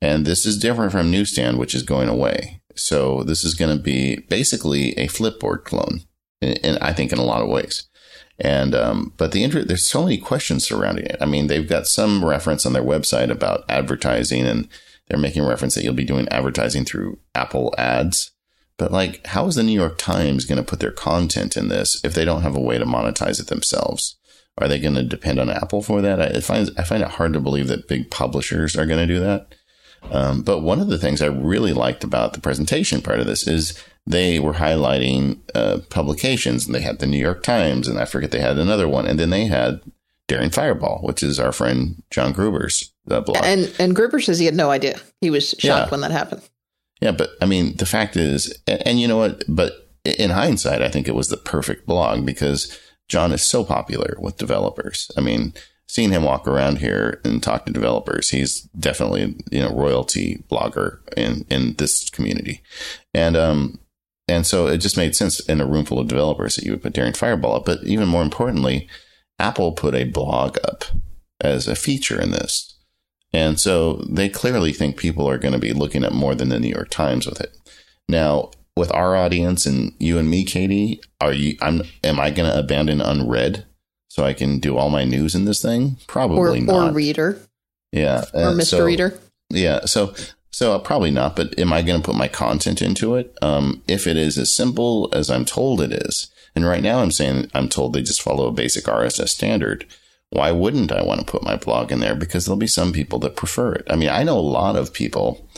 and 0.00 0.24
this 0.24 0.46
is 0.46 0.58
different 0.58 0.92
from 0.92 1.10
Newsstand, 1.10 1.58
which 1.58 1.74
is 1.74 1.82
going 1.82 2.08
away. 2.08 2.60
So 2.74 3.22
this 3.24 3.44
is 3.44 3.54
going 3.54 3.76
to 3.76 3.82
be 3.82 4.20
basically 4.28 4.92
a 4.92 5.08
Flipboard 5.08 5.64
clone, 5.64 6.02
and 6.40 6.78
I 6.80 6.92
think 6.92 7.12
in 7.12 7.18
a 7.18 7.24
lot 7.24 7.42
of 7.42 7.48
ways. 7.48 7.88
And 8.38 8.74
um, 8.74 9.12
but 9.16 9.32
the 9.32 9.42
inter- 9.42 9.64
there's 9.64 9.88
so 9.88 10.04
many 10.04 10.16
questions 10.16 10.64
surrounding 10.64 11.06
it. 11.06 11.16
I 11.20 11.26
mean, 11.26 11.48
they've 11.48 11.68
got 11.68 11.88
some 11.88 12.24
reference 12.24 12.64
on 12.64 12.72
their 12.72 12.82
website 12.82 13.30
about 13.30 13.64
advertising, 13.68 14.46
and 14.46 14.68
they're 15.08 15.18
making 15.18 15.44
reference 15.44 15.74
that 15.74 15.82
you'll 15.82 15.94
be 15.94 16.04
doing 16.04 16.28
advertising 16.28 16.84
through 16.84 17.18
Apple 17.34 17.74
Ads. 17.76 18.30
But 18.76 18.92
like, 18.92 19.26
how 19.26 19.46
is 19.46 19.56
the 19.56 19.64
New 19.64 19.72
York 19.72 19.98
Times 19.98 20.44
going 20.44 20.58
to 20.58 20.68
put 20.68 20.78
their 20.78 20.92
content 20.92 21.56
in 21.56 21.66
this 21.66 22.00
if 22.04 22.14
they 22.14 22.24
don't 22.24 22.42
have 22.42 22.54
a 22.54 22.60
way 22.60 22.78
to 22.78 22.84
monetize 22.84 23.40
it 23.40 23.48
themselves? 23.48 24.16
Are 24.56 24.68
they 24.68 24.78
going 24.78 24.94
to 24.94 25.02
depend 25.02 25.40
on 25.40 25.50
Apple 25.50 25.82
for 25.82 26.00
that? 26.00 26.20
I 26.20 26.40
find 26.40 26.70
I 26.78 26.84
find 26.84 27.02
it 27.02 27.10
hard 27.10 27.32
to 27.32 27.40
believe 27.40 27.66
that 27.68 27.88
big 27.88 28.10
publishers 28.10 28.76
are 28.76 28.86
going 28.86 29.06
to 29.06 29.12
do 29.12 29.20
that. 29.20 29.54
Um, 30.10 30.42
but 30.42 30.60
one 30.60 30.80
of 30.80 30.88
the 30.88 30.98
things 30.98 31.20
I 31.20 31.26
really 31.26 31.72
liked 31.72 32.02
about 32.02 32.32
the 32.32 32.40
presentation 32.40 33.02
part 33.02 33.20
of 33.20 33.26
this 33.26 33.46
is 33.46 33.82
they 34.06 34.38
were 34.38 34.54
highlighting 34.54 35.40
uh, 35.54 35.78
publications, 35.90 36.66
and 36.66 36.74
they 36.74 36.80
had 36.80 36.98
the 36.98 37.06
New 37.06 37.18
York 37.18 37.42
Times, 37.42 37.86
and 37.88 37.98
I 37.98 38.06
forget 38.06 38.30
they 38.30 38.40
had 38.40 38.58
another 38.58 38.88
one, 38.88 39.06
and 39.06 39.18
then 39.18 39.30
they 39.30 39.46
had 39.46 39.80
Daring 40.28 40.50
Fireball, 40.50 41.00
which 41.02 41.22
is 41.22 41.38
our 41.38 41.52
friend 41.52 42.02
John 42.10 42.32
Gruber's 42.32 42.92
uh, 43.10 43.20
blog. 43.20 43.44
And 43.44 43.74
and 43.78 43.94
Gruber 43.94 44.20
says 44.20 44.38
he 44.38 44.46
had 44.46 44.54
no 44.54 44.70
idea. 44.70 44.98
He 45.20 45.30
was 45.30 45.50
shocked 45.50 45.62
yeah. 45.62 45.90
when 45.90 46.00
that 46.00 46.10
happened. 46.10 46.42
Yeah, 47.00 47.12
but 47.12 47.30
I 47.40 47.46
mean, 47.46 47.76
the 47.76 47.86
fact 47.86 48.16
is, 48.16 48.58
and, 48.66 48.86
and 48.86 49.00
you 49.00 49.08
know 49.08 49.18
what? 49.18 49.44
But 49.48 49.72
in 50.04 50.30
hindsight, 50.30 50.82
I 50.82 50.88
think 50.88 51.06
it 51.06 51.14
was 51.14 51.28
the 51.28 51.36
perfect 51.36 51.86
blog 51.86 52.24
because 52.24 52.78
John 53.08 53.32
is 53.32 53.42
so 53.42 53.64
popular 53.64 54.16
with 54.18 54.36
developers. 54.36 55.10
I 55.16 55.20
mean, 55.20 55.54
seeing 55.88 56.10
him 56.10 56.22
walk 56.22 56.46
around 56.46 56.78
here 56.78 57.20
and 57.24 57.42
talk 57.42 57.66
to 57.66 57.72
developers, 57.72 58.30
he's 58.30 58.62
definitely 58.78 59.36
you 59.50 59.60
know 59.60 59.74
royalty 59.74 60.44
blogger 60.50 60.98
in 61.16 61.44
in 61.50 61.74
this 61.74 62.08
community, 62.10 62.62
and 63.14 63.36
um 63.36 63.78
and 64.28 64.46
so 64.46 64.66
it 64.66 64.78
just 64.78 64.96
made 64.96 65.16
sense 65.16 65.40
in 65.40 65.60
a 65.60 65.66
room 65.66 65.86
full 65.86 65.98
of 65.98 66.08
developers 66.08 66.56
that 66.56 66.64
you 66.64 66.72
would 66.72 66.82
put 66.82 66.92
Daring 66.92 67.14
Fireball 67.14 67.56
up. 67.56 67.64
But 67.64 67.82
even 67.84 68.08
more 68.08 68.22
importantly, 68.22 68.86
Apple 69.38 69.72
put 69.72 69.94
a 69.94 70.04
blog 70.04 70.58
up 70.64 70.84
as 71.40 71.66
a 71.66 71.74
feature 71.74 72.20
in 72.20 72.30
this. 72.30 72.74
And 73.32 73.58
so 73.58 74.04
they 74.08 74.28
clearly 74.28 74.72
think 74.72 74.96
people 74.96 75.28
are 75.28 75.38
going 75.38 75.52
to 75.52 75.58
be 75.58 75.72
looking 75.72 76.04
at 76.04 76.12
more 76.12 76.34
than 76.34 76.48
the 76.48 76.60
New 76.60 76.68
York 76.68 76.90
Times 76.90 77.26
with 77.26 77.40
it. 77.40 77.56
Now, 78.08 78.50
with 78.76 78.92
our 78.92 79.16
audience 79.16 79.66
and 79.66 79.92
you 79.98 80.18
and 80.18 80.30
me, 80.30 80.44
Katie, 80.44 81.00
are 81.20 81.32
you? 81.32 81.56
I'm. 81.60 81.82
Am 82.04 82.20
I 82.20 82.30
going 82.30 82.50
to 82.50 82.58
abandon 82.58 83.00
unread 83.00 83.66
so 84.18 84.24
I 84.24 84.34
can 84.34 84.58
do 84.58 84.76
all 84.76 84.90
my 84.90 85.04
news 85.04 85.36
in 85.36 85.44
this 85.44 85.62
thing? 85.62 85.96
Probably 86.08 86.58
or, 86.58 86.64
not. 86.64 86.90
Or 86.90 86.92
reader. 86.92 87.38
Yeah. 87.92 88.24
Or 88.34 88.50
Mr. 88.50 88.64
So, 88.64 88.84
Reader. 88.84 89.16
Yeah. 89.48 89.84
So 89.84 90.12
so 90.50 90.74
uh, 90.74 90.80
probably 90.80 91.12
not. 91.12 91.36
But 91.36 91.56
am 91.56 91.72
I 91.72 91.82
going 91.82 92.02
to 92.02 92.04
put 92.04 92.16
my 92.16 92.26
content 92.26 92.82
into 92.82 93.14
it? 93.14 93.38
Um, 93.42 93.80
if 93.86 94.08
it 94.08 94.16
is 94.16 94.36
as 94.36 94.52
simple 94.52 95.08
as 95.12 95.30
I'm 95.30 95.44
told 95.44 95.80
it 95.80 95.92
is, 95.92 96.32
and 96.56 96.66
right 96.66 96.82
now 96.82 96.98
I'm 96.98 97.12
saying 97.12 97.48
I'm 97.54 97.68
told 97.68 97.92
they 97.92 98.02
just 98.02 98.20
follow 98.20 98.48
a 98.48 98.52
basic 98.52 98.86
RSS 98.86 99.28
standard. 99.28 99.86
Why 100.30 100.50
wouldn't 100.50 100.90
I 100.90 101.04
want 101.04 101.20
to 101.20 101.30
put 101.30 101.44
my 101.44 101.54
blog 101.54 101.92
in 101.92 102.00
there? 102.00 102.16
Because 102.16 102.44
there'll 102.44 102.58
be 102.58 102.66
some 102.66 102.92
people 102.92 103.20
that 103.20 103.36
prefer 103.36 103.74
it. 103.74 103.86
I 103.88 103.94
mean, 103.94 104.08
I 104.08 104.24
know 104.24 104.36
a 104.36 104.40
lot 104.40 104.74
of 104.74 104.92
people 104.92 105.48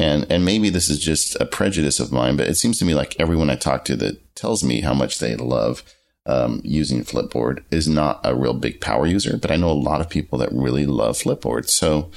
and 0.00 0.26
and 0.28 0.44
maybe 0.44 0.70
this 0.70 0.90
is 0.90 0.98
just 0.98 1.40
a 1.40 1.46
prejudice 1.46 2.00
of 2.00 2.10
mine, 2.10 2.36
but 2.36 2.48
it 2.48 2.56
seems 2.56 2.80
to 2.80 2.84
me 2.84 2.94
like 2.94 3.14
everyone 3.20 3.48
I 3.48 3.54
talk 3.54 3.84
to 3.84 3.96
that 3.98 4.34
tells 4.34 4.64
me 4.64 4.80
how 4.80 4.92
much 4.92 5.20
they 5.20 5.36
love 5.36 5.84
um, 6.26 6.60
using 6.64 7.04
Flipboard 7.04 7.64
is 7.70 7.88
not 7.88 8.20
a 8.24 8.34
real 8.34 8.54
big 8.54 8.80
power 8.80 9.06
user. 9.06 9.36
But 9.36 9.50
I 9.50 9.56
know 9.56 9.70
a 9.70 9.72
lot 9.72 10.00
of 10.00 10.10
people 10.10 10.38
that 10.38 10.52
really 10.52 10.86
love 10.86 11.16
Flipboard. 11.16 11.68
So 11.68 12.10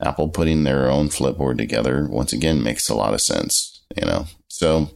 Apple 0.00 0.28
putting 0.28 0.64
their 0.64 0.90
own 0.90 1.08
Flipboard 1.08 1.58
together 1.58 2.06
once 2.08 2.32
again 2.32 2.62
makes 2.62 2.88
a 2.88 2.94
lot 2.94 3.14
of 3.14 3.20
sense. 3.20 3.80
You 3.96 4.06
know, 4.06 4.26
so 4.48 4.90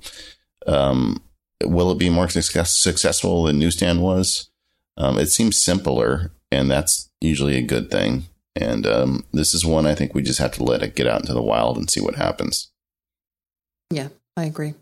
um, 0.67 1.23
will 1.65 1.91
it 1.91 1.99
be 1.99 2.11
more 2.11 2.29
success- 2.29 2.77
successful 2.77 3.45
than 3.45 3.59
Newsstand 3.59 4.03
was? 4.03 4.51
Um, 4.97 5.19
it 5.19 5.27
seems 5.31 5.63
simpler, 5.63 6.33
and 6.51 6.71
that's 6.71 7.11
usually 7.21 7.57
a 7.57 7.63
good 7.63 7.91
thing. 7.91 8.25
And 8.55 8.87
um, 8.87 9.25
this 9.33 9.55
is 9.55 9.65
one 9.65 9.87
I 9.87 9.95
think 9.95 10.15
we 10.15 10.23
just 10.23 10.39
have 10.39 10.53
to 10.53 10.63
let 10.63 10.83
it 10.83 10.95
get 10.95 11.07
out 11.07 11.21
into 11.21 11.33
the 11.33 11.43
wild 11.43 11.79
and 11.79 11.91
see 11.91 12.01
what 12.01 12.17
happens. 12.17 12.71
Yeah, 13.91 14.09
I 14.37 14.45
agree. 14.45 14.75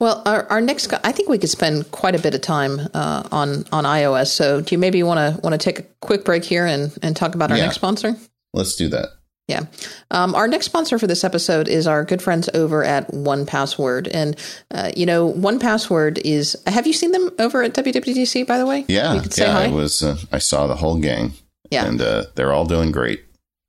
Well, 0.00 0.22
our, 0.26 0.46
our 0.46 0.60
next, 0.60 0.92
I 1.02 1.10
think 1.10 1.28
we 1.28 1.38
could 1.38 1.50
spend 1.50 1.90
quite 1.90 2.14
a 2.14 2.20
bit 2.20 2.34
of 2.34 2.40
time 2.40 2.80
uh, 2.94 3.28
on 3.32 3.64
on 3.72 3.84
iOS. 3.84 4.28
So, 4.28 4.60
do 4.60 4.74
you 4.74 4.78
maybe 4.78 5.02
want 5.02 5.18
to 5.18 5.40
want 5.42 5.54
to 5.54 5.58
take 5.58 5.80
a 5.80 5.82
quick 6.00 6.24
break 6.24 6.44
here 6.44 6.66
and 6.66 6.96
and 7.02 7.16
talk 7.16 7.34
about 7.34 7.50
our 7.50 7.56
yeah. 7.56 7.64
next 7.64 7.76
sponsor? 7.76 8.16
Let's 8.52 8.76
do 8.76 8.88
that. 8.88 9.08
Yeah. 9.48 9.64
Um, 10.10 10.34
our 10.34 10.46
next 10.46 10.66
sponsor 10.66 10.98
for 10.98 11.06
this 11.06 11.24
episode 11.24 11.68
is 11.68 11.86
our 11.86 12.04
good 12.04 12.20
friends 12.20 12.50
over 12.52 12.84
at 12.84 13.10
1Password. 13.12 14.08
And, 14.12 14.36
uh, 14.70 14.92
you 14.94 15.06
know, 15.06 15.32
1Password 15.32 16.20
is, 16.22 16.54
have 16.66 16.86
you 16.86 16.92
seen 16.92 17.12
them 17.12 17.30
over 17.38 17.62
at 17.62 17.72
WWDC, 17.72 18.46
by 18.46 18.58
the 18.58 18.66
way? 18.66 18.84
Yeah. 18.88 19.22
yeah. 19.38 19.56
I 19.56 19.68
was, 19.68 20.02
uh, 20.02 20.18
I 20.30 20.38
saw 20.38 20.66
the 20.66 20.76
whole 20.76 21.00
gang. 21.00 21.32
Yeah. 21.70 21.86
And 21.86 22.00
uh, 22.00 22.26
they're 22.34 22.52
all 22.52 22.66
doing 22.66 22.92
great. 22.92 23.24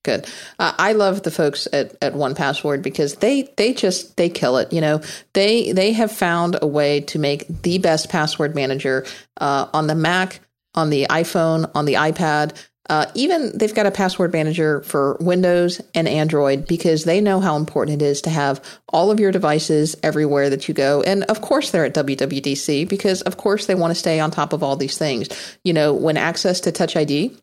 Good. 0.10 0.28
Uh, 0.58 0.74
I 0.80 0.94
love 0.94 1.22
the 1.22 1.30
folks 1.30 1.68
at, 1.72 1.96
at 2.02 2.16
1Password 2.16 2.82
because 2.82 3.18
they 3.18 3.44
they 3.58 3.76
just 3.76 4.18
they 4.18 4.28
kill 4.28 4.58
it. 4.58 4.74
You 4.74 4.82
know, 4.82 5.02
they 5.34 5.72
they 5.72 5.92
have 5.92 6.12
found 6.12 6.58
a 6.60 6.66
way 6.66 7.02
to 7.02 7.20
make 7.20 7.46
the 7.62 7.78
best 7.78 8.10
password 8.10 8.56
manager 8.56 9.06
uh, 9.38 9.68
on 9.72 9.86
the 9.86 9.94
Mac, 9.94 10.40
on 10.74 10.90
the 10.90 11.06
iPhone, 11.12 11.70
on 11.76 11.86
the 11.86 11.94
iPad. 11.94 12.58
Uh, 12.90 13.06
even 13.14 13.56
they've 13.56 13.76
got 13.76 13.86
a 13.86 13.92
password 13.92 14.34
manager 14.34 14.82
for 14.82 15.16
Windows 15.20 15.80
and 15.94 16.08
Android 16.08 16.68
because 16.68 17.04
they 17.04 17.22
know 17.22 17.40
how 17.40 17.56
important 17.56 18.02
it 18.02 18.06
is 18.06 18.24
to 18.24 18.32
have 18.32 18.60
all 18.88 19.12
of 19.12 19.20
your 19.20 19.32
devices 19.32 19.96
everywhere 20.02 20.50
that 20.50 20.68
you 20.68 20.74
go. 20.74 21.04
And 21.04 21.24
of 21.26 21.40
course, 21.42 21.70
they're 21.70 21.86
at 21.86 21.94
WWDC 21.94 22.90
because, 22.90 23.22
of 23.22 23.38
course, 23.38 23.68
they 23.68 23.76
want 23.76 23.92
to 23.92 24.00
stay 24.00 24.20
on 24.20 24.32
top 24.32 24.54
of 24.54 24.64
all 24.64 24.76
these 24.76 24.98
things. 24.98 25.30
You 25.64 25.74
know, 25.74 25.94
when 25.94 26.18
access 26.18 26.62
to 26.62 26.72
Touch 26.72 26.96
ID 26.96 27.38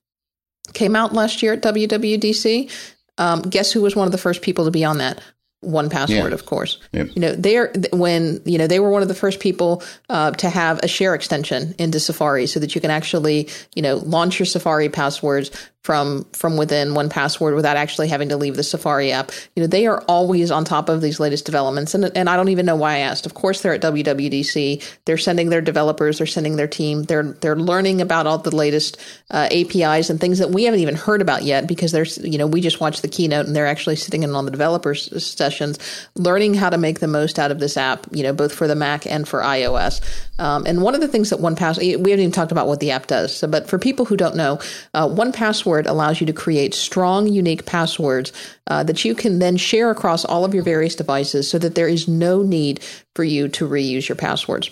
came 0.72 0.96
out 0.96 1.12
last 1.12 1.42
year 1.42 1.54
at 1.54 1.62
WWDC. 1.62 2.70
Um, 3.18 3.42
guess 3.42 3.72
who 3.72 3.82
was 3.82 3.96
one 3.96 4.06
of 4.06 4.12
the 4.12 4.18
first 4.18 4.42
people 4.42 4.64
to 4.66 4.70
be 4.70 4.84
on 4.84 4.98
that? 4.98 5.20
1Password, 5.64 6.08
yeah. 6.08 6.26
of 6.26 6.46
course. 6.46 6.78
Yep. 6.92 7.08
You 7.14 7.20
know, 7.20 7.32
they're 7.32 7.72
when 7.92 8.40
you 8.44 8.58
know 8.58 8.66
they 8.66 8.78
were 8.78 8.90
one 8.90 9.02
of 9.02 9.08
the 9.08 9.14
first 9.14 9.40
people 9.40 9.82
uh, 10.08 10.30
to 10.32 10.50
have 10.50 10.78
a 10.82 10.88
share 10.88 11.14
extension 11.14 11.74
into 11.78 11.98
Safari, 11.98 12.46
so 12.46 12.60
that 12.60 12.74
you 12.74 12.80
can 12.80 12.90
actually 12.90 13.48
you 13.74 13.82
know 13.82 13.96
launch 13.96 14.38
your 14.38 14.46
Safari 14.46 14.88
passwords 14.88 15.50
from 15.86 16.24
from 16.32 16.56
within 16.56 16.88
1Password 16.88 17.54
without 17.54 17.76
actually 17.76 18.08
having 18.08 18.28
to 18.30 18.36
leave 18.36 18.56
the 18.56 18.64
Safari 18.64 19.12
app. 19.12 19.30
You 19.54 19.62
know, 19.62 19.68
they 19.68 19.86
are 19.86 20.02
always 20.08 20.50
on 20.50 20.64
top 20.64 20.88
of 20.88 21.00
these 21.00 21.20
latest 21.20 21.46
developments, 21.46 21.94
and 21.94 22.10
and 22.16 22.28
I 22.28 22.34
don't 22.34 22.48
even 22.48 22.66
know 22.66 22.74
why 22.74 22.94
I 22.94 22.98
asked. 22.98 23.24
Of 23.24 23.34
course, 23.34 23.60
they're 23.60 23.74
at 23.74 23.82
WWDC. 23.82 24.82
They're 25.04 25.16
sending 25.16 25.48
their 25.48 25.60
developers. 25.60 26.18
They're 26.18 26.26
sending 26.26 26.56
their 26.56 26.66
team. 26.66 27.04
They're 27.04 27.22
they're 27.22 27.54
learning 27.54 28.00
about 28.00 28.26
all 28.26 28.38
the 28.38 28.54
latest 28.54 29.00
uh, 29.30 29.48
APIs 29.52 30.10
and 30.10 30.20
things 30.20 30.40
that 30.40 30.50
we 30.50 30.64
haven't 30.64 30.80
even 30.80 30.96
heard 30.96 31.22
about 31.22 31.44
yet 31.44 31.68
because 31.68 31.92
there's 31.92 32.18
you 32.18 32.36
know 32.36 32.48
we 32.48 32.60
just 32.60 32.80
watched 32.80 33.02
the 33.02 33.08
keynote 33.08 33.46
and 33.46 33.54
they're 33.54 33.68
actually 33.68 33.94
sitting 33.94 34.24
in 34.24 34.34
on 34.34 34.44
the 34.44 34.50
developers 34.50 35.24
sessions, 35.24 35.78
learning 36.16 36.54
how 36.54 36.68
to 36.68 36.78
make 36.78 36.98
the 36.98 37.06
most 37.06 37.38
out 37.38 37.52
of 37.52 37.60
this 37.60 37.76
app. 37.76 38.08
You 38.10 38.24
know, 38.24 38.32
both 38.32 38.52
for 38.52 38.66
the 38.66 38.74
Mac 38.74 39.06
and 39.06 39.28
for 39.28 39.40
iOS. 39.40 40.00
Um, 40.40 40.66
and 40.66 40.82
one 40.82 40.96
of 40.96 41.00
the 41.00 41.08
things 41.08 41.30
that 41.30 41.38
1Pass 41.38 41.78
we 41.78 42.10
haven't 42.10 42.10
even 42.10 42.32
talked 42.32 42.50
about 42.50 42.66
what 42.66 42.80
the 42.80 42.90
app 42.90 43.06
does. 43.06 43.34
So, 43.36 43.46
but 43.46 43.68
for 43.68 43.78
people 43.78 44.04
who 44.04 44.16
don't 44.16 44.34
know, 44.34 44.58
uh, 44.92 45.06
1Password 45.06 45.75
password 45.75 45.75
allows 45.84 46.20
you 46.20 46.26
to 46.26 46.32
create 46.32 46.72
strong, 46.72 47.26
unique 47.26 47.66
passwords 47.66 48.32
uh, 48.68 48.84
that 48.84 49.04
you 49.04 49.14
can 49.14 49.40
then 49.40 49.56
share 49.56 49.90
across 49.90 50.24
all 50.24 50.44
of 50.44 50.54
your 50.54 50.62
various 50.62 50.94
devices 50.94 51.50
so 51.50 51.58
that 51.58 51.74
there 51.74 51.88
is 51.88 52.08
no 52.08 52.42
need 52.42 52.80
for 53.14 53.24
you 53.24 53.48
to 53.48 53.68
reuse 53.68 54.08
your 54.08 54.16
passwords 54.16 54.70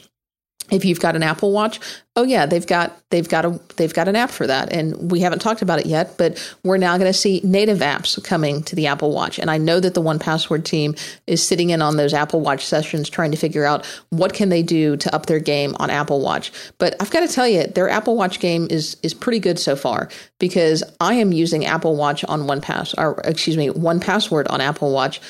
if 0.70 0.84
you've 0.84 1.00
got 1.00 1.14
an 1.14 1.22
Apple 1.22 1.52
Watch, 1.52 1.78
oh 2.16 2.22
yeah, 2.22 2.46
they've 2.46 2.66
got 2.66 2.96
they've 3.10 3.28
got 3.28 3.44
a 3.44 3.60
they've 3.76 3.92
got 3.92 4.08
an 4.08 4.16
app 4.16 4.30
for 4.30 4.46
that, 4.46 4.72
and 4.72 5.10
we 5.10 5.20
haven't 5.20 5.40
talked 5.40 5.62
about 5.62 5.78
it 5.78 5.86
yet, 5.86 6.16
but 6.16 6.54
we're 6.62 6.78
now 6.78 6.96
going 6.96 7.10
to 7.10 7.18
see 7.18 7.40
native 7.44 7.78
apps 7.78 8.22
coming 8.24 8.62
to 8.62 8.76
the 8.76 8.86
Apple 8.86 9.12
Watch, 9.12 9.38
and 9.38 9.50
I 9.50 9.58
know 9.58 9.80
that 9.80 9.94
the 9.94 10.02
1Password 10.02 10.64
team 10.64 10.94
is 11.26 11.46
sitting 11.46 11.70
in 11.70 11.82
on 11.82 11.96
those 11.96 12.14
Apple 12.14 12.40
Watch 12.40 12.64
sessions 12.64 13.08
trying 13.08 13.30
to 13.30 13.36
figure 13.36 13.64
out 13.64 13.84
what 14.10 14.32
can 14.32 14.48
they 14.48 14.62
do 14.62 14.96
to 14.96 15.14
up 15.14 15.26
their 15.26 15.40
game 15.40 15.76
on 15.78 15.90
Apple 15.90 16.20
Watch. 16.20 16.52
But 16.78 16.96
I've 17.00 17.10
got 17.10 17.20
to 17.20 17.28
tell 17.28 17.48
you, 17.48 17.66
their 17.66 17.88
Apple 17.88 18.16
Watch 18.16 18.40
game 18.40 18.66
is 18.70 18.96
is 19.02 19.12
pretty 19.12 19.38
good 19.38 19.58
so 19.58 19.76
far 19.76 20.08
because 20.38 20.82
I 21.00 21.14
am 21.14 21.32
using 21.32 21.66
Apple 21.66 21.96
Watch 21.96 22.24
on 22.24 22.46
one 22.46 22.60
pass 22.60 22.94
or 22.94 23.20
excuse 23.24 23.56
me, 23.56 23.68
1Password 23.68 24.46
on 24.50 24.60
Apple 24.60 24.92
Watch 24.92 25.20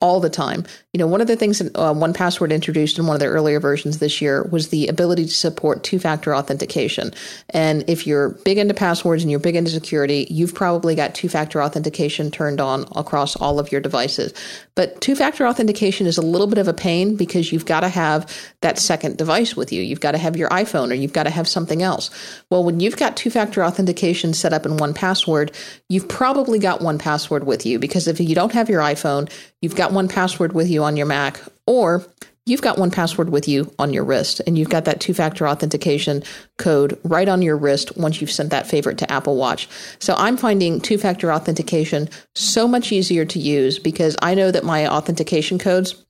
all 0.00 0.20
the 0.20 0.28
time. 0.28 0.64
You 0.92 0.98
know, 0.98 1.06
one 1.06 1.22
of 1.22 1.26
the 1.26 1.36
things 1.36 1.58
that 1.58 1.74
uh, 1.74 1.94
1Password 1.94 2.52
introduced 2.52 2.98
in 2.98 3.06
one 3.06 3.14
of 3.14 3.20
their 3.20 3.30
earlier 3.30 3.60
versions 3.60 3.98
this 3.98 4.20
year 4.20 4.42
was 4.52 4.68
the 4.68 4.88
ability 4.88 5.24
to 5.24 5.30
support 5.30 5.84
two 5.84 5.98
factor 5.98 6.34
authentication. 6.34 7.12
And 7.50 7.82
if 7.88 8.06
you're 8.06 8.30
big 8.44 8.58
into 8.58 8.74
passwords 8.74 9.22
and 9.22 9.30
you're 9.30 9.40
big 9.40 9.56
into 9.56 9.70
security, 9.70 10.26
you've 10.28 10.54
probably 10.54 10.94
got 10.94 11.14
two 11.14 11.30
factor 11.30 11.62
authentication 11.62 12.30
turned 12.30 12.60
on 12.60 12.86
across 12.94 13.36
all 13.36 13.58
of 13.58 13.72
your 13.72 13.80
devices. 13.80 14.34
But 14.74 15.00
two 15.00 15.16
factor 15.16 15.46
authentication 15.46 16.06
is 16.06 16.18
a 16.18 16.22
little 16.22 16.46
bit 16.46 16.58
of 16.58 16.68
a 16.68 16.74
pain 16.74 17.16
because 17.16 17.50
you've 17.50 17.64
got 17.64 17.80
to 17.80 17.88
have 17.88 18.30
that 18.60 18.78
second 18.78 19.16
device 19.16 19.56
with 19.56 19.72
you. 19.72 19.80
You've 19.80 20.00
got 20.00 20.12
to 20.12 20.18
have 20.18 20.36
your 20.36 20.50
iPhone 20.50 20.90
or 20.90 20.94
you've 20.94 21.14
got 21.14 21.22
to 21.22 21.30
have 21.30 21.48
something 21.48 21.82
else. 21.82 22.10
Well, 22.50 22.62
when 22.62 22.80
you've 22.80 22.98
got 22.98 23.16
two 23.16 23.30
factor 23.30 23.64
authentication 23.64 24.34
set 24.34 24.52
up 24.52 24.66
in 24.66 24.72
1Password, 24.72 25.54
you've 25.88 26.08
probably 26.08 26.58
got 26.58 26.80
1Password 26.80 27.44
with 27.44 27.64
you 27.64 27.78
because 27.78 28.06
if 28.06 28.20
you 28.20 28.34
don't 28.34 28.52
have 28.52 28.68
your 28.68 28.82
iPhone, 28.82 29.30
you've 29.66 29.74
got 29.74 29.90
1Password 29.90 30.52
with 30.52 30.70
you 30.70 30.84
on 30.84 30.96
your 30.96 31.06
Mac, 31.06 31.40
or 31.66 32.06
you've 32.44 32.62
got 32.62 32.76
1Password 32.76 33.30
with 33.30 33.48
you 33.48 33.74
on 33.80 33.92
your 33.92 34.04
wrist, 34.04 34.40
and 34.46 34.56
you've 34.56 34.70
got 34.70 34.84
that 34.84 35.00
two 35.00 35.12
factor 35.12 35.48
authentication 35.48 36.22
code 36.56 36.96
right 37.02 37.28
on 37.28 37.42
your 37.42 37.56
wrist 37.56 37.96
once 37.96 38.20
you've 38.20 38.30
sent 38.30 38.50
that 38.50 38.68
favorite 38.68 38.96
to 38.98 39.12
Apple 39.12 39.34
Watch. 39.34 39.68
So 39.98 40.14
I'm 40.16 40.36
finding 40.36 40.80
two 40.80 40.98
factor 40.98 41.32
authentication 41.32 42.08
so 42.36 42.68
much 42.68 42.92
easier 42.92 43.24
to 43.24 43.40
use 43.40 43.80
because 43.80 44.14
I 44.22 44.36
know 44.36 44.52
that 44.52 44.62
my 44.62 44.86
authentication 44.86 45.58
codes 45.58 46.05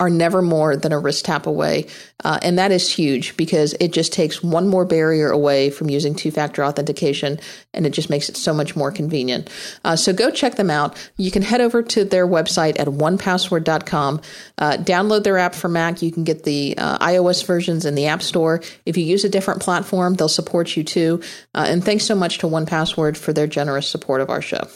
are 0.00 0.10
never 0.10 0.42
more 0.42 0.76
than 0.76 0.92
a 0.92 0.98
wrist 0.98 1.24
tap 1.24 1.46
away. 1.46 1.86
Uh, 2.24 2.38
and 2.42 2.58
that 2.58 2.72
is 2.72 2.90
huge 2.90 3.36
because 3.36 3.74
it 3.74 3.92
just 3.92 4.12
takes 4.12 4.42
one 4.42 4.68
more 4.68 4.84
barrier 4.84 5.30
away 5.30 5.70
from 5.70 5.90
using 5.90 6.14
two 6.14 6.30
factor 6.30 6.64
authentication 6.64 7.38
and 7.74 7.86
it 7.86 7.90
just 7.90 8.10
makes 8.10 8.28
it 8.28 8.36
so 8.36 8.52
much 8.52 8.74
more 8.74 8.90
convenient. 8.90 9.48
Uh, 9.84 9.96
so 9.96 10.12
go 10.12 10.30
check 10.30 10.56
them 10.56 10.70
out. 10.70 10.96
You 11.16 11.30
can 11.30 11.42
head 11.42 11.60
over 11.60 11.82
to 11.82 12.04
their 12.04 12.26
website 12.26 12.78
at 12.78 12.88
onepassword.com, 12.88 14.20
uh, 14.58 14.76
download 14.78 15.24
their 15.24 15.38
app 15.38 15.54
for 15.54 15.68
Mac. 15.68 16.02
You 16.02 16.10
can 16.10 16.24
get 16.24 16.44
the 16.44 16.74
uh, 16.78 16.98
iOS 16.98 17.44
versions 17.44 17.84
in 17.84 17.94
the 17.94 18.06
App 18.06 18.22
Store. 18.22 18.62
If 18.84 18.96
you 18.96 19.04
use 19.04 19.24
a 19.24 19.28
different 19.28 19.60
platform, 19.60 20.14
they'll 20.14 20.28
support 20.28 20.76
you 20.76 20.84
too. 20.84 21.20
Uh, 21.54 21.66
and 21.68 21.84
thanks 21.84 22.04
so 22.04 22.14
much 22.14 22.38
to 22.38 22.46
1Password 22.46 23.16
for 23.16 23.32
their 23.32 23.46
generous 23.46 23.88
support 23.88 24.20
of 24.20 24.30
our 24.30 24.42
show. 24.42 24.68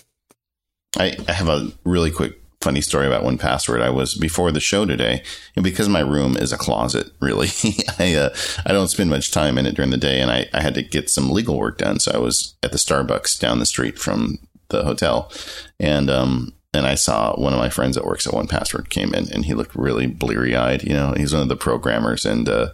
I, 0.98 1.16
I 1.28 1.32
have 1.32 1.48
a 1.48 1.70
really 1.84 2.11
quick 2.11 2.39
funny 2.61 2.80
story 2.80 3.06
about 3.06 3.24
1Password. 3.24 3.80
I 3.80 3.90
was 3.90 4.14
before 4.14 4.52
the 4.52 4.61
show 4.61 4.84
today, 4.84 5.22
and 5.56 5.64
because 5.64 5.88
my 5.88 6.00
room 6.00 6.36
is 6.36 6.52
a 6.52 6.58
closet, 6.58 7.11
really, 7.20 7.48
I 7.98 8.14
uh, 8.14 8.34
I 8.66 8.72
don't 8.72 8.88
spend 8.88 9.11
much 9.11 9.30
time 9.30 9.58
in 9.58 9.66
it 9.66 9.74
during 9.74 9.90
the 9.90 9.96
day, 9.96 10.20
and 10.20 10.30
I, 10.30 10.48
I 10.52 10.61
had 10.61 10.74
to 10.74 10.82
get 10.82 11.11
some 11.11 11.30
legal 11.30 11.58
work 11.58 11.78
done. 11.78 12.00
So 12.00 12.12
I 12.12 12.18
was 12.18 12.54
at 12.62 12.72
the 12.72 12.78
Starbucks 12.78 13.38
down 13.38 13.58
the 13.58 13.66
street 13.66 13.98
from 13.98 14.38
the 14.68 14.84
hotel, 14.84 15.32
and 15.78 16.11
um 16.11 16.52
and 16.72 16.86
I 16.86 16.94
saw 16.94 17.34
one 17.34 17.52
of 17.52 17.58
my 17.58 17.68
friends 17.68 17.96
that 17.96 18.06
works 18.06 18.26
at 18.26 18.32
1Password 18.32 18.90
came 18.90 19.12
in, 19.12 19.30
and 19.32 19.44
he 19.44 19.54
looked 19.54 19.74
really 19.74 20.06
bleary 20.06 20.54
eyed. 20.54 20.84
You 20.84 20.92
know, 20.92 21.14
he's 21.16 21.32
one 21.32 21.42
of 21.42 21.48
the 21.48 21.56
programmers, 21.56 22.24
and 22.24 22.48
uh, 22.48 22.70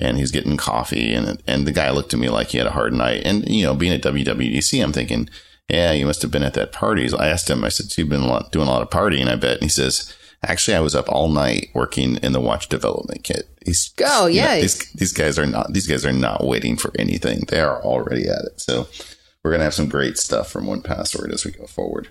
and 0.00 0.16
he's 0.16 0.30
getting 0.30 0.56
coffee, 0.56 1.12
and 1.12 1.42
and 1.46 1.66
the 1.66 1.72
guy 1.72 1.90
looked 1.90 2.14
at 2.14 2.20
me 2.20 2.28
like 2.28 2.48
he 2.48 2.58
had 2.58 2.66
a 2.66 2.72
hard 2.72 2.92
night, 2.92 3.22
and 3.24 3.48
you 3.48 3.64
know, 3.64 3.74
being 3.74 3.92
at 3.92 4.02
WWDC, 4.02 4.82
I'm 4.82 4.92
thinking 4.92 5.28
yeah, 5.70 5.92
you 5.92 6.04
must 6.04 6.22
have 6.22 6.30
been 6.32 6.42
at 6.42 6.54
that 6.54 6.72
party. 6.72 7.08
I 7.16 7.28
asked 7.28 7.48
him, 7.48 7.64
I 7.64 7.68
said, 7.68 7.90
so 7.90 8.02
you've 8.02 8.08
been 8.08 8.22
a 8.22 8.26
lot, 8.26 8.50
doing 8.50 8.66
a 8.66 8.70
lot 8.70 8.82
of 8.82 8.90
partying, 8.90 9.28
I 9.28 9.36
bet. 9.36 9.54
And 9.54 9.62
he 9.62 9.68
says, 9.68 10.12
actually, 10.42 10.76
I 10.76 10.80
was 10.80 10.96
up 10.96 11.08
all 11.08 11.28
night 11.28 11.68
working 11.74 12.16
in 12.16 12.32
the 12.32 12.40
watch 12.40 12.68
development 12.68 13.22
kit. 13.22 13.48
He's, 13.64 13.92
oh, 14.04 14.26
yeah. 14.26 14.54
You 14.54 14.56
know, 14.56 14.62
these, 14.62 14.92
these 14.94 15.12
guys 15.12 15.38
are 15.38 15.46
not, 15.46 15.72
these 15.72 15.86
guys 15.86 16.04
are 16.04 16.12
not 16.12 16.44
waiting 16.44 16.76
for 16.76 16.90
anything. 16.98 17.44
They 17.46 17.60
are 17.60 17.80
already 17.82 18.26
at 18.28 18.44
it. 18.46 18.60
So 18.60 18.88
we're 19.44 19.52
going 19.52 19.60
to 19.60 19.64
have 19.64 19.74
some 19.74 19.88
great 19.88 20.18
stuff 20.18 20.50
from 20.50 20.66
1Password 20.66 21.32
as 21.32 21.44
we 21.44 21.52
go 21.52 21.66
forward. 21.66 22.08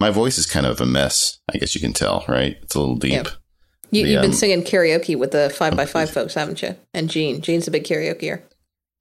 My 0.00 0.10
voice 0.10 0.38
is 0.38 0.46
kind 0.46 0.64
of 0.64 0.80
a 0.80 0.86
mess. 0.86 1.38
I 1.52 1.58
guess 1.58 1.74
you 1.74 1.82
can 1.82 1.92
tell, 1.92 2.24
right? 2.28 2.56
It's 2.62 2.74
a 2.74 2.80
little 2.80 2.96
deep. 2.96 3.12
Yep. 3.12 3.28
You, 3.90 4.06
have 4.06 4.24
um, 4.24 4.30
been 4.30 4.36
singing 4.36 4.62
karaoke 4.62 5.16
with 5.16 5.32
the 5.32 5.50
five 5.50 5.76
by 5.76 5.84
five 5.86 6.10
folks, 6.10 6.34
haven't 6.34 6.62
you? 6.62 6.76
And 6.94 7.10
Jean. 7.10 7.42
Jean's 7.42 7.68
a 7.68 7.70
big 7.70 7.84
karaokeer. 7.84 8.42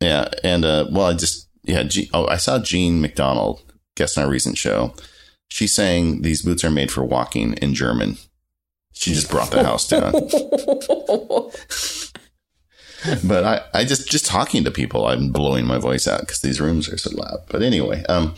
Yeah. 0.01 0.27
And, 0.43 0.65
uh, 0.65 0.87
well, 0.91 1.07
I 1.07 1.13
just, 1.13 1.47
yeah, 1.63 1.83
G- 1.83 2.09
oh, 2.13 2.27
I 2.27 2.37
saw 2.37 2.59
Jean 2.59 3.01
MacDonald 3.01 3.61
guest 3.95 4.17
on 4.17 4.25
a 4.25 4.29
recent 4.29 4.57
show. 4.57 4.93
She's 5.47 5.73
saying 5.73 6.21
these 6.21 6.41
boots 6.41 6.63
are 6.63 6.71
made 6.71 6.91
for 6.91 7.03
walking 7.03 7.53
in 7.53 7.73
German. 7.73 8.17
She 8.93 9.13
just 9.13 9.29
brought 9.29 9.51
the 9.51 9.63
house 9.63 9.87
down. 9.87 10.11
but 13.27 13.43
I, 13.43 13.61
I 13.73 13.85
just 13.85 14.09
just 14.09 14.25
talking 14.25 14.63
to 14.63 14.71
people, 14.71 15.07
I'm 15.07 15.31
blowing 15.31 15.65
my 15.65 15.77
voice 15.77 16.07
out 16.07 16.21
because 16.21 16.41
these 16.41 16.61
rooms 16.61 16.89
are 16.89 16.97
so 16.97 17.15
loud. 17.15 17.39
But 17.49 17.63
anyway, 17.63 18.03
um, 18.05 18.35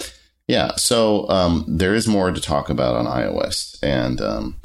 yeah. 0.47 0.75
So 0.75 1.27
um, 1.29 1.65
there 1.67 1.95
is 1.95 2.07
more 2.07 2.31
to 2.31 2.41
talk 2.41 2.69
about 2.69 2.95
on 2.95 3.05
iOS, 3.05 3.77
and 3.83 4.21
um, 4.21 4.57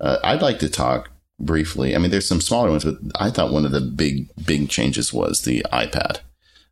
uh, 0.00 0.18
I'd 0.24 0.42
like 0.42 0.58
to 0.60 0.68
talk 0.68 1.10
briefly. 1.40 1.94
I 1.94 1.98
mean, 1.98 2.10
there's 2.10 2.28
some 2.28 2.40
smaller 2.40 2.70
ones, 2.70 2.84
but 2.84 2.96
I 3.18 3.30
thought 3.30 3.52
one 3.52 3.64
of 3.64 3.72
the 3.72 3.80
big 3.80 4.28
big 4.44 4.68
changes 4.68 5.12
was 5.12 5.42
the 5.42 5.64
iPad 5.72 6.20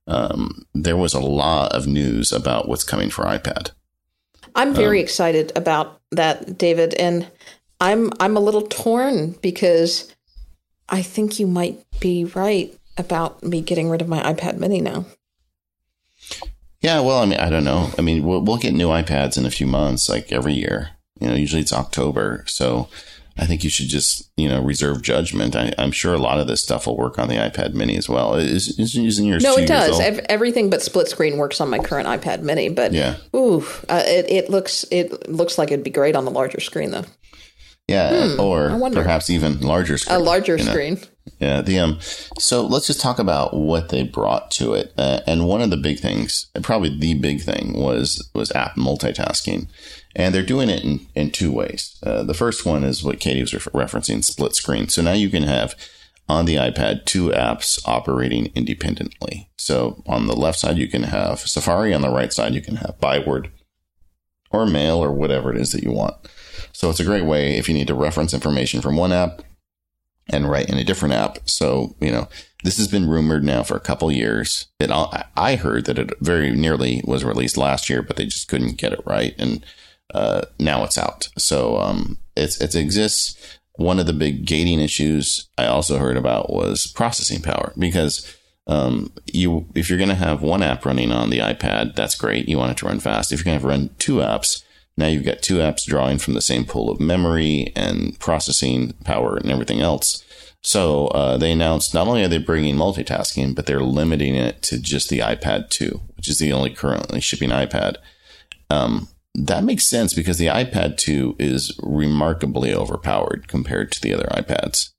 um, 0.06 0.66
there 0.74 0.96
was 0.96 1.14
a 1.14 1.20
lot 1.20 1.72
of 1.72 1.86
news 1.86 2.32
about 2.32 2.68
what's 2.68 2.84
coming 2.84 3.10
for 3.10 3.24
iPad. 3.24 3.70
I'm 4.54 4.74
very 4.74 5.00
um, 5.00 5.04
excited 5.04 5.52
about 5.54 6.00
that, 6.12 6.56
David, 6.56 6.94
and 6.94 7.30
I'm 7.80 8.12
I'm 8.20 8.36
a 8.36 8.40
little 8.40 8.62
torn 8.62 9.32
because 9.42 10.14
I 10.88 11.02
think 11.02 11.38
you 11.38 11.46
might 11.46 11.84
be 12.00 12.24
right 12.24 12.76
about 12.96 13.42
me 13.42 13.60
getting 13.60 13.90
rid 13.90 14.00
of 14.00 14.08
my 14.08 14.22
iPad 14.22 14.58
Mini 14.58 14.80
now. 14.80 15.04
Yeah, 16.80 17.00
well, 17.00 17.20
I 17.20 17.26
mean, 17.26 17.40
I 17.40 17.50
don't 17.50 17.64
know. 17.64 17.90
I 17.98 18.02
mean, 18.02 18.22
we'll, 18.22 18.42
we'll 18.42 18.58
get 18.58 18.74
new 18.74 18.88
iPads 18.88 19.36
in 19.36 19.44
a 19.46 19.50
few 19.50 19.66
months, 19.66 20.08
like 20.08 20.30
every 20.30 20.54
year. 20.54 20.90
You 21.20 21.28
know, 21.28 21.34
usually 21.34 21.62
it's 21.62 21.72
October, 21.72 22.44
so 22.46 22.88
I 23.38 23.44
think 23.44 23.64
you 23.64 23.70
should 23.70 23.88
just, 23.88 24.30
you 24.36 24.48
know, 24.48 24.62
reserve 24.62 25.02
judgment. 25.02 25.54
I, 25.54 25.72
am 25.76 25.92
sure 25.92 26.14
a 26.14 26.18
lot 26.18 26.40
of 26.40 26.46
this 26.46 26.62
stuff 26.62 26.86
will 26.86 26.96
work 26.96 27.18
on 27.18 27.28
the 27.28 27.34
iPad 27.34 27.74
Mini 27.74 27.96
as 27.96 28.08
well. 28.08 28.34
Is, 28.34 28.78
is 28.78 28.94
using 28.94 29.26
your 29.26 29.38
no, 29.40 29.56
it 29.56 29.66
does. 29.66 30.00
Everything 30.28 30.70
but 30.70 30.80
split 30.80 31.08
screen 31.08 31.36
works 31.36 31.60
on 31.60 31.68
my 31.68 31.78
current 31.78 32.08
iPad 32.08 32.42
Mini. 32.42 32.70
But 32.70 32.92
yeah, 32.92 33.16
ooh, 33.34 33.66
uh, 33.88 34.02
it, 34.06 34.30
it 34.30 34.50
looks 34.50 34.86
it 34.90 35.28
looks 35.28 35.58
like 35.58 35.70
it'd 35.70 35.84
be 35.84 35.90
great 35.90 36.16
on 36.16 36.24
the 36.24 36.30
larger 36.30 36.60
screen 36.60 36.92
though. 36.92 37.04
Yeah, 37.88 38.30
hmm, 38.30 38.40
or 38.40 38.90
perhaps 38.90 39.30
even 39.30 39.60
larger 39.60 39.96
screen. 39.96 40.16
A 40.16 40.18
larger 40.18 40.58
screen. 40.58 40.94
Know? 40.94 41.00
Yeah, 41.38 41.60
the 41.60 41.78
um. 41.78 41.98
So 42.38 42.66
let's 42.66 42.86
just 42.86 43.00
talk 43.00 43.18
about 43.18 43.54
what 43.54 43.90
they 43.90 44.02
brought 44.02 44.50
to 44.52 44.74
it, 44.74 44.92
uh, 44.96 45.20
and 45.26 45.46
one 45.46 45.60
of 45.60 45.70
the 45.70 45.76
big 45.76 46.00
things, 46.00 46.46
probably 46.62 46.98
the 46.98 47.14
big 47.14 47.42
thing, 47.42 47.74
was 47.74 48.28
was 48.34 48.50
app 48.52 48.74
multitasking, 48.76 49.68
and 50.16 50.34
they're 50.34 50.42
doing 50.42 50.68
it 50.68 50.82
in 50.82 51.06
in 51.14 51.30
two 51.30 51.52
ways. 51.52 51.96
Uh, 52.02 52.24
the 52.24 52.34
first 52.34 52.66
one 52.66 52.82
is 52.82 53.04
what 53.04 53.20
Katie 53.20 53.42
was 53.42 53.52
referencing, 53.52 54.24
split 54.24 54.56
screen. 54.56 54.88
So 54.88 55.02
now 55.02 55.12
you 55.12 55.28
can 55.28 55.44
have 55.44 55.76
on 56.28 56.46
the 56.46 56.56
iPad 56.56 57.04
two 57.04 57.28
apps 57.28 57.78
operating 57.86 58.46
independently. 58.56 59.48
So 59.58 60.02
on 60.06 60.26
the 60.26 60.34
left 60.34 60.58
side 60.58 60.78
you 60.78 60.88
can 60.88 61.04
have 61.04 61.40
Safari, 61.40 61.94
on 61.94 62.00
the 62.00 62.10
right 62.10 62.32
side 62.32 62.54
you 62.54 62.62
can 62.62 62.76
have 62.76 62.98
Byword 62.98 63.52
or 64.50 64.66
Mail 64.66 64.96
or 64.96 65.12
whatever 65.12 65.52
it 65.52 65.60
is 65.60 65.70
that 65.72 65.84
you 65.84 65.92
want. 65.92 66.16
So 66.72 66.90
it's 66.90 67.00
a 67.00 67.04
great 67.04 67.24
way 67.24 67.56
if 67.58 67.68
you 67.68 67.74
need 67.74 67.86
to 67.88 67.94
reference 67.94 68.34
information 68.34 68.80
from 68.80 68.96
one 68.96 69.12
app 69.12 69.42
and 70.28 70.50
write 70.50 70.68
in 70.68 70.78
a 70.78 70.84
different 70.84 71.14
app. 71.14 71.48
So, 71.48 71.94
you 72.00 72.10
know, 72.10 72.28
this 72.64 72.78
has 72.78 72.88
been 72.88 73.08
rumored 73.08 73.44
now 73.44 73.62
for 73.62 73.76
a 73.76 73.80
couple 73.80 74.10
years. 74.10 74.66
It, 74.80 74.90
I 74.90 75.56
heard 75.56 75.84
that 75.84 75.98
it 75.98 76.12
very 76.20 76.50
nearly 76.50 77.02
was 77.04 77.22
released 77.22 77.56
last 77.56 77.88
year, 77.88 78.02
but 78.02 78.16
they 78.16 78.24
just 78.24 78.48
couldn't 78.48 78.78
get 78.78 78.92
it 78.92 79.02
right. 79.06 79.34
And, 79.38 79.64
uh, 80.14 80.42
now 80.58 80.84
it's 80.84 80.98
out. 80.98 81.28
So, 81.38 81.78
um, 81.78 82.18
it's, 82.36 82.60
it 82.60 82.74
exists. 82.74 83.58
One 83.76 83.98
of 83.98 84.06
the 84.06 84.12
big 84.12 84.46
gating 84.46 84.80
issues 84.80 85.48
I 85.58 85.66
also 85.66 85.98
heard 85.98 86.16
about 86.16 86.50
was 86.50 86.86
processing 86.86 87.42
power 87.42 87.72
because, 87.78 88.36
um, 88.66 89.12
you, 89.32 89.66
if 89.74 89.88
you're 89.88 89.98
going 89.98 90.08
to 90.08 90.14
have 90.14 90.42
one 90.42 90.62
app 90.62 90.84
running 90.84 91.12
on 91.12 91.30
the 91.30 91.38
iPad, 91.38 91.94
that's 91.94 92.16
great. 92.16 92.48
You 92.48 92.58
want 92.58 92.72
it 92.72 92.78
to 92.78 92.86
run 92.86 93.00
fast. 93.00 93.32
If 93.32 93.40
you're 93.40 93.52
going 93.52 93.60
to 93.60 93.66
run 93.66 93.90
two 93.98 94.16
apps, 94.16 94.62
now 94.96 95.06
you've 95.06 95.24
got 95.24 95.42
two 95.42 95.56
apps 95.56 95.84
drawing 95.84 96.18
from 96.18 96.34
the 96.34 96.40
same 96.40 96.64
pool 96.64 96.90
of 96.90 97.00
memory 97.00 97.72
and 97.76 98.18
processing 98.18 98.94
power 99.04 99.36
and 99.36 99.50
everything 99.50 99.80
else. 99.80 100.24
So 100.62 101.08
uh, 101.08 101.36
they 101.36 101.52
announced 101.52 101.94
not 101.94 102.08
only 102.08 102.24
are 102.24 102.28
they 102.28 102.38
bringing 102.38 102.76
multitasking, 102.76 103.54
but 103.54 103.66
they're 103.66 103.80
limiting 103.80 104.34
it 104.34 104.62
to 104.62 104.80
just 104.80 105.08
the 105.10 105.20
iPad 105.20 105.68
2, 105.68 106.00
which 106.16 106.28
is 106.28 106.38
the 106.38 106.52
only 106.52 106.70
currently 106.70 107.20
shipping 107.20 107.50
iPad. 107.50 107.96
Um, 108.70 109.08
that 109.36 109.64
makes 109.64 109.86
sense 109.86 110.14
because 110.14 110.38
the 110.38 110.46
iPad 110.46 110.96
2 110.96 111.36
is 111.38 111.78
remarkably 111.82 112.72
overpowered 112.72 113.48
compared 113.48 113.92
to 113.92 114.00
the 114.00 114.14
other 114.14 114.28
iPads. 114.30 114.90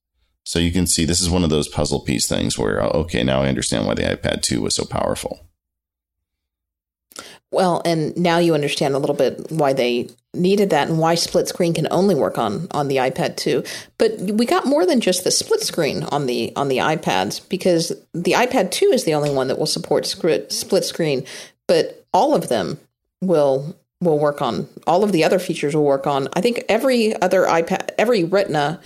So 0.45 0.59
you 0.59 0.71
can 0.71 0.85
see 0.85 1.05
this 1.05 1.21
is 1.21 1.29
one 1.29 1.43
of 1.43 1.49
those 1.49 1.67
puzzle 1.67 1.99
piece 1.99 2.27
things 2.27 2.57
where, 2.57 2.81
uh, 2.81 2.89
okay, 2.89 3.23
now 3.23 3.41
I 3.41 3.49
understand 3.49 3.88
why 3.88 3.95
the 3.95 4.03
iPad 4.03 4.43
2 4.43 4.61
was 4.61 4.75
so 4.75 4.85
powerful. 4.85 5.39
Well, 7.49 7.81
and 7.83 8.15
now 8.15 8.38
you 8.38 8.53
understand 8.53 8.93
a 8.93 8.99
little 8.99 9.15
bit 9.15 9.51
why 9.51 9.73
they 9.73 10.09
needed 10.33 10.69
that 10.69 10.88
and 10.88 10.99
why 10.99 11.15
split 11.15 11.47
screen 11.47 11.73
can 11.73 11.88
only 11.89 12.13
work 12.13 12.38
on 12.38 12.67
on 12.71 12.89
the 12.89 12.97
iPad 12.97 13.38
2. 13.38 13.63
But 13.97 14.19
we 14.19 14.45
got 14.45 14.67
more 14.67 14.85
than 14.85 15.01
just 15.01 15.23
the 15.23 15.31
split 15.31 15.61
screen 15.61 16.03
on 16.03 16.27
the 16.27 16.53
on 16.55 16.67
the 16.67 16.77
iPads 16.77 17.47
because 17.49 17.91
the 18.13 18.33
iPad 18.33 18.69
2 18.69 18.88
is 18.88 19.05
the 19.05 19.15
only 19.15 19.31
one 19.31 19.47
that 19.47 19.57
will 19.57 19.65
support 19.65 20.05
split 20.05 20.83
screen, 20.83 21.25
but 21.67 22.05
all 22.13 22.35
of 22.35 22.49
them 22.49 22.79
will 23.21 23.75
will 24.01 24.19
work 24.19 24.41
on 24.41 24.67
all 24.85 25.03
of 25.03 25.11
the 25.11 25.23
other 25.23 25.39
features 25.39 25.75
will 25.75 25.83
work 25.83 26.07
on. 26.07 26.27
I 26.33 26.41
think 26.41 26.63
every 26.69 27.19
other 27.21 27.43
iPad 27.43 27.91
every 27.97 28.23
Retina 28.23 28.79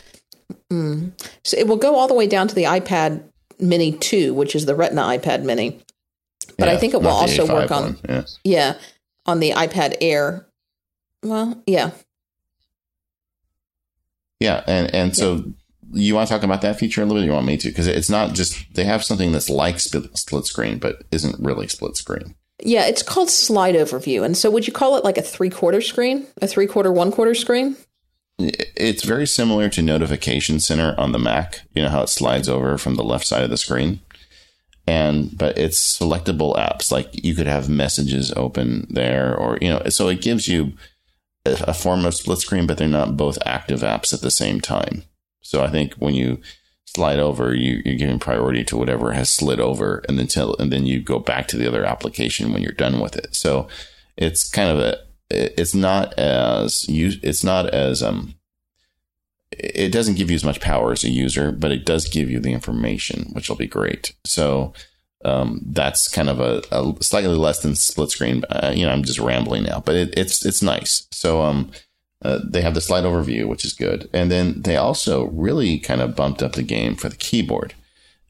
mm, 0.71 1.11
so 1.43 1.57
it 1.57 1.67
will 1.67 1.77
go 1.77 1.95
all 1.95 2.07
the 2.07 2.13
way 2.13 2.27
down 2.27 2.47
to 2.47 2.55
the 2.55 2.63
iPad 2.63 3.23
Mini 3.59 3.91
2, 3.91 4.33
which 4.33 4.55
is 4.55 4.65
the 4.65 4.75
Retina 4.75 5.01
iPad 5.03 5.43
Mini 5.43 5.81
but 6.61 6.67
yeah, 6.67 6.75
I 6.75 6.77
think 6.77 6.93
it 6.93 7.01
will 7.01 7.07
also 7.09 7.51
work 7.51 7.71
on 7.71 7.97
yeah. 8.07 8.23
yeah 8.43 8.73
on 9.25 9.39
the 9.39 9.51
iPad 9.51 9.95
Air. 10.01 10.47
Well, 11.23 11.61
yeah, 11.65 11.91
yeah, 14.39 14.63
and 14.67 14.93
and 14.93 15.15
so 15.15 15.35
yeah. 15.35 15.43
you 15.93 16.15
want 16.15 16.27
to 16.27 16.33
talk 16.33 16.43
about 16.43 16.61
that 16.61 16.79
feature 16.79 17.01
a 17.01 17.05
little 17.05 17.21
bit? 17.21 17.25
You 17.25 17.33
want 17.33 17.45
me 17.45 17.57
to? 17.57 17.67
Because 17.69 17.87
it's 17.87 18.09
not 18.09 18.33
just 18.33 18.73
they 18.73 18.83
have 18.83 19.03
something 19.03 19.31
that's 19.31 19.49
like 19.49 19.79
split, 19.79 20.15
split 20.17 20.45
screen, 20.45 20.77
but 20.79 21.03
isn't 21.11 21.39
really 21.39 21.67
split 21.67 21.95
screen. 21.95 22.35
Yeah, 22.61 22.85
it's 22.85 23.03
called 23.03 23.29
slide 23.29 23.75
overview. 23.75 24.23
And 24.23 24.37
so 24.37 24.51
would 24.51 24.67
you 24.67 24.73
call 24.73 24.97
it 24.97 25.03
like 25.03 25.17
a 25.17 25.21
three 25.21 25.49
quarter 25.49 25.81
screen, 25.81 26.27
a 26.41 26.47
three 26.47 26.67
quarter, 26.67 26.91
one 26.91 27.11
quarter 27.11 27.33
screen? 27.33 27.75
It's 28.39 29.03
very 29.03 29.27
similar 29.27 29.69
to 29.69 29.81
Notification 29.81 30.59
Center 30.59 30.95
on 30.97 31.11
the 31.11 31.19
Mac. 31.19 31.61
You 31.73 31.83
know 31.83 31.89
how 31.89 32.01
it 32.01 32.09
slides 32.09 32.49
over 32.49 32.77
from 32.77 32.95
the 32.95 33.03
left 33.03 33.27
side 33.27 33.43
of 33.43 33.49
the 33.49 33.57
screen 33.57 33.99
and 34.87 35.37
but 35.37 35.57
it's 35.57 35.97
selectable 35.97 36.55
apps 36.55 36.91
like 36.91 37.07
you 37.23 37.35
could 37.35 37.47
have 37.47 37.69
messages 37.69 38.33
open 38.35 38.87
there 38.89 39.35
or 39.35 39.57
you 39.61 39.69
know 39.69 39.81
so 39.89 40.07
it 40.07 40.21
gives 40.21 40.47
you 40.47 40.73
a, 41.45 41.73
form 41.73 42.05
of 42.05 42.13
split 42.13 42.39
screen 42.39 42.67
but 42.67 42.77
they're 42.77 42.87
not 42.87 43.17
both 43.17 43.37
active 43.45 43.81
apps 43.81 44.13
at 44.13 44.21
the 44.21 44.31
same 44.31 44.59
time 44.59 45.03
so 45.41 45.63
i 45.63 45.69
think 45.69 45.93
when 45.95 46.13
you 46.13 46.39
slide 46.95 47.19
over 47.19 47.53
you, 47.55 47.81
you're 47.85 47.95
giving 47.95 48.19
priority 48.19 48.63
to 48.63 48.77
whatever 48.77 49.13
has 49.13 49.31
slid 49.31 49.59
over 49.59 50.03
and 50.07 50.19
then 50.19 50.27
till 50.27 50.55
and 50.57 50.71
then 50.71 50.85
you 50.85 51.01
go 51.01 51.19
back 51.19 51.47
to 51.47 51.57
the 51.57 51.67
other 51.67 51.85
application 51.85 52.51
when 52.51 52.61
you're 52.61 52.71
done 52.73 52.99
with 52.99 53.15
it 53.15 53.33
so 53.35 53.67
it's 54.17 54.49
kind 54.49 54.69
of 54.69 54.79
a 54.79 54.97
it's 55.29 55.73
not 55.73 56.13
as 56.19 56.87
you 56.89 57.11
it's 57.23 57.43
not 57.43 57.67
as 57.69 58.03
um 58.03 58.35
it 59.51 59.91
doesn't 59.91 60.15
give 60.15 60.29
you 60.29 60.35
as 60.35 60.43
much 60.43 60.61
power 60.61 60.91
as 60.91 61.03
a 61.03 61.09
user, 61.09 61.51
but 61.51 61.71
it 61.71 61.85
does 61.85 62.07
give 62.07 62.29
you 62.29 62.39
the 62.39 62.53
information, 62.53 63.29
which 63.33 63.49
will 63.49 63.57
be 63.57 63.67
great. 63.67 64.13
So 64.25 64.73
um, 65.25 65.61
that's 65.65 66.07
kind 66.07 66.29
of 66.29 66.39
a, 66.39 66.61
a, 66.71 67.03
slightly 67.03 67.35
less 67.35 67.59
than 67.59 67.75
split 67.75 68.11
screen. 68.11 68.43
Uh, 68.49 68.71
you 68.73 68.85
know, 68.85 68.91
I'm 68.91 69.03
just 69.03 69.19
rambling 69.19 69.63
now, 69.63 69.81
but 69.85 69.95
it, 69.95 70.13
it's 70.17 70.45
it's 70.45 70.61
nice. 70.61 71.07
So 71.11 71.41
um, 71.41 71.71
uh, 72.21 72.39
they 72.43 72.61
have 72.61 72.73
the 72.75 72.81
slide 72.81 73.03
overview, 73.03 73.45
which 73.45 73.65
is 73.65 73.73
good. 73.73 74.09
And 74.13 74.31
then 74.31 74.61
they 74.61 74.77
also 74.77 75.25
really 75.27 75.79
kind 75.79 76.01
of 76.01 76.15
bumped 76.15 76.43
up 76.43 76.53
the 76.53 76.63
game 76.63 76.95
for 76.95 77.09
the 77.09 77.15
keyboard. 77.15 77.73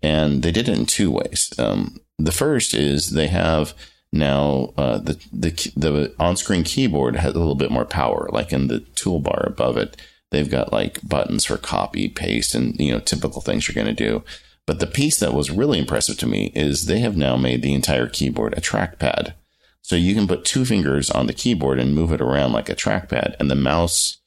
And 0.01 0.43
they 0.43 0.51
did 0.51 0.69
it 0.69 0.77
in 0.77 0.85
two 0.85 1.11
ways. 1.11 1.53
Um, 1.59 1.99
the 2.17 2.31
first 2.31 2.73
is 2.73 3.11
they 3.11 3.27
have 3.27 3.73
now 4.13 4.73
uh, 4.77 4.97
the 4.97 5.19
the 5.31 5.71
the 5.75 6.15
on-screen 6.19 6.63
keyboard 6.63 7.15
has 7.15 7.33
a 7.33 7.37
little 7.37 7.55
bit 7.55 7.71
more 7.71 7.85
power. 7.85 8.29
Like 8.31 8.51
in 8.51 8.67
the 8.67 8.79
toolbar 8.95 9.47
above 9.47 9.77
it, 9.77 9.97
they've 10.31 10.49
got 10.49 10.73
like 10.73 10.99
buttons 11.07 11.45
for 11.45 11.57
copy, 11.57 12.09
paste, 12.09 12.55
and 12.55 12.77
you 12.79 12.91
know 12.91 12.99
typical 12.99 13.41
things 13.41 13.67
you're 13.67 13.81
going 13.81 13.95
to 13.95 14.03
do. 14.03 14.23
But 14.67 14.79
the 14.79 14.87
piece 14.87 15.19
that 15.19 15.33
was 15.33 15.51
really 15.51 15.79
impressive 15.79 16.17
to 16.19 16.27
me 16.27 16.51
is 16.55 16.85
they 16.85 16.99
have 16.99 17.17
now 17.17 17.35
made 17.35 17.61
the 17.61 17.73
entire 17.73 18.07
keyboard 18.07 18.53
a 18.53 18.61
trackpad. 18.61 19.33
So 19.81 19.95
you 19.95 20.13
can 20.13 20.27
put 20.27 20.45
two 20.45 20.65
fingers 20.65 21.09
on 21.09 21.27
the 21.27 21.33
keyboard 21.33 21.79
and 21.79 21.95
move 21.95 22.11
it 22.11 22.21
around 22.21 22.53
like 22.53 22.69
a 22.69 22.75
trackpad, 22.75 23.35
and 23.39 23.49
the 23.49 23.55
mouse 23.55 24.17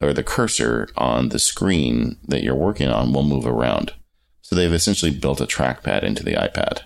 or 0.00 0.12
the 0.12 0.22
cursor 0.22 0.88
on 0.96 1.30
the 1.30 1.38
screen 1.38 2.16
that 2.26 2.42
you're 2.42 2.54
working 2.54 2.88
on 2.88 3.12
will 3.12 3.22
move 3.22 3.46
around. 3.46 3.92
So 4.42 4.54
they've 4.54 4.72
essentially 4.72 5.10
built 5.10 5.40
a 5.40 5.46
trackpad 5.46 6.02
into 6.02 6.22
the 6.22 6.34
iPad. 6.34 6.82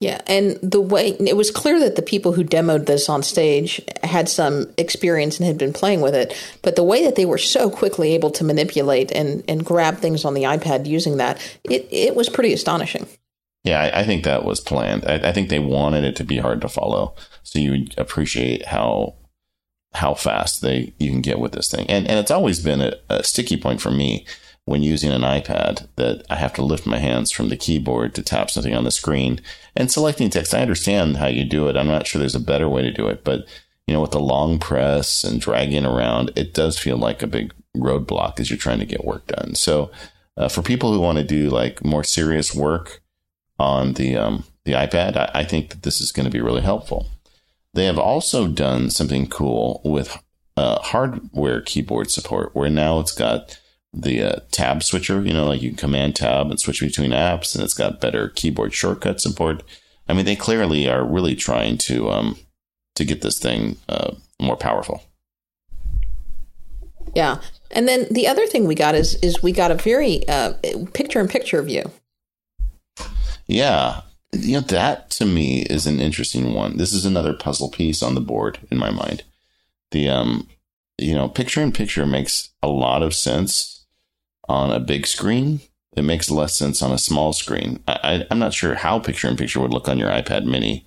Yeah, 0.00 0.22
and 0.26 0.58
the 0.62 0.80
way 0.80 1.08
it 1.08 1.36
was 1.36 1.50
clear 1.50 1.78
that 1.80 1.96
the 1.96 2.02
people 2.02 2.32
who 2.32 2.42
demoed 2.42 2.86
this 2.86 3.10
on 3.10 3.22
stage 3.22 3.82
had 4.02 4.30
some 4.30 4.66
experience 4.78 5.38
and 5.38 5.46
had 5.46 5.58
been 5.58 5.74
playing 5.74 6.00
with 6.00 6.14
it, 6.14 6.34
but 6.62 6.74
the 6.74 6.82
way 6.82 7.04
that 7.04 7.16
they 7.16 7.26
were 7.26 7.36
so 7.36 7.68
quickly 7.68 8.14
able 8.14 8.30
to 8.30 8.44
manipulate 8.44 9.12
and, 9.12 9.44
and 9.46 9.64
grab 9.64 9.98
things 9.98 10.24
on 10.24 10.32
the 10.32 10.44
iPad 10.44 10.86
using 10.86 11.18
that, 11.18 11.38
it, 11.64 11.86
it 11.90 12.16
was 12.16 12.30
pretty 12.30 12.54
astonishing. 12.54 13.06
Yeah, 13.64 13.80
I, 13.80 14.00
I 14.00 14.04
think 14.04 14.24
that 14.24 14.44
was 14.44 14.60
planned. 14.60 15.04
I, 15.06 15.28
I, 15.28 15.32
think 15.32 15.48
they 15.48 15.58
wanted 15.58 16.04
it 16.04 16.16
to 16.16 16.24
be 16.24 16.38
hard 16.38 16.62
to 16.62 16.68
follow, 16.68 17.14
so 17.42 17.58
you 17.58 17.72
would 17.72 17.94
appreciate 17.98 18.66
how 18.66 19.16
how 19.92 20.14
fast 20.14 20.62
they 20.62 20.94
you 20.98 21.10
can 21.10 21.20
get 21.20 21.38
with 21.38 21.52
this 21.52 21.70
thing. 21.70 21.86
And 21.88 22.08
and 22.08 22.18
it's 22.18 22.30
always 22.30 22.62
been 22.62 22.80
a, 22.80 22.94
a 23.10 23.22
sticky 23.22 23.58
point 23.58 23.80
for 23.80 23.90
me 23.90 24.24
when 24.64 24.82
using 24.82 25.10
an 25.10 25.22
iPad 25.22 25.88
that 25.96 26.24
I 26.30 26.36
have 26.36 26.54
to 26.54 26.62
lift 26.62 26.86
my 26.86 26.98
hands 26.98 27.32
from 27.32 27.48
the 27.48 27.56
keyboard 27.56 28.14
to 28.14 28.22
tap 28.22 28.50
something 28.50 28.74
on 28.74 28.84
the 28.84 28.90
screen 28.90 29.40
and 29.76 29.90
selecting 29.90 30.30
text. 30.30 30.54
I 30.54 30.62
understand 30.62 31.16
how 31.16 31.26
you 31.26 31.44
do 31.44 31.68
it. 31.68 31.76
I'm 31.76 31.88
not 31.88 32.06
sure 32.06 32.18
there's 32.18 32.34
a 32.34 32.40
better 32.40 32.68
way 32.68 32.82
to 32.82 32.92
do 32.92 33.08
it, 33.08 33.24
but 33.24 33.46
you 33.86 33.94
know, 33.94 34.00
with 34.00 34.12
the 34.12 34.20
long 34.20 34.58
press 34.58 35.24
and 35.24 35.40
dragging 35.40 35.84
around, 35.84 36.30
it 36.36 36.54
does 36.54 36.78
feel 36.78 36.96
like 36.96 37.22
a 37.22 37.26
big 37.26 37.52
roadblock 37.76 38.38
as 38.38 38.48
you're 38.48 38.56
trying 38.56 38.78
to 38.78 38.86
get 38.86 39.04
work 39.04 39.26
done. 39.26 39.54
So, 39.54 39.90
uh, 40.36 40.48
for 40.48 40.62
people 40.62 40.92
who 40.92 41.00
want 41.00 41.18
to 41.18 41.24
do 41.24 41.50
like 41.50 41.84
more 41.84 42.04
serious 42.04 42.54
work 42.54 42.99
on 43.60 43.92
the 43.92 44.16
um, 44.16 44.44
the 44.64 44.72
iPad, 44.72 45.16
I, 45.16 45.30
I 45.34 45.44
think 45.44 45.70
that 45.70 45.82
this 45.82 46.00
is 46.00 46.12
going 46.12 46.24
to 46.24 46.32
be 46.32 46.40
really 46.40 46.62
helpful. 46.62 47.06
They 47.74 47.84
have 47.84 47.98
also 47.98 48.48
done 48.48 48.90
something 48.90 49.28
cool 49.28 49.80
with 49.84 50.16
uh, 50.56 50.80
hardware 50.80 51.60
keyboard 51.60 52.10
support, 52.10 52.54
where 52.54 52.70
now 52.70 52.98
it's 52.98 53.12
got 53.12 53.60
the 53.92 54.22
uh, 54.22 54.40
tab 54.50 54.82
switcher. 54.82 55.22
You 55.22 55.34
know, 55.34 55.46
like 55.46 55.62
you 55.62 55.70
can 55.70 55.76
command 55.76 56.16
tab 56.16 56.50
and 56.50 56.58
switch 56.58 56.80
between 56.80 57.10
apps, 57.10 57.54
and 57.54 57.62
it's 57.62 57.74
got 57.74 58.00
better 58.00 58.30
keyboard 58.30 58.72
shortcut 58.72 59.20
support. 59.20 59.62
I 60.08 60.14
mean, 60.14 60.24
they 60.24 60.36
clearly 60.36 60.88
are 60.88 61.04
really 61.04 61.36
trying 61.36 61.78
to 61.78 62.10
um, 62.10 62.36
to 62.96 63.04
get 63.04 63.20
this 63.20 63.38
thing 63.38 63.76
uh, 63.88 64.14
more 64.40 64.56
powerful. 64.56 65.02
Yeah, 67.14 67.40
and 67.70 67.86
then 67.86 68.06
the 68.10 68.26
other 68.26 68.46
thing 68.46 68.66
we 68.66 68.74
got 68.74 68.94
is 68.94 69.16
is 69.16 69.42
we 69.42 69.52
got 69.52 69.70
a 69.70 69.74
very 69.74 70.24
picture 70.92 71.20
in 71.20 71.28
picture 71.28 71.62
view. 71.62 71.90
Yeah, 73.50 74.02
you 74.32 74.54
know 74.54 74.60
that 74.60 75.10
to 75.10 75.26
me 75.26 75.62
is 75.62 75.86
an 75.86 76.00
interesting 76.00 76.54
one. 76.54 76.76
This 76.76 76.92
is 76.92 77.04
another 77.04 77.34
puzzle 77.34 77.68
piece 77.68 78.02
on 78.02 78.14
the 78.14 78.20
board 78.20 78.60
in 78.70 78.78
my 78.78 78.90
mind. 78.90 79.24
The 79.90 80.08
um, 80.08 80.48
you 80.98 81.14
know, 81.14 81.28
picture 81.28 81.60
in 81.60 81.72
picture 81.72 82.06
makes 82.06 82.50
a 82.62 82.68
lot 82.68 83.02
of 83.02 83.14
sense 83.14 83.86
on 84.48 84.70
a 84.70 84.78
big 84.78 85.06
screen. 85.06 85.60
It 85.96 86.02
makes 86.02 86.30
less 86.30 86.56
sense 86.56 86.80
on 86.80 86.92
a 86.92 86.98
small 86.98 87.32
screen. 87.32 87.82
I, 87.88 88.24
am 88.30 88.38
not 88.38 88.54
sure 88.54 88.76
how 88.76 89.00
picture 89.00 89.26
in 89.26 89.36
picture 89.36 89.58
would 89.58 89.72
look 89.72 89.88
on 89.88 89.98
your 89.98 90.10
iPad 90.10 90.44
Mini. 90.44 90.86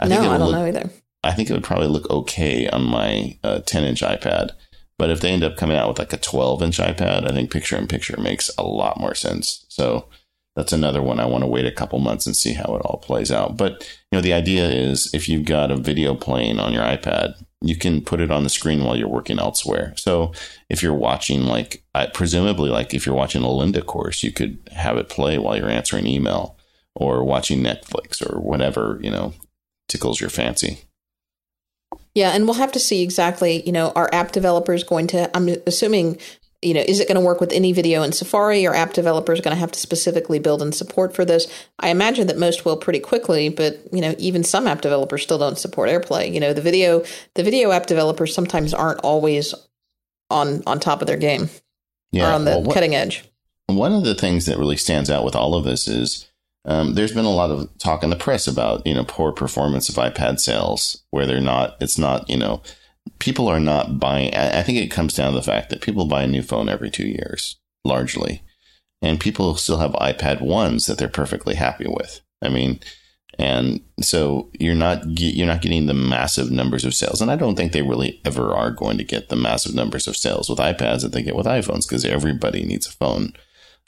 I 0.00 0.08
no, 0.08 0.16
think 0.16 0.32
I 0.32 0.38
don't 0.38 0.48
look, 0.48 0.52
know 0.52 0.66
either. 0.66 0.90
I 1.22 1.32
think 1.32 1.48
it 1.48 1.52
would 1.52 1.62
probably 1.62 1.86
look 1.86 2.10
okay 2.10 2.68
on 2.68 2.82
my 2.82 3.38
uh, 3.44 3.60
10 3.60 3.84
inch 3.84 4.00
iPad. 4.00 4.50
But 4.98 5.10
if 5.10 5.20
they 5.20 5.30
end 5.30 5.44
up 5.44 5.56
coming 5.56 5.76
out 5.76 5.88
with 5.88 5.98
like 6.00 6.12
a 6.12 6.16
12 6.16 6.62
inch 6.62 6.78
iPad, 6.78 7.30
I 7.30 7.32
think 7.32 7.52
picture 7.52 7.76
in 7.76 7.86
picture 7.86 8.20
makes 8.20 8.50
a 8.58 8.64
lot 8.64 8.98
more 8.98 9.14
sense. 9.14 9.64
So 9.68 10.08
that's 10.60 10.74
another 10.74 11.00
one 11.00 11.18
I 11.18 11.24
want 11.24 11.42
to 11.42 11.48
wait 11.48 11.64
a 11.64 11.72
couple 11.72 11.98
months 12.00 12.26
and 12.26 12.36
see 12.36 12.52
how 12.52 12.76
it 12.76 12.82
all 12.84 12.98
plays 12.98 13.32
out. 13.32 13.56
But 13.56 13.80
you 14.12 14.18
know, 14.18 14.20
the 14.20 14.34
idea 14.34 14.68
is 14.68 15.08
if 15.14 15.26
you've 15.26 15.46
got 15.46 15.70
a 15.70 15.76
video 15.76 16.14
playing 16.14 16.60
on 16.60 16.74
your 16.74 16.82
iPad, 16.82 17.32
you 17.62 17.76
can 17.76 18.02
put 18.02 18.20
it 18.20 18.30
on 18.30 18.44
the 18.44 18.50
screen 18.50 18.84
while 18.84 18.94
you're 18.94 19.08
working 19.08 19.38
elsewhere. 19.38 19.94
So 19.96 20.32
if 20.68 20.82
you're 20.82 20.92
watching, 20.92 21.44
like, 21.44 21.82
presumably, 22.12 22.68
like 22.68 22.92
if 22.92 23.06
you're 23.06 23.14
watching 23.14 23.42
a 23.42 23.46
Lynda 23.46 23.86
course, 23.86 24.22
you 24.22 24.32
could 24.32 24.58
have 24.72 24.98
it 24.98 25.08
play 25.08 25.38
while 25.38 25.56
you're 25.56 25.70
answering 25.70 26.06
email 26.06 26.58
or 26.94 27.24
watching 27.24 27.62
Netflix 27.62 28.20
or 28.20 28.38
whatever, 28.38 28.98
you 29.02 29.10
know, 29.10 29.32
tickles 29.88 30.20
your 30.20 30.30
fancy. 30.30 30.80
Yeah, 32.14 32.32
and 32.32 32.44
we'll 32.44 32.54
have 32.54 32.72
to 32.72 32.78
see 32.78 33.02
exactly, 33.02 33.62
you 33.64 33.72
know, 33.72 33.92
are 33.96 34.10
app 34.12 34.32
developers 34.32 34.84
going 34.84 35.06
to, 35.08 35.34
I'm 35.34 35.48
assuming 35.66 36.18
you 36.62 36.74
know, 36.74 36.84
is 36.86 37.00
it 37.00 37.08
going 37.08 37.18
to 37.18 37.24
work 37.24 37.40
with 37.40 37.52
any 37.52 37.72
video 37.72 38.02
in 38.02 38.12
Safari 38.12 38.66
or 38.66 38.74
app 38.74 38.92
developers 38.92 39.40
going 39.40 39.54
to 39.54 39.60
have 39.60 39.72
to 39.72 39.80
specifically 39.80 40.38
build 40.38 40.60
in 40.60 40.72
support 40.72 41.14
for 41.14 41.24
this? 41.24 41.46
I 41.78 41.88
imagine 41.88 42.26
that 42.26 42.36
most 42.36 42.64
will 42.64 42.76
pretty 42.76 43.00
quickly, 43.00 43.48
but 43.48 43.80
you 43.92 44.00
know, 44.00 44.14
even 44.18 44.44
some 44.44 44.66
app 44.66 44.82
developers 44.82 45.22
still 45.22 45.38
don't 45.38 45.58
support 45.58 45.88
AirPlay. 45.88 46.32
You 46.32 46.40
know, 46.40 46.52
the 46.52 46.60
video 46.60 47.02
the 47.34 47.42
video 47.42 47.70
app 47.70 47.86
developers 47.86 48.34
sometimes 48.34 48.74
aren't 48.74 49.00
always 49.00 49.54
on 50.28 50.62
on 50.66 50.80
top 50.80 51.00
of 51.00 51.06
their 51.06 51.16
game. 51.16 51.48
Yeah, 52.12 52.28
or 52.28 52.34
on 52.34 52.44
the 52.44 52.50
well, 52.52 52.64
what, 52.64 52.74
cutting 52.74 52.94
edge. 52.94 53.24
One 53.68 53.92
of 53.92 54.04
the 54.04 54.14
things 54.14 54.46
that 54.46 54.58
really 54.58 54.76
stands 54.76 55.10
out 55.10 55.24
with 55.24 55.36
all 55.36 55.54
of 55.54 55.64
this 55.64 55.86
is 55.88 56.30
um, 56.64 56.94
there's 56.94 57.14
been 57.14 57.24
a 57.24 57.30
lot 57.30 57.50
of 57.50 57.70
talk 57.78 58.02
in 58.02 58.10
the 58.10 58.16
press 58.16 58.46
about 58.46 58.86
you 58.86 58.92
know 58.92 59.04
poor 59.04 59.32
performance 59.32 59.88
of 59.88 59.94
iPad 59.94 60.40
sales, 60.40 61.02
where 61.10 61.26
they're 61.26 61.40
not. 61.40 61.76
It's 61.80 61.96
not 61.96 62.28
you 62.28 62.36
know 62.36 62.62
people 63.18 63.48
are 63.48 63.60
not 63.60 63.98
buying. 63.98 64.34
I 64.34 64.62
think 64.62 64.78
it 64.78 64.90
comes 64.90 65.14
down 65.14 65.32
to 65.32 65.38
the 65.38 65.44
fact 65.44 65.70
that 65.70 65.82
people 65.82 66.06
buy 66.06 66.24
a 66.24 66.26
new 66.26 66.42
phone 66.42 66.68
every 66.68 66.90
two 66.90 67.06
years, 67.06 67.56
largely, 67.84 68.42
and 69.02 69.20
people 69.20 69.54
still 69.56 69.78
have 69.78 69.92
iPad 69.92 70.40
ones 70.40 70.86
that 70.86 70.98
they're 70.98 71.08
perfectly 71.08 71.54
happy 71.54 71.86
with. 71.86 72.20
I 72.42 72.48
mean, 72.48 72.80
and 73.38 73.80
so 74.00 74.50
you're 74.58 74.74
not 74.74 75.02
you're 75.18 75.46
not 75.46 75.62
getting 75.62 75.86
the 75.86 75.94
massive 75.94 76.50
numbers 76.50 76.84
of 76.84 76.94
sales, 76.94 77.20
and 77.22 77.30
I 77.30 77.36
don't 77.36 77.56
think 77.56 77.72
they 77.72 77.82
really 77.82 78.20
ever 78.24 78.52
are 78.52 78.70
going 78.70 78.98
to 78.98 79.04
get 79.04 79.28
the 79.28 79.36
massive 79.36 79.74
numbers 79.74 80.06
of 80.06 80.16
sales 80.16 80.50
with 80.50 80.58
iPads 80.58 81.02
that 81.02 81.12
they 81.12 81.22
get 81.22 81.36
with 81.36 81.46
iPhones 81.46 81.88
because 81.88 82.04
everybody 82.04 82.64
needs 82.64 82.86
a 82.86 82.92
phone. 82.92 83.32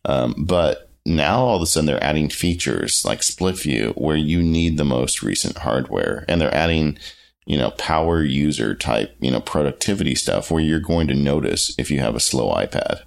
Um, 0.05 0.35
but 0.39 0.91
now 1.05 1.41
all 1.41 1.57
of 1.57 1.63
a 1.63 1.67
sudden 1.67 1.87
they're 1.87 2.03
adding 2.03 2.29
features 2.29 3.05
like 3.05 3.23
split 3.23 3.59
view 3.59 3.93
where 3.97 4.17
you 4.17 4.43
need 4.43 4.79
the 4.79 4.85
most 4.85 5.23
recent 5.23 5.59
hardware, 5.59 6.25
and 6.29 6.41
they're 6.41 6.55
adding 6.55 6.99
you 7.47 7.59
know, 7.59 7.71
power 7.73 8.23
user 8.23 8.75
type, 8.75 9.17
you 9.21 9.31
know, 9.31 9.41
productivity 9.41 10.15
stuff 10.15 10.51
where 10.51 10.63
you're 10.63 10.81
going 10.81 11.09
to 11.09 11.15
notice 11.15 11.75
if 11.79 11.91
you 11.91 12.01
have 12.01 12.15
a 12.15 12.21
slow 12.21 12.53
iPad. 12.55 13.03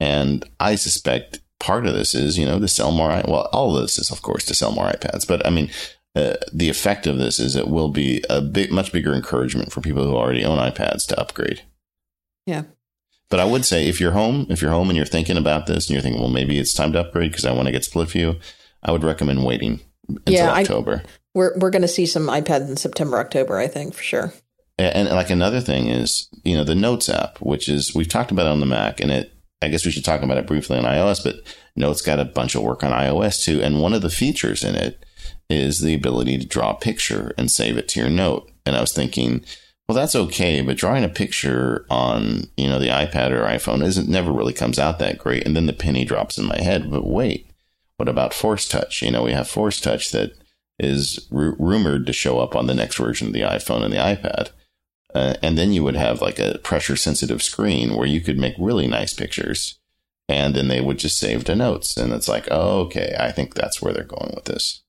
And 0.00 0.44
I 0.60 0.76
suspect 0.76 1.40
part 1.58 1.86
of 1.86 1.94
this 1.94 2.14
is, 2.14 2.38
you 2.38 2.46
know, 2.46 2.58
to 2.58 2.68
sell 2.68 2.92
more. 2.92 3.08
Well, 3.26 3.48
all 3.52 3.76
of 3.76 3.82
this 3.82 3.98
is, 3.98 4.10
of 4.10 4.22
course, 4.22 4.44
to 4.46 4.54
sell 4.54 4.72
more 4.72 4.86
iPads. 4.86 5.26
But 5.26 5.46
I 5.46 5.50
mean, 5.50 5.70
uh, 6.14 6.36
the 6.52 6.68
effect 6.68 7.06
of 7.06 7.18
this 7.18 7.38
is 7.38 7.56
it 7.56 7.68
will 7.68 7.90
be 7.90 8.22
a 8.30 8.40
big, 8.40 8.72
much 8.72 8.92
bigger 8.92 9.12
encouragement 9.12 9.72
for 9.72 9.80
people 9.80 10.04
who 10.04 10.16
already 10.16 10.44
own 10.44 10.58
iPads 10.58 11.06
to 11.06 11.20
upgrade. 11.20 11.62
Yeah. 12.46 12.62
But 13.28 13.40
I 13.40 13.44
would 13.44 13.64
say 13.64 13.88
if 13.88 14.00
you're 14.00 14.12
home, 14.12 14.46
if 14.48 14.62
you're 14.62 14.70
home 14.70 14.88
and 14.88 14.96
you're 14.96 15.04
thinking 15.04 15.36
about 15.36 15.66
this 15.66 15.86
and 15.86 15.94
you're 15.94 16.02
thinking, 16.02 16.20
well, 16.20 16.30
maybe 16.30 16.58
it's 16.58 16.72
time 16.72 16.92
to 16.92 17.00
upgrade 17.00 17.32
because 17.32 17.44
I 17.44 17.52
want 17.52 17.66
to 17.66 17.72
get 17.72 17.84
split 17.84 18.08
view, 18.08 18.36
I 18.82 18.92
would 18.92 19.04
recommend 19.04 19.44
waiting 19.44 19.80
until 20.08 20.34
yeah, 20.34 20.52
October. 20.52 21.02
I, 21.04 21.08
we're 21.36 21.52
we're 21.58 21.70
going 21.70 21.82
to 21.82 21.88
see 21.88 22.06
some 22.06 22.26
iPads 22.28 22.68
in 22.68 22.76
September, 22.78 23.18
October, 23.18 23.58
I 23.58 23.68
think 23.68 23.94
for 23.94 24.02
sure. 24.02 24.32
And, 24.78 25.08
and 25.08 25.10
like 25.10 25.30
another 25.30 25.60
thing 25.60 25.88
is, 25.88 26.28
you 26.44 26.56
know, 26.56 26.64
the 26.64 26.74
Notes 26.74 27.08
app, 27.08 27.38
which 27.38 27.68
is 27.68 27.94
we've 27.94 28.08
talked 28.08 28.32
about 28.32 28.46
it 28.46 28.52
on 28.52 28.60
the 28.60 28.66
Mac, 28.66 29.00
and 29.00 29.12
it. 29.12 29.32
I 29.62 29.68
guess 29.68 29.86
we 29.86 29.90
should 29.90 30.04
talk 30.04 30.20
about 30.20 30.36
it 30.36 30.46
briefly 30.46 30.76
on 30.76 30.84
iOS, 30.84 31.24
but 31.24 31.36
Notes 31.76 32.02
got 32.02 32.20
a 32.20 32.26
bunch 32.26 32.54
of 32.54 32.62
work 32.62 32.84
on 32.84 32.92
iOS 32.92 33.42
too. 33.42 33.62
And 33.62 33.80
one 33.80 33.94
of 33.94 34.02
the 34.02 34.10
features 34.10 34.62
in 34.62 34.74
it 34.74 35.02
is 35.48 35.80
the 35.80 35.94
ability 35.94 36.36
to 36.36 36.46
draw 36.46 36.72
a 36.72 36.78
picture 36.78 37.32
and 37.38 37.50
save 37.50 37.78
it 37.78 37.88
to 37.88 38.00
your 38.00 38.10
note. 38.10 38.50
And 38.66 38.76
I 38.76 38.82
was 38.82 38.92
thinking, 38.92 39.42
well, 39.88 39.96
that's 39.96 40.14
okay, 40.14 40.60
but 40.60 40.76
drawing 40.76 41.04
a 41.04 41.08
picture 41.08 41.86
on, 41.88 42.50
you 42.58 42.68
know, 42.68 42.78
the 42.78 42.88
iPad 42.88 43.30
or 43.30 43.44
iPhone 43.44 43.82
isn't 43.82 44.10
never 44.10 44.30
really 44.30 44.52
comes 44.52 44.78
out 44.78 44.98
that 44.98 45.16
great. 45.16 45.46
And 45.46 45.56
then 45.56 45.64
the 45.64 45.72
penny 45.72 46.04
drops 46.04 46.36
in 46.36 46.44
my 46.44 46.60
head. 46.60 46.90
But 46.90 47.06
wait, 47.06 47.50
what 47.96 48.10
about 48.10 48.34
Force 48.34 48.68
Touch? 48.68 49.00
You 49.00 49.10
know, 49.10 49.22
we 49.22 49.32
have 49.32 49.48
Force 49.48 49.80
Touch 49.80 50.10
that 50.12 50.32
is 50.78 51.26
r- 51.32 51.56
rumored 51.58 52.06
to 52.06 52.12
show 52.12 52.38
up 52.38 52.54
on 52.54 52.66
the 52.66 52.74
next 52.74 52.96
version 52.96 53.28
of 53.28 53.32
the 53.32 53.40
iPhone 53.40 53.82
and 53.82 53.92
the 53.92 53.98
iPad. 53.98 54.50
Uh, 55.14 55.34
and 55.42 55.56
then 55.56 55.72
you 55.72 55.82
would 55.82 55.96
have 55.96 56.20
like 56.20 56.38
a 56.38 56.58
pressure 56.58 56.96
sensitive 56.96 57.42
screen 57.42 57.96
where 57.96 58.06
you 58.06 58.20
could 58.20 58.38
make 58.38 58.54
really 58.58 58.86
nice 58.86 59.14
pictures 59.14 59.78
and 60.28 60.54
then 60.54 60.68
they 60.68 60.80
would 60.80 60.98
just 60.98 61.18
save 61.18 61.44
to 61.44 61.54
notes. 61.54 61.96
And 61.96 62.12
it's 62.12 62.28
like, 62.28 62.48
oh, 62.50 62.80
okay, 62.80 63.16
I 63.18 63.32
think 63.32 63.54
that's 63.54 63.80
where 63.80 63.92
they're 63.92 64.04
going 64.04 64.32
with 64.34 64.44
this. 64.44 64.82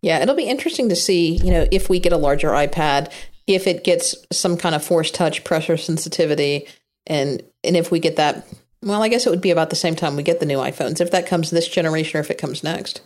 Yeah, 0.00 0.20
it'll 0.20 0.36
be 0.36 0.44
interesting 0.44 0.88
to 0.90 0.96
see, 0.96 1.36
you 1.36 1.50
know, 1.50 1.66
if 1.72 1.90
we 1.90 1.98
get 1.98 2.12
a 2.12 2.16
larger 2.16 2.50
iPad 2.50 3.12
if 3.48 3.66
it 3.66 3.82
gets 3.82 4.14
some 4.30 4.56
kind 4.56 4.74
of 4.74 4.84
force 4.84 5.10
touch 5.10 5.42
pressure 5.42 5.76
sensitivity 5.76 6.68
and 7.06 7.42
and 7.64 7.76
if 7.76 7.90
we 7.90 7.98
get 7.98 8.16
that 8.16 8.46
well 8.82 9.02
i 9.02 9.08
guess 9.08 9.26
it 9.26 9.30
would 9.30 9.40
be 9.40 9.50
about 9.50 9.70
the 9.70 9.76
same 9.76 9.96
time 9.96 10.14
we 10.14 10.22
get 10.22 10.38
the 10.38 10.46
new 10.46 10.58
iphones 10.58 11.00
if 11.00 11.10
that 11.10 11.26
comes 11.26 11.50
this 11.50 11.66
generation 11.66 12.18
or 12.18 12.20
if 12.20 12.30
it 12.30 12.38
comes 12.38 12.62
next 12.62 13.00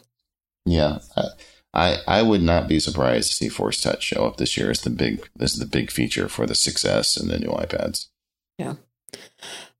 yeah 0.66 0.98
i 1.74 1.98
i 2.06 2.22
would 2.22 2.42
not 2.42 2.68
be 2.68 2.78
surprised 2.78 3.30
to 3.30 3.36
see 3.36 3.48
force 3.48 3.80
touch 3.80 4.02
show 4.02 4.26
up 4.26 4.36
this 4.36 4.56
year 4.56 4.70
as 4.70 4.80
the 4.82 4.90
big 4.90 5.28
is 5.40 5.58
the 5.58 5.66
big 5.66 5.90
feature 5.90 6.28
for 6.28 6.46
the 6.46 6.54
6s 6.54 7.20
and 7.20 7.30
the 7.30 7.38
new 7.38 7.50
ipads. 7.50 8.08
Yeah. 8.58 8.74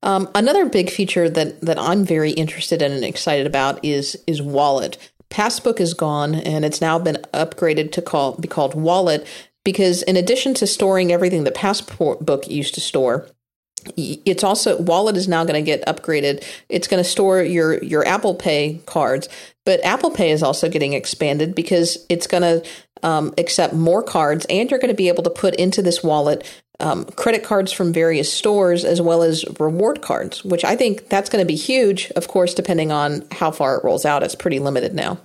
Um, 0.01 0.29
another 0.35 0.65
big 0.65 0.89
feature 0.89 1.29
that 1.29 1.61
that 1.61 1.79
i'm 1.79 2.03
very 2.05 2.31
interested 2.31 2.81
in 2.81 2.91
and 2.91 3.05
excited 3.05 3.47
about 3.47 3.83
is 3.83 4.21
is 4.27 4.41
wallet. 4.41 4.97
Passbook 5.29 5.79
is 5.79 5.93
gone 5.93 6.35
and 6.35 6.63
it's 6.63 6.81
now 6.81 6.99
been 6.99 7.17
upgraded 7.33 7.91
to 7.93 8.01
call 8.01 8.35
be 8.37 8.47
called 8.47 8.75
wallet 8.75 9.25
because 9.63 10.03
in 10.03 10.17
addition 10.17 10.53
to 10.55 10.67
storing 10.67 11.11
everything 11.11 11.43
that 11.45 11.55
Passbook 11.55 12.47
used 12.47 12.75
to 12.75 12.81
store, 12.81 13.27
it's 13.97 14.43
also 14.43 14.81
wallet 14.81 15.17
is 15.17 15.27
now 15.27 15.43
going 15.43 15.63
to 15.63 15.65
get 15.65 15.85
upgraded. 15.85 16.43
It's 16.69 16.87
going 16.87 17.03
to 17.03 17.09
store 17.09 17.41
your 17.41 17.83
your 17.83 18.07
apple 18.07 18.35
pay 18.35 18.81
cards 18.85 19.29
but 19.65 19.83
apple 19.83 20.11
pay 20.11 20.31
is 20.31 20.43
also 20.43 20.69
getting 20.69 20.93
expanded 20.93 21.55
because 21.55 22.05
it's 22.09 22.27
going 22.27 22.43
to 22.43 22.63
um, 23.07 23.33
accept 23.37 23.73
more 23.73 24.01
cards 24.01 24.45
and 24.49 24.69
you're 24.69 24.79
going 24.79 24.89
to 24.89 24.95
be 24.95 25.09
able 25.09 25.23
to 25.23 25.29
put 25.29 25.55
into 25.55 25.81
this 25.81 26.03
wallet 26.03 26.61
um, 26.79 27.05
credit 27.05 27.43
cards 27.43 27.71
from 27.71 27.93
various 27.93 28.31
stores 28.31 28.83
as 28.85 29.01
well 29.01 29.23
as 29.23 29.45
reward 29.59 30.01
cards 30.01 30.43
which 30.43 30.63
i 30.63 30.75
think 30.75 31.09
that's 31.09 31.29
going 31.29 31.41
to 31.41 31.47
be 31.47 31.55
huge 31.55 32.11
of 32.11 32.27
course 32.27 32.53
depending 32.53 32.91
on 32.91 33.25
how 33.31 33.51
far 33.51 33.77
it 33.77 33.83
rolls 33.83 34.05
out. 34.05 34.23
It's 34.23 34.35
pretty 34.35 34.59
limited 34.59 34.93
now 34.93 35.19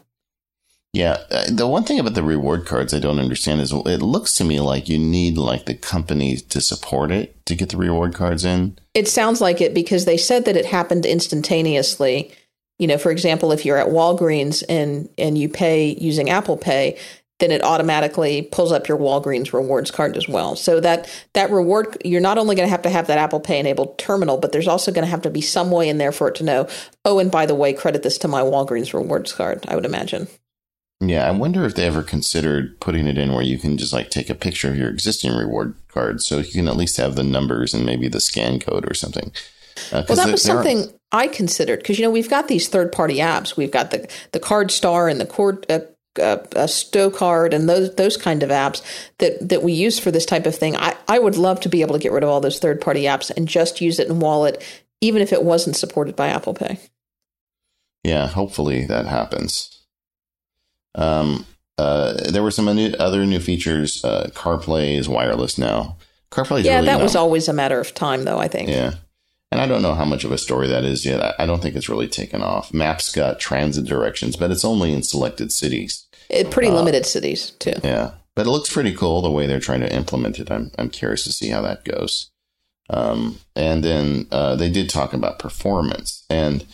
yeah, 0.93 1.19
uh, 1.31 1.45
the 1.51 1.67
one 1.67 1.85
thing 1.85 2.01
about 2.01 2.15
the 2.15 2.23
reward 2.23 2.65
cards 2.65 2.95
I 2.95 2.99
don't 2.99 3.19
understand 3.19 3.61
is 3.61 3.73
it 3.73 4.03
looks 4.03 4.35
to 4.35 4.45
me 4.45 4.59
like 4.59 4.89
you 4.89 4.99
need 4.99 5.37
like 5.37 5.67
the 5.67 5.75
company 5.75 6.37
to 6.37 6.61
support 6.61 7.11
it 7.11 7.45
to 7.47 7.55
get 7.55 7.69
the 7.69 7.77
reward 7.77 8.15
cards 8.15 8.45
in. 8.45 8.79
It 8.95 9.07
sounds 9.07 9.41
like 9.41 9.61
it 9.61 9.75
because 9.75 10.07
they 10.07 10.17
said 10.17 10.47
that 10.47 10.57
it 10.57 10.65
happened 10.65 11.05
instantaneously. 11.05 12.33
You 12.79 12.87
know, 12.87 12.97
for 12.97 13.11
example, 13.11 13.53
if 13.53 13.67
you're 13.67 13.77
at 13.77 13.89
Walgreens 13.89 14.65
and 14.69 15.11
and 15.19 15.37
you 15.37 15.49
pay 15.49 15.95
using 16.01 16.31
Apple 16.31 16.57
Pay, 16.57 16.99
then 17.39 17.51
it 17.51 17.63
automatically 17.63 18.43
pulls 18.51 18.73
up 18.73 18.89
your 18.89 18.99
Walgreens 18.99 19.53
rewards 19.53 19.91
card 19.91 20.17
as 20.17 20.27
well. 20.27 20.57
So 20.57 20.81
that 20.81 21.09
that 21.35 21.51
reward 21.51 21.99
you're 22.03 22.23
not 22.23 22.39
only 22.39 22.57
going 22.57 22.67
to 22.67 22.71
have 22.71 22.83
to 22.83 22.91
have 22.91 23.09
that 23.09 23.19
Apple 23.19 23.41
Pay 23.41 23.61
enabled 23.61 23.99
terminal, 23.99 24.39
but 24.39 24.53
there's 24.53 24.69
also 24.69 24.91
going 24.91 25.05
to 25.05 25.11
have 25.11 25.23
to 25.23 25.31
be 25.31 25.43
some 25.43 25.71
way 25.71 25.91
in 25.91 25.99
there 25.99 26.13
for 26.13 26.29
it 26.29 26.35
to 26.37 26.45
know, 26.45 26.67
oh, 27.05 27.19
and 27.19 27.31
by 27.31 27.45
the 27.45 27.55
way, 27.55 27.75
credit 27.75 28.03
this 28.03 28.17
to 28.19 28.29
my 28.29 28.41
Walgreens 28.41 28.95
rewards 28.95 29.35
card, 29.35 29.67
I 29.69 29.75
would 29.75 29.85
imagine. 29.85 30.29
Yeah, 31.01 31.29
I 31.29 31.31
wonder 31.31 31.65
if 31.65 31.77
they 31.77 31.87
ever 31.87 32.03
considered 32.03 32.81
putting 32.81 33.07
it 33.07 33.19
in 33.19 33.33
where 33.33 33.43
you 33.43 33.59
can 33.59 33.79
just 33.79 33.93
like 33.93 34.11
take 34.11 34.29
a 34.29 34.35
picture 34.35 34.69
of 34.69 34.77
your 34.77 34.89
existing 34.89 35.33
reward 35.33 35.75
card 35.87 36.21
so 36.23 36.39
you 36.39 36.51
can 36.51 36.69
at 36.69 36.77
least 36.77 36.97
have 36.97 37.15
the 37.15 37.23
numbers 37.23 37.73
and 37.73 37.87
maybe 37.87 38.09
the 38.09 38.21
scan 38.21 38.59
code 38.59 38.91
or 38.91 38.95
something. 38.95 39.31
Uh, 39.93 40.03
well, 40.09 40.17
that 40.17 40.31
was 40.31 40.43
something 40.43 40.81
are... 40.81 40.93
I 41.13 41.29
considered 41.29 41.79
because 41.79 41.99
you 41.99 42.05
know 42.05 42.11
we've 42.11 42.29
got 42.29 42.49
these 42.49 42.69
third 42.69 42.91
party 42.91 43.19
apps. 43.19 43.57
We've 43.57 43.71
got 43.71 43.93
the 43.93 44.11
the 44.33 44.41
CardStar 44.41 45.09
and 45.09 45.21
the 45.21 45.27
Cord 45.27 45.65
uh, 45.71 45.81
uh, 46.19 46.39
uh, 46.57 46.67
Stocard 46.67 47.55
and 47.55 47.69
those 47.69 47.95
those 47.95 48.17
kind 48.17 48.43
of 48.43 48.51
apps 48.51 48.83
that 49.19 49.49
that 49.49 49.63
we 49.63 49.73
use 49.73 50.01
for 50.01 50.11
this 50.11 50.27
type 50.27 50.47
of 50.47 50.57
thing. 50.57 50.77
I 50.77 50.97
I 51.07 51.21
would 51.21 51.37
love 51.37 51.61
to 51.61 51.69
be 51.69 51.81
able 51.83 51.95
to 51.95 52.01
get 52.01 52.11
rid 52.11 52.25
of 52.25 52.29
all 52.29 52.41
those 52.41 52.59
third 52.59 52.81
party 52.81 53.03
apps 53.03 53.31
and 53.37 53.47
just 53.47 53.81
use 53.81 54.01
it 54.01 54.09
in 54.09 54.19
Wallet, 54.19 54.63
even 55.01 55.23
if 55.23 55.33
it 55.33 55.45
wasn't 55.45 55.77
supported 55.77 56.17
by 56.17 56.27
Apple 56.27 56.55
Pay. 56.55 56.81
Yeah, 58.03 58.27
hopefully 58.27 58.85
that 58.87 59.07
happens. 59.07 59.78
Um, 60.99 61.47
uh, 61.79 62.15
there 62.31 62.43
were 62.43 62.51
some 62.51 62.67
new, 62.75 62.93
other 62.99 63.25
new 63.25 63.39
features. 63.39 64.05
Uh, 64.05 64.31
CarPlay 64.35 64.99
is 64.99 65.09
wireless 65.09 65.57
now. 65.57 65.97
CarPlay, 66.31 66.65
yeah, 66.65 66.77
really 66.77 66.87
that 66.87 67.01
was 67.01 67.17
always 67.17 67.49
a 67.49 67.53
matter 67.53 67.81
of 67.81 67.95
time, 67.95 68.25
though. 68.25 68.39
I 68.39 68.49
think. 68.49 68.69
Yeah, 68.69 68.95
and 69.51 69.61
I 69.61 69.67
don't 69.67 69.81
know 69.81 69.95
how 69.95 70.05
much 70.05 70.25
of 70.25 70.33
a 70.33 70.39
story 70.39 70.67
that 70.69 70.85
is 70.85 71.07
yet. 71.07 71.23
I, 71.23 71.45
I 71.45 71.47
don't 71.47 71.63
think 71.63 71.77
it's 71.77 71.89
really 71.89 72.09
taken 72.09 72.43
off. 72.43 72.75
Maps 72.75 73.15
got 73.15 73.41
transit 73.41 73.87
directions, 73.87 74.37
but 74.37 74.51
it's 74.51 74.65
only 74.65 74.93
in 74.93 75.03
selected 75.03 75.53
cities. 75.53 76.07
It, 76.29 76.51
pretty 76.51 76.69
uh, 76.69 76.75
limited 76.75 77.07
cities 77.07 77.53
too. 77.53 77.75
Yeah, 77.83 78.11
but 78.35 78.47
it 78.47 78.51
looks 78.51 78.71
pretty 78.71 78.95
cool 78.95 79.23
the 79.23 79.31
way 79.31 79.47
they're 79.47 79.61
trying 79.61 79.81
to 79.81 79.95
implement 79.95 80.39
it. 80.39 80.51
I'm 80.51 80.71
I'm 80.79 80.91
curious 80.91 81.25
to 81.25 81.33
see 81.33 81.49
how 81.49 81.63
that 81.63 81.85
goes. 81.85 82.31
Um, 82.91 83.39
and 83.55 83.85
then 83.85 84.27
uh, 84.31 84.57
they 84.57 84.71
did 84.71 84.89
talk 84.89 85.13
about 85.13 85.39
performance 85.39 86.25
and 86.31 86.65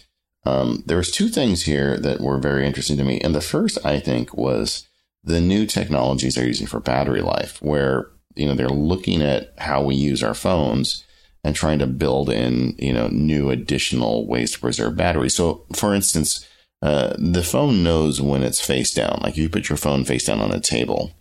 um, 0.47 0.82
there 0.86 0.97
was 0.97 1.11
two 1.11 1.28
things 1.28 1.62
here 1.62 1.97
that 1.99 2.20
were 2.20 2.38
very 2.38 2.66
interesting 2.66 2.97
to 2.99 3.05
me, 3.05 3.20
and 3.20 3.34
the 3.34 3.40
first 3.40 3.78
I 3.84 3.99
think 3.99 4.34
was 4.34 4.86
the 5.22 5.40
new 5.40 5.66
technologies 5.66 6.34
they're 6.34 6.47
using 6.47 6.66
for 6.66 6.80
battery 6.80 7.22
life, 7.22 7.61
where 7.62 8.11
you 8.34 8.47
know 8.47 8.55
they're 8.55 8.68
looking 8.68 9.22
at 9.22 9.55
how 9.59 9.82
we 9.82 9.95
use 9.95 10.22
our 10.22 10.34
phones 10.34 11.05
and 11.42 11.55
trying 11.55 11.78
to 11.78 11.86
build 11.86 12.28
in 12.28 12.74
you 12.78 12.92
know 12.92 13.09
new 13.09 13.51
additional 13.51 14.26
ways 14.26 14.53
to 14.53 14.61
preserve 14.61 14.97
batteries. 14.97 15.34
So, 15.34 15.64
for 15.72 15.95
instance, 15.95 16.47
uh, 16.82 17.14
the 17.18 17.42
phone 17.42 17.82
knows 17.82 18.20
when 18.20 18.42
it's 18.42 18.61
face 18.61 18.92
down. 18.92 19.20
Like 19.22 19.36
you 19.36 19.49
put 19.49 19.68
your 19.68 19.78
phone 19.78 20.05
face 20.05 20.26
down 20.26 20.40
on 20.40 20.53
a 20.53 20.61
table, 20.61 21.12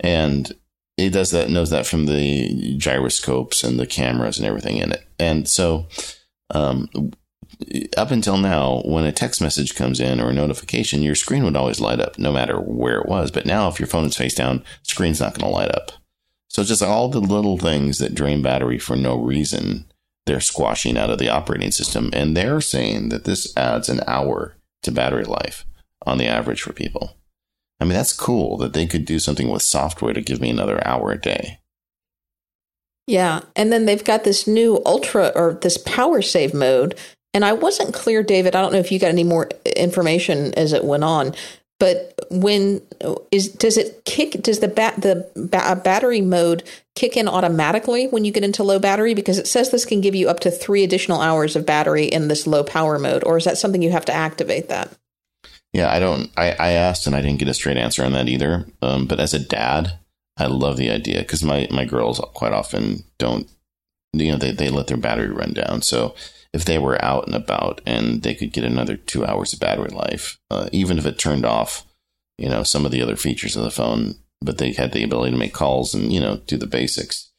and 0.00 0.50
it 0.96 1.10
does 1.10 1.30
that 1.30 1.50
knows 1.50 1.70
that 1.70 1.86
from 1.86 2.06
the 2.06 2.76
gyroscopes 2.78 3.62
and 3.64 3.78
the 3.78 3.86
cameras 3.86 4.38
and 4.38 4.46
everything 4.46 4.78
in 4.78 4.92
it. 4.92 5.06
And 5.18 5.46
so, 5.46 5.88
um, 6.50 6.88
up 7.96 8.10
until 8.10 8.36
now, 8.36 8.82
when 8.84 9.04
a 9.04 9.12
text 9.12 9.40
message 9.40 9.74
comes 9.74 10.00
in 10.00 10.20
or 10.20 10.30
a 10.30 10.34
notification, 10.34 11.02
your 11.02 11.14
screen 11.14 11.44
would 11.44 11.56
always 11.56 11.80
light 11.80 12.00
up 12.00 12.18
no 12.18 12.32
matter 12.32 12.60
where 12.60 12.98
it 12.98 13.08
was. 13.08 13.30
But 13.30 13.46
now, 13.46 13.68
if 13.68 13.78
your 13.78 13.86
phone 13.86 14.04
is 14.06 14.16
face 14.16 14.34
down, 14.34 14.64
screen's 14.82 15.20
not 15.20 15.38
going 15.38 15.50
to 15.50 15.54
light 15.54 15.74
up. 15.74 15.92
So 16.48 16.62
just 16.64 16.82
all 16.82 17.08
the 17.08 17.20
little 17.20 17.58
things 17.58 17.98
that 17.98 18.14
drain 18.14 18.42
battery 18.42 18.78
for 18.78 18.96
no 18.96 19.16
reason, 19.16 19.90
they're 20.26 20.40
squashing 20.40 20.98
out 20.98 21.10
of 21.10 21.18
the 21.18 21.28
operating 21.28 21.70
system. 21.70 22.10
And 22.12 22.36
they're 22.36 22.60
saying 22.60 23.08
that 23.08 23.24
this 23.24 23.56
adds 23.56 23.88
an 23.88 24.00
hour 24.06 24.56
to 24.82 24.92
battery 24.92 25.24
life 25.24 25.64
on 26.04 26.18
the 26.18 26.26
average 26.26 26.62
for 26.62 26.72
people. 26.72 27.16
I 27.80 27.84
mean, 27.84 27.94
that's 27.94 28.12
cool 28.12 28.58
that 28.58 28.74
they 28.74 28.86
could 28.86 29.04
do 29.04 29.18
something 29.18 29.48
with 29.48 29.62
software 29.62 30.12
to 30.12 30.20
give 30.20 30.40
me 30.40 30.50
another 30.50 30.86
hour 30.86 31.10
a 31.10 31.20
day. 31.20 31.58
Yeah. 33.06 33.40
And 33.56 33.72
then 33.72 33.86
they've 33.86 34.04
got 34.04 34.24
this 34.24 34.46
new 34.46 34.80
ultra 34.86 35.32
or 35.34 35.54
this 35.54 35.78
power 35.78 36.22
save 36.22 36.54
mode 36.54 36.98
and 37.34 37.44
I 37.44 37.52
wasn't 37.52 37.94
clear, 37.94 38.22
David. 38.22 38.54
I 38.54 38.60
don't 38.60 38.72
know 38.72 38.78
if 38.78 38.92
you 38.92 38.98
got 38.98 39.08
any 39.08 39.24
more 39.24 39.48
information 39.76 40.54
as 40.54 40.72
it 40.72 40.84
went 40.84 41.04
on, 41.04 41.34
but 41.78 42.14
when 42.30 42.80
is 43.32 43.48
does 43.48 43.76
it 43.76 44.04
kick? 44.04 44.42
Does 44.42 44.60
the 44.60 44.68
bat 44.68 45.00
the 45.00 45.28
ba- 45.34 45.80
battery 45.82 46.20
mode 46.20 46.62
kick 46.94 47.16
in 47.16 47.26
automatically 47.26 48.06
when 48.06 48.24
you 48.24 48.32
get 48.32 48.44
into 48.44 48.62
low 48.62 48.78
battery? 48.78 49.14
Because 49.14 49.38
it 49.38 49.48
says 49.48 49.70
this 49.70 49.84
can 49.84 50.00
give 50.00 50.14
you 50.14 50.28
up 50.28 50.40
to 50.40 50.50
three 50.50 50.84
additional 50.84 51.20
hours 51.20 51.56
of 51.56 51.66
battery 51.66 52.04
in 52.04 52.28
this 52.28 52.46
low 52.46 52.62
power 52.62 52.98
mode, 52.98 53.24
or 53.24 53.36
is 53.36 53.44
that 53.44 53.58
something 53.58 53.82
you 53.82 53.90
have 53.90 54.04
to 54.04 54.12
activate 54.12 54.68
that? 54.68 54.96
Yeah, 55.72 55.90
I 55.90 55.98
don't. 55.98 56.30
I, 56.36 56.52
I 56.52 56.70
asked 56.72 57.06
and 57.06 57.16
I 57.16 57.22
didn't 57.22 57.38
get 57.38 57.48
a 57.48 57.54
straight 57.54 57.78
answer 57.78 58.04
on 58.04 58.12
that 58.12 58.28
either. 58.28 58.66
Um, 58.82 59.06
but 59.06 59.18
as 59.18 59.32
a 59.32 59.38
dad, 59.38 59.98
I 60.36 60.46
love 60.46 60.76
the 60.76 60.90
idea 60.90 61.18
because 61.18 61.42
my 61.42 61.66
my 61.70 61.84
girls 61.84 62.20
quite 62.34 62.52
often 62.52 63.04
don't. 63.18 63.48
You 64.12 64.32
know, 64.32 64.38
they 64.38 64.52
they 64.52 64.68
let 64.68 64.88
their 64.88 64.96
battery 64.96 65.30
run 65.30 65.52
down, 65.52 65.82
so 65.82 66.14
if 66.52 66.64
they 66.64 66.78
were 66.78 67.02
out 67.02 67.26
and 67.26 67.34
about 67.34 67.80
and 67.86 68.22
they 68.22 68.34
could 68.34 68.52
get 68.52 68.64
another 68.64 68.96
two 68.96 69.24
hours 69.24 69.52
of 69.52 69.60
battery 69.60 69.90
life, 69.90 70.38
uh, 70.50 70.68
even 70.72 70.98
if 70.98 71.06
it 71.06 71.18
turned 71.18 71.46
off, 71.46 71.86
you 72.38 72.48
know, 72.48 72.62
some 72.62 72.84
of 72.84 72.92
the 72.92 73.02
other 73.02 73.16
features 73.16 73.56
of 73.56 73.64
the 73.64 73.70
phone, 73.70 74.16
but 74.40 74.58
they 74.58 74.72
had 74.72 74.92
the 74.92 75.02
ability 75.02 75.32
to 75.32 75.38
make 75.38 75.54
calls 75.54 75.94
and, 75.94 76.12
you 76.12 76.20
know, 76.20 76.36
do 76.46 76.56
the 76.56 76.66
basics. 76.66 77.30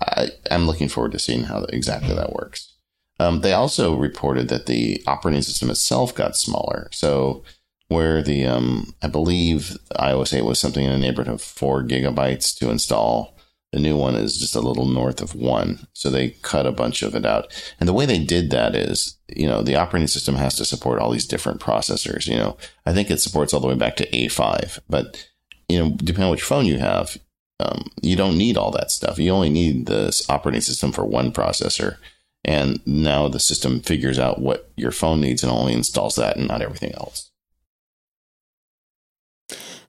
I, 0.00 0.30
am 0.50 0.66
looking 0.66 0.88
forward 0.88 1.12
to 1.12 1.18
seeing 1.18 1.44
how 1.44 1.64
exactly 1.70 2.14
that 2.14 2.32
works. 2.32 2.74
Um, 3.18 3.40
they 3.40 3.52
also 3.52 3.94
reported 3.94 4.48
that 4.48 4.66
the 4.66 5.02
operating 5.06 5.42
system 5.42 5.70
itself 5.70 6.14
got 6.14 6.36
smaller. 6.36 6.88
So, 6.92 7.44
where 7.88 8.22
the, 8.22 8.46
um, 8.46 8.94
I 9.02 9.08
believe 9.08 9.76
iOS 9.98 10.36
8 10.36 10.44
was 10.44 10.60
something 10.60 10.84
in 10.84 10.92
the 10.92 10.98
neighborhood 10.98 11.32
of 11.32 11.42
four 11.42 11.82
gigabytes 11.82 12.56
to 12.58 12.70
install, 12.70 13.36
the 13.72 13.78
new 13.78 13.96
one 13.96 14.16
is 14.16 14.36
just 14.36 14.56
a 14.56 14.60
little 14.60 14.86
north 14.86 15.22
of 15.22 15.34
one. 15.34 15.86
So 15.92 16.10
they 16.10 16.30
cut 16.42 16.66
a 16.66 16.72
bunch 16.72 17.02
of 17.02 17.14
it 17.14 17.24
out. 17.24 17.52
And 17.78 17.88
the 17.88 17.92
way 17.92 18.04
they 18.04 18.18
did 18.18 18.50
that 18.50 18.74
is, 18.74 19.16
you 19.28 19.46
know, 19.46 19.62
the 19.62 19.76
operating 19.76 20.08
system 20.08 20.34
has 20.34 20.56
to 20.56 20.64
support 20.64 20.98
all 20.98 21.10
these 21.10 21.26
different 21.26 21.60
processors. 21.60 22.26
You 22.26 22.36
know, 22.36 22.56
I 22.84 22.92
think 22.92 23.10
it 23.10 23.20
supports 23.20 23.54
all 23.54 23.60
the 23.60 23.68
way 23.68 23.76
back 23.76 23.96
to 23.96 24.10
A5, 24.10 24.80
but, 24.88 25.28
you 25.68 25.78
know, 25.78 25.90
depending 25.90 26.24
on 26.24 26.30
which 26.32 26.42
phone 26.42 26.66
you 26.66 26.78
have, 26.78 27.16
um, 27.60 27.90
you 28.02 28.16
don't 28.16 28.38
need 28.38 28.56
all 28.56 28.72
that 28.72 28.90
stuff. 28.90 29.18
You 29.18 29.30
only 29.30 29.50
need 29.50 29.86
this 29.86 30.28
operating 30.28 30.62
system 30.62 30.90
for 30.90 31.04
one 31.04 31.30
processor. 31.30 31.98
And 32.44 32.84
now 32.86 33.28
the 33.28 33.38
system 33.38 33.80
figures 33.80 34.18
out 34.18 34.40
what 34.40 34.70
your 34.76 34.92
phone 34.92 35.20
needs 35.20 35.42
and 35.42 35.52
only 35.52 35.74
installs 35.74 36.16
that 36.16 36.36
and 36.36 36.48
not 36.48 36.62
everything 36.62 36.92
else. 36.94 37.30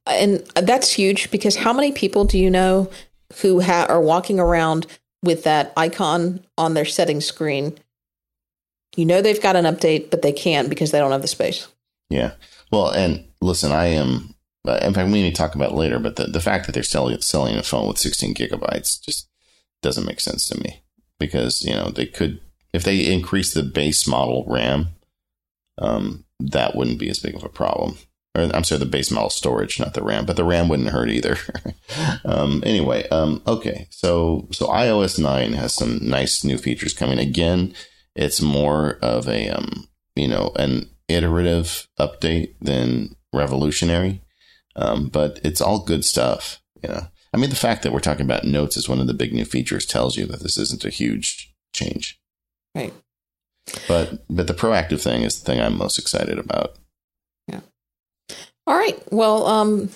And 0.06 0.40
that's 0.56 0.92
huge 0.92 1.32
because 1.32 1.56
how 1.56 1.72
many 1.72 1.92
people 1.92 2.26
do 2.26 2.38
you 2.38 2.50
know 2.50 2.90
who 3.42 3.62
ha- 3.62 3.86
are 3.90 4.02
walking 4.02 4.40
around 4.40 4.88
with 5.24 5.44
that 5.44 5.74
icon 5.78 6.44
on 6.58 6.74
their 6.74 6.86
settings 6.86 7.26
screen. 7.26 7.78
You 8.96 9.06
know 9.06 9.22
they've 9.22 9.42
got 9.42 9.56
an 9.56 9.66
update, 9.66 10.12
but 10.12 10.22
they 10.22 10.34
can't 10.34 10.70
because 10.70 10.92
they 10.92 11.00
don't 11.00 11.12
have 11.12 11.22
the 11.22 11.28
space. 11.28 11.68
Yeah. 12.10 12.34
Well, 12.72 12.90
and 12.90 13.26
listen, 13.42 13.72
I 13.72 13.88
am 13.88 14.36
in 14.66 14.94
fact, 14.94 15.10
we 15.10 15.22
need 15.24 15.32
to 15.32 15.36
talk 15.36 15.56
about 15.56 15.74
later. 15.74 16.00
But 16.00 16.18
the, 16.18 16.26
the 16.26 16.42
fact 16.42 16.66
that 16.66 16.74
they're 16.74 16.84
selling 16.84 17.20
selling 17.22 17.56
a 17.56 17.64
phone 17.64 17.88
with 17.88 17.98
16 17.98 18.34
gigabytes 18.36 19.02
just 19.02 19.28
doesn't 19.82 20.06
make 20.06 20.20
sense 20.20 20.48
to 20.48 20.60
me 20.62 20.84
because 21.20 21.64
you 21.64 21.74
know 21.74 21.90
they 21.90 22.06
could 22.06 22.40
if 22.74 22.84
they 22.84 23.12
increase 23.12 23.54
the 23.54 23.64
base 23.64 24.08
model 24.08 24.46
RAM, 24.48 24.90
um, 25.78 26.26
that 26.40 26.76
wouldn't 26.76 27.00
be 27.00 27.10
as 27.10 27.20
big 27.20 27.36
of 27.36 27.44
a 27.44 27.50
problem. 27.50 27.98
Or 28.34 28.44
I'm 28.54 28.64
sorry, 28.64 28.80
the 28.80 28.86
base 28.86 29.12
model 29.12 29.30
storage, 29.30 29.80
not 29.80 29.94
the 29.94 30.04
RAM, 30.04 30.26
but 30.26 30.38
the 30.38 30.46
RAM 30.46 30.70
wouldn't 30.70 30.90
hurt 30.90 31.10
either. 31.10 31.38
um, 32.26 32.64
anyway, 32.66 33.08
um, 33.10 33.42
okay, 33.46 33.88
so 33.90 34.48
so 34.52 34.68
iOS 34.68 35.20
9 35.20 35.54
has 35.54 35.74
some 35.74 36.00
nice 36.02 36.44
new 36.44 36.58
features 36.58 36.94
coming. 36.94 37.20
Again, 37.20 37.74
it's 38.16 38.42
more 38.42 39.00
of 39.02 39.28
a 39.28 39.50
um, 39.50 39.88
you 40.16 40.28
know 40.28 40.54
an 40.56 40.90
iterative 41.10 41.88
update 42.00 42.56
than 42.62 43.16
revolutionary, 43.34 44.22
um, 44.78 45.10
but 45.10 45.40
it's 45.44 45.62
all 45.62 45.84
good 45.84 46.06
stuff. 46.06 46.62
You 46.82 46.90
know, 46.90 47.08
I 47.34 47.38
mean, 47.38 47.50
the 47.50 47.56
fact 47.56 47.84
that 47.84 47.92
we're 47.92 48.00
talking 48.00 48.26
about 48.26 48.46
notes 48.46 48.78
as 48.78 48.88
one 48.88 49.00
of 49.00 49.08
the 49.08 49.14
big 49.14 49.34
new 49.34 49.46
features 49.46 49.86
tells 49.86 50.16
you 50.16 50.26
that 50.28 50.40
this 50.42 50.58
isn't 50.58 50.86
a 50.86 50.90
huge 50.90 51.54
change. 51.74 52.20
Right. 52.74 52.94
But 53.88 54.24
but 54.30 54.48
the 54.48 54.54
proactive 54.54 55.02
thing 55.02 55.24
is 55.24 55.40
the 55.40 55.46
thing 55.46 55.62
I'm 55.62 55.78
most 55.78 56.00
excited 56.00 56.40
about. 56.40 56.78
All 58.68 58.78
right. 58.78 59.02
Well, 59.12 59.46
um, 59.48 59.90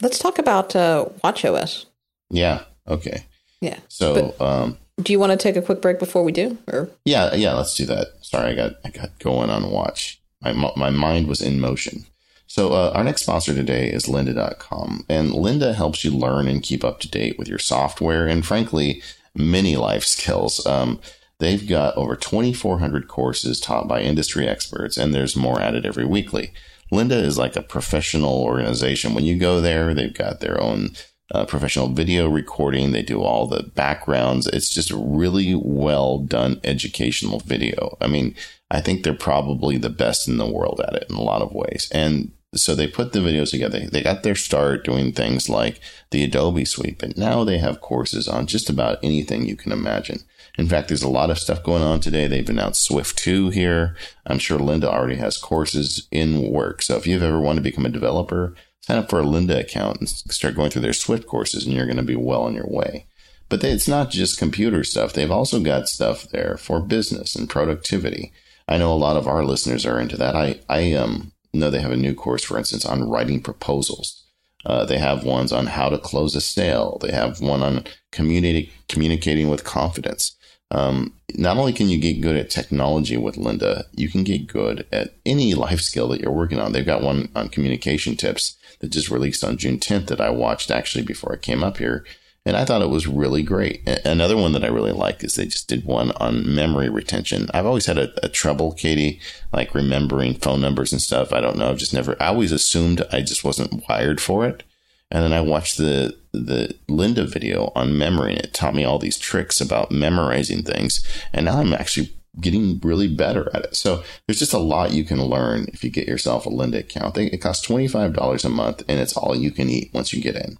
let's 0.00 0.18
talk 0.18 0.38
about 0.38 0.74
uh, 0.74 1.06
WatchOS. 1.22 1.86
Yeah. 2.30 2.64
Okay. 2.88 3.24
Yeah. 3.60 3.78
So, 3.88 4.34
but 4.38 4.44
um, 4.44 4.78
do 5.00 5.12
you 5.12 5.18
want 5.18 5.32
to 5.32 5.38
take 5.38 5.56
a 5.56 5.62
quick 5.62 5.80
break 5.80 5.98
before 5.98 6.22
we 6.24 6.32
do? 6.32 6.58
Or 6.68 6.90
yeah, 7.04 7.34
yeah, 7.34 7.54
let's 7.54 7.76
do 7.76 7.86
that. 7.86 8.08
Sorry, 8.22 8.50
I 8.50 8.54
got 8.54 8.72
I 8.84 8.90
got 8.90 9.18
going 9.18 9.50
on 9.50 9.70
watch. 9.70 10.20
My 10.42 10.52
my 10.52 10.90
mind 10.90 11.28
was 11.28 11.40
in 11.40 11.60
motion. 11.60 12.06
So 12.52 12.74
uh, 12.74 12.92
our 12.94 13.02
next 13.02 13.22
sponsor 13.22 13.54
today 13.54 13.90
is 13.90 14.04
lynda.com 14.04 15.06
and 15.08 15.30
Lynda 15.30 15.74
helps 15.74 16.04
you 16.04 16.10
learn 16.10 16.46
and 16.48 16.62
keep 16.62 16.84
up 16.84 17.00
to 17.00 17.08
date 17.08 17.38
with 17.38 17.48
your 17.48 17.58
software 17.58 18.26
and 18.26 18.44
frankly 18.44 19.02
many 19.34 19.76
life 19.76 20.04
skills. 20.04 20.66
Um, 20.66 21.00
they've 21.38 21.66
got 21.66 21.96
over 21.96 22.14
2400 22.14 23.08
courses 23.08 23.58
taught 23.58 23.88
by 23.88 24.02
industry 24.02 24.46
experts 24.46 24.98
and 24.98 25.14
there's 25.14 25.34
more 25.34 25.62
added 25.62 25.86
every 25.86 26.04
weekly. 26.04 26.52
Lynda 26.92 27.22
is 27.22 27.38
like 27.38 27.56
a 27.56 27.62
professional 27.62 28.42
organization. 28.42 29.14
When 29.14 29.24
you 29.24 29.38
go 29.38 29.60
there, 29.60 29.94
they've 29.94 30.12
got 30.12 30.40
their 30.40 30.60
own 30.60 30.90
uh, 31.32 31.46
professional 31.46 31.88
video 31.88 32.28
recording. 32.28 32.92
They 32.92 33.02
do 33.02 33.22
all 33.22 33.46
the 33.46 33.62
backgrounds. 33.62 34.46
It's 34.46 34.72
just 34.72 34.90
a 34.90 34.96
really 34.96 35.54
well 35.54 36.18
done 36.18 36.60
educational 36.62 37.40
video. 37.40 37.96
I 38.00 38.08
mean, 38.08 38.34
I 38.70 38.82
think 38.82 39.02
they're 39.02 39.14
probably 39.14 39.78
the 39.78 39.90
best 39.90 40.28
in 40.28 40.36
the 40.36 40.50
world 40.50 40.82
at 40.86 40.94
it 40.94 41.06
in 41.08 41.16
a 41.16 41.22
lot 41.22 41.40
of 41.40 41.54
ways. 41.54 41.88
And 41.92 42.32
so 42.54 42.74
they 42.74 42.86
put 42.86 43.12
the 43.12 43.20
videos 43.20 43.50
together. 43.50 43.86
They 43.86 44.02
got 44.02 44.22
their 44.22 44.34
start 44.34 44.84
doing 44.84 45.12
things 45.12 45.48
like 45.48 45.80
the 46.10 46.22
Adobe 46.22 46.66
Suite, 46.66 46.98
but 46.98 47.16
now 47.16 47.44
they 47.44 47.56
have 47.56 47.80
courses 47.80 48.28
on 48.28 48.46
just 48.46 48.68
about 48.68 48.98
anything 49.02 49.46
you 49.46 49.56
can 49.56 49.72
imagine. 49.72 50.20
In 50.58 50.68
fact, 50.68 50.88
there's 50.88 51.02
a 51.02 51.08
lot 51.08 51.30
of 51.30 51.38
stuff 51.38 51.62
going 51.62 51.82
on 51.82 52.00
today. 52.00 52.26
They've 52.26 52.48
announced 52.48 52.84
Swift 52.84 53.16
2 53.18 53.50
here. 53.50 53.96
I'm 54.26 54.38
sure 54.38 54.58
Lynda 54.58 54.84
already 54.84 55.16
has 55.16 55.38
courses 55.38 56.06
in 56.10 56.50
work. 56.50 56.82
So 56.82 56.96
if 56.96 57.06
you've 57.06 57.22
ever 57.22 57.40
wanted 57.40 57.60
to 57.60 57.70
become 57.70 57.86
a 57.86 57.90
developer, 57.90 58.54
sign 58.82 58.98
up 58.98 59.08
for 59.08 59.20
a 59.20 59.24
Lynda 59.24 59.58
account 59.58 60.00
and 60.00 60.08
start 60.08 60.54
going 60.54 60.70
through 60.70 60.82
their 60.82 60.92
Swift 60.92 61.26
courses, 61.26 61.64
and 61.64 61.74
you're 61.74 61.86
going 61.86 61.96
to 61.96 62.02
be 62.02 62.16
well 62.16 62.42
on 62.42 62.54
your 62.54 62.68
way. 62.68 63.06
But 63.48 63.60
they, 63.60 63.70
it's 63.70 63.88
not 63.88 64.10
just 64.10 64.38
computer 64.38 64.84
stuff. 64.84 65.12
They've 65.12 65.30
also 65.30 65.60
got 65.60 65.88
stuff 65.88 66.28
there 66.30 66.56
for 66.58 66.80
business 66.80 67.34
and 67.34 67.48
productivity. 67.48 68.32
I 68.68 68.78
know 68.78 68.92
a 68.92 68.94
lot 68.94 69.16
of 69.16 69.26
our 69.26 69.44
listeners 69.44 69.86
are 69.86 70.00
into 70.00 70.16
that. 70.18 70.36
I, 70.36 70.60
I 70.68 70.92
um, 70.94 71.32
know 71.52 71.70
they 71.70 71.80
have 71.80 71.92
a 71.92 71.96
new 71.96 72.14
course, 72.14 72.44
for 72.44 72.58
instance, 72.58 72.84
on 72.84 73.08
writing 73.08 73.42
proposals. 73.42 74.22
Uh, 74.64 74.84
they 74.84 74.98
have 74.98 75.24
ones 75.24 75.52
on 75.52 75.66
how 75.66 75.88
to 75.88 75.98
close 75.98 76.36
a 76.36 76.40
sale. 76.40 76.98
They 77.00 77.12
have 77.12 77.40
one 77.40 77.62
on 77.62 77.84
communicating 78.12 78.70
communicating 78.88 79.48
with 79.48 79.64
confidence. 79.64 80.36
Um, 80.72 81.12
not 81.34 81.58
only 81.58 81.74
can 81.74 81.88
you 81.88 81.98
get 81.98 82.22
good 82.22 82.34
at 82.34 82.48
technology 82.48 83.18
with 83.18 83.36
Lynda, 83.36 83.84
you 83.94 84.08
can 84.08 84.24
get 84.24 84.46
good 84.46 84.86
at 84.90 85.14
any 85.26 85.54
life 85.54 85.80
skill 85.80 86.08
that 86.08 86.20
you're 86.20 86.32
working 86.32 86.58
on. 86.58 86.72
They've 86.72 86.84
got 86.84 87.02
one 87.02 87.28
on 87.36 87.50
communication 87.50 88.16
tips 88.16 88.56
that 88.80 88.90
just 88.90 89.10
released 89.10 89.44
on 89.44 89.58
June 89.58 89.78
10th 89.78 90.06
that 90.06 90.20
I 90.20 90.30
watched 90.30 90.70
actually 90.70 91.04
before 91.04 91.34
I 91.34 91.36
came 91.36 91.62
up 91.62 91.76
here. 91.76 92.04
And 92.44 92.56
I 92.56 92.64
thought 92.64 92.82
it 92.82 92.90
was 92.90 93.06
really 93.06 93.42
great. 93.42 93.86
Another 94.04 94.36
one 94.36 94.52
that 94.52 94.64
I 94.64 94.68
really 94.68 94.92
like 94.92 95.22
is 95.22 95.34
they 95.34 95.44
just 95.44 95.68
did 95.68 95.84
one 95.84 96.10
on 96.12 96.54
memory 96.54 96.88
retention. 96.88 97.48
I've 97.54 97.66
always 97.66 97.86
had 97.86 97.98
a, 97.98 98.10
a, 98.24 98.28
trouble, 98.28 98.72
Katie, 98.72 99.20
like 99.52 99.76
remembering 99.76 100.34
phone 100.34 100.60
numbers 100.60 100.90
and 100.90 101.00
stuff. 101.00 101.32
I 101.32 101.40
don't 101.40 101.56
know. 101.56 101.70
I've 101.70 101.78
just 101.78 101.94
never, 101.94 102.20
I 102.20 102.28
always 102.28 102.50
assumed 102.50 103.04
I 103.12 103.20
just 103.20 103.44
wasn't 103.44 103.84
wired 103.88 104.20
for 104.20 104.44
it. 104.44 104.64
And 105.10 105.22
then 105.22 105.32
I 105.32 105.40
watched 105.40 105.76
the, 105.76 106.18
the 106.32 106.74
Lynda 106.88 107.28
video 107.28 107.72
on 107.74 107.96
memory 107.96 108.34
and 108.34 108.44
it 108.44 108.54
taught 108.54 108.74
me 108.74 108.84
all 108.84 108.98
these 108.98 109.18
tricks 109.18 109.60
about 109.60 109.90
memorizing 109.90 110.62
things. 110.62 111.04
And 111.32 111.46
now 111.46 111.58
I'm 111.58 111.74
actually 111.74 112.12
getting 112.40 112.78
really 112.82 113.08
better 113.08 113.50
at 113.54 113.64
it. 113.64 113.76
So 113.76 114.02
there's 114.26 114.38
just 114.38 114.54
a 114.54 114.58
lot 114.58 114.92
you 114.92 115.04
can 115.04 115.22
learn 115.22 115.66
if 115.68 115.84
you 115.84 115.90
get 115.90 116.08
yourself 116.08 116.46
a 116.46 116.50
Lynda 116.50 116.80
account. 116.80 117.18
It 117.18 117.38
costs 117.38 117.66
$25 117.66 118.44
a 118.44 118.48
month 118.48 118.82
and 118.88 118.98
it's 118.98 119.16
all 119.16 119.36
you 119.36 119.50
can 119.50 119.68
eat 119.68 119.90
once 119.92 120.12
you 120.12 120.22
get 120.22 120.36
in. 120.36 120.58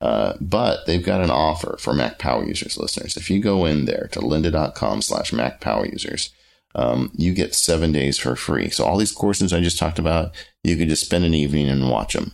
Uh, 0.00 0.34
but 0.40 0.84
they've 0.86 1.04
got 1.04 1.22
an 1.22 1.30
offer 1.30 1.76
for 1.78 1.94
Mac 1.94 2.18
Power 2.18 2.44
Users 2.44 2.76
listeners. 2.76 3.16
If 3.16 3.30
you 3.30 3.40
go 3.40 3.64
in 3.64 3.86
there 3.86 4.08
to 4.12 4.20
lynda.com 4.20 5.00
slash 5.00 5.32
Mac 5.32 5.60
Power 5.60 5.86
Users, 5.86 6.30
um, 6.74 7.10
you 7.14 7.32
get 7.32 7.54
seven 7.54 7.92
days 7.92 8.18
for 8.18 8.36
free. 8.36 8.68
So 8.68 8.84
all 8.84 8.98
these 8.98 9.12
courses 9.12 9.52
I 9.52 9.60
just 9.60 9.78
talked 9.78 9.98
about, 9.98 10.34
you 10.62 10.76
could 10.76 10.88
just 10.88 11.06
spend 11.06 11.24
an 11.24 11.32
evening 11.32 11.68
and 11.68 11.88
watch 11.88 12.14
them. 12.14 12.32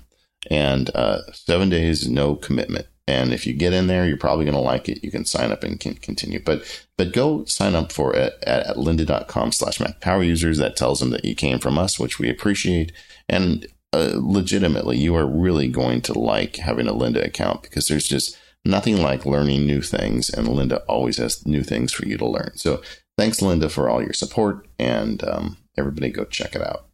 And 0.50 0.90
uh, 0.94 1.32
seven 1.32 1.68
days, 1.68 2.08
no 2.08 2.34
commitment. 2.34 2.86
And 3.06 3.32
if 3.32 3.46
you 3.46 3.52
get 3.52 3.72
in 3.72 3.88
there, 3.88 4.06
you're 4.06 4.16
probably 4.16 4.44
going 4.44 4.54
to 4.54 4.60
like 4.60 4.88
it. 4.88 5.02
You 5.02 5.10
can 5.10 5.24
sign 5.24 5.50
up 5.50 5.64
and 5.64 5.80
can 5.80 5.94
continue. 5.94 6.40
But 6.42 6.62
but 6.96 7.12
go 7.12 7.44
sign 7.44 7.74
up 7.74 7.90
for 7.90 8.14
it 8.14 8.34
at, 8.46 8.66
at 8.66 8.76
lynda.com 8.76 9.52
slash 9.52 9.80
Mac 9.80 10.00
Power 10.00 10.22
Users. 10.22 10.58
That 10.58 10.76
tells 10.76 11.00
them 11.00 11.10
that 11.10 11.24
you 11.24 11.34
came 11.34 11.58
from 11.58 11.76
us, 11.76 11.98
which 11.98 12.18
we 12.18 12.30
appreciate. 12.30 12.92
And 13.28 13.66
uh, 13.92 14.12
legitimately, 14.14 14.98
you 14.98 15.16
are 15.16 15.26
really 15.26 15.66
going 15.66 16.02
to 16.02 16.18
like 16.18 16.56
having 16.56 16.86
a 16.86 16.92
Lynda 16.92 17.24
account 17.24 17.62
because 17.62 17.88
there's 17.88 18.06
just 18.06 18.38
nothing 18.64 19.02
like 19.02 19.26
learning 19.26 19.66
new 19.66 19.82
things. 19.82 20.30
And 20.30 20.46
Lynda 20.46 20.82
always 20.88 21.16
has 21.16 21.44
new 21.44 21.64
things 21.64 21.92
for 21.92 22.06
you 22.06 22.16
to 22.16 22.26
learn. 22.26 22.52
So 22.54 22.80
thanks, 23.18 23.40
Lynda, 23.40 23.70
for 23.70 23.88
all 23.88 24.02
your 24.02 24.12
support. 24.12 24.68
And 24.78 25.24
um, 25.24 25.56
everybody 25.76 26.10
go 26.10 26.24
check 26.24 26.54
it 26.54 26.62
out. 26.62 26.89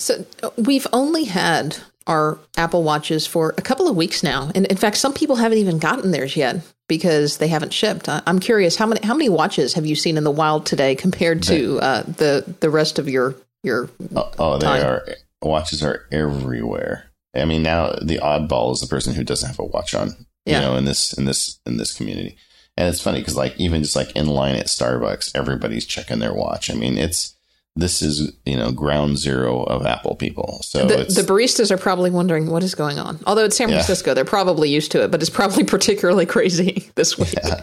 So 0.00 0.24
we've 0.56 0.86
only 0.92 1.24
had 1.24 1.76
our 2.06 2.38
Apple 2.56 2.82
Watches 2.82 3.26
for 3.26 3.54
a 3.58 3.62
couple 3.62 3.88
of 3.88 3.96
weeks 3.96 4.22
now, 4.22 4.50
and 4.54 4.66
in 4.66 4.76
fact, 4.76 4.96
some 4.96 5.12
people 5.12 5.36
haven't 5.36 5.58
even 5.58 5.78
gotten 5.78 6.10
theirs 6.10 6.36
yet 6.36 6.62
because 6.88 7.38
they 7.38 7.48
haven't 7.48 7.72
shipped. 7.72 8.08
I'm 8.08 8.40
curious 8.40 8.76
how 8.76 8.86
many 8.86 9.06
how 9.06 9.14
many 9.14 9.28
watches 9.28 9.74
have 9.74 9.86
you 9.86 9.94
seen 9.94 10.16
in 10.16 10.24
the 10.24 10.30
wild 10.30 10.66
today 10.66 10.94
compared 10.94 11.42
to 11.44 11.78
uh, 11.80 12.02
the 12.02 12.54
the 12.60 12.70
rest 12.70 12.98
of 12.98 13.08
your 13.08 13.34
your? 13.62 13.90
Oh, 14.16 14.32
oh 14.38 14.58
they 14.58 14.66
are 14.66 15.06
watches 15.42 15.82
are 15.82 16.06
everywhere. 16.10 17.10
I 17.34 17.44
mean, 17.44 17.62
now 17.62 17.92
the 18.02 18.18
oddball 18.18 18.72
is 18.72 18.80
the 18.80 18.86
person 18.86 19.14
who 19.14 19.24
doesn't 19.24 19.48
have 19.48 19.58
a 19.58 19.64
watch 19.64 19.94
on. 19.94 20.26
Yeah. 20.46 20.60
You 20.60 20.66
know, 20.66 20.76
in 20.76 20.84
this 20.86 21.12
in 21.12 21.26
this 21.26 21.60
in 21.66 21.76
this 21.76 21.92
community, 21.94 22.36
and 22.76 22.88
it's 22.88 23.02
funny 23.02 23.18
because 23.18 23.36
like 23.36 23.58
even 23.60 23.82
just 23.82 23.96
like 23.96 24.16
in 24.16 24.26
line 24.26 24.56
at 24.56 24.66
Starbucks, 24.66 25.32
everybody's 25.34 25.84
checking 25.84 26.20
their 26.20 26.32
watch. 26.32 26.70
I 26.70 26.74
mean, 26.74 26.96
it's 26.96 27.36
this 27.78 28.02
is 28.02 28.32
you 28.44 28.56
know 28.56 28.72
ground 28.72 29.18
zero 29.18 29.62
of 29.62 29.86
Apple 29.86 30.16
people. 30.16 30.60
So 30.62 30.86
the, 30.86 31.04
the, 31.04 31.22
baristas 31.22 31.70
are 31.70 31.78
probably 31.78 32.10
wondering 32.10 32.50
what 32.50 32.62
is 32.62 32.74
going 32.74 32.98
on. 32.98 33.20
Although 33.26 33.44
it's 33.44 33.56
San 33.56 33.68
Francisco, 33.68 34.10
yeah. 34.10 34.14
they're 34.14 34.24
probably 34.24 34.68
used 34.68 34.90
to 34.92 35.04
it, 35.04 35.10
but 35.10 35.20
it's 35.20 35.30
probably 35.30 35.64
particularly 35.76 36.26
crazy 36.26 36.90
this 36.96 37.16
week. 37.16 37.34
Yeah. 37.34 37.62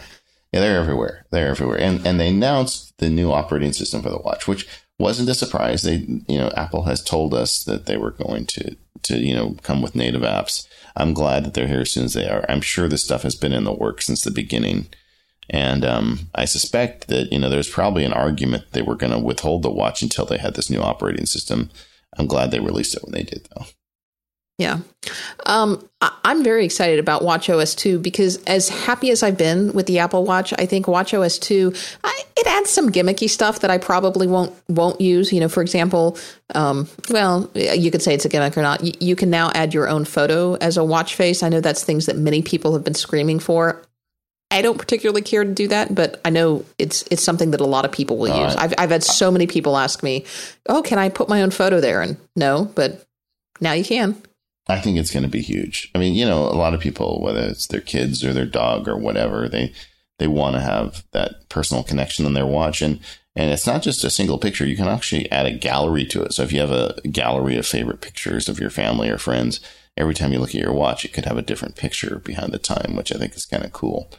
yeah, 0.54 0.60
they're 0.62 0.80
everywhere. 0.80 1.26
They're 1.32 1.50
everywhere, 1.50 1.80
and 1.80 2.06
and 2.08 2.20
they 2.20 2.30
announced 2.30 2.98
the 2.98 3.10
new 3.10 3.32
operating 3.32 3.74
system 3.74 4.02
for 4.02 4.10
the 4.10 4.18
watch, 4.18 4.48
which 4.48 4.68
wasn't 4.98 5.30
a 5.30 5.36
surprise. 5.36 5.84
They 5.84 6.06
you 6.28 6.38
know 6.38 6.52
Apple 6.56 6.84
has 6.84 7.04
told 7.04 7.34
us 7.34 7.64
that 7.66 7.86
they 7.86 7.98
were 7.98 8.12
going 8.12 8.46
to 8.48 8.76
to 9.04 9.18
you 9.18 9.36
know 9.36 9.58
come 9.64 9.82
with 9.82 9.96
native 9.96 10.22
apps. 10.22 10.66
I'm 10.96 11.14
glad 11.14 11.44
that 11.44 11.54
they're 11.54 11.68
here 11.68 11.82
as 11.82 11.92
soon 11.92 12.06
as 12.06 12.14
they 12.14 12.28
are. 12.28 12.46
I'm 12.48 12.62
sure 12.62 12.88
this 12.88 13.04
stuff 13.04 13.24
has 13.24 13.36
been 13.36 13.52
in 13.52 13.66
the 13.66 13.74
works 13.74 14.06
since 14.06 14.22
the 14.22 14.32
beginning. 14.32 14.88
And 15.50 15.86
um, 15.86 16.20
I 16.34 16.46
suspect 16.46 17.08
that 17.08 17.32
you 17.32 17.40
know 17.40 17.50
there's 17.50 17.70
probably 17.70 18.04
an 18.04 18.14
argument 18.14 18.66
they 18.72 18.82
were 18.82 18.96
going 18.96 19.12
to 19.12 19.20
withhold 19.20 19.64
the 19.64 19.72
watch 19.72 20.02
until 20.02 20.26
they 20.26 20.38
had 20.38 20.56
this 20.56 20.70
new 20.70 20.82
operating 20.82 21.26
system. 21.26 21.70
I'm 22.18 22.28
glad 22.28 22.52
they 22.52 22.60
released 22.60 22.96
it 22.96 23.04
when 23.04 23.12
they 23.12 23.24
did, 23.24 23.48
though. 23.56 23.66
Yeah. 24.58 24.80
Um, 25.46 25.88
I'm 26.00 26.42
very 26.42 26.64
excited 26.64 26.98
about 26.98 27.24
Watch 27.24 27.50
OS 27.50 27.76
2 27.76 28.00
because 28.00 28.42
as 28.46 28.70
happy 28.70 29.12
as 29.12 29.22
I've 29.22 29.38
been 29.38 29.74
with 29.74 29.86
the 29.86 30.00
Apple 30.00 30.24
Watch, 30.24 30.54
I 30.58 30.66
think 30.66 30.88
Watch 30.88 31.14
OS 31.14 31.38
2, 31.40 31.74
I, 32.06 32.24
it 32.38 32.48
adds 32.48 32.70
some 32.70 32.90
gimmicky 32.90 33.30
stuff 33.30 33.60
that 33.60 33.70
I 33.70 33.78
probably 33.78 34.28
won't, 34.28 34.54
won't 34.70 35.02
use. 35.02 35.34
You 35.34 35.42
know, 35.42 35.50
for 35.50 35.62
example, 35.62 36.18
um, 36.54 36.88
well, 37.10 37.52
you 37.54 37.92
could 37.92 38.02
say 38.02 38.14
it's 38.14 38.24
a 38.24 38.30
gimmick 38.30 38.58
or 38.58 38.62
not. 38.62 38.82
You, 38.82 38.94
you 39.02 39.16
can 39.18 39.30
now 39.30 39.52
add 39.54 39.74
your 39.74 39.90
own 39.90 40.06
photo 40.06 40.56
as 40.56 40.78
a 40.78 40.86
watch 40.86 41.16
face. 41.16 41.44
I 41.44 41.50
know 41.50 41.60
that's 41.60 41.84
things 41.84 42.06
that 42.06 42.18
many 42.18 42.42
people 42.42 42.74
have 42.74 42.84
been 42.86 42.94
screaming 42.94 43.40
for. 43.40 43.82
I 44.56 44.62
don't 44.62 44.78
particularly 44.78 45.22
care 45.22 45.44
to 45.44 45.54
do 45.54 45.68
that, 45.68 45.94
but 45.94 46.22
I 46.24 46.30
know 46.30 46.64
it's 46.80 47.04
it's 47.12 47.22
something 47.22 47.52
that 47.52 47.62
a 47.62 47.66
lot 47.66 47.84
of 47.86 47.92
people 47.92 48.18
will 48.18 48.30
use. 48.44 48.56
I've 48.56 48.74
I've 48.78 48.90
had 48.90 49.04
so 49.04 49.30
many 49.30 49.48
people 49.48 49.78
ask 49.78 50.02
me, 50.02 50.26
"Oh, 50.68 50.82
can 50.82 50.98
I 50.98 51.10
put 51.10 51.30
my 51.30 51.42
own 51.42 51.52
photo 51.52 51.82
there?" 51.82 52.02
And 52.02 52.18
no, 52.36 52.72
but 52.76 53.06
Now 53.62 53.74
you 53.74 53.84
can. 53.86 54.22
I 54.68 54.80
think 54.80 54.98
it's 54.98 55.12
going 55.12 55.24
to 55.24 55.30
be 55.30 55.42
huge. 55.42 55.92
I 55.94 56.00
mean, 56.00 56.16
you 56.16 56.26
know, 56.26 56.44
a 56.44 56.58
lot 56.58 56.74
of 56.74 56.80
people, 56.80 57.22
whether 57.22 57.42
it's 57.42 57.68
their 57.68 57.82
kids 57.82 58.24
or 58.24 58.34
their 58.34 58.48
dog 58.48 58.88
or 58.88 58.98
whatever, 58.98 59.48
they 59.48 59.74
they 60.20 60.28
want 60.28 60.56
to 60.56 60.62
have 60.62 61.04
that 61.12 61.50
personal 61.50 61.84
connection 61.84 62.26
on 62.26 62.34
their 62.34 62.48
watch, 62.48 62.82
and 62.82 63.00
and 63.36 63.52
it's 63.52 63.68
not 63.68 63.82
just 63.84 64.04
a 64.04 64.10
single 64.10 64.38
picture. 64.38 64.66
You 64.66 64.78
can 64.78 64.88
actually 64.88 65.30
add 65.32 65.46
a 65.46 65.52
gallery 65.58 66.06
to 66.08 66.24
it. 66.24 66.34
So 66.34 66.44
if 66.44 66.54
you 66.54 66.62
have 66.62 66.72
a 66.72 66.96
gallery 67.12 67.58
of 67.58 67.66
favorite 67.66 68.02
pictures 68.02 68.48
of 68.48 68.60
your 68.60 68.70
family 68.70 69.10
or 69.10 69.18
friends, 69.18 69.60
every 69.98 70.14
time 70.14 70.32
you 70.32 70.40
look 70.40 70.56
at 70.56 70.62
your 70.62 70.74
watch, 70.74 71.04
it 71.04 71.14
could 71.14 71.26
have 71.26 71.38
a 71.38 71.42
different 71.42 71.76
picture 71.76 72.22
behind 72.24 72.54
the 72.54 72.60
time, 72.60 72.96
which 72.96 73.14
I 73.14 73.18
think 73.18 73.36
is 73.36 73.46
kind 73.46 73.66
of 73.66 73.74
cool. 73.74 74.10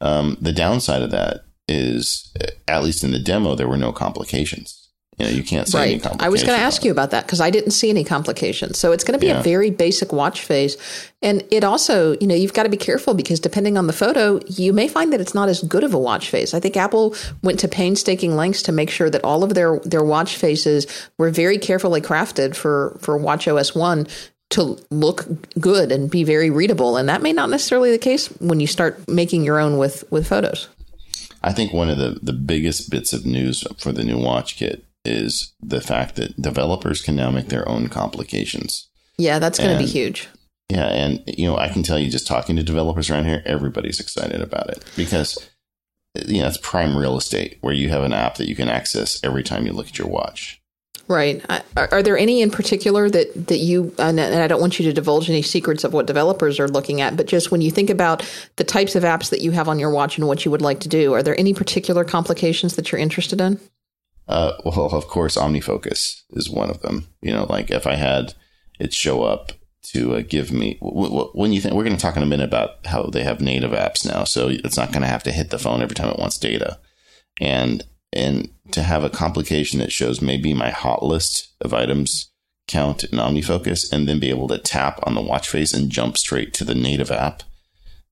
Um, 0.00 0.36
the 0.40 0.52
downside 0.52 1.02
of 1.02 1.10
that 1.10 1.42
is, 1.68 2.32
at 2.68 2.84
least 2.84 3.02
in 3.02 3.10
the 3.10 3.18
demo, 3.18 3.54
there 3.54 3.68
were 3.68 3.76
no 3.76 3.92
complications. 3.92 4.86
You 5.18 5.24
know, 5.24 5.32
you 5.32 5.42
can't 5.42 5.66
see 5.66 5.78
right. 5.78 5.90
Any 5.92 5.98
complications. 5.98 6.26
I 6.26 6.28
was 6.28 6.42
going 6.42 6.58
to 6.58 6.64
ask 6.64 6.84
you 6.84 6.90
about 6.90 7.10
that 7.12 7.24
because 7.24 7.40
I 7.40 7.48
didn't 7.48 7.70
see 7.70 7.88
any 7.88 8.04
complications. 8.04 8.78
So 8.78 8.92
it's 8.92 9.02
going 9.02 9.18
to 9.18 9.18
be 9.18 9.28
yeah. 9.28 9.40
a 9.40 9.42
very 9.42 9.70
basic 9.70 10.12
watch 10.12 10.42
face. 10.42 10.76
And 11.22 11.42
it 11.50 11.64
also, 11.64 12.18
you 12.20 12.26
know, 12.26 12.34
you've 12.34 12.52
got 12.52 12.64
to 12.64 12.68
be 12.68 12.76
careful 12.76 13.14
because 13.14 13.40
depending 13.40 13.78
on 13.78 13.86
the 13.86 13.94
photo, 13.94 14.40
you 14.46 14.74
may 14.74 14.88
find 14.88 15.14
that 15.14 15.20
it's 15.22 15.34
not 15.34 15.48
as 15.48 15.62
good 15.62 15.84
of 15.84 15.94
a 15.94 15.98
watch 15.98 16.28
face. 16.28 16.52
I 16.52 16.60
think 16.60 16.76
Apple 16.76 17.14
went 17.42 17.58
to 17.60 17.68
painstaking 17.68 18.36
lengths 18.36 18.60
to 18.62 18.72
make 18.72 18.90
sure 18.90 19.08
that 19.08 19.24
all 19.24 19.42
of 19.42 19.54
their, 19.54 19.78
their 19.80 20.04
watch 20.04 20.36
faces 20.36 20.86
were 21.16 21.30
very 21.30 21.56
carefully 21.56 22.02
crafted 22.02 22.54
for, 22.54 22.98
for 23.00 23.16
Watch 23.16 23.48
OS 23.48 23.74
1 23.74 24.06
to 24.50 24.78
look 24.90 25.26
good 25.58 25.90
and 25.90 26.10
be 26.10 26.24
very 26.24 26.50
readable. 26.50 26.96
And 26.96 27.08
that 27.08 27.22
may 27.22 27.32
not 27.32 27.50
necessarily 27.50 27.90
the 27.90 27.98
case 27.98 28.28
when 28.40 28.60
you 28.60 28.66
start 28.66 29.08
making 29.08 29.44
your 29.44 29.58
own 29.58 29.78
with, 29.78 30.04
with 30.10 30.28
photos. 30.28 30.68
I 31.42 31.52
think 31.52 31.72
one 31.72 31.90
of 31.90 31.98
the, 31.98 32.18
the 32.22 32.32
biggest 32.32 32.90
bits 32.90 33.12
of 33.12 33.26
news 33.26 33.64
for 33.78 33.92
the 33.92 34.04
new 34.04 34.18
watch 34.18 34.56
kit 34.56 34.84
is 35.04 35.54
the 35.60 35.80
fact 35.80 36.16
that 36.16 36.40
developers 36.40 37.02
can 37.02 37.14
now 37.16 37.30
make 37.30 37.48
their 37.48 37.68
own 37.68 37.88
complications. 37.88 38.88
Yeah, 39.18 39.38
that's 39.38 39.58
going 39.58 39.76
to 39.76 39.82
be 39.82 39.88
huge. 39.88 40.28
Yeah, 40.68 40.88
and 40.88 41.22
you 41.26 41.46
know, 41.46 41.56
I 41.56 41.68
can 41.68 41.82
tell 41.84 41.98
you 41.98 42.10
just 42.10 42.26
talking 42.26 42.56
to 42.56 42.62
developers 42.62 43.08
around 43.08 43.26
here, 43.26 43.42
everybody's 43.46 44.00
excited 44.00 44.40
about 44.40 44.68
it 44.68 44.84
because 44.96 45.48
you 46.26 46.40
know, 46.40 46.48
it's 46.48 46.58
prime 46.58 46.96
real 46.96 47.16
estate 47.16 47.58
where 47.60 47.74
you 47.74 47.88
have 47.88 48.02
an 48.02 48.12
app 48.12 48.36
that 48.36 48.48
you 48.48 48.56
can 48.56 48.68
access 48.68 49.22
every 49.22 49.42
time 49.42 49.66
you 49.66 49.72
look 49.72 49.88
at 49.88 49.98
your 49.98 50.08
watch. 50.08 50.60
Right. 51.08 51.40
Are, 51.76 52.02
there 52.02 52.18
any 52.18 52.42
in 52.42 52.50
particular 52.50 53.08
that, 53.08 53.46
that 53.46 53.58
you, 53.58 53.94
and 53.96 54.20
I 54.20 54.48
don't 54.48 54.60
want 54.60 54.80
you 54.80 54.84
to 54.86 54.92
divulge 54.92 55.30
any 55.30 55.42
secrets 55.42 55.84
of 55.84 55.92
what 55.92 56.06
developers 56.06 56.58
are 56.58 56.66
looking 56.66 57.00
at, 57.00 57.16
but 57.16 57.26
just 57.26 57.52
when 57.52 57.60
you 57.60 57.70
think 57.70 57.90
about 57.90 58.28
the 58.56 58.64
types 58.64 58.96
of 58.96 59.04
apps 59.04 59.30
that 59.30 59.40
you 59.40 59.52
have 59.52 59.68
on 59.68 59.78
your 59.78 59.90
watch 59.90 60.18
and 60.18 60.26
what 60.26 60.44
you 60.44 60.50
would 60.50 60.62
like 60.62 60.80
to 60.80 60.88
do, 60.88 61.14
are 61.14 61.22
there 61.22 61.38
any 61.38 61.54
particular 61.54 62.02
complications 62.02 62.74
that 62.74 62.90
you're 62.90 63.00
interested 63.00 63.40
in? 63.40 63.60
Uh, 64.26 64.54
well, 64.64 64.86
of 64.86 65.06
course, 65.06 65.36
OmniFocus 65.36 66.22
is 66.30 66.50
one 66.50 66.70
of 66.70 66.82
them. 66.82 67.06
You 67.22 67.32
know, 67.32 67.44
like 67.44 67.70
if 67.70 67.86
I 67.86 67.94
had 67.94 68.34
it 68.80 68.92
show 68.92 69.22
up 69.22 69.52
to 69.92 70.16
uh, 70.16 70.22
give 70.28 70.50
me 70.50 70.78
when 70.80 71.52
you 71.52 71.60
think 71.60 71.74
we're 71.74 71.84
going 71.84 71.94
to 71.96 72.02
talk 72.02 72.16
in 72.16 72.22
a 72.24 72.26
minute 72.26 72.48
about 72.48 72.84
how 72.86 73.04
they 73.04 73.22
have 73.22 73.40
native 73.40 73.70
apps 73.70 74.04
now, 74.04 74.24
so 74.24 74.48
it's 74.48 74.76
not 74.76 74.90
going 74.90 75.02
to 75.02 75.08
have 75.08 75.22
to 75.22 75.32
hit 75.32 75.50
the 75.50 75.58
phone 75.58 75.82
every 75.82 75.94
time 75.94 76.08
it 76.08 76.18
wants 76.18 76.38
data, 76.38 76.80
and 77.40 77.84
and 78.12 78.50
to 78.72 78.82
have 78.82 79.04
a 79.04 79.10
complication 79.10 79.78
that 79.78 79.92
shows 79.92 80.20
maybe 80.20 80.54
my 80.54 80.70
hot 80.70 81.02
list 81.02 81.48
of 81.60 81.74
items 81.74 82.30
count 82.66 83.04
in 83.04 83.18
OmniFocus, 83.18 83.92
and 83.92 84.08
then 84.08 84.18
be 84.18 84.30
able 84.30 84.48
to 84.48 84.58
tap 84.58 84.98
on 85.04 85.14
the 85.14 85.22
watch 85.22 85.48
face 85.48 85.72
and 85.72 85.90
jump 85.90 86.16
straight 86.18 86.52
to 86.54 86.64
the 86.64 86.74
native 86.74 87.10
app. 87.10 87.42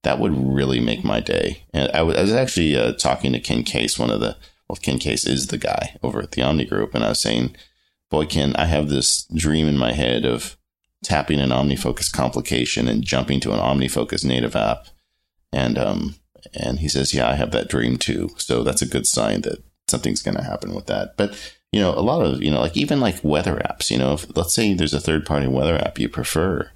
That 0.03 0.19
would 0.19 0.31
really 0.33 0.79
make 0.79 1.03
my 1.03 1.19
day. 1.19 1.63
And 1.73 1.89
I, 1.91 1.97
w- 1.97 2.17
I 2.17 2.21
was 2.21 2.33
actually 2.33 2.75
uh, 2.77 2.93
talking 2.93 3.33
to 3.33 3.39
Ken 3.39 3.63
Case, 3.63 3.99
one 3.99 4.11
of 4.11 4.21
the 4.21 4.37
well, 4.69 4.77
Ken 4.77 4.97
Case 4.97 5.27
is 5.27 5.47
the 5.47 5.57
guy 5.57 5.97
over 6.01 6.21
at 6.21 6.31
the 6.31 6.41
Omni 6.41 6.65
Group, 6.65 6.95
and 6.95 7.03
I 7.03 7.09
was 7.09 7.21
saying, 7.21 7.55
boy, 8.09 8.25
Ken, 8.25 8.55
I 8.55 8.65
have 8.65 8.89
this 8.89 9.25
dream 9.35 9.67
in 9.67 9.77
my 9.77 9.93
head 9.93 10.25
of 10.25 10.57
tapping 11.03 11.39
an 11.39 11.49
OmniFocus 11.49 12.11
complication 12.11 12.87
and 12.87 13.03
jumping 13.03 13.39
to 13.41 13.51
an 13.51 13.59
OmniFocus 13.59 14.25
native 14.25 14.55
app, 14.55 14.87
and 15.51 15.77
um, 15.77 16.15
and 16.53 16.79
he 16.79 16.87
says, 16.87 17.13
yeah, 17.13 17.29
I 17.29 17.33
have 17.35 17.51
that 17.51 17.67
dream 17.67 17.97
too. 17.97 18.29
So 18.37 18.63
that's 18.63 18.81
a 18.81 18.87
good 18.87 19.05
sign 19.05 19.41
that 19.41 19.63
something's 19.87 20.21
going 20.21 20.37
to 20.37 20.43
happen 20.43 20.73
with 20.73 20.87
that. 20.87 21.17
But 21.17 21.35
you 21.71 21.79
know, 21.79 21.91
a 21.91 22.01
lot 22.01 22.25
of 22.25 22.41
you 22.41 22.51
know, 22.51 22.61
like 22.61 22.77
even 22.77 22.99
like 22.99 23.23
weather 23.23 23.61
apps. 23.65 23.91
You 23.91 23.97
know, 23.97 24.13
if 24.13 24.37
let's 24.37 24.53
say 24.53 24.73
there's 24.73 24.93
a 24.93 24.99
third 24.99 25.25
party 25.25 25.47
weather 25.47 25.75
app 25.75 25.99
you 25.99 26.07
prefer, 26.09 26.69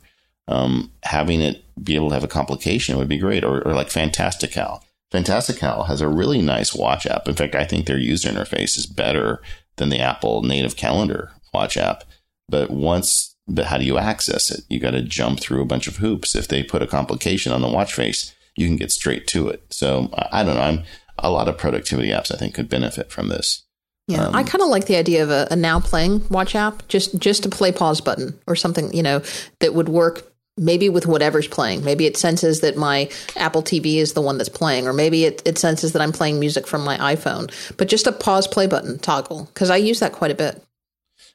um, 0.47 0.91
having 1.03 1.41
it 1.41 1.63
be 1.81 1.95
able 1.95 2.09
to 2.09 2.15
have 2.15 2.23
a 2.23 2.27
complication 2.27 2.97
would 2.97 3.07
be 3.07 3.17
great, 3.17 3.43
or, 3.43 3.61
or 3.65 3.73
like 3.73 3.89
Fantastical 3.89 4.83
Fantastical 5.11 5.83
has 5.85 6.01
a 6.01 6.07
really 6.07 6.41
nice 6.41 6.73
watch 6.73 7.07
app. 7.07 7.27
In 7.27 7.33
fact, 7.33 7.55
I 7.55 7.65
think 7.65 7.85
their 7.85 7.97
user 7.97 8.29
interface 8.29 8.77
is 8.77 8.85
better 8.85 9.41
than 9.77 9.89
the 9.89 9.99
Apple 9.99 10.43
native 10.43 10.75
calendar 10.75 11.31
watch 11.53 11.77
app. 11.77 12.03
But 12.47 12.69
once, 12.69 13.35
but 13.47 13.65
how 13.65 13.77
do 13.77 13.85
you 13.85 13.97
access 13.97 14.51
it? 14.51 14.63
You 14.69 14.79
got 14.79 14.91
to 14.91 15.01
jump 15.01 15.39
through 15.39 15.61
a 15.61 15.65
bunch 15.65 15.87
of 15.87 15.97
hoops. 15.97 16.35
If 16.35 16.47
they 16.47 16.61
put 16.61 16.83
a 16.83 16.87
complication 16.87 17.51
on 17.51 17.61
the 17.61 17.69
watch 17.69 17.93
face, 17.93 18.35
you 18.55 18.67
can 18.67 18.75
get 18.75 18.91
straight 18.91 19.25
to 19.27 19.47
it. 19.49 19.63
So 19.71 20.09
I 20.31 20.43
don't 20.43 20.55
know. 20.55 20.61
I'm 20.61 20.83
a 21.23 21.29
lot 21.29 21.47
of 21.47 21.57
productivity 21.57 22.09
apps 22.09 22.33
I 22.33 22.37
think 22.37 22.53
could 22.53 22.69
benefit 22.69 23.11
from 23.11 23.29
this. 23.29 23.63
Yeah, 24.07 24.25
um, 24.25 24.35
I 24.35 24.43
kind 24.43 24.63
of 24.63 24.69
like 24.69 24.85
the 24.85 24.95
idea 24.95 25.21
of 25.21 25.29
a, 25.29 25.47
a, 25.51 25.55
now 25.55 25.79
playing 25.79 26.27
watch 26.29 26.55
app, 26.55 26.87
just 26.87 27.17
just 27.19 27.45
a 27.45 27.49
play 27.49 27.71
pause 27.71 28.01
button 28.01 28.39
or 28.47 28.55
something, 28.55 28.91
you 28.91 29.03
know, 29.03 29.21
that 29.59 29.75
would 29.75 29.87
work 29.87 30.29
maybe 30.57 30.89
with 30.89 31.05
whatever's 31.05 31.47
playing. 31.47 31.83
Maybe 31.83 32.05
it 32.05 32.17
senses 32.17 32.61
that 32.61 32.75
my 32.75 33.09
Apple 33.35 33.63
TV 33.63 33.95
is 33.95 34.13
the 34.13 34.21
one 34.21 34.37
that's 34.37 34.49
playing, 34.49 34.87
or 34.87 34.93
maybe 34.93 35.25
it, 35.25 35.41
it 35.45 35.57
senses 35.57 35.93
that 35.93 36.01
I'm 36.01 36.11
playing 36.11 36.39
music 36.39 36.67
from 36.67 36.83
my 36.83 36.97
iPhone. 36.97 37.51
But 37.77 37.87
just 37.87 38.07
a 38.07 38.11
pause 38.11 38.47
play 38.47 38.67
button 38.67 38.99
toggle, 38.99 39.45
because 39.45 39.69
I 39.69 39.77
use 39.77 39.99
that 39.99 40.11
quite 40.11 40.31
a 40.31 40.35
bit. 40.35 40.61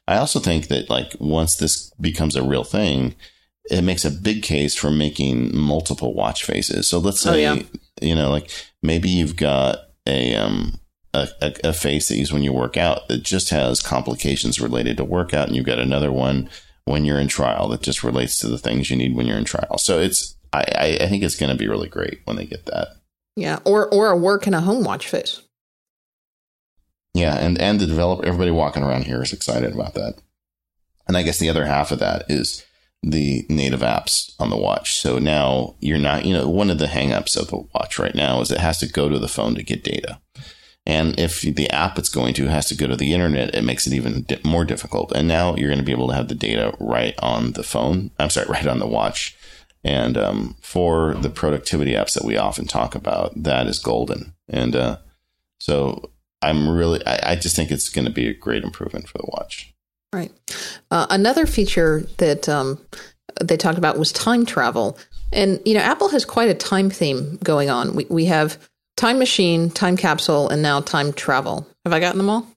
I 0.07 0.17
also 0.17 0.39
think 0.39 0.67
that 0.67 0.89
like 0.89 1.13
once 1.19 1.55
this 1.55 1.91
becomes 1.99 2.35
a 2.35 2.43
real 2.43 2.63
thing, 2.63 3.15
it 3.71 3.83
makes 3.83 4.05
a 4.05 4.11
big 4.11 4.43
case 4.43 4.75
for 4.75 4.91
making 4.91 5.55
multiple 5.57 6.13
watch 6.13 6.43
faces. 6.43 6.87
So 6.87 6.99
let's 6.99 7.21
say, 7.21 7.45
oh, 7.45 7.53
yeah. 7.53 7.63
You 8.01 8.15
know, 8.15 8.29
like 8.29 8.49
maybe 8.81 9.09
you've 9.09 9.35
got 9.35 9.79
a 10.07 10.35
um 10.35 10.79
a, 11.13 11.27
a, 11.41 11.53
a 11.65 11.73
face 11.73 12.07
that 12.07 12.15
you 12.15 12.21
use 12.21 12.33
when 12.33 12.43
you 12.43 12.51
work 12.51 12.77
out 12.77 13.07
that 13.07 13.23
just 13.23 13.49
has 13.49 13.81
complications 13.81 14.59
related 14.59 14.97
to 14.97 15.03
workout, 15.03 15.47
and 15.47 15.55
you've 15.55 15.65
got 15.65 15.79
another 15.79 16.11
one 16.11 16.49
when 16.85 17.05
you're 17.05 17.19
in 17.19 17.27
trial 17.27 17.67
that 17.69 17.81
just 17.81 18.03
relates 18.03 18.37
to 18.39 18.47
the 18.47 18.57
things 18.57 18.89
you 18.89 18.97
need 18.97 19.15
when 19.15 19.25
you're 19.25 19.37
in 19.37 19.45
trial. 19.45 19.77
So 19.77 19.99
it's 19.99 20.35
I, 20.53 20.97
I 21.01 21.07
think 21.07 21.23
it's 21.23 21.35
going 21.35 21.51
to 21.51 21.57
be 21.57 21.67
really 21.67 21.89
great 21.89 22.21
when 22.25 22.37
they 22.37 22.45
get 22.45 22.65
that. 22.67 22.89
Yeah, 23.35 23.59
or 23.65 23.91
or 23.93 24.11
a 24.11 24.17
work 24.17 24.45
and 24.45 24.55
a 24.55 24.61
home 24.61 24.83
watch 24.83 25.07
face. 25.07 25.41
Yeah, 27.13 27.35
and 27.35 27.59
and 27.59 27.79
the 27.79 27.87
developer, 27.87 28.25
everybody 28.25 28.51
walking 28.51 28.83
around 28.83 29.05
here 29.05 29.21
is 29.21 29.33
excited 29.33 29.73
about 29.73 29.93
that. 29.95 30.15
And 31.07 31.17
I 31.17 31.23
guess 31.23 31.39
the 31.39 31.49
other 31.49 31.65
half 31.65 31.91
of 31.91 31.99
that 31.99 32.25
is 32.29 32.65
the 33.05 33.45
native 33.49 33.81
apps 33.81 34.33
on 34.39 34.49
the 34.49 34.57
watch. 34.57 34.95
So 34.95 35.19
now 35.19 35.75
you're 35.79 35.99
not, 35.99 36.25
you 36.25 36.33
know, 36.33 36.49
one 36.49 36.71
of 36.71 36.79
the 36.79 36.87
hangups 36.87 37.37
of 37.37 37.53
a 37.53 37.57
watch 37.73 37.99
right 37.99 38.15
now 38.15 38.41
is 38.41 38.51
it 38.51 38.59
has 38.59 38.79
to 38.79 38.87
go 38.87 39.07
to 39.09 39.19
the 39.19 39.27
phone 39.27 39.53
to 39.55 39.63
get 39.63 39.83
data. 39.83 40.19
And 40.87 41.19
if 41.19 41.41
the 41.41 41.69
app 41.69 41.97
it's 41.97 42.09
going 42.09 42.33
to 42.35 42.47
has 42.47 42.67
to 42.67 42.75
go 42.75 42.87
to 42.87 42.95
the 42.95 43.13
internet, 43.13 43.55
it 43.55 43.63
makes 43.63 43.87
it 43.87 43.93
even 43.93 44.23
di- 44.23 44.39
more 44.43 44.65
difficult. 44.65 45.11
And 45.15 45.27
now 45.27 45.55
you're 45.55 45.69
going 45.69 45.79
to 45.79 45.85
be 45.85 45.91
able 45.91 46.09
to 46.09 46.15
have 46.15 46.27
the 46.27 46.35
data 46.35 46.75
right 46.79 47.15
on 47.19 47.53
the 47.53 47.63
phone. 47.63 48.11
I'm 48.19 48.29
sorry, 48.29 48.47
right 48.49 48.67
on 48.67 48.79
the 48.79 48.87
watch. 48.87 49.35
And 49.83 50.17
um, 50.17 50.55
for 50.61 51.13
the 51.13 51.29
productivity 51.29 51.93
apps 51.93 52.13
that 52.13 52.25
we 52.25 52.37
often 52.37 52.65
talk 52.65 52.95
about, 52.95 53.43
that 53.43 53.67
is 53.67 53.77
golden. 53.77 54.33
And 54.49 54.75
uh, 54.75 54.97
so 55.59 56.11
I'm 56.41 56.67
really, 56.67 57.05
I, 57.05 57.31
I, 57.31 57.35
just 57.35 57.55
think 57.55 57.69
it's 57.69 57.89
going 57.89 58.05
to 58.05 58.11
be 58.11 58.27
a 58.27 58.33
great 58.33 58.63
improvement 58.63 59.07
for 59.07 59.19
the 59.19 59.27
watch. 59.27 59.74
Right. 60.13 60.31
Uh, 60.91 61.07
another 61.09 61.45
feature 61.45 62.05
that 62.17 62.47
um, 62.47 62.79
they 63.41 63.57
talked 63.57 63.77
about 63.77 63.97
was 63.97 64.11
time 64.11 64.45
travel. 64.45 64.97
And, 65.33 65.59
you 65.65 65.73
know, 65.73 65.81
Apple 65.81 66.09
has 66.09 66.23
quite 66.23 66.49
a 66.49 66.53
time 66.53 66.89
theme 66.89 67.37
going 67.43 67.69
on. 67.69 67.95
We, 67.95 68.05
we 68.09 68.25
have 68.25 68.57
Time 68.97 69.19
machine, 69.19 69.69
time 69.69 69.97
capsule, 69.97 70.47
and 70.49 70.61
now 70.61 70.79
time 70.79 71.11
travel. 71.11 71.67
Have 71.83 71.93
I 71.93 71.99
gotten 71.99 72.17
them 72.17 72.29
all? 72.29 72.47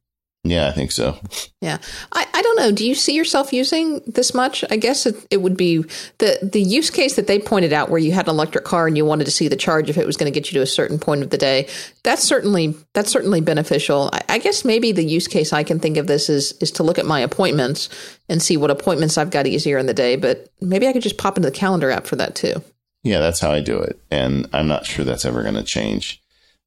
Yeah, 0.45 0.69
I 0.69 0.73
think 0.73 0.93
so. 0.93 1.19
Yeah. 1.61 1.79
I, 2.13 2.27
I 2.33 2.43
don't 2.43 2.57
know. 2.57 2.71
Do 2.71 2.87
you 2.87 2.95
see 2.95 3.15
yourself 3.15 3.53
using 3.53 4.01
this 4.07 4.33
much? 4.33 4.65
I 4.71 4.77
guess 4.77 5.05
it, 5.05 5.17
it 5.31 5.39
would 5.39 5.57
be 5.57 5.79
the, 6.19 6.39
the 6.41 6.63
use 6.63 6.91
case 6.91 7.17
that 7.17 7.27
they 7.27 7.41
pointed 7.41 7.73
out 7.73 7.91
where 7.91 7.99
you 7.99 8.13
had 8.13 8.27
an 8.27 8.31
electric 8.31 8.65
car 8.65 8.87
and 8.87 8.97
you 8.97 9.05
wanted 9.05 9.25
to 9.25 9.31
see 9.33 9.49
the 9.49 9.57
charge 9.57 9.91
if 9.91 9.99
it 9.99 10.07
was 10.07 10.17
going 10.17 10.33
to 10.33 10.41
get 10.41 10.51
you 10.51 10.59
to 10.59 10.63
a 10.63 10.67
certain 10.67 10.99
point 10.99 11.23
of 11.23 11.31
the 11.31 11.39
day. 11.39 11.69
That's 12.05 12.23
certainly 12.23 12.75
that's 12.95 13.11
certainly 13.11 13.41
beneficial. 13.41 14.11
I, 14.13 14.23
I 14.29 14.39
guess 14.39 14.65
maybe 14.65 14.93
the 14.93 15.05
use 15.05 15.27
case 15.27 15.53
I 15.53 15.65
can 15.65 15.81
think 15.81 15.97
of 15.97 16.07
this 16.07 16.31
is 16.31 16.53
is 16.61 16.71
to 16.73 16.85
look 16.85 16.99
at 16.99 17.07
my 17.07 17.21
appointments 17.21 17.89
and 18.29 18.41
see 18.41 18.57
what 18.57 18.71
appointments 18.71 19.19
I've 19.19 19.31
got 19.31 19.47
easier 19.49 19.77
in 19.77 19.87
the 19.87 19.95
day. 19.95 20.15
But 20.15 20.49
maybe 20.61 20.87
I 20.87 20.93
could 20.93 21.03
just 21.03 21.19
pop 21.19 21.37
into 21.37 21.51
the 21.51 21.57
calendar 21.57 21.91
app 21.91 22.07
for 22.07 22.17
that 22.17 22.37
too. 22.37 22.63
Yeah, 23.03 23.19
that's 23.19 23.41
how 23.41 23.51
I 23.51 23.61
do 23.61 23.79
it. 23.81 24.01
And 24.11 24.49
I'm 24.53 24.69
not 24.69 24.87
sure 24.87 25.05
that's 25.05 25.25
ever 25.25 25.43
going 25.43 25.55
to 25.55 25.63
change. 25.65 26.23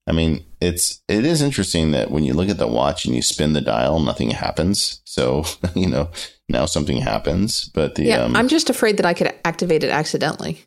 I 0.07 0.14
mean, 0.14 0.45
it's 0.60 1.02
it 1.07 1.26
is 1.26 1.41
interesting 1.41 1.91
that 1.91 2.11
when 2.11 2.23
you 2.23 2.34
look 2.34 2.49
at 2.49 2.57
the 2.57 2.68
watch 2.68 3.06
and 3.06 3.15
you 3.15 3.22
spin 3.22 3.53
the 3.53 3.61
dial, 3.61 3.99
nothing 3.99 4.32
happens. 4.32 5.02
So 5.06 5.44
you 5.76 5.88
know 5.88 6.10
now 6.49 6.65
something 6.65 6.98
happens, 6.98 7.65
but 7.65 7.95
the 7.95 8.03
yeah, 8.03 8.22
um, 8.22 8.36
I'm 8.36 8.48
just 8.48 8.69
afraid 8.69 8.98
that 8.98 9.06
I 9.06 9.14
could 9.14 9.34
activate 9.45 9.84
it 9.84 9.91
accidentally. 9.91 10.65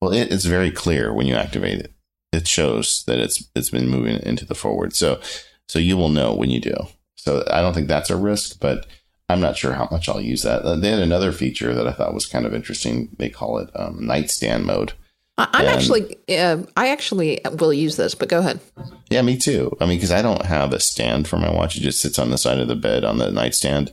Well, 0.00 0.12
it, 0.12 0.32
it's 0.32 0.44
very 0.44 0.70
clear 0.70 1.12
when 1.12 1.26
you 1.26 1.34
activate 1.34 1.80
it. 1.80 1.92
It 2.32 2.46
shows 2.46 3.04
that 3.06 3.18
it's 3.18 3.48
it's 3.54 3.70
been 3.70 3.88
moving 3.88 4.18
into 4.22 4.44
the 4.44 4.54
forward. 4.54 4.94
So 4.94 5.20
so 5.68 5.78
you 5.78 5.96
will 5.96 6.08
know 6.10 6.34
when 6.34 6.50
you 6.50 6.60
do. 6.60 6.74
So 7.16 7.44
I 7.50 7.60
don't 7.60 7.74
think 7.74 7.88
that's 7.88 8.10
a 8.10 8.16
risk, 8.16 8.60
but 8.60 8.86
I'm 9.28 9.40
not 9.40 9.56
sure 9.56 9.72
how 9.72 9.88
much 9.90 10.08
I'll 10.08 10.20
use 10.20 10.42
that. 10.42 10.62
Uh, 10.62 10.76
they 10.76 10.90
had 10.90 11.00
another 11.00 11.32
feature 11.32 11.74
that 11.74 11.88
I 11.88 11.92
thought 11.92 12.14
was 12.14 12.26
kind 12.26 12.46
of 12.46 12.54
interesting. 12.54 13.08
They 13.18 13.28
call 13.28 13.58
it 13.58 13.70
um, 13.74 14.06
nightstand 14.06 14.64
mode. 14.64 14.92
I'm 15.38 15.66
And- 15.66 15.68
actually, 15.68 16.16
uh, 16.30 16.58
I 16.76 16.88
actually 16.88 17.40
will 17.58 17.72
use 17.72 17.96
this, 17.96 18.14
but 18.14 18.28
go 18.28 18.38
ahead. 18.38 18.60
Yeah, 19.10 19.22
me 19.22 19.36
too. 19.36 19.76
I 19.80 19.86
mean, 19.86 19.98
because 19.98 20.10
I 20.10 20.22
don't 20.22 20.46
have 20.46 20.72
a 20.72 20.80
stand 20.80 21.28
for 21.28 21.36
my 21.38 21.52
watch. 21.52 21.76
It 21.76 21.80
just 21.80 22.00
sits 22.00 22.18
on 22.18 22.30
the 22.30 22.38
side 22.38 22.58
of 22.58 22.68
the 22.68 22.74
bed 22.76 23.04
on 23.04 23.18
the 23.18 23.30
nightstand 23.30 23.92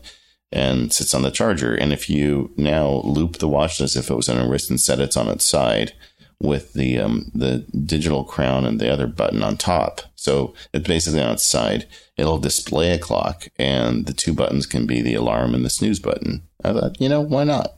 and 0.52 0.94
sits 0.94 1.14
on 1.14 1.22
the 1.22 1.32
charger. 1.32 1.76
And 1.76 1.91
if 1.91 2.10
you 2.10 2.52
now 2.56 3.02
loop 3.03 3.38
the 3.38 3.48
watch 3.48 3.82
as 3.82 3.95
if 3.95 4.10
it 4.10 4.15
was 4.15 4.30
on 4.30 4.38
a 4.38 4.48
wrist 4.48 4.70
and 4.70 4.80
set 4.80 4.99
it 4.99 5.18
on 5.18 5.28
its 5.28 5.44
side 5.45 5.94
with 6.40 6.74
the 6.74 6.99
um, 6.99 7.32
the 7.34 7.60
digital 7.86 8.24
crown 8.24 8.65
and 8.65 8.80
the 8.80 8.91
other 8.91 9.07
button 9.07 9.44
on 9.44 9.56
top, 9.57 10.02
so 10.15 10.53
it's 10.74 10.88
basically 10.88 11.22
on 11.22 11.32
its 11.34 11.44
side. 11.44 11.88
It'll 12.18 12.38
display 12.40 12.91
a 12.91 12.99
clock, 12.99 13.48
and 13.57 14.06
the 14.06 14.14
two 14.14 14.34
buttons 14.34 14.65
can 14.65 14.86
be 14.86 15.02
the 15.02 15.14
alarm 15.15 15.56
and 15.56 15.64
the 15.64 15.70
snooze 15.70 15.99
button. 15.99 16.44
I 16.64 16.74
thought, 16.74 16.99
you 16.99 17.07
know, 17.10 17.22
why 17.22 17.44
not? 17.44 17.74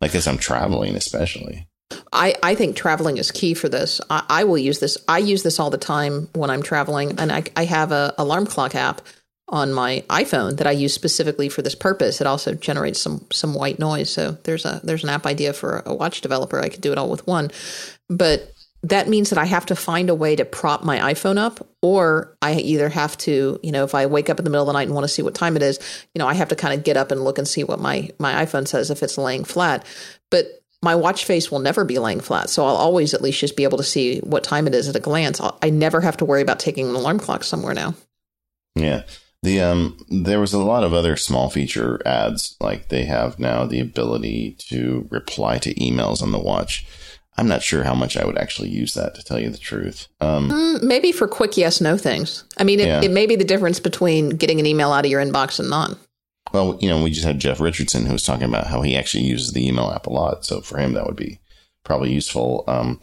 Like 0.00 0.14
as 0.14 0.26
I'm 0.28 0.38
traveling, 0.38 0.94
especially. 0.96 1.66
I, 2.12 2.34
I 2.42 2.54
think 2.54 2.76
traveling 2.76 3.16
is 3.16 3.30
key 3.30 3.54
for 3.54 3.68
this. 3.68 4.00
I, 4.10 4.24
I 4.28 4.44
will 4.44 4.58
use 4.58 4.80
this. 4.80 4.98
I 5.08 5.18
use 5.18 5.42
this 5.42 5.60
all 5.60 5.70
the 5.70 5.78
time 5.78 6.28
when 6.34 6.50
I'm 6.50 6.62
traveling, 6.62 7.18
and 7.18 7.30
I, 7.30 7.44
I 7.56 7.64
have 7.64 7.92
a 7.92 8.14
alarm 8.18 8.46
clock 8.46 8.74
app 8.74 9.00
on 9.48 9.72
my 9.72 10.02
iPhone 10.08 10.56
that 10.56 10.66
I 10.66 10.72
use 10.72 10.94
specifically 10.94 11.48
for 11.48 11.62
this 11.62 11.74
purpose. 11.74 12.20
It 12.20 12.26
also 12.26 12.54
generates 12.54 13.00
some 13.00 13.26
some 13.32 13.54
white 13.54 13.78
noise. 13.78 14.10
So 14.10 14.32
there's 14.44 14.64
a 14.64 14.80
there's 14.84 15.04
an 15.04 15.10
app 15.10 15.26
idea 15.26 15.52
for 15.52 15.82
a 15.84 15.94
watch 15.94 16.20
developer. 16.20 16.60
I 16.60 16.68
could 16.68 16.80
do 16.80 16.92
it 16.92 16.98
all 16.98 17.10
with 17.10 17.26
one, 17.26 17.50
but 18.08 18.50
that 18.84 19.08
means 19.08 19.30
that 19.30 19.38
I 19.38 19.46
have 19.46 19.64
to 19.66 19.76
find 19.76 20.10
a 20.10 20.14
way 20.14 20.36
to 20.36 20.44
prop 20.44 20.84
my 20.84 21.12
iPhone 21.12 21.38
up, 21.38 21.66
or 21.80 22.36
I 22.42 22.54
either 22.56 22.90
have 22.90 23.16
to, 23.18 23.58
you 23.62 23.72
know, 23.72 23.84
if 23.84 23.94
I 23.94 24.04
wake 24.04 24.28
up 24.28 24.38
in 24.38 24.44
the 24.44 24.50
middle 24.50 24.64
of 24.64 24.66
the 24.66 24.74
night 24.74 24.88
and 24.88 24.94
want 24.94 25.04
to 25.04 25.08
see 25.08 25.22
what 25.22 25.34
time 25.34 25.56
it 25.56 25.62
is, 25.62 25.78
you 26.14 26.18
know, 26.18 26.26
I 26.26 26.34
have 26.34 26.48
to 26.48 26.56
kind 26.56 26.78
of 26.78 26.84
get 26.84 26.98
up 26.98 27.10
and 27.10 27.24
look 27.24 27.38
and 27.38 27.48
see 27.48 27.64
what 27.64 27.80
my 27.80 28.10
my 28.18 28.44
iPhone 28.44 28.68
says 28.68 28.90
if 28.90 29.02
it's 29.02 29.16
laying 29.16 29.44
flat. 29.44 29.86
But 30.30 30.63
my 30.84 30.94
watch 30.94 31.24
face 31.24 31.50
will 31.50 31.58
never 31.58 31.84
be 31.84 31.98
laying 31.98 32.20
flat, 32.20 32.48
so 32.50 32.64
I'll 32.64 32.76
always 32.76 33.14
at 33.14 33.22
least 33.22 33.40
just 33.40 33.56
be 33.56 33.64
able 33.64 33.78
to 33.78 33.84
see 33.84 34.20
what 34.20 34.44
time 34.44 34.66
it 34.68 34.74
is 34.74 34.88
at 34.88 34.94
a 34.96 35.00
glance. 35.00 35.40
I'll, 35.40 35.58
I 35.62 35.70
never 35.70 36.00
have 36.02 36.16
to 36.18 36.24
worry 36.24 36.42
about 36.42 36.60
taking 36.60 36.88
an 36.88 36.94
alarm 36.94 37.18
clock 37.18 37.42
somewhere 37.42 37.74
now. 37.74 37.94
Yeah. 38.76 39.02
The 39.42 39.60
um 39.60 39.98
there 40.08 40.40
was 40.40 40.54
a 40.54 40.58
lot 40.58 40.84
of 40.84 40.94
other 40.94 41.16
small 41.16 41.50
feature 41.50 42.00
ads 42.06 42.56
like 42.60 42.88
they 42.88 43.04
have 43.04 43.38
now 43.38 43.66
the 43.66 43.80
ability 43.80 44.56
to 44.70 45.06
reply 45.10 45.58
to 45.58 45.74
emails 45.74 46.22
on 46.22 46.32
the 46.32 46.38
watch. 46.38 46.86
I'm 47.36 47.48
not 47.48 47.62
sure 47.62 47.82
how 47.82 47.94
much 47.94 48.16
I 48.16 48.24
would 48.24 48.38
actually 48.38 48.70
use 48.70 48.94
that 48.94 49.14
to 49.16 49.22
tell 49.22 49.38
you 49.38 49.50
the 49.50 49.58
truth. 49.58 50.08
Um 50.20 50.48
Mm, 50.50 50.82
maybe 50.82 51.12
for 51.12 51.28
quick 51.28 51.56
yes 51.58 51.80
no 51.80 51.98
things. 51.98 52.44
I 52.56 52.64
mean, 52.64 52.80
it, 52.80 52.86
Yeah. 52.86 53.02
it 53.02 53.10
may 53.10 53.26
be 53.26 53.36
the 53.36 53.44
difference 53.44 53.80
between 53.80 54.30
getting 54.30 54.60
an 54.60 54.66
email 54.66 54.92
out 54.92 55.04
of 55.04 55.10
your 55.10 55.22
inbox 55.22 55.58
and 55.60 55.68
not. 55.68 55.98
Well, 56.54 56.78
you 56.80 56.88
know, 56.88 57.02
we 57.02 57.10
just 57.10 57.26
had 57.26 57.38
Jeff 57.38 57.60
Richardson 57.60 58.06
who 58.06 58.12
was 58.12 58.22
talking 58.22 58.48
about 58.48 58.68
how 58.68 58.80
he 58.80 58.96
actually 58.96 59.24
uses 59.24 59.52
the 59.52 59.66
email 59.66 59.90
app 59.90 60.06
a 60.06 60.12
lot. 60.12 60.46
So 60.46 60.60
for 60.62 60.78
him 60.78 60.94
that 60.94 61.04
would 61.04 61.16
be 61.16 61.40
probably 61.84 62.12
useful. 62.12 62.64
Um 62.66 63.00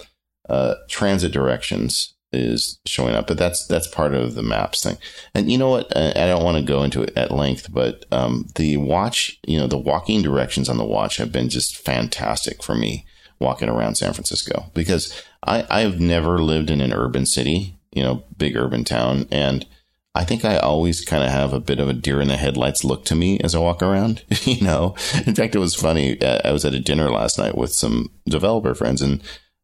uh 0.49 0.75
transit 0.89 1.31
directions 1.31 2.15
is 2.33 2.79
showing 2.85 3.13
up, 3.13 3.27
but 3.27 3.37
that's 3.37 3.65
that's 3.67 3.87
part 3.87 4.13
of 4.13 4.35
the 4.35 4.43
maps 4.43 4.83
thing. 4.83 4.97
And 5.33 5.51
you 5.51 5.57
know 5.57 5.69
what? 5.69 5.95
I 5.95 6.09
I 6.11 6.27
don't 6.27 6.43
want 6.43 6.57
to 6.57 6.63
go 6.63 6.83
into 6.83 7.03
it 7.03 7.13
at 7.15 7.31
length, 7.31 7.71
but 7.71 8.05
um, 8.11 8.47
the 8.55 8.77
watch, 8.77 9.39
you 9.45 9.57
know, 9.57 9.67
the 9.67 9.77
walking 9.77 10.21
directions 10.21 10.69
on 10.69 10.77
the 10.77 10.85
watch 10.85 11.17
have 11.17 11.31
been 11.31 11.49
just 11.49 11.77
fantastic 11.77 12.63
for 12.63 12.75
me 12.75 13.05
walking 13.39 13.69
around 13.69 13.95
San 13.95 14.13
Francisco 14.13 14.71
because 14.73 15.23
I 15.43 15.65
I've 15.69 15.99
never 15.99 16.39
lived 16.39 16.69
in 16.69 16.81
an 16.81 16.93
urban 16.93 17.25
city, 17.25 17.77
you 17.91 18.01
know, 18.01 18.23
big 18.37 18.55
urban 18.55 18.83
town, 18.85 19.27
and 19.31 19.65
I 20.13 20.25
think 20.25 20.43
I 20.43 20.57
always 20.57 21.05
kind 21.05 21.23
of 21.23 21.29
have 21.29 21.53
a 21.53 21.59
bit 21.61 21.79
of 21.79 21.88
a 21.88 21.93
deer 21.93 22.19
in 22.19 22.27
the 22.27 22.35
headlights 22.35 22.83
look 22.83 23.05
to 23.05 23.15
me 23.15 23.39
as 23.39 23.55
I 23.55 23.59
walk 23.59 23.81
around. 23.81 24.23
you 24.43 24.61
know, 24.61 24.95
in 25.25 25.35
fact, 25.35 25.55
it 25.55 25.59
was 25.59 25.73
funny. 25.73 26.21
Uh, 26.21 26.39
I 26.43 26.51
was 26.51 26.65
at 26.65 26.73
a 26.73 26.79
dinner 26.79 27.09
last 27.09 27.38
night 27.38 27.57
with 27.57 27.71
some 27.71 28.11
developer 28.27 28.75
friends, 28.75 29.01
and 29.01 29.23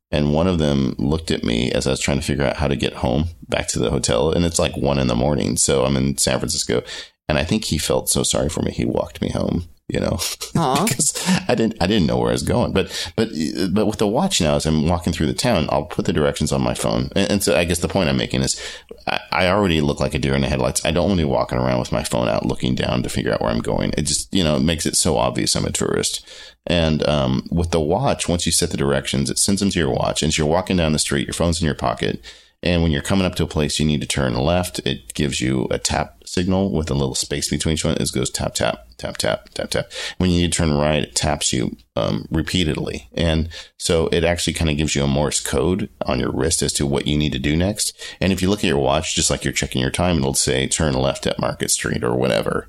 and 0.09 0.33
one 0.33 0.47
of 0.47 0.57
them 0.57 0.95
looked 0.97 1.31
at 1.31 1.43
me 1.43 1.71
as 1.71 1.85
I 1.85 1.91
was 1.91 1.99
trying 1.99 2.19
to 2.19 2.25
figure 2.25 2.45
out 2.45 2.57
how 2.57 2.67
to 2.67 2.77
get 2.77 2.93
home 2.93 3.25
back 3.49 3.67
to 3.69 3.79
the 3.79 3.89
hotel. 3.89 4.31
And 4.31 4.45
it's 4.45 4.59
like 4.59 4.77
one 4.77 4.99
in 4.99 5.07
the 5.07 5.15
morning. 5.15 5.57
So 5.57 5.83
I'm 5.83 5.97
in 5.97 6.17
San 6.17 6.39
Francisco. 6.39 6.81
And 7.27 7.37
I 7.37 7.43
think 7.43 7.65
he 7.65 7.77
felt 7.77 8.09
so 8.09 8.23
sorry 8.23 8.47
for 8.47 8.61
me. 8.61 8.71
He 8.71 8.85
walked 8.85 9.21
me 9.21 9.29
home, 9.29 9.67
you 9.89 10.01
know, 10.01 10.19
because 10.53 11.13
I 11.47 11.55
didn't, 11.55 11.81
I 11.81 11.87
didn't 11.87 12.07
know 12.07 12.17
where 12.17 12.29
I 12.29 12.33
was 12.33 12.43
going. 12.43 12.73
But, 12.73 13.11
but, 13.15 13.29
but 13.71 13.85
with 13.85 13.99
the 13.99 14.07
watch 14.07 14.41
now, 14.41 14.55
as 14.55 14.65
I'm 14.65 14.87
walking 14.87 15.13
through 15.13 15.27
the 15.27 15.33
town, 15.33 15.67
I'll 15.69 15.85
put 15.85 16.05
the 16.05 16.11
directions 16.11 16.51
on 16.51 16.61
my 16.61 16.73
phone. 16.73 17.09
And, 17.15 17.31
and 17.31 17.43
so 17.43 17.55
I 17.55 17.63
guess 17.63 17.79
the 17.79 17.87
point 17.87 18.09
I'm 18.09 18.17
making 18.17 18.41
is 18.41 18.61
I, 19.07 19.19
I 19.31 19.47
already 19.47 19.79
look 19.79 20.01
like 20.01 20.13
a 20.13 20.19
deer 20.19 20.35
in 20.35 20.41
the 20.41 20.49
headlights. 20.49 20.85
I 20.85 20.91
don't 20.91 21.07
want 21.07 21.19
to 21.19 21.25
be 21.25 21.31
walking 21.31 21.57
around 21.57 21.79
with 21.79 21.93
my 21.93 22.03
phone 22.03 22.27
out 22.27 22.45
looking 22.45 22.75
down 22.75 23.01
to 23.03 23.09
figure 23.09 23.33
out 23.33 23.39
where 23.39 23.49
I'm 23.49 23.61
going. 23.61 23.93
It 23.97 24.03
just, 24.03 24.33
you 24.33 24.43
know, 24.43 24.57
it 24.57 24.63
makes 24.63 24.85
it 24.85 24.97
so 24.97 25.17
obvious 25.17 25.55
I'm 25.55 25.65
a 25.65 25.71
tourist. 25.71 26.25
And 26.65 27.07
um, 27.07 27.47
with 27.49 27.71
the 27.71 27.79
watch, 27.79 28.27
once 28.27 28.45
you 28.45 28.51
set 28.51 28.71
the 28.71 28.77
directions, 28.77 29.29
it 29.29 29.39
sends 29.39 29.61
them 29.61 29.69
to 29.69 29.79
your 29.79 29.91
watch. 29.91 30.21
And 30.21 30.27
as 30.27 30.37
you're 30.37 30.47
walking 30.47 30.75
down 30.75 30.91
the 30.91 30.99
street, 30.99 31.27
your 31.27 31.33
phone's 31.33 31.61
in 31.61 31.65
your 31.65 31.75
pocket. 31.75 32.21
And 32.67 32.83
when 32.83 32.91
you're 32.91 33.01
coming 33.01 33.25
up 33.25 33.35
to 33.35 33.43
a 33.43 33.47
place 33.47 33.79
you 33.79 33.85
need 33.85 34.01
to 34.01 34.07
turn 34.07 34.35
left, 34.35 34.79
it 34.79 35.13
gives 35.13 35.39
you 35.39 35.69
a 35.71 35.79
tap 35.79 36.21
signal 36.25 36.69
with 36.69 36.91
a 36.91 36.93
little 36.93 37.15
space 37.15 37.49
between 37.49 37.75
each 37.75 37.85
one. 37.85 37.95
It 37.95 38.11
goes 38.11 38.29
tap, 38.29 38.55
tap, 38.55 38.85
tap, 38.97 39.15
tap, 39.15 39.47
tap, 39.53 39.69
tap. 39.69 39.89
When 40.17 40.29
you 40.29 40.41
need 40.41 40.51
to 40.51 40.57
turn 40.57 40.73
right, 40.73 41.03
it 41.03 41.15
taps 41.15 41.53
you 41.53 41.77
um, 41.95 42.27
repeatedly. 42.29 43.07
And 43.13 43.47
so 43.77 44.07
it 44.07 44.25
actually 44.25 44.51
kind 44.51 44.69
of 44.69 44.75
gives 44.75 44.95
you 44.97 45.03
a 45.05 45.07
Morse 45.07 45.39
code 45.39 45.89
on 46.05 46.19
your 46.19 46.29
wrist 46.29 46.61
as 46.61 46.73
to 46.73 46.85
what 46.85 47.07
you 47.07 47.17
need 47.17 47.31
to 47.31 47.39
do 47.39 47.55
next. 47.55 47.97
And 48.19 48.33
if 48.33 48.41
you 48.41 48.49
look 48.49 48.59
at 48.59 48.65
your 48.65 48.79
watch, 48.79 49.15
just 49.15 49.29
like 49.29 49.45
you're 49.45 49.53
checking 49.53 49.81
your 49.81 49.89
time, 49.89 50.17
it'll 50.17 50.33
say 50.33 50.67
turn 50.67 50.93
left 50.93 51.25
at 51.25 51.39
Market 51.39 51.71
Street 51.71 52.03
or 52.03 52.15
whatever. 52.17 52.67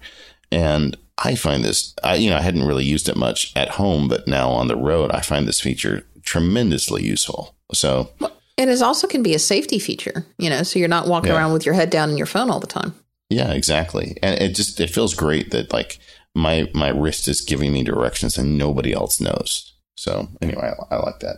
And 0.52 0.96
I 1.18 1.34
find 1.34 1.64
this, 1.64 1.92
I, 2.04 2.14
you 2.14 2.30
know, 2.30 2.36
I 2.36 2.42
hadn't 2.42 2.68
really 2.68 2.84
used 2.84 3.08
it 3.08 3.16
much 3.16 3.52
at 3.56 3.70
home, 3.70 4.06
but 4.06 4.28
now 4.28 4.50
on 4.50 4.68
the 4.68 4.76
road, 4.76 5.10
I 5.10 5.22
find 5.22 5.48
this 5.48 5.60
feature 5.60 6.06
tremendously 6.22 7.02
useful. 7.02 7.56
So 7.74 8.12
It 8.58 8.68
is 8.68 8.82
also 8.82 9.06
can 9.06 9.22
be 9.22 9.34
a 9.34 9.38
safety 9.38 9.78
feature, 9.78 10.26
you 10.36 10.50
know, 10.50 10.62
so 10.64 10.78
you're 10.78 10.88
not 10.88 11.06
walking 11.06 11.30
Yeah. 11.30 11.36
around 11.38 11.52
with 11.52 11.64
your 11.64 11.74
head 11.74 11.90
down 11.90 12.10
in 12.10 12.16
your 12.18 12.26
phone 12.26 12.50
all 12.50 12.60
the 12.60 12.66
time. 12.66 12.92
Yeah, 13.30 13.52
exactly. 13.52 14.18
And 14.22 14.40
it 14.42 14.54
just 14.56 14.80
it 14.80 14.90
feels 14.90 15.14
great 15.14 15.50
that 15.52 15.72
like 15.72 15.98
my 16.34 16.68
my 16.74 16.88
wrist 16.88 17.28
is 17.28 17.40
giving 17.40 17.72
me 17.72 17.84
directions 17.84 18.36
and 18.36 18.58
nobody 18.58 18.92
else 18.92 19.20
knows. 19.20 19.74
So 19.96 20.28
anyway, 20.42 20.72
I, 20.90 20.94
I 20.94 20.98
like 20.98 21.20
that. 21.20 21.36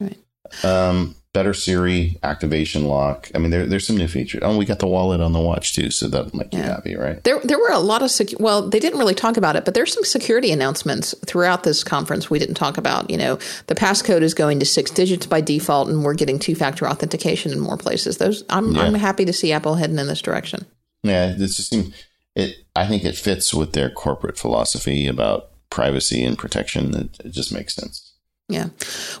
Right. 0.00 0.18
Um, 0.64 1.14
better 1.34 1.52
Siri 1.52 2.16
activation 2.22 2.84
lock. 2.86 3.30
I 3.34 3.38
mean, 3.38 3.50
there, 3.50 3.66
there's 3.66 3.86
some 3.86 3.96
new 3.98 4.08
features. 4.08 4.40
Oh, 4.42 4.56
we 4.56 4.64
got 4.64 4.78
the 4.78 4.86
wallet 4.86 5.20
on 5.20 5.32
the 5.32 5.40
watch 5.40 5.74
too, 5.74 5.90
so 5.90 6.08
that'll 6.08 6.34
make 6.34 6.54
you 6.54 6.60
Yeah. 6.60 6.68
happy, 6.68 6.94
right? 6.96 7.22
There, 7.24 7.40
there 7.44 7.58
were 7.58 7.72
a 7.72 7.80
lot 7.80 8.00
of 8.02 8.08
secu- 8.08 8.40
well, 8.40 8.66
they 8.66 8.78
didn't 8.80 8.98
really 9.00 9.14
talk 9.16 9.36
about 9.36 9.56
it, 9.56 9.64
but 9.66 9.74
there's 9.74 9.92
some 9.92 10.04
security 10.04 10.52
announcements 10.52 11.14
throughout 11.26 11.64
this 11.64 11.84
conference 11.84 12.30
we 12.30 12.38
didn't 12.38 12.54
talk 12.54 12.78
about. 12.78 13.10
You 13.10 13.18
know, 13.18 13.38
the 13.66 13.74
passcode 13.74 14.22
is 14.22 14.32
going 14.32 14.60
to 14.60 14.64
six 14.66 14.90
digits 14.90 15.26
by 15.26 15.40
default, 15.42 15.88
and 15.88 16.02
we're 16.04 16.14
getting 16.14 16.38
two-factor 16.38 16.88
authentication 16.88 17.52
in 17.52 17.58
more 17.60 17.76
places. 17.76 18.16
Those, 18.18 18.44
I'm, 18.48 18.74
I'm 18.78 18.94
happy 18.94 19.24
to 19.26 19.32
see 19.32 19.52
Apple 19.52 19.74
heading 19.74 19.98
in 19.98 20.06
this 20.06 20.22
direction. 20.22 20.64
Yeah, 21.02 21.34
this 21.36 21.56
just 21.56 21.68
seems 21.70 21.94
it. 22.34 22.56
I 22.76 22.86
think 22.86 23.04
it 23.04 23.16
fits 23.16 23.52
with 23.52 23.72
their 23.72 23.90
corporate 23.90 24.38
philosophy 24.38 25.06
about 25.06 25.50
privacy 25.68 26.24
and 26.24 26.38
protection. 26.38 26.94
It, 26.96 27.20
it 27.26 27.32
just 27.32 27.52
makes 27.52 27.74
sense. 27.74 28.12
Yeah. 28.48 28.68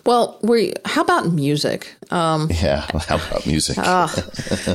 Well, 0.04 0.38
we. 0.42 0.74
How 0.84 1.00
about 1.02 1.32
music? 1.32 1.94
Um, 2.10 2.48
Yeah. 2.50 2.86
How 3.08 3.16
about 3.16 3.46
music? 3.46 3.78
Ah. 3.78 4.06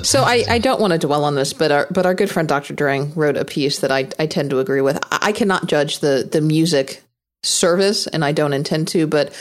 so 0.03 0.23
I, 0.23 0.43
I 0.49 0.57
don't 0.57 0.81
want 0.81 0.93
to 0.93 0.99
dwell 0.99 1.23
on 1.23 1.35
this, 1.35 1.53
but 1.53 1.71
our 1.71 1.87
but 1.91 2.05
our 2.07 2.15
good 2.15 2.31
friend 2.31 2.47
Dr. 2.49 2.73
Drang 2.73 3.13
wrote 3.15 3.37
a 3.37 3.45
piece 3.45 3.79
that 3.79 3.91
I, 3.91 4.07
I 4.17 4.25
tend 4.25 4.49
to 4.49 4.59
agree 4.59 4.81
with. 4.81 4.97
I, 5.11 5.19
I 5.21 5.31
cannot 5.33 5.67
judge 5.67 5.99
the 5.99 6.27
the 6.29 6.41
music 6.41 7.03
service, 7.43 8.07
and 8.07 8.25
I 8.25 8.31
don't 8.31 8.53
intend 8.53 8.87
to. 8.89 9.05
But 9.05 9.33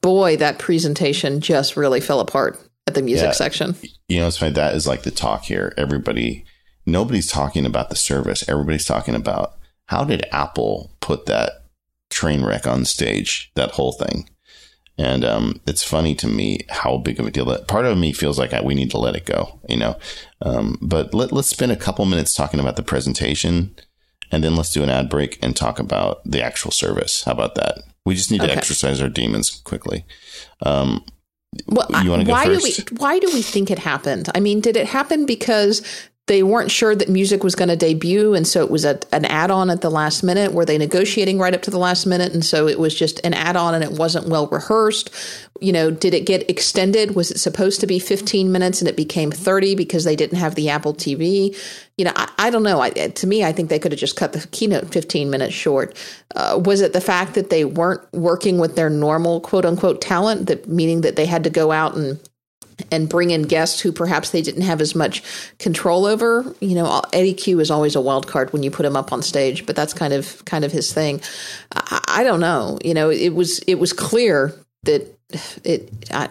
boy, 0.00 0.36
that 0.38 0.58
presentation 0.58 1.40
just 1.40 1.76
really 1.76 2.00
fell 2.00 2.18
apart 2.20 2.58
at 2.88 2.94
the 2.94 3.02
music 3.02 3.26
Yeah. 3.26 3.32
section. 3.32 3.76
you 4.08 4.18
know, 4.20 4.26
it's 4.26 4.38
funny. 4.38 4.52
That 4.52 4.74
is 4.74 4.86
like 4.86 5.02
the 5.04 5.10
talk 5.12 5.44
here. 5.44 5.74
Everybody, 5.76 6.44
nobody's 6.84 7.28
talking 7.28 7.66
about 7.66 7.88
the 7.88 7.96
service. 7.96 8.48
Everybody's 8.48 8.84
talking 8.84 9.14
about 9.14 9.54
how 9.86 10.02
did 10.04 10.24
Apple 10.32 10.90
put 11.00 11.26
that 11.26 11.62
train 12.10 12.44
wreck 12.44 12.66
on 12.66 12.84
stage, 12.84 13.52
that 13.54 13.70
whole 13.72 13.92
thing. 13.92 14.28
And 14.98 15.24
um, 15.24 15.60
it's 15.66 15.82
funny 15.82 16.14
to 16.16 16.26
me 16.26 16.60
how 16.70 16.96
big 16.96 17.20
of 17.20 17.26
a 17.26 17.30
deal 17.30 17.44
that 17.46 17.68
part 17.68 17.84
of 17.84 17.98
me 17.98 18.12
feels 18.12 18.38
like 18.38 18.54
I, 18.54 18.62
we 18.62 18.74
need 18.74 18.90
to 18.92 18.98
let 18.98 19.14
it 19.14 19.26
go, 19.26 19.60
you 19.68 19.76
know. 19.76 19.98
Um, 20.40 20.78
but 20.80 21.12
let, 21.12 21.32
let's 21.32 21.48
spend 21.48 21.70
a 21.70 21.76
couple 21.76 22.04
minutes 22.06 22.34
talking 22.34 22.60
about 22.60 22.76
the 22.76 22.82
presentation 22.82 23.74
and 24.32 24.42
then 24.42 24.56
let's 24.56 24.72
do 24.72 24.82
an 24.82 24.88
ad 24.88 25.08
break 25.10 25.38
and 25.42 25.54
talk 25.54 25.78
about 25.78 26.22
the 26.24 26.42
actual 26.42 26.70
service. 26.70 27.24
How 27.24 27.32
about 27.32 27.56
that? 27.56 27.82
We 28.06 28.14
just 28.14 28.30
need 28.30 28.40
to 28.40 28.46
Okay. 28.50 28.56
exercise 28.56 29.02
our 29.02 29.08
demons 29.10 29.50
quickly. 29.50 30.04
Um, 30.62 31.04
Well, 31.68 31.86
You 32.02 32.10
wanna 32.10 32.24
go 32.24 32.32
why 32.32 32.46
first? 32.46 32.76
do 32.76 32.86
we 32.92 32.98
why 32.98 33.18
do 33.18 33.30
we 33.32 33.42
think 33.42 33.70
it 33.70 33.78
happened? 33.78 34.28
I 34.34 34.40
mean, 34.40 34.60
did 34.60 34.76
it 34.76 34.86
happen 34.86 35.26
because 35.26 35.82
they 36.26 36.42
weren't 36.42 36.72
sure 36.72 36.94
that 36.96 37.08
music 37.08 37.44
was 37.44 37.54
going 37.54 37.68
to 37.68 37.76
debut 37.76 38.34
and 38.34 38.46
so 38.46 38.62
it 38.62 38.70
was 38.70 38.84
a, 38.84 38.98
an 39.12 39.24
add-on 39.26 39.70
at 39.70 39.80
the 39.80 39.90
last 39.90 40.24
minute. 40.24 40.52
Were 40.52 40.64
they 40.64 40.76
negotiating 40.76 41.38
right 41.38 41.54
up 41.54 41.62
to 41.62 41.70
the 41.70 41.78
last 41.78 42.04
minute? 42.04 42.32
And 42.34 42.44
so 42.44 42.66
it 42.66 42.80
was 42.80 42.94
just 42.94 43.24
an 43.24 43.32
add-on 43.32 43.74
and 43.74 43.84
it 43.84 43.92
wasn't 43.92 44.28
well 44.28 44.48
rehearsed. 44.48 45.10
You 45.60 45.72
know 45.72 45.90
did 45.90 46.14
it 46.14 46.26
get 46.26 46.48
extended? 46.50 47.14
Was 47.14 47.30
it 47.30 47.38
supposed 47.38 47.80
to 47.80 47.86
be 47.86 47.98
15 47.98 48.50
minutes 48.50 48.80
and 48.80 48.88
it 48.88 48.96
became 48.96 49.30
30 49.30 49.76
because 49.76 50.04
they 50.04 50.16
didn't 50.16 50.38
have 50.38 50.54
the 50.54 50.68
apple 50.68 50.94
tv 50.94 51.56
you 51.96 52.04
know 52.04 52.12
i, 52.16 52.30
I 52.38 52.50
don't 52.50 52.62
know. 52.62 52.80
I, 52.80 52.90
to 52.90 53.26
me 53.26 53.44
i 53.44 53.52
think 53.52 53.70
they 53.70 53.78
could 53.78 53.92
have 53.92 54.00
just 54.00 54.16
cut 54.16 54.32
the 54.32 54.46
keynote 54.48 54.92
15 54.92 55.30
minutes 55.30 55.54
short. 55.54 55.96
Uh, 56.34 56.60
was 56.64 56.80
it 56.80 56.92
the 56.92 57.00
fact 57.00 57.34
that 57.34 57.50
they 57.50 57.64
weren't 57.64 58.02
working 58.12 58.58
with 58.58 58.74
their 58.74 58.90
normal 58.90 59.40
quote 59.40 59.64
unquote 59.64 60.00
talent 60.00 60.48
that 60.48 60.68
meaning 60.68 61.02
that 61.02 61.16
they 61.16 61.26
had 61.26 61.44
to 61.44 61.50
go 61.50 61.70
out 61.70 61.94
and 61.96 62.20
and 62.90 63.08
bring 63.08 63.30
in 63.30 63.42
guests 63.42 63.80
who 63.80 63.92
perhaps 63.92 64.30
they 64.30 64.42
didn't 64.42 64.62
have 64.62 64.80
as 64.80 64.94
much 64.94 65.22
control 65.58 66.06
over. 66.06 66.54
You 66.60 66.74
know, 66.74 67.02
Eddie 67.12 67.34
Cue 67.34 67.60
is 67.60 67.70
always 67.70 67.96
a 67.96 68.00
wild 68.00 68.26
card 68.26 68.52
when 68.52 68.62
you 68.62 68.70
put 68.70 68.86
him 68.86 68.96
up 68.96 69.12
on 69.12 69.22
stage, 69.22 69.66
but 69.66 69.76
that's 69.76 69.94
kind 69.94 70.12
of 70.12 70.44
kind 70.44 70.64
of 70.64 70.72
his 70.72 70.92
thing. 70.92 71.20
I, 71.74 72.00
I 72.08 72.24
don't 72.24 72.40
know. 72.40 72.78
You 72.84 72.94
know, 72.94 73.10
it 73.10 73.30
was 73.30 73.58
it 73.60 73.76
was 73.76 73.92
clear 73.92 74.54
that 74.84 75.06
it. 75.64 75.92
I, 76.10 76.28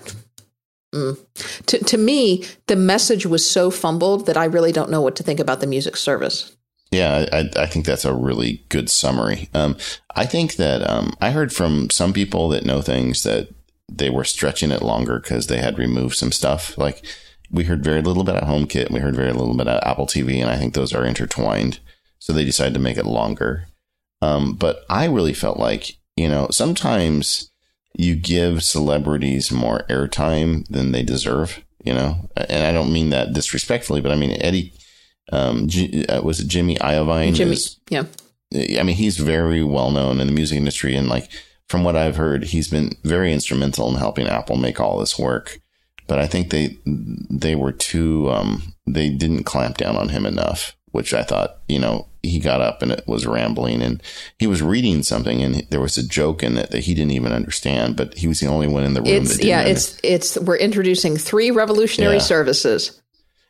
mm. 0.94 1.18
To 1.66 1.78
to 1.80 1.98
me, 1.98 2.46
the 2.68 2.76
message 2.76 3.26
was 3.26 3.50
so 3.50 3.72
fumbled 3.72 4.28
that 4.28 4.38
I 4.38 4.46
really 4.46 4.72
don't 4.72 4.92
know 4.92 5.02
what 5.02 5.16
to 5.18 5.24
think 5.24 5.40
about 5.40 5.62
the 5.62 5.68
music 5.68 5.98
service. 5.98 6.56
Yeah, 6.92 7.26
I, 7.34 7.50
I 7.64 7.66
think 7.66 7.86
that's 7.86 8.06
a 8.06 8.14
really 8.14 8.64
good 8.70 8.90
summary. 8.90 9.50
Um, 9.54 9.76
I 10.16 10.26
think 10.26 10.56
that 10.56 10.88
um, 10.90 11.14
I 11.20 11.32
heard 11.32 11.52
from 11.52 11.90
some 11.90 12.14
people 12.14 12.48
that 12.50 12.66
know 12.66 12.82
things 12.82 13.24
that 13.24 13.50
they 13.92 14.10
were 14.10 14.24
stretching 14.24 14.72
it 14.72 14.82
longer 14.82 15.20
because 15.20 15.48
they 15.48 15.60
had 15.60 15.78
removed 15.78 16.16
some 16.16 16.32
stuff. 16.32 16.78
Like 16.78 17.06
we 17.52 17.66
heard 17.66 17.84
very 17.84 18.02
little 18.02 18.24
bit 18.24 18.36
at 18.36 18.44
HomeKit, 18.44 18.92
we 18.92 19.00
heard 19.00 19.16
very 19.16 19.32
little 19.32 19.56
bit 19.56 19.68
at 19.68 19.86
Apple 19.86 20.08
TV, 20.08 20.42
and 20.42 20.50
I 20.50 20.58
think 20.58 20.74
those 20.74 20.94
are 20.94 21.06
intertwined. 21.06 21.80
So 22.20 22.34
they 22.34 22.46
decided 22.46 22.74
to 22.74 22.80
make 22.80 22.98
it 22.98 23.06
longer. 23.06 23.68
Um, 24.22 24.54
but 24.54 24.84
I 24.90 25.06
really 25.06 25.34
felt 25.34 25.60
like 25.60 25.98
you 26.16 26.28
know 26.28 26.48
sometimes 26.50 27.52
you 27.94 28.16
give 28.16 28.64
celebrities 28.64 29.52
more 29.52 29.86
airtime 29.90 30.68
than 30.68 30.92
they 30.92 31.04
deserve. 31.04 31.64
You 31.84 31.94
know, 31.94 32.30
and 32.36 32.66
I 32.66 32.72
don't 32.72 32.92
mean 32.92 33.12
that 33.12 33.34
disrespectfully, 33.34 34.02
but 34.02 34.12
I 34.12 34.16
mean 34.16 34.38
Eddie. 34.42 34.74
Um, 35.32 35.68
G, 35.68 36.06
uh, 36.06 36.22
was 36.22 36.40
it 36.40 36.48
Jimmy 36.48 36.76
Iovine? 36.76 37.34
Jimmy, 37.34 37.54
is, 37.54 37.80
yeah. 37.90 38.04
I 38.54 38.84
mean, 38.84 38.96
he's 38.96 39.18
very 39.18 39.64
well 39.64 39.92
known 39.92 40.20
in 40.20 40.28
the 40.28 40.34
music 40.34 40.58
industry, 40.58 40.96
and 40.96 41.08
like 41.08 41.30
from 41.68 41.84
what 41.84 41.96
I've 41.96 42.16
heard, 42.16 42.46
he's 42.46 42.68
been 42.68 42.92
very 43.04 43.34
instrumental 43.34 43.90
in 43.90 43.96
helping 43.96 44.28
Apple 44.28 44.56
make 44.58 44.80
all 44.80 45.00
this 45.00 45.18
work. 45.18 45.60
But 46.08 46.20
I 46.20 46.28
think 46.28 46.52
they 46.52 46.78
they 46.86 47.56
were 47.56 47.72
too 47.72 48.30
um, 48.30 48.76
they 48.86 49.10
didn't 49.10 49.46
clamp 49.46 49.78
down 49.78 49.96
on 49.96 50.10
him 50.10 50.26
enough, 50.26 50.76
which 50.92 51.14
I 51.14 51.24
thought 51.24 51.62
you 51.68 51.80
know 51.80 52.08
he 52.22 52.40
got 52.40 52.62
up 52.62 52.82
and 52.82 52.92
it 52.92 53.08
was 53.08 53.26
rambling 53.26 53.82
and 53.82 54.02
he 54.40 54.48
was 54.48 54.62
reading 54.62 55.04
something 55.04 55.42
and 55.42 55.66
there 55.70 55.80
was 55.80 55.98
a 55.98 56.08
joke 56.08 56.44
in 56.44 56.58
it 56.58 56.72
that 56.72 56.82
he 56.82 56.94
didn't 56.94 57.12
even 57.12 57.32
understand, 57.32 57.96
but 57.96 58.16
he 58.16 58.28
was 58.28 58.40
the 58.40 58.48
only 58.48 58.68
one 58.68 58.84
in 58.84 58.94
the 58.94 59.02
room. 59.02 59.24
It's, 59.24 59.44
yeah, 59.44 59.62
it's 59.62 60.00
it's 60.04 60.38
we're 60.40 60.58
introducing 60.58 61.18
three 61.18 61.52
revolutionary 61.52 62.16
yeah. 62.16 62.22
services. 62.22 63.02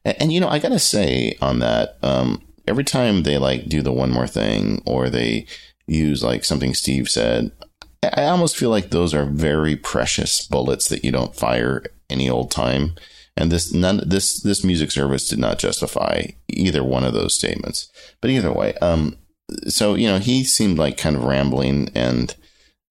And, 0.03 0.15
and, 0.21 0.33
you 0.33 0.39
know, 0.39 0.49
I 0.49 0.59
gotta 0.59 0.79
say 0.79 1.37
on 1.41 1.59
that, 1.59 1.97
um, 2.03 2.41
every 2.67 2.83
time 2.83 3.23
they 3.23 3.37
like 3.37 3.67
do 3.67 3.81
the 3.81 3.91
one 3.91 4.11
more 4.11 4.27
thing 4.27 4.81
or 4.85 5.09
they 5.09 5.47
use 5.87 6.23
like 6.23 6.45
something 6.45 6.73
Steve 6.73 7.09
said, 7.09 7.51
I 8.13 8.25
almost 8.25 8.57
feel 8.57 8.69
like 8.69 8.89
those 8.89 9.13
are 9.13 9.25
very 9.25 9.75
precious 9.75 10.45
bullets 10.47 10.89
that 10.89 11.03
you 11.03 11.11
don't 11.11 11.35
fire 11.35 11.83
any 12.09 12.29
old 12.29 12.51
time. 12.51 12.95
And 13.37 13.51
this 13.51 13.73
none 13.73 14.01
this 14.05 14.41
this 14.41 14.63
music 14.63 14.91
service 14.91 15.27
did 15.27 15.39
not 15.39 15.59
justify 15.59 16.27
either 16.47 16.83
one 16.83 17.03
of 17.03 17.13
those 17.13 17.33
statements. 17.33 17.91
But 18.21 18.29
either 18.31 18.51
way, 18.51 18.73
um, 18.75 19.17
so 19.67 19.95
you 19.95 20.07
know 20.07 20.19
he 20.19 20.43
seemed 20.43 20.77
like 20.77 20.97
kind 20.97 21.15
of 21.15 21.23
rambling 21.23 21.89
and 21.93 22.35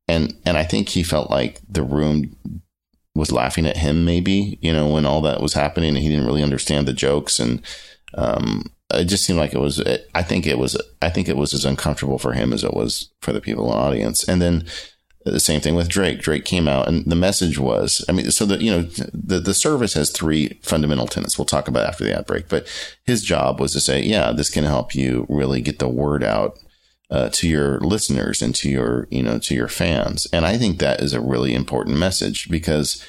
and 0.08 0.36
and 0.44 0.56
I 0.56 0.64
think 0.64 0.90
he 0.90 1.02
felt 1.02 1.30
like 1.30 1.60
the 1.68 1.82
room 1.82 2.36
was 3.14 3.32
laughing 3.32 3.64
at 3.64 3.76
him 3.76 4.04
maybe 4.04 4.58
you 4.60 4.72
know 4.72 4.88
when 4.88 5.06
all 5.06 5.20
that 5.22 5.40
was 5.40 5.54
happening 5.54 5.90
and 5.90 5.98
he 5.98 6.08
didn't 6.08 6.26
really 6.26 6.42
understand 6.42 6.86
the 6.86 6.92
jokes 6.92 7.38
and 7.38 7.62
um, 8.14 8.72
it 8.92 9.06
just 9.06 9.24
seemed 9.24 9.38
like 9.38 9.54
it 9.54 9.60
was 9.60 9.82
I 10.14 10.22
think 10.22 10.46
it 10.46 10.58
was 10.58 10.80
I 11.00 11.10
think 11.10 11.28
it 11.28 11.36
was 11.36 11.54
as 11.54 11.64
uncomfortable 11.64 12.18
for 12.18 12.32
him 12.32 12.52
as 12.52 12.64
it 12.64 12.74
was 12.74 13.10
for 13.20 13.32
the 13.32 13.40
people 13.40 13.64
in 13.64 13.70
the 13.70 13.76
audience 13.76 14.28
and 14.28 14.42
then 14.42 14.66
the 15.24 15.40
same 15.40 15.60
thing 15.60 15.74
with 15.74 15.88
Drake. 15.88 16.20
Drake 16.20 16.44
came 16.44 16.68
out 16.68 16.86
and 16.86 17.04
the 17.06 17.16
message 17.16 17.58
was, 17.58 18.04
I 18.08 18.12
mean, 18.12 18.30
so 18.30 18.44
that, 18.46 18.60
you 18.60 18.70
know, 18.70 18.82
the, 19.12 19.40
the 19.40 19.54
service 19.54 19.94
has 19.94 20.10
three 20.10 20.58
fundamental 20.62 21.06
tenets 21.06 21.38
we'll 21.38 21.46
talk 21.46 21.66
about 21.66 21.86
after 21.86 22.04
the 22.04 22.16
outbreak, 22.16 22.48
but 22.48 22.66
his 23.04 23.22
job 23.22 23.58
was 23.58 23.72
to 23.72 23.80
say, 23.80 24.02
yeah, 24.02 24.32
this 24.32 24.50
can 24.50 24.64
help 24.64 24.94
you 24.94 25.26
really 25.28 25.62
get 25.62 25.78
the 25.78 25.88
word 25.88 26.22
out 26.22 26.58
uh, 27.10 27.30
to 27.30 27.48
your 27.48 27.80
listeners 27.80 28.42
and 28.42 28.54
to 28.56 28.68
your, 28.68 29.08
you 29.10 29.22
know, 29.22 29.38
to 29.38 29.54
your 29.54 29.68
fans. 29.68 30.26
And 30.32 30.44
I 30.44 30.58
think 30.58 30.78
that 30.78 31.00
is 31.00 31.14
a 31.14 31.20
really 31.20 31.54
important 31.54 31.96
message 31.96 32.50
because 32.50 33.02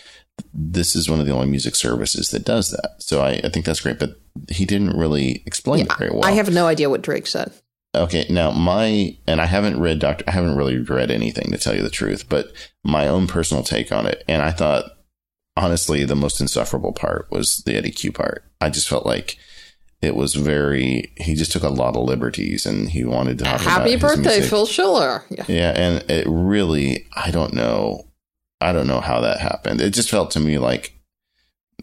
this 0.53 0.95
is 0.95 1.09
one 1.09 1.19
of 1.19 1.25
the 1.25 1.33
only 1.33 1.47
music 1.47 1.75
services 1.75 2.29
that 2.29 2.45
does 2.45 2.71
that. 2.71 2.95
So 2.99 3.21
I, 3.21 3.41
I 3.43 3.49
think 3.49 3.65
that's 3.65 3.81
great, 3.81 3.99
but 3.99 4.19
he 4.49 4.65
didn't 4.65 4.97
really 4.97 5.43
explain 5.45 5.85
yeah, 5.85 5.93
it 5.93 5.97
very 5.97 6.11
well. 6.11 6.25
I 6.25 6.31
have 6.31 6.53
no 6.53 6.67
idea 6.67 6.89
what 6.89 7.01
Drake 7.01 7.27
said. 7.27 7.51
Okay, 7.95 8.25
now 8.29 8.51
my 8.51 9.17
and 9.27 9.41
I 9.41 9.45
haven't 9.45 9.79
read 9.79 9.99
Doctor. 9.99 10.23
I 10.27 10.31
haven't 10.31 10.55
really 10.55 10.77
read 10.77 11.11
anything 11.11 11.51
to 11.51 11.57
tell 11.57 11.75
you 11.75 11.81
the 11.81 11.89
truth, 11.89 12.27
but 12.29 12.51
my 12.83 13.07
own 13.07 13.27
personal 13.27 13.63
take 13.63 13.91
on 13.91 14.05
it, 14.05 14.23
and 14.27 14.41
I 14.41 14.51
thought 14.51 14.85
honestly 15.57 16.03
the 16.03 16.15
most 16.15 16.41
insufferable 16.41 16.93
part 16.93 17.27
was 17.31 17.63
the 17.65 17.75
Eddie 17.75 17.91
Cue 17.91 18.11
part. 18.11 18.43
I 18.61 18.69
just 18.69 18.89
felt 18.89 19.05
like 19.05 19.37
it 20.01 20.15
was 20.15 20.35
very. 20.35 21.13
He 21.17 21.35
just 21.35 21.51
took 21.51 21.63
a 21.63 21.69
lot 21.69 21.95
of 21.95 22.03
liberties, 22.03 22.65
and 22.65 22.89
he 22.89 23.03
wanted 23.03 23.39
to 23.39 23.47
happy 23.47 23.95
birthday, 23.95 24.41
Phil 24.41 24.65
Schiller. 24.65 25.23
Yeah. 25.29 25.45
yeah, 25.47 25.71
and 25.71 26.09
it 26.09 26.27
really, 26.27 27.07
I 27.15 27.31
don't 27.31 27.53
know, 27.53 28.07
I 28.61 28.71
don't 28.71 28.87
know 28.87 28.99
how 28.99 29.21
that 29.21 29.39
happened. 29.39 29.81
It 29.81 29.91
just 29.91 30.09
felt 30.09 30.31
to 30.31 30.39
me 30.39 30.57
like 30.57 30.94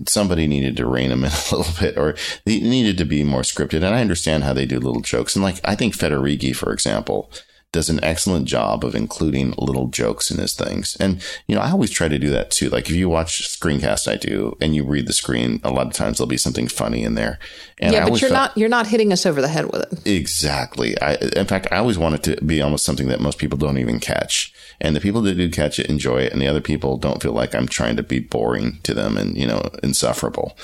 somebody 0.06 0.46
needed 0.46 0.76
to 0.76 0.86
rein 0.86 1.10
them 1.10 1.24
in 1.24 1.30
a 1.52 1.56
little 1.56 1.74
bit 1.80 1.96
or 1.96 2.14
they 2.44 2.60
needed 2.60 2.98
to 2.98 3.04
be 3.04 3.24
more 3.24 3.42
scripted. 3.42 3.76
And 3.76 3.94
I 3.94 4.00
understand 4.00 4.44
how 4.44 4.52
they 4.52 4.66
do 4.66 4.78
little 4.78 5.02
jokes. 5.02 5.36
And 5.36 5.42
like, 5.42 5.60
I 5.64 5.74
think 5.74 5.96
Federighi, 5.96 6.54
for 6.54 6.72
example, 6.72 7.30
does 7.72 7.88
an 7.88 8.04
excellent 8.04 8.46
job 8.46 8.84
of 8.84 8.94
including 8.94 9.54
little 9.56 9.88
jokes 9.88 10.30
in 10.30 10.36
his 10.36 10.52
things. 10.52 10.94
And, 11.00 11.24
you 11.46 11.54
know, 11.54 11.62
I 11.62 11.70
always 11.70 11.90
try 11.90 12.06
to 12.06 12.18
do 12.18 12.28
that 12.30 12.50
too. 12.50 12.68
Like 12.68 12.90
if 12.90 12.94
you 12.94 13.08
watch 13.08 13.48
screencast 13.58 14.08
I 14.08 14.16
do 14.16 14.56
and 14.60 14.76
you 14.76 14.84
read 14.84 15.06
the 15.06 15.14
screen, 15.14 15.58
a 15.64 15.70
lot 15.70 15.86
of 15.86 15.94
times 15.94 16.18
there'll 16.18 16.28
be 16.28 16.36
something 16.36 16.68
funny 16.68 17.02
in 17.02 17.14
there. 17.14 17.38
And 17.78 17.94
yeah, 17.94 18.06
but 18.06 18.20
you're 18.20 18.28
felt, 18.28 18.50
not, 18.50 18.58
you're 18.58 18.68
not 18.68 18.86
hitting 18.88 19.10
us 19.10 19.24
over 19.24 19.40
the 19.40 19.48
head 19.48 19.72
with 19.72 19.90
it. 19.90 20.06
Exactly. 20.06 21.00
I, 21.00 21.14
in 21.34 21.46
fact, 21.46 21.68
I 21.72 21.78
always 21.78 21.96
want 21.96 22.14
it 22.14 22.22
to 22.24 22.44
be 22.44 22.60
almost 22.60 22.84
something 22.84 23.08
that 23.08 23.20
most 23.20 23.38
people 23.38 23.56
don't 23.56 23.78
even 23.78 24.00
catch. 24.00 24.52
And 24.82 24.94
the 24.94 25.00
people 25.00 25.22
that 25.22 25.36
do 25.36 25.48
catch 25.48 25.78
it 25.78 25.88
enjoy 25.88 26.18
it. 26.18 26.32
And 26.32 26.42
the 26.42 26.48
other 26.48 26.60
people 26.60 26.98
don't 26.98 27.22
feel 27.22 27.32
like 27.32 27.54
I'm 27.54 27.68
trying 27.68 27.96
to 27.96 28.02
be 28.02 28.18
boring 28.18 28.80
to 28.82 28.92
them 28.92 29.16
and, 29.16 29.36
you 29.36 29.46
know, 29.46 29.70
insufferable. 29.82 30.58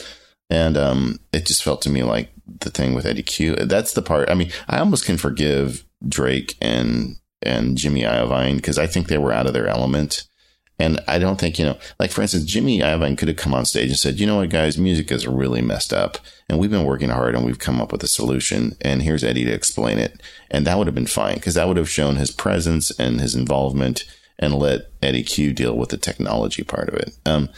And, 0.51 0.77
um, 0.77 1.21
it 1.33 1.47
just 1.47 1.63
felt 1.63 1.81
to 1.83 1.91
me 1.91 2.03
like 2.03 2.31
the 2.61 2.71
thing 2.71 2.95
with 2.95 3.07
Eddie 3.07 3.23
Cue. 3.23 3.55
That's 3.55 3.93
the 3.95 4.03
part. 4.03 4.29
I 4.29 4.35
mean, 4.35 4.51
I 4.69 4.79
almost 4.79 5.07
can 5.07 5.17
forgive 5.17 5.85
Drake 6.07 6.57
and 6.61 7.17
and 7.43 7.77
Jimmy 7.77 8.03
Iovine 8.03 8.57
because 8.57 8.79
I 8.79 8.87
think 8.87 9.07
they 9.07 9.19
were 9.19 9.33
out 9.33 9.47
of 9.47 9.53
their 9.53 9.69
element. 9.69 10.28
And 10.79 11.01
I 11.09 11.19
don't 11.19 11.41
think, 11.41 11.59
you 11.59 11.65
know, 11.65 11.79
like 11.99 12.11
for 12.11 12.23
instance, 12.23 12.45
Jimmy 12.45 12.81
Iovine 12.81 13.19
could 13.19 13.29
have 13.29 13.37
come 13.37 13.53
on 13.53 13.65
stage 13.65 13.89
and 13.89 13.99
said, 13.99 14.21
you 14.21 14.27
know 14.27 14.37
what, 14.37 14.51
guys, 14.51 14.79
music 14.79 15.11
is 15.11 15.27
really 15.27 15.61
messed 15.61 15.93
up 15.93 16.19
and 16.49 16.59
we've 16.59 16.71
been 16.71 16.85
working 16.85 17.11
hard 17.11 17.35
and 17.35 17.45
we've 17.45 17.59
come 17.59 17.81
up 17.81 17.91
with 17.91 18.03
a 18.03 18.09
solution. 18.09 18.77
And 18.81 19.03
here's 19.03 19.25
Eddie 19.25 19.45
to 19.45 19.53
explain 19.53 19.99
it. 19.99 20.23
And 20.51 20.67
that 20.67 20.79
would 20.79 20.87
have 20.87 20.95
been 20.95 21.07
fine 21.07 21.35
because 21.35 21.55
that 21.55 21.67
would 21.67 21.77
have 21.77 21.91
shown 21.91 22.17
his 22.17 22.31
presence 22.31 22.91
and 22.99 23.21
his 23.21 23.35
involvement 23.35 24.05
and 24.39 24.55
let 24.55 24.91
Eddie 25.03 25.25
Cue 25.25 25.53
deal 25.53 25.77
with 25.77 25.89
the 25.89 25.97
technology 25.97 26.63
part 26.63 26.89
of 26.89 26.95
it. 26.95 27.17
Um, 27.27 27.49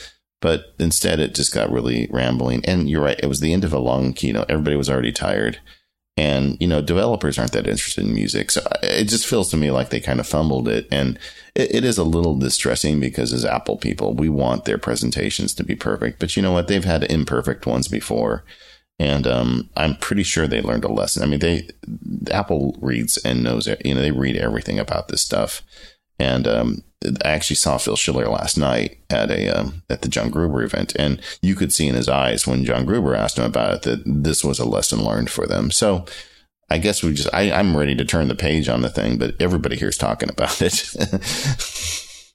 but 0.40 0.74
instead 0.78 1.20
it 1.20 1.34
just 1.34 1.52
got 1.52 1.70
really 1.70 2.09
rambling. 2.10 2.64
And 2.64 2.88
you're 2.88 3.02
right. 3.02 3.20
It 3.22 3.26
was 3.26 3.40
the 3.40 3.52
end 3.52 3.64
of 3.64 3.74
a 3.74 3.78
long 3.78 4.14
keynote. 4.14 4.47
Everybody 4.48 4.76
was 4.76 4.88
already 4.88 5.12
tired. 5.12 5.60
And, 6.16 6.59
you 6.61 6.66
know, 6.66 6.82
developers 6.82 7.39
aren't 7.39 7.53
that 7.53 7.66
interested 7.66 8.05
in 8.05 8.12
music. 8.12 8.51
So 8.51 8.61
it 8.82 9.05
just 9.05 9.27
feels 9.27 9.51
to 9.51 9.57
me 9.57 9.70
like 9.70 9.89
they 9.89 10.01
kind 10.01 10.20
of 10.20 10.27
fumbled 10.27 10.69
it. 10.69 10.87
And 10.91 11.19
it, 11.55 11.77
it 11.77 11.85
is 11.85 11.97
a 11.97 12.05
little 12.05 12.35
distressing 12.37 13.01
because 13.01 13.32
as 13.32 13.45
Apple 13.45 13.78
people, 13.78 14.15
we 14.15 14.28
want 14.28 14.65
their 14.65 14.77
presentations 14.77 15.55
to 15.55 15.65
be 15.65 15.74
perfect. 15.74 16.19
But 16.19 16.37
you 16.37 16.43
know 16.43 16.53
what? 16.53 16.69
They've 16.69 16.85
had 16.85 17.05
imperfect 17.05 17.65
ones 17.65 17.89
before. 17.89 18.45
And 18.99 19.27
um, 19.27 19.70
I'm 19.78 19.97
pretty 19.97 20.23
sure 20.23 20.47
they 20.47 20.61
learned 20.61 20.85
a 20.85 20.93
lesson. 20.93 21.23
I 21.23 21.27
mean, 21.27 21.39
they 21.41 21.69
Apple 22.31 22.77
reads 22.82 23.16
and 23.16 23.43
knows, 23.43 23.66
you 23.82 23.95
know, 23.95 24.03
they 24.03 24.11
read 24.11 24.37
everything 24.37 24.78
about 24.78 25.09
this 25.09 25.23
stuff. 25.23 25.62
And 26.19 26.47
um, 26.47 26.82
I 27.24 27.31
actually 27.31 27.56
saw 27.56 27.78
Phil 27.78 27.97
Schiller 27.97 28.28
last 28.28 28.59
night 28.59 28.98
at 29.09 29.31
a 29.31 29.48
um, 29.48 29.82
at 29.89 30.02
the 30.02 30.09
John 30.09 30.31
Gruber 30.31 30.62
event, 30.62 30.93
and 30.97 31.20
you 31.40 31.55
could 31.55 31.72
see 31.72 31.89
in 31.89 31.94
his 31.94 32.09
eyes 32.09 32.47
when 32.47 32.64
John 32.64 32.85
Gruber 32.85 33.14
asked 33.14 33.39
him 33.39 33.44
about 33.44 33.74
it 33.74 33.82
that 33.82 34.02
this 34.05 34.44
was 34.44 34.59
a 34.59 34.66
lesson 34.66 35.02
learned 35.02 35.31
for 35.31 35.47
them. 35.47 35.70
So 35.70 36.05
I 36.68 36.78
guess 36.78 37.02
we 37.02 37.14
just 37.14 37.32
I, 37.32 37.51
I'm 37.51 37.77
ready 37.77 37.94
to 37.94 38.05
turn 38.05 38.28
the 38.28 38.35
page 38.35 38.68
on 38.68 38.82
the 38.82 38.90
thing, 38.90 39.18
but 39.18 39.35
everybody 39.40 39.77
here's 39.77 39.97
talking 39.97 40.28
about 40.28 40.60
it. 40.60 40.94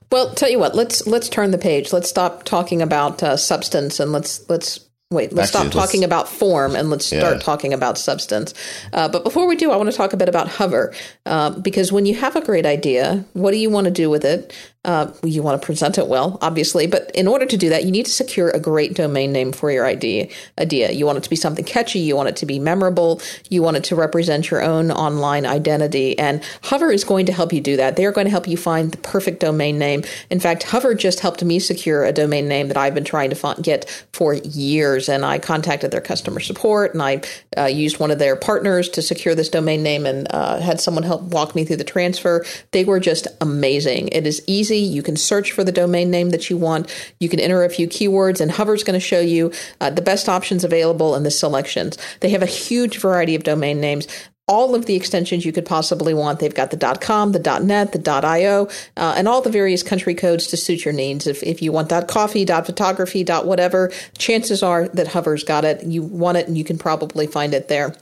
well, 0.12 0.34
tell 0.34 0.50
you 0.50 0.60
what, 0.60 0.76
let's 0.76 1.06
let's 1.06 1.30
turn 1.30 1.52
the 1.52 1.58
page. 1.58 1.94
Let's 1.94 2.10
stop 2.10 2.44
talking 2.44 2.82
about 2.82 3.22
uh, 3.22 3.38
substance 3.38 4.00
and 4.00 4.12
let's 4.12 4.50
let's 4.50 4.85
wait, 5.12 5.32
let's 5.34 5.56
Actually, 5.56 5.70
stop 5.70 5.86
talking 5.86 6.02
let's, 6.02 6.10
about 6.10 6.30
form 6.30 6.76
and 6.76 6.90
let's 6.90 7.06
start 7.06 7.36
yeah. 7.36 7.40
talking 7.40 7.74
about 7.74 7.98
substance. 7.98 8.54
Uh, 8.92 9.08
but 9.08 9.24
before 9.24 9.48
we 9.48 9.56
do, 9.56 9.72
I 9.72 9.78
want 9.78 9.90
to 9.90 9.96
talk 9.96 10.14
a 10.14 10.18
bit 10.18 10.30
about 10.30 10.48
Hover 10.48 10.94
uh, 11.26 11.52
because 11.52 11.92
when 11.92 12.06
you 12.06 12.16
have 12.16 12.36
a 12.36 12.42
great 12.42 12.66
idea, 12.66 13.26
what 13.34 13.52
do 13.52 13.58
you 13.58 13.70
want 13.70 13.86
to 13.86 13.92
do 13.92 14.10
with 14.10 14.26
it? 14.26 14.54
Uh, 14.86 15.12
you 15.24 15.42
want 15.42 15.60
to 15.60 15.66
present 15.66 15.98
it 15.98 16.08
well, 16.08 16.38
obviously, 16.42 16.86
but 16.86 17.10
in 17.16 17.28
order 17.28 17.46
to 17.46 17.58
do 17.58 17.70
that, 17.70 17.86
you 17.86 17.92
need 17.92 18.06
to 18.06 18.12
secure 18.12 18.50
a 18.52 18.60
great 18.60 18.94
domain 18.94 19.32
name 19.32 19.52
for 19.52 19.72
your 19.72 19.86
idea. 19.86 20.30
Idea. 20.60 20.92
You 20.92 21.08
want 21.08 21.18
it 21.18 21.24
to 21.24 21.30
be 21.30 21.36
something 21.36 21.66
catchy. 21.66 22.00
You 22.00 22.16
want 22.16 22.30
it 22.30 22.36
to 22.38 22.46
be 22.46 22.60
memorable. 22.60 23.20
You 23.50 23.64
want 23.64 23.78
it 23.78 23.84
to 23.86 23.96
represent 23.96 24.52
your 24.52 24.62
own 24.64 24.92
online 24.92 25.46
identity. 25.46 26.18
And 26.20 26.44
Hover 26.62 26.92
is 26.92 27.04
going 27.04 27.26
to 27.26 27.34
help 27.34 27.52
you 27.52 27.62
do 27.62 27.78
that. 27.78 27.96
They 27.96 28.06
are 28.06 28.12
going 28.12 28.26
to 28.26 28.32
help 28.32 28.48
you 28.48 28.58
find 28.58 28.92
the 28.92 28.98
perfect 29.00 29.40
domain 29.40 29.80
name. 29.80 30.04
In 30.30 30.40
fact, 30.40 30.62
Hover 30.64 30.94
just 30.94 31.20
helped 31.20 31.44
me 31.44 31.58
secure 31.58 32.06
a 32.06 32.14
domain 32.14 32.48
name 32.48 32.68
that 32.68 32.78
I've 32.78 32.94
been 32.94 33.04
trying 33.04 33.32
to 33.32 33.56
get 33.64 33.90
for 34.14 34.36
years. 34.36 35.10
And 35.10 35.26
I 35.26 35.40
contacted 35.40 35.90
their 35.90 36.02
customer 36.02 36.40
support, 36.40 36.94
and 36.94 37.02
I 37.02 37.22
uh, 37.58 37.66
used 37.66 38.00
one 38.00 38.12
of 38.12 38.20
their 38.20 38.36
partners 38.36 38.88
to 38.90 39.02
secure 39.02 39.34
this 39.34 39.50
domain 39.50 39.82
name, 39.82 40.06
and 40.06 40.28
uh, 40.30 40.60
had 40.60 40.80
someone 40.80 41.04
help 41.04 41.24
walk 41.34 41.56
me 41.56 41.66
through 41.66 41.78
the 41.78 41.84
transfer. 41.84 42.46
They 42.72 42.86
were 42.86 43.00
just 43.00 43.28
amazing. 43.42 44.10
It 44.10 44.28
is 44.28 44.44
easy 44.46 44.75
easy. 44.76 44.94
You 44.94 45.04
can 45.04 45.18
search 45.18 45.52
for 45.52 45.64
the 45.64 45.72
domain 45.72 46.12
name 46.12 46.30
that 46.32 46.50
you 46.50 46.58
want. 46.58 46.94
You 47.20 47.30
can 47.30 47.40
enter 47.40 47.64
a 47.64 47.70
few 47.70 47.88
keywords, 47.88 48.40
and 48.42 48.52
Hover's 48.52 48.84
going 48.84 49.00
to 49.00 49.06
show 49.06 49.20
you 49.20 49.52
uh, 49.82 49.90
the 49.90 50.02
best 50.02 50.30
options 50.30 50.64
available 50.64 51.16
and 51.16 51.26
the 51.26 51.32
selections. 51.32 51.98
They 52.20 52.30
have 52.30 52.44
a 52.44 52.48
huge 52.48 52.98
variety 52.98 53.36
of 53.36 53.44
domain 53.44 53.80
names 53.80 54.08
all 54.48 54.76
of 54.76 54.86
the 54.86 54.96
extensions 54.96 55.44
you 55.44 55.52
could 55.52 55.66
possibly 55.66 56.14
want. 56.14 56.40
They've 56.40 56.54
got 56.54 56.70
the 56.70 56.98
.com, 57.02 57.32
the 57.32 57.60
.net, 57.60 57.94
the 57.94 58.12
.io, 58.12 58.68
uh, 58.96 59.16
and 59.18 59.28
all 59.28 59.42
the 59.42 59.50
various 59.50 59.82
country 59.82 60.14
codes 60.14 60.46
to 60.48 60.58
suit 60.58 60.86
your 60.86 60.94
needs. 60.94 61.26
If, 61.26 61.42
if 61.42 61.64
you 61.64 61.72
want 61.72 61.90
.coffee, 62.08 62.46
.photography, 62.46 63.24
.whatever, 63.24 63.92
chances 64.20 64.62
are 64.62 64.88
that 64.90 65.08
Hover's 65.08 65.44
got 65.44 65.66
it. 65.66 65.84
You 65.84 66.04
want 66.04 66.38
it, 66.38 66.48
and 66.48 66.56
you 66.56 66.64
can 66.64 66.78
probably 66.78 67.26
find 67.26 67.56
it 67.56 67.70
there. 67.70 67.96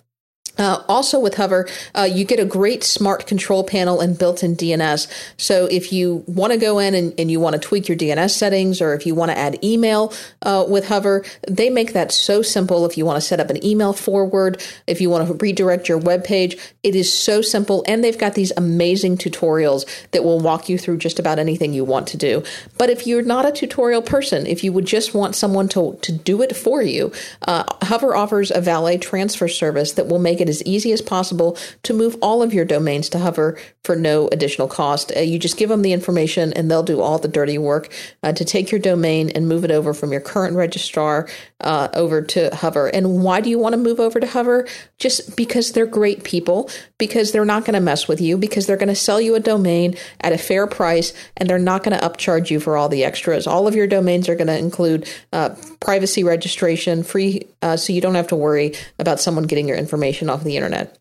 Uh, 0.57 0.83
also 0.87 1.19
with 1.19 1.35
Hover, 1.35 1.67
uh, 1.95 2.03
you 2.03 2.25
get 2.25 2.39
a 2.39 2.45
great 2.45 2.83
smart 2.83 3.25
control 3.25 3.63
panel 3.63 3.99
and 3.99 4.17
built-in 4.17 4.55
DNS. 4.55 5.07
So 5.37 5.65
if 5.65 5.91
you 5.91 6.23
want 6.27 6.53
to 6.53 6.59
go 6.59 6.77
in 6.77 6.93
and, 6.93 7.13
and, 7.17 7.31
you 7.31 7.39
want 7.39 7.53
to 7.55 7.59
tweak 7.59 7.87
your 7.87 7.97
DNS 7.97 8.29
settings, 8.29 8.79
or 8.79 8.93
if 8.93 9.07
you 9.07 9.15
want 9.15 9.31
to 9.31 9.37
add 9.37 9.63
email 9.63 10.13
uh, 10.43 10.63
with 10.67 10.87
Hover, 10.87 11.25
they 11.47 11.71
make 11.71 11.93
that 11.93 12.11
so 12.11 12.43
simple. 12.43 12.85
If 12.85 12.97
you 12.97 13.05
want 13.05 13.17
to 13.17 13.21
set 13.21 13.39
up 13.39 13.49
an 13.49 13.65
email 13.65 13.93
forward, 13.93 14.63
if 14.85 15.01
you 15.01 15.09
want 15.09 15.27
to 15.27 15.33
redirect 15.33 15.89
your 15.89 15.97
web 15.97 16.23
page, 16.23 16.57
it 16.83 16.95
is 16.95 17.11
so 17.11 17.41
simple. 17.41 17.83
And 17.87 18.03
they've 18.03 18.17
got 18.17 18.35
these 18.35 18.51
amazing 18.55 19.17
tutorials 19.17 19.87
that 20.11 20.23
will 20.23 20.39
walk 20.39 20.69
you 20.69 20.77
through 20.77 20.97
just 20.97 21.17
about 21.17 21.39
anything 21.39 21.73
you 21.73 21.83
want 21.83 22.07
to 22.09 22.17
do. 22.17 22.43
But 22.77 22.91
if 22.91 23.07
you're 23.07 23.23
not 23.23 23.47
a 23.47 23.51
tutorial 23.51 24.03
person, 24.03 24.45
if 24.45 24.63
you 24.63 24.71
would 24.71 24.85
just 24.85 25.15
want 25.15 25.35
someone 25.35 25.67
to 25.69 25.97
to 26.03 26.11
do 26.11 26.41
it 26.41 26.55
for 26.55 26.81
you, 26.81 27.11
uh, 27.47 27.63
Hover 27.83 28.15
offers 28.15 28.51
a 28.51 28.61
valet 28.61 28.97
transfer 28.97 29.47
service 29.47 29.93
that 29.93 30.07
will 30.07 30.19
make 30.19 30.41
it 30.41 30.42
it 30.43 30.49
as 30.49 30.61
easy 30.63 30.91
as 30.91 31.01
possible 31.01 31.57
to 31.81 31.93
move 31.93 32.15
all 32.21 32.43
of 32.43 32.53
your 32.53 32.65
domains 32.65 33.09
to 33.09 33.19
Hover 33.19 33.57
for 33.83 33.95
no 33.95 34.27
additional 34.27 34.67
cost. 34.67 35.11
Uh, 35.15 35.21
you 35.21 35.39
just 35.39 35.57
give 35.57 35.69
them 35.69 35.81
the 35.81 35.93
information 35.93 36.53
and 36.53 36.69
they'll 36.69 36.83
do 36.83 37.01
all 37.01 37.17
the 37.17 37.27
dirty 37.27 37.57
work 37.57 37.91
uh, 38.21 38.31
to 38.33 38.45
take 38.45 38.71
your 38.71 38.79
domain 38.79 39.29
and 39.31 39.47
move 39.47 39.65
it 39.65 39.71
over 39.71 39.93
from 39.93 40.11
your 40.11 40.21
current 40.21 40.55
registrar 40.55 41.27
uh, 41.61 41.87
over 41.93 42.21
to 42.21 42.53
Hover. 42.55 42.87
And 42.87 43.23
why 43.23 43.41
do 43.41 43.49
you 43.49 43.59
want 43.59 43.73
to 43.73 43.77
move 43.77 43.99
over 43.99 44.19
to 44.19 44.27
Hover? 44.27 44.67
Just 44.99 45.35
because 45.35 45.71
they're 45.71 45.85
great 45.85 46.23
people, 46.23 46.69
because 46.97 47.31
they're 47.31 47.45
not 47.45 47.65
going 47.65 47.73
to 47.73 47.81
mess 47.81 48.07
with 48.07 48.21
you, 48.21 48.37
because 48.37 48.67
they're 48.67 48.77
going 48.77 48.87
to 48.87 48.95
sell 48.95 49.19
you 49.19 49.35
a 49.35 49.39
domain 49.39 49.95
at 50.21 50.33
a 50.33 50.37
fair 50.37 50.67
price 50.67 51.13
and 51.37 51.49
they're 51.49 51.59
not 51.59 51.83
going 51.83 51.97
to 51.97 52.05
upcharge 52.05 52.49
you 52.49 52.59
for 52.59 52.77
all 52.77 52.89
the 52.89 53.03
extras. 53.03 53.47
All 53.47 53.67
of 53.67 53.75
your 53.75 53.87
domains 53.87 54.29
are 54.29 54.35
going 54.35 54.47
to 54.47 54.57
include 54.57 55.09
uh, 55.31 55.55
privacy 55.79 56.23
registration, 56.23 57.03
free, 57.03 57.47
uh, 57.61 57.77
so 57.77 57.93
you 57.93 58.01
don't 58.01 58.15
have 58.15 58.27
to 58.27 58.35
worry 58.35 58.73
about 58.99 59.19
someone 59.19 59.45
getting 59.45 59.67
your 59.67 59.77
information 59.77 60.29
off 60.33 60.43
the 60.43 60.57
internet. 60.57 60.97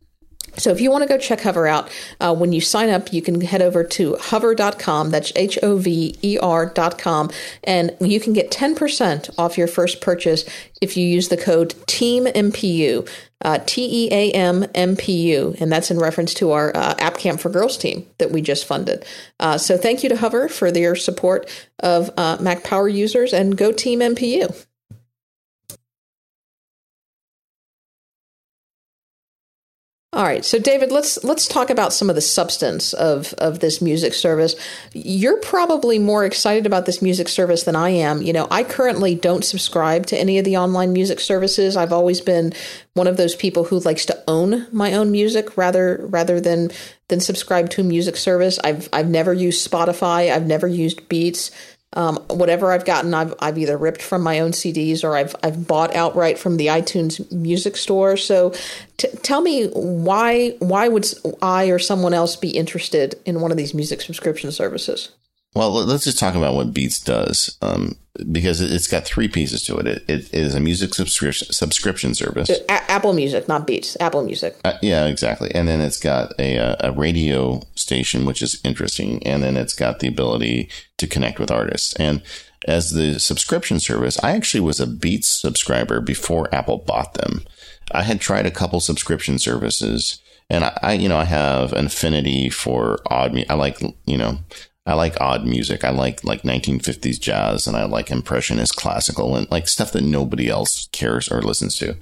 So 0.59 0.71
if 0.71 0.81
you 0.81 0.91
want 0.91 1.03
to 1.03 1.09
go 1.09 1.17
check 1.17 1.41
Hover 1.41 1.67
out, 1.67 1.91
uh, 2.21 2.35
when 2.35 2.53
you 2.53 2.61
sign 2.61 2.91
up, 2.91 3.13
you 3.13 3.23
can 3.23 3.41
head 3.41 3.63
over 3.63 3.83
to 3.85 4.17
hover.com. 4.17 5.11
That's 5.11 5.33
H 5.35 5.59
O 5.63 5.79
V 5.79 6.17
E 6.23 6.39
R.com. 6.39 7.31
And 7.65 7.97
you 8.01 8.21
can 8.21 8.33
get 8.33 8.51
10% 8.51 9.31
off 9.39 9.57
your 9.57 9.67
first 9.67 10.01
purchase 10.01 10.45
if 10.81 10.97
you 10.97 11.07
use 11.07 11.29
the 11.29 11.37
code 11.39 11.71
TEAMMPU, 11.87 13.09
uh, 13.41 13.59
T 13.65 14.07
E 14.07 14.09
A 14.13 14.31
M 14.33 14.67
M 14.75 14.97
P 14.97 15.33
U. 15.33 15.57
And 15.59 15.73
that's 15.73 15.91
in 15.91 15.99
reference 15.99 16.35
to 16.35 16.51
our 16.51 16.77
uh, 16.77 16.95
App 16.99 17.17
Camp 17.17 17.41
for 17.41 17.49
Girls 17.49 17.79
team 17.79 18.07
that 18.19 18.31
we 18.31 18.43
just 18.43 18.67
funded. 18.67 19.07
Uh, 19.41 19.57
so 19.57 19.79
thank 19.79 20.03
you 20.03 20.11
to 20.11 20.17
Hover 20.17 20.49
for 20.49 20.71
their 20.71 20.95
support 20.97 21.49
of 21.79 22.11
uh, 22.19 22.37
Mac 22.41 22.63
Power 22.63 22.89
users 22.89 23.33
and 23.33 23.57
go 23.57 23.73
Team 23.73 24.01
MPU. 24.01 24.67
All 30.15 30.25
right, 30.25 30.45
so 30.45 30.59
David, 30.59 30.93
let's 30.93 31.25
let's 31.25 31.49
talk 31.49 31.71
about 31.71 31.95
some 31.95 32.11
of 32.11 32.15
the 32.15 32.21
substance 32.21 32.93
of 32.93 33.33
of 33.39 33.61
this 33.61 33.81
music 33.81 34.13
service. 34.13 34.55
You're 34.93 35.39
probably 35.39 35.99
more 35.99 36.27
excited 36.27 36.67
about 36.67 36.85
this 36.85 37.01
music 37.01 37.31
service 37.31 37.63
than 37.63 37.77
I 37.77 37.89
am. 37.91 38.21
You 38.21 38.35
know, 38.35 38.47
I 38.51 38.63
currently 38.63 39.15
don't 39.15 39.43
subscribe 39.43 40.05
to 40.09 40.19
any 40.19 40.39
of 40.39 40.45
the 40.45 40.59
online 40.59 40.93
music 40.93 41.19
services. 41.19 41.79
I've 41.79 41.95
always 41.95 42.21
been 42.21 42.53
one 42.93 43.07
of 43.07 43.17
those 43.17 43.35
people 43.35 43.65
who 43.65 43.79
likes 43.79 44.05
to 44.05 44.23
own 44.29 44.67
my 44.71 44.93
own 44.93 45.13
music 45.13 45.57
rather 45.57 46.05
rather 46.05 46.43
than 46.43 46.73
than 47.09 47.21
subscribe 47.21 47.71
to 47.71 47.81
a 47.81 47.85
music 47.85 48.19
service. 48.19 48.59
I've 48.63 48.91
I've 48.93 49.09
never 49.09 49.33
used 49.33 49.67
Spotify. 49.67 50.31
I've 50.31 50.47
never 50.47 50.69
used 50.69 51.09
Beats. 51.09 51.51
Um, 51.95 52.17
whatever 52.29 52.73
I've 52.73 52.85
gotten, 52.85 53.13
I've, 53.13 53.35
I've 53.39 53.59
either 53.59 53.77
ripped 53.77 54.03
from 54.03 54.23
my 54.23 54.41
own 54.41 54.53
CDs 54.53 55.05
or 55.05 55.17
I've 55.17 55.37
I've 55.43 55.67
bought 55.67 55.95
outright 55.95 56.39
from 56.39 56.57
the 56.57 56.69
iTunes 56.69 57.31
Music 57.31 57.77
Store. 57.77 58.17
So, 58.17 58.55
t- 58.97 59.09
tell 59.23 59.41
me 59.41 59.67
why 59.69 60.51
why 60.59 60.89
would 60.89 61.07
I 61.43 61.67
or 61.67 61.79
someone 61.79 62.15
else 62.15 62.37
be 62.37 62.51
interested 62.51 63.21
in 63.27 63.41
one 63.41 63.51
of 63.51 63.57
these 63.57 63.75
music 63.75 64.01
subscription 64.01 64.51
services? 64.53 65.11
Well, 65.55 65.71
let's 65.71 66.05
just 66.05 66.19
talk 66.19 66.35
about 66.35 66.55
what 66.55 66.73
Beats 66.73 66.99
does, 66.99 67.59
um, 67.61 67.97
because 68.31 68.63
it's 68.63 68.89
got 68.89 69.05
three 69.05 69.29
pieces 69.29 69.63
to 69.65 69.77
it. 69.77 69.87
It, 69.87 70.03
it 70.09 70.33
is 70.33 70.55
a 70.55 70.61
music 70.61 70.95
subscription 70.95 71.53
subscription 71.53 72.15
service. 72.15 72.49
A- 72.49 72.91
Apple 72.91 73.13
Music, 73.13 73.49
not 73.49 73.67
Beats. 73.67 73.95
Apple 74.01 74.25
Music. 74.25 74.57
Uh, 74.65 74.79
yeah, 74.81 75.05
exactly. 75.05 75.55
And 75.55 75.69
then 75.69 75.83
it's 75.83 76.01
got 76.01 76.33
a, 76.39 76.77
a 76.81 76.93
radio 76.93 77.61
station, 77.75 78.25
which 78.25 78.41
is 78.41 78.61
interesting, 78.65 79.23
and 79.27 79.43
then 79.43 79.59
it's 79.59 79.75
got 79.75 79.99
the 79.99 80.09
ability 80.09 80.71
to 80.97 81.07
connect 81.07 81.39
with 81.39 81.51
artists. 81.51 81.95
And 81.97 82.23
as 82.67 82.93
the 82.93 83.21
subscription 83.21 83.79
service, 83.79 84.19
I 84.23 84.33
actually 84.33 84.61
was 84.61 84.81
a 84.81 84.87
Beats 84.87 85.29
subscriber 85.29 86.01
before 86.01 86.55
Apple 86.55 86.79
bought 86.79 87.13
them. 87.15 87.45
I 87.91 88.05
had 88.05 88.23
tried 88.23 88.47
a 88.47 88.51
couple 88.51 88.81
subscription 88.81 89.39
services, 89.39 90.19
and 90.49 90.65
I, 90.65 90.79
I 90.83 90.93
you 90.95 91.11
know, 91.11 91.19
I 91.19 91.25
have 91.25 91.75
an 91.75 91.87
affinity 91.87 92.49
for 92.49 93.01
odd. 93.11 93.35
Me 93.35 93.45
I 93.51 93.55
like, 93.55 93.83
you 94.07 94.17
know, 94.17 94.39
I 94.85 94.95
like 94.95 95.21
odd 95.21 95.47
music. 95.47 95.85
I 95.85 95.91
like 95.91 96.25
like 96.25 96.43
1950s 96.43 97.21
jazz 97.21 97.67
and 97.67 97.77
I 97.77 97.85
like 97.85 98.11
impressionist 98.11 98.75
classical 98.77 99.37
and 99.37 99.49
like 99.51 99.69
stuff 99.69 99.93
that 99.93 100.03
nobody 100.03 100.49
else 100.49 100.89
cares 100.93 101.29
or 101.29 101.41
listens 101.41 101.77
to. 101.77 101.97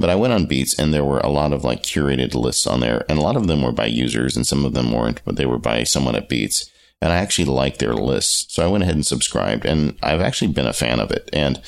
But 0.00 0.10
I 0.10 0.16
went 0.16 0.32
on 0.32 0.46
Beats 0.46 0.76
and 0.76 0.92
there 0.92 1.04
were 1.04 1.20
a 1.20 1.28
lot 1.28 1.52
of 1.52 1.62
like 1.62 1.84
curated 1.84 2.34
lists 2.34 2.66
on 2.66 2.80
there 2.80 3.04
and 3.08 3.18
a 3.18 3.22
lot 3.22 3.36
of 3.36 3.46
them 3.46 3.62
were 3.62 3.72
by 3.72 3.86
users 3.86 4.36
and 4.36 4.44
some 4.44 4.64
of 4.64 4.74
them 4.74 4.90
weren't, 4.90 5.24
but 5.24 5.36
they 5.36 5.46
were 5.46 5.58
by 5.58 5.84
someone 5.84 6.16
at 6.16 6.28
Beats. 6.28 6.68
And 7.00 7.12
I 7.12 7.16
actually 7.16 7.44
liked 7.44 7.78
their 7.78 7.94
lists. 7.94 8.52
So 8.52 8.64
I 8.64 8.68
went 8.68 8.82
ahead 8.82 8.96
and 8.96 9.06
subscribed 9.06 9.64
and 9.64 9.96
I've 10.02 10.20
actually 10.20 10.52
been 10.52 10.66
a 10.66 10.72
fan 10.72 10.98
of 10.98 11.12
it. 11.12 11.30
And 11.32 11.62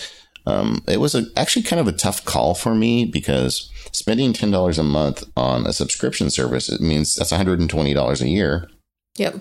um, 0.47 0.83
it 0.89 0.99
was 0.99 1.15
a, 1.15 1.27
actually 1.37 1.63
kind 1.63 1.79
of 1.79 1.87
a 1.87 1.93
tough 1.93 2.25
call 2.25 2.55
for 2.55 2.75
me 2.75 3.05
because 3.05 3.71
spending 3.93 4.33
$10 4.33 4.79
a 4.79 4.83
month 4.83 5.25
on 5.37 5.67
a 5.67 5.73
subscription 5.73 6.31
service, 6.31 6.69
it 6.69 6.81
means 6.81 7.15
that's 7.15 7.33
$120 7.33 8.21
a 8.21 8.29
year. 8.29 8.69
Yep. 9.17 9.37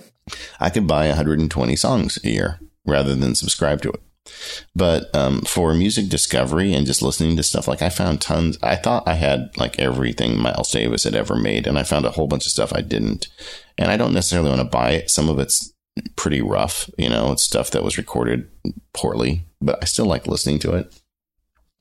I 0.59 0.69
could 0.69 0.87
buy 0.87 1.07
120 1.07 1.75
songs 1.75 2.17
a 2.23 2.29
year 2.29 2.59
rather 2.85 3.15
than 3.15 3.35
subscribe 3.35 3.81
to 3.81 3.89
it. 3.89 4.01
But 4.75 5.13
um, 5.15 5.41
for 5.41 5.73
music 5.73 6.09
discovery 6.09 6.73
and 6.73 6.87
just 6.87 7.01
listening 7.01 7.37
to 7.37 7.43
stuff, 7.43 7.67
like 7.67 7.81
I 7.81 7.89
found 7.89 8.21
tons. 8.21 8.57
I 8.63 8.75
thought 8.75 9.07
I 9.07 9.13
had 9.13 9.51
like 9.57 9.79
everything 9.79 10.39
Miles 10.39 10.71
Davis 10.71 11.03
had 11.03 11.15
ever 11.15 11.35
made, 11.35 11.67
and 11.67 11.77
I 11.77 11.83
found 11.83 12.05
a 12.05 12.11
whole 12.11 12.27
bunch 12.27 12.45
of 12.45 12.51
stuff 12.51 12.73
I 12.73 12.81
didn't. 12.81 13.27
And 13.77 13.91
I 13.91 13.97
don't 13.97 14.13
necessarily 14.13 14.49
want 14.49 14.61
to 14.61 14.77
buy 14.77 14.91
it. 14.91 15.11
Some 15.11 15.29
of 15.29 15.37
it's 15.37 15.73
pretty 16.15 16.41
rough, 16.41 16.89
you 16.97 17.09
know, 17.09 17.31
it's 17.31 17.43
stuff 17.43 17.71
that 17.71 17.83
was 17.83 17.97
recorded 17.97 18.49
poorly, 18.93 19.45
but 19.61 19.79
I 19.81 19.85
still 19.85 20.05
like 20.05 20.27
listening 20.27 20.59
to 20.59 20.73
it. 20.73 20.93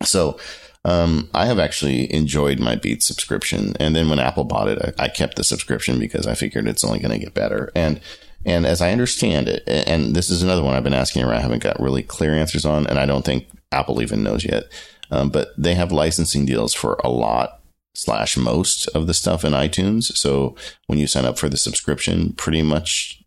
So 0.02 0.38
um, 0.84 1.30
I 1.32 1.46
have 1.46 1.58
actually 1.58 2.12
enjoyed 2.12 2.58
my 2.58 2.76
Beats 2.76 3.06
subscription. 3.06 3.74
And 3.80 3.96
then 3.96 4.08
when 4.08 4.18
Apple 4.18 4.44
bought 4.44 4.68
it, 4.68 4.94
I, 4.98 5.04
I 5.04 5.08
kept 5.08 5.36
the 5.36 5.44
subscription 5.44 5.98
because 5.98 6.26
I 6.26 6.34
figured 6.34 6.66
it's 6.66 6.84
only 6.84 6.98
going 6.98 7.18
to 7.18 7.24
get 7.24 7.34
better. 7.34 7.70
And 7.74 8.00
and 8.46 8.66
as 8.66 8.82
I 8.82 8.92
understand 8.92 9.48
it, 9.48 9.62
and 9.66 10.14
this 10.14 10.28
is 10.28 10.42
another 10.42 10.62
one 10.62 10.74
I've 10.74 10.84
been 10.84 10.92
asking 10.92 11.22
around, 11.22 11.38
I 11.38 11.40
haven't 11.40 11.62
got 11.62 11.80
really 11.80 12.02
clear 12.02 12.34
answers 12.34 12.66
on, 12.66 12.86
and 12.86 12.98
I 12.98 13.06
don't 13.06 13.24
think 13.24 13.46
Apple 13.72 14.02
even 14.02 14.22
knows 14.22 14.44
yet. 14.44 14.64
Um, 15.10 15.30
but 15.30 15.48
they 15.56 15.74
have 15.74 15.92
licensing 15.92 16.44
deals 16.44 16.74
for 16.74 17.00
a 17.02 17.08
lot 17.08 17.60
slash 17.94 18.36
most 18.36 18.86
of 18.88 19.06
the 19.06 19.14
stuff 19.14 19.44
in 19.44 19.52
iTunes. 19.52 20.14
So 20.16 20.56
when 20.88 20.98
you 20.98 21.06
sign 21.06 21.24
up 21.24 21.38
for 21.38 21.48
the 21.48 21.56
subscription, 21.56 22.34
pretty 22.34 22.62
much 22.62 23.22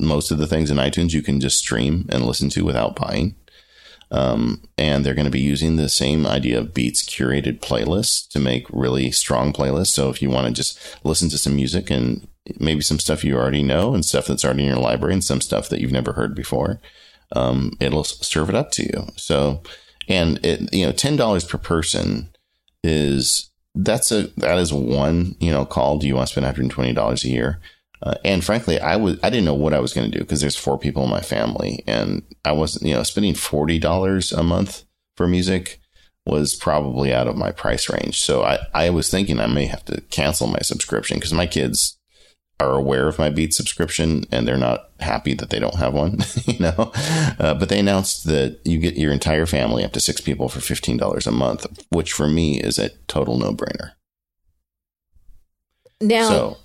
most 0.00 0.30
of 0.30 0.38
the 0.38 0.46
things 0.46 0.70
in 0.70 0.76
iTunes 0.76 1.12
you 1.12 1.22
can 1.22 1.40
just 1.40 1.58
stream 1.58 2.06
and 2.10 2.26
listen 2.26 2.50
to 2.50 2.64
without 2.64 2.96
buying. 2.96 3.36
Um, 4.10 4.62
and 4.78 5.04
they're 5.04 5.14
going 5.14 5.26
to 5.26 5.30
be 5.30 5.40
using 5.40 5.76
the 5.76 5.88
same 5.88 6.26
idea 6.26 6.58
of 6.58 6.72
Beats 6.72 7.04
curated 7.04 7.60
playlists 7.60 8.26
to 8.30 8.38
make 8.38 8.66
really 8.70 9.10
strong 9.10 9.52
playlists. 9.52 9.88
So 9.88 10.08
if 10.08 10.22
you 10.22 10.30
want 10.30 10.46
to 10.46 10.52
just 10.52 10.78
listen 11.04 11.28
to 11.30 11.38
some 11.38 11.56
music 11.56 11.90
and 11.90 12.26
maybe 12.58 12.80
some 12.80 12.98
stuff 12.98 13.24
you 13.24 13.36
already 13.36 13.62
know 13.62 13.94
and 13.94 14.04
stuff 14.04 14.26
that's 14.26 14.44
already 14.44 14.62
in 14.62 14.68
your 14.68 14.78
library 14.78 15.12
and 15.12 15.24
some 15.24 15.40
stuff 15.40 15.68
that 15.68 15.80
you've 15.80 15.92
never 15.92 16.14
heard 16.14 16.34
before, 16.34 16.80
um, 17.32 17.72
it'll 17.80 18.04
serve 18.04 18.48
it 18.48 18.54
up 18.54 18.70
to 18.72 18.84
you. 18.84 19.08
So, 19.16 19.62
and 20.08 20.44
it, 20.44 20.72
you 20.72 20.86
know, 20.86 20.92
$10 20.92 21.48
per 21.48 21.58
person 21.58 22.30
is, 22.82 23.50
that's 23.74 24.10
a, 24.10 24.28
that 24.38 24.58
is 24.58 24.72
one, 24.72 25.36
you 25.38 25.52
know, 25.52 25.66
call. 25.66 25.98
Do 25.98 26.06
you 26.06 26.16
want 26.16 26.28
to 26.28 26.32
spend 26.32 26.70
$120 26.72 27.24
a 27.24 27.28
year? 27.28 27.60
Uh, 28.02 28.14
and 28.24 28.44
frankly, 28.44 28.78
I 28.80 28.96
was 28.96 29.18
I 29.22 29.30
didn't 29.30 29.44
know 29.44 29.54
what 29.54 29.74
I 29.74 29.80
was 29.80 29.92
going 29.92 30.10
to 30.10 30.16
do 30.18 30.22
because 30.24 30.40
there's 30.40 30.56
four 30.56 30.78
people 30.78 31.04
in 31.04 31.10
my 31.10 31.20
family, 31.20 31.82
and 31.86 32.22
I 32.44 32.52
wasn't 32.52 32.86
you 32.86 32.94
know 32.94 33.02
spending 33.02 33.34
forty 33.34 33.78
dollars 33.78 34.32
a 34.32 34.42
month 34.42 34.84
for 35.16 35.26
music 35.26 35.80
was 36.24 36.54
probably 36.54 37.12
out 37.12 37.26
of 37.26 37.36
my 37.36 37.50
price 37.50 37.88
range. 37.88 38.20
So 38.20 38.44
I 38.44 38.58
I 38.74 38.90
was 38.90 39.10
thinking 39.10 39.40
I 39.40 39.46
may 39.46 39.66
have 39.66 39.84
to 39.86 40.00
cancel 40.10 40.46
my 40.46 40.60
subscription 40.60 41.16
because 41.16 41.32
my 41.32 41.46
kids 41.46 41.98
are 42.60 42.74
aware 42.74 43.06
of 43.06 43.18
my 43.18 43.28
Beat 43.28 43.54
subscription 43.54 44.24
and 44.32 44.46
they're 44.46 44.56
not 44.56 44.90
happy 44.98 45.32
that 45.34 45.50
they 45.50 45.60
don't 45.60 45.76
have 45.76 45.94
one, 45.94 46.18
you 46.44 46.58
know. 46.58 46.92
Uh, 47.38 47.54
but 47.54 47.68
they 47.68 47.78
announced 47.78 48.24
that 48.26 48.58
you 48.64 48.78
get 48.78 48.96
your 48.96 49.12
entire 49.12 49.46
family 49.46 49.84
up 49.84 49.92
to 49.92 50.00
six 50.00 50.20
people 50.20 50.48
for 50.48 50.60
fifteen 50.60 50.96
dollars 50.96 51.26
a 51.26 51.32
month, 51.32 51.66
which 51.90 52.12
for 52.12 52.28
me 52.28 52.60
is 52.60 52.78
a 52.78 52.90
total 53.06 53.38
no 53.38 53.52
brainer. 53.52 53.92
Now, 56.00 56.28
so, 56.28 56.56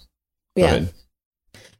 yeah. 0.55 0.65
Ahead. 0.65 0.93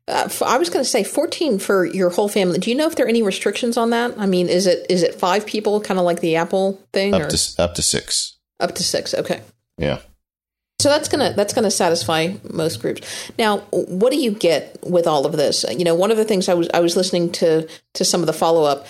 Uh, 0.08 0.28
I 0.46 0.58
was 0.58 0.70
going 0.70 0.84
to 0.84 0.90
say 0.90 1.04
14 1.04 1.60
for 1.60 1.86
your 1.86 2.10
whole 2.10 2.28
family. 2.28 2.60
Do 2.60 2.70
you 2.70 2.76
know 2.76 2.88
if 2.88 2.96
there 2.96 3.06
are 3.06 3.10
any 3.10 3.22
restrictions 3.22 3.78
on 3.78 3.92
that? 3.92 4.14
I 4.18 4.26
mean, 4.26 4.50
is 4.50 4.68
it 4.68 4.86
is 4.90 5.02
it 5.02 5.16
five 5.16 5.46
people, 5.46 5.80
kind 5.80 6.00
of 6.00 6.06
like 6.06 6.20
the 6.20 6.36
Apple 6.36 6.82
thing? 6.92 7.14
Up 7.14 7.22
or? 7.22 7.30
to 7.30 7.56
up 7.58 7.76
to 7.76 7.82
six. 7.82 8.38
Up 8.60 8.76
to 8.76 8.84
six. 8.84 9.14
Okay. 9.14 9.42
Yeah. 9.78 10.00
So 10.80 10.90
that's 10.90 11.08
gonna 11.08 11.32
that's 11.34 11.54
gonna 11.54 11.72
satisfy 11.72 12.34
most 12.52 12.82
groups. 12.82 13.32
Now, 13.40 13.60
what 13.72 14.12
do 14.12 14.20
you 14.20 14.32
get 14.32 14.78
with 14.84 15.08
all 15.08 15.26
of 15.26 15.32
this? 15.32 15.64
You 15.70 15.86
know, 15.86 15.96
one 15.96 16.12
of 16.12 16.18
the 16.18 16.26
things 16.26 16.50
I 16.50 16.54
was 16.56 16.68
I 16.74 16.82
was 16.82 16.98
listening 16.98 17.32
to 17.34 17.70
to 17.94 18.04
some 18.04 18.20
of 18.20 18.28
the 18.28 18.34
follow 18.34 18.66
up. 18.66 18.88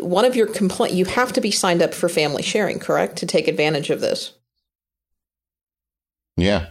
One 0.00 0.24
of 0.24 0.34
your 0.34 0.46
complaint 0.46 0.94
you 0.94 1.04
have 1.04 1.34
to 1.34 1.42
be 1.42 1.50
signed 1.50 1.82
up 1.82 1.92
for 1.92 2.08
family 2.08 2.42
sharing, 2.42 2.78
correct, 2.78 3.16
to 3.16 3.26
take 3.26 3.48
advantage 3.48 3.90
of 3.90 4.00
this. 4.00 4.32
Yeah, 6.38 6.68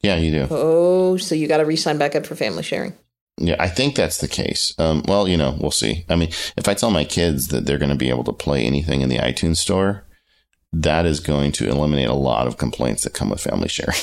yeah, 0.00 0.16
you 0.16 0.32
do. 0.32 0.48
Oh, 0.50 1.16
so 1.16 1.36
you 1.36 1.46
got 1.46 1.58
to 1.58 1.64
re-sign 1.64 1.96
back 1.96 2.16
up 2.16 2.26
for 2.26 2.34
family 2.34 2.64
sharing. 2.64 2.94
Yeah, 3.38 3.56
I 3.58 3.68
think 3.68 3.94
that's 3.96 4.18
the 4.18 4.28
case. 4.28 4.74
Um, 4.78 5.02
well, 5.06 5.28
you 5.28 5.36
know, 5.36 5.56
we'll 5.60 5.70
see. 5.70 6.06
I 6.08 6.16
mean, 6.16 6.30
if 6.56 6.68
I 6.68 6.74
tell 6.74 6.90
my 6.90 7.04
kids 7.04 7.48
that 7.48 7.66
they're 7.66 7.76
going 7.78 7.90
to 7.90 7.94
be 7.94 8.08
able 8.08 8.24
to 8.24 8.32
play 8.32 8.64
anything 8.64 9.02
in 9.02 9.10
the 9.10 9.18
iTunes 9.18 9.58
store, 9.58 10.06
that 10.72 11.06
is 11.06 11.20
going 11.20 11.52
to 11.52 11.68
eliminate 11.68 12.08
a 12.08 12.14
lot 12.14 12.46
of 12.46 12.56
complaints 12.56 13.04
that 13.04 13.14
come 13.14 13.30
with 13.30 13.40
family 13.40 13.68
sharing. 13.68 13.92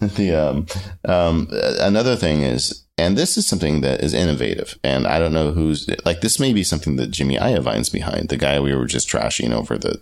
the 0.00 0.34
um, 0.34 0.66
um, 1.04 1.48
another 1.80 2.16
thing 2.16 2.42
is, 2.42 2.84
and 2.98 3.16
this 3.16 3.36
is 3.36 3.46
something 3.46 3.80
that 3.80 4.02
is 4.02 4.14
innovative, 4.14 4.78
and 4.84 5.06
I 5.06 5.18
don't 5.18 5.32
know 5.32 5.52
who's 5.52 5.88
like 6.04 6.20
this. 6.20 6.38
May 6.38 6.52
be 6.52 6.64
something 6.64 6.96
that 6.96 7.10
Jimmy 7.10 7.36
Iovine's 7.36 7.88
behind, 7.88 8.28
the 8.28 8.36
guy 8.36 8.60
we 8.60 8.74
were 8.74 8.86
just 8.86 9.08
trashing 9.08 9.52
over 9.52 9.76
the 9.78 10.00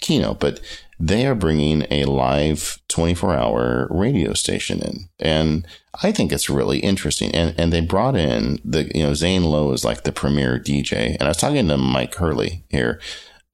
keynote, 0.00 0.40
but 0.40 0.60
they 1.00 1.26
are 1.26 1.34
bringing 1.34 1.86
a 1.90 2.04
live 2.04 2.80
24 2.88 3.34
hour 3.34 3.88
radio 3.90 4.32
station 4.32 4.80
in. 4.80 5.08
And 5.20 5.66
I 6.02 6.12
think 6.12 6.32
it's 6.32 6.50
really 6.50 6.80
interesting. 6.80 7.32
And, 7.32 7.54
and 7.58 7.72
they 7.72 7.80
brought 7.80 8.16
in 8.16 8.60
the, 8.64 8.90
you 8.94 9.04
know, 9.04 9.14
Zane 9.14 9.44
Lowe 9.44 9.72
is 9.72 9.84
like 9.84 10.02
the 10.02 10.12
premier 10.12 10.58
DJ. 10.58 11.14
And 11.14 11.22
I 11.22 11.28
was 11.28 11.36
talking 11.36 11.68
to 11.68 11.76
Mike 11.76 12.14
Hurley 12.16 12.64
here 12.68 13.00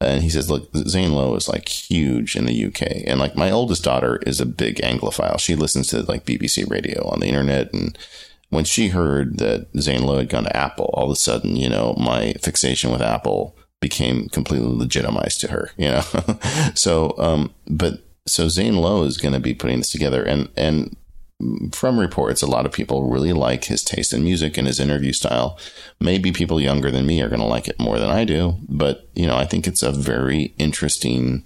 and 0.00 0.22
he 0.22 0.30
says, 0.30 0.50
look, 0.50 0.70
Zane 0.74 1.12
Lowe 1.12 1.34
is 1.34 1.48
like 1.48 1.68
huge 1.68 2.36
in 2.36 2.46
the 2.46 2.66
UK. 2.66 3.04
And 3.06 3.20
like 3.20 3.36
my 3.36 3.50
oldest 3.50 3.84
daughter 3.84 4.20
is 4.26 4.40
a 4.40 4.46
big 4.46 4.76
Anglophile. 4.76 5.38
She 5.38 5.54
listens 5.54 5.88
to 5.88 6.02
like 6.02 6.24
BBC 6.24 6.68
radio 6.68 7.06
on 7.08 7.20
the 7.20 7.28
internet. 7.28 7.72
And 7.72 7.96
when 8.48 8.64
she 8.64 8.88
heard 8.88 9.38
that 9.38 9.68
Zane 9.78 10.04
Lowe 10.04 10.18
had 10.18 10.28
gone 10.28 10.44
to 10.44 10.56
Apple, 10.56 10.90
all 10.94 11.04
of 11.04 11.10
a 11.10 11.16
sudden, 11.16 11.56
you 11.56 11.68
know, 11.68 11.94
my 11.98 12.34
fixation 12.40 12.90
with 12.90 13.02
Apple 13.02 13.56
became 13.84 14.28
completely 14.30 14.74
legitimized 14.74 15.40
to 15.42 15.48
her, 15.48 15.70
you 15.76 15.90
know? 15.90 16.02
so, 16.74 17.14
um, 17.18 17.52
but 17.66 18.02
so 18.26 18.48
Zane 18.48 18.76
Lowe 18.76 19.02
is 19.04 19.18
going 19.18 19.34
to 19.34 19.40
be 19.40 19.52
putting 19.52 19.78
this 19.78 19.90
together 19.90 20.24
and, 20.24 20.48
and 20.56 20.96
from 21.72 21.98
reports, 21.98 22.40
a 22.40 22.46
lot 22.46 22.64
of 22.64 22.72
people 22.72 23.10
really 23.10 23.34
like 23.34 23.64
his 23.64 23.82
taste 23.82 24.14
in 24.14 24.24
music 24.24 24.56
and 24.56 24.66
his 24.66 24.80
interview 24.80 25.12
style. 25.12 25.58
Maybe 26.00 26.32
people 26.32 26.60
younger 26.60 26.90
than 26.90 27.06
me 27.06 27.20
are 27.20 27.28
going 27.28 27.40
to 27.40 27.46
like 27.46 27.68
it 27.68 27.78
more 27.78 27.98
than 27.98 28.08
I 28.08 28.24
do, 28.24 28.56
but 28.68 29.10
you 29.14 29.26
know, 29.26 29.36
I 29.36 29.44
think 29.44 29.66
it's 29.66 29.82
a 29.82 29.92
very 29.92 30.54
interesting 30.56 31.44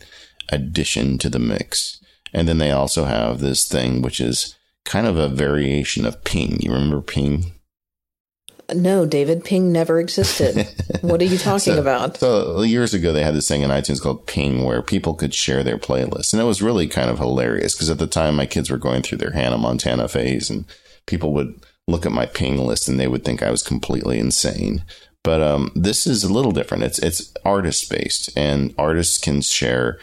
addition 0.50 1.18
to 1.18 1.28
the 1.28 1.40
mix. 1.40 2.00
And 2.32 2.46
then 2.46 2.58
they 2.58 2.70
also 2.70 3.06
have 3.06 3.40
this 3.40 3.66
thing, 3.66 4.02
which 4.02 4.20
is 4.20 4.54
kind 4.84 5.06
of 5.06 5.16
a 5.16 5.28
variation 5.28 6.06
of 6.06 6.22
Ping. 6.22 6.60
You 6.60 6.72
remember 6.72 7.00
Ping? 7.00 7.57
No, 8.74 9.06
David, 9.06 9.44
Ping 9.44 9.72
never 9.72 9.98
existed. 9.98 10.68
what 11.00 11.22
are 11.22 11.26
you 11.26 11.38
talking 11.38 11.74
so, 11.74 11.80
about? 11.80 12.18
So 12.18 12.62
years 12.62 12.92
ago, 12.92 13.12
they 13.12 13.22
had 13.22 13.34
this 13.34 13.48
thing 13.48 13.62
in 13.62 13.70
iTunes 13.70 14.02
called 14.02 14.26
Ping, 14.26 14.64
where 14.64 14.82
people 14.82 15.14
could 15.14 15.34
share 15.34 15.62
their 15.62 15.78
playlists, 15.78 16.32
and 16.32 16.42
it 16.42 16.46
was 16.46 16.62
really 16.62 16.86
kind 16.86 17.10
of 17.10 17.18
hilarious 17.18 17.74
because 17.74 17.90
at 17.90 17.98
the 17.98 18.06
time 18.06 18.36
my 18.36 18.46
kids 18.46 18.70
were 18.70 18.76
going 18.76 19.02
through 19.02 19.18
their 19.18 19.32
Hannah 19.32 19.58
Montana 19.58 20.08
phase, 20.08 20.50
and 20.50 20.64
people 21.06 21.32
would 21.32 21.64
look 21.86 22.04
at 22.04 22.12
my 22.12 22.26
Ping 22.26 22.58
list 22.58 22.88
and 22.88 23.00
they 23.00 23.08
would 23.08 23.24
think 23.24 23.42
I 23.42 23.50
was 23.50 23.62
completely 23.62 24.18
insane. 24.18 24.84
But 25.24 25.40
um, 25.40 25.72
this 25.74 26.06
is 26.06 26.22
a 26.22 26.32
little 26.32 26.52
different. 26.52 26.84
It's 26.84 26.98
it's 26.98 27.32
artist 27.44 27.90
based, 27.90 28.30
and 28.36 28.74
artists 28.78 29.18
can 29.18 29.40
share 29.40 29.98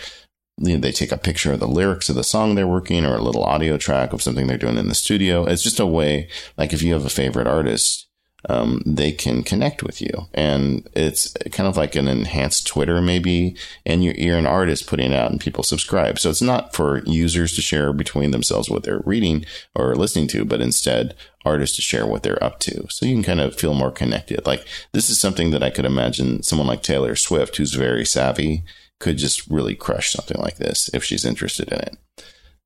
you 0.58 0.74
know, 0.74 0.80
they 0.80 0.92
take 0.92 1.12
a 1.12 1.18
picture 1.18 1.54
of 1.54 1.60
the 1.60 1.68
lyrics 1.68 2.10
of 2.10 2.16
the 2.16 2.24
song 2.24 2.56
they're 2.56 2.68
working 2.68 3.06
or 3.06 3.16
a 3.16 3.22
little 3.22 3.44
audio 3.44 3.78
track 3.78 4.14
of 4.14 4.22
something 4.22 4.48
they're 4.48 4.58
doing 4.58 4.78
in 4.78 4.88
the 4.88 4.96
studio. 4.96 5.46
It's 5.46 5.64
just 5.64 5.80
a 5.80 5.86
way, 5.86 6.30
like 6.58 6.74
if 6.74 6.82
you 6.82 6.94
have 6.94 7.06
a 7.06 7.10
favorite 7.10 7.48
artist, 7.48 8.05
um, 8.48 8.82
they 8.86 9.12
can 9.12 9.44
connect 9.44 9.82
with 9.82 10.02
you. 10.02 10.28
And 10.34 10.88
it's 10.94 11.34
kind 11.52 11.68
of 11.68 11.78
like 11.78 11.96
an 11.96 12.08
enhanced 12.08 12.68
Twitter, 12.68 13.02
maybe. 13.02 13.56
And 13.86 14.04
you're, 14.04 14.14
you're, 14.16 14.38
an 14.38 14.46
artist 14.46 14.88
putting 14.88 15.12
it 15.12 15.16
out 15.16 15.32
and 15.32 15.40
people 15.40 15.64
subscribe. 15.64 16.20
So 16.20 16.30
it's 16.30 16.42
not 16.42 16.76
for 16.76 17.02
users 17.06 17.56
to 17.56 17.62
share 17.62 17.94
between 17.94 18.32
themselves 18.32 18.70
what 18.70 18.84
they're 18.84 19.02
reading 19.06 19.46
or 19.74 19.96
listening 19.96 20.28
to, 20.30 20.46
but 20.46 20.62
instead 20.62 21.16
artists 21.44 21.76
to 21.78 21.82
share 21.82 22.06
what 22.06 22.24
they're 22.24 22.44
up 22.44 22.60
to. 22.60 22.86
So 22.90 23.06
you 23.06 23.16
can 23.16 23.24
kind 23.24 23.40
of 23.40 23.56
feel 23.56 23.74
more 23.74 23.92
connected. 23.92 24.46
Like 24.46 24.68
this 24.92 25.10
is 25.10 25.20
something 25.20 25.52
that 25.52 25.64
I 25.64 25.70
could 25.70 25.86
imagine 25.86 26.44
someone 26.44 26.68
like 26.68 26.84
Taylor 26.84 27.16
Swift, 27.16 27.58
who's 27.58 27.74
very 27.74 28.06
savvy, 28.06 28.64
could 29.00 29.18
just 29.18 29.48
really 29.50 29.76
crush 29.76 30.12
something 30.12 30.40
like 30.40 30.58
this 30.58 30.90
if 30.94 31.04
she's 31.04 31.26
interested 31.26 31.72
in 31.72 31.80
it. 31.80 31.98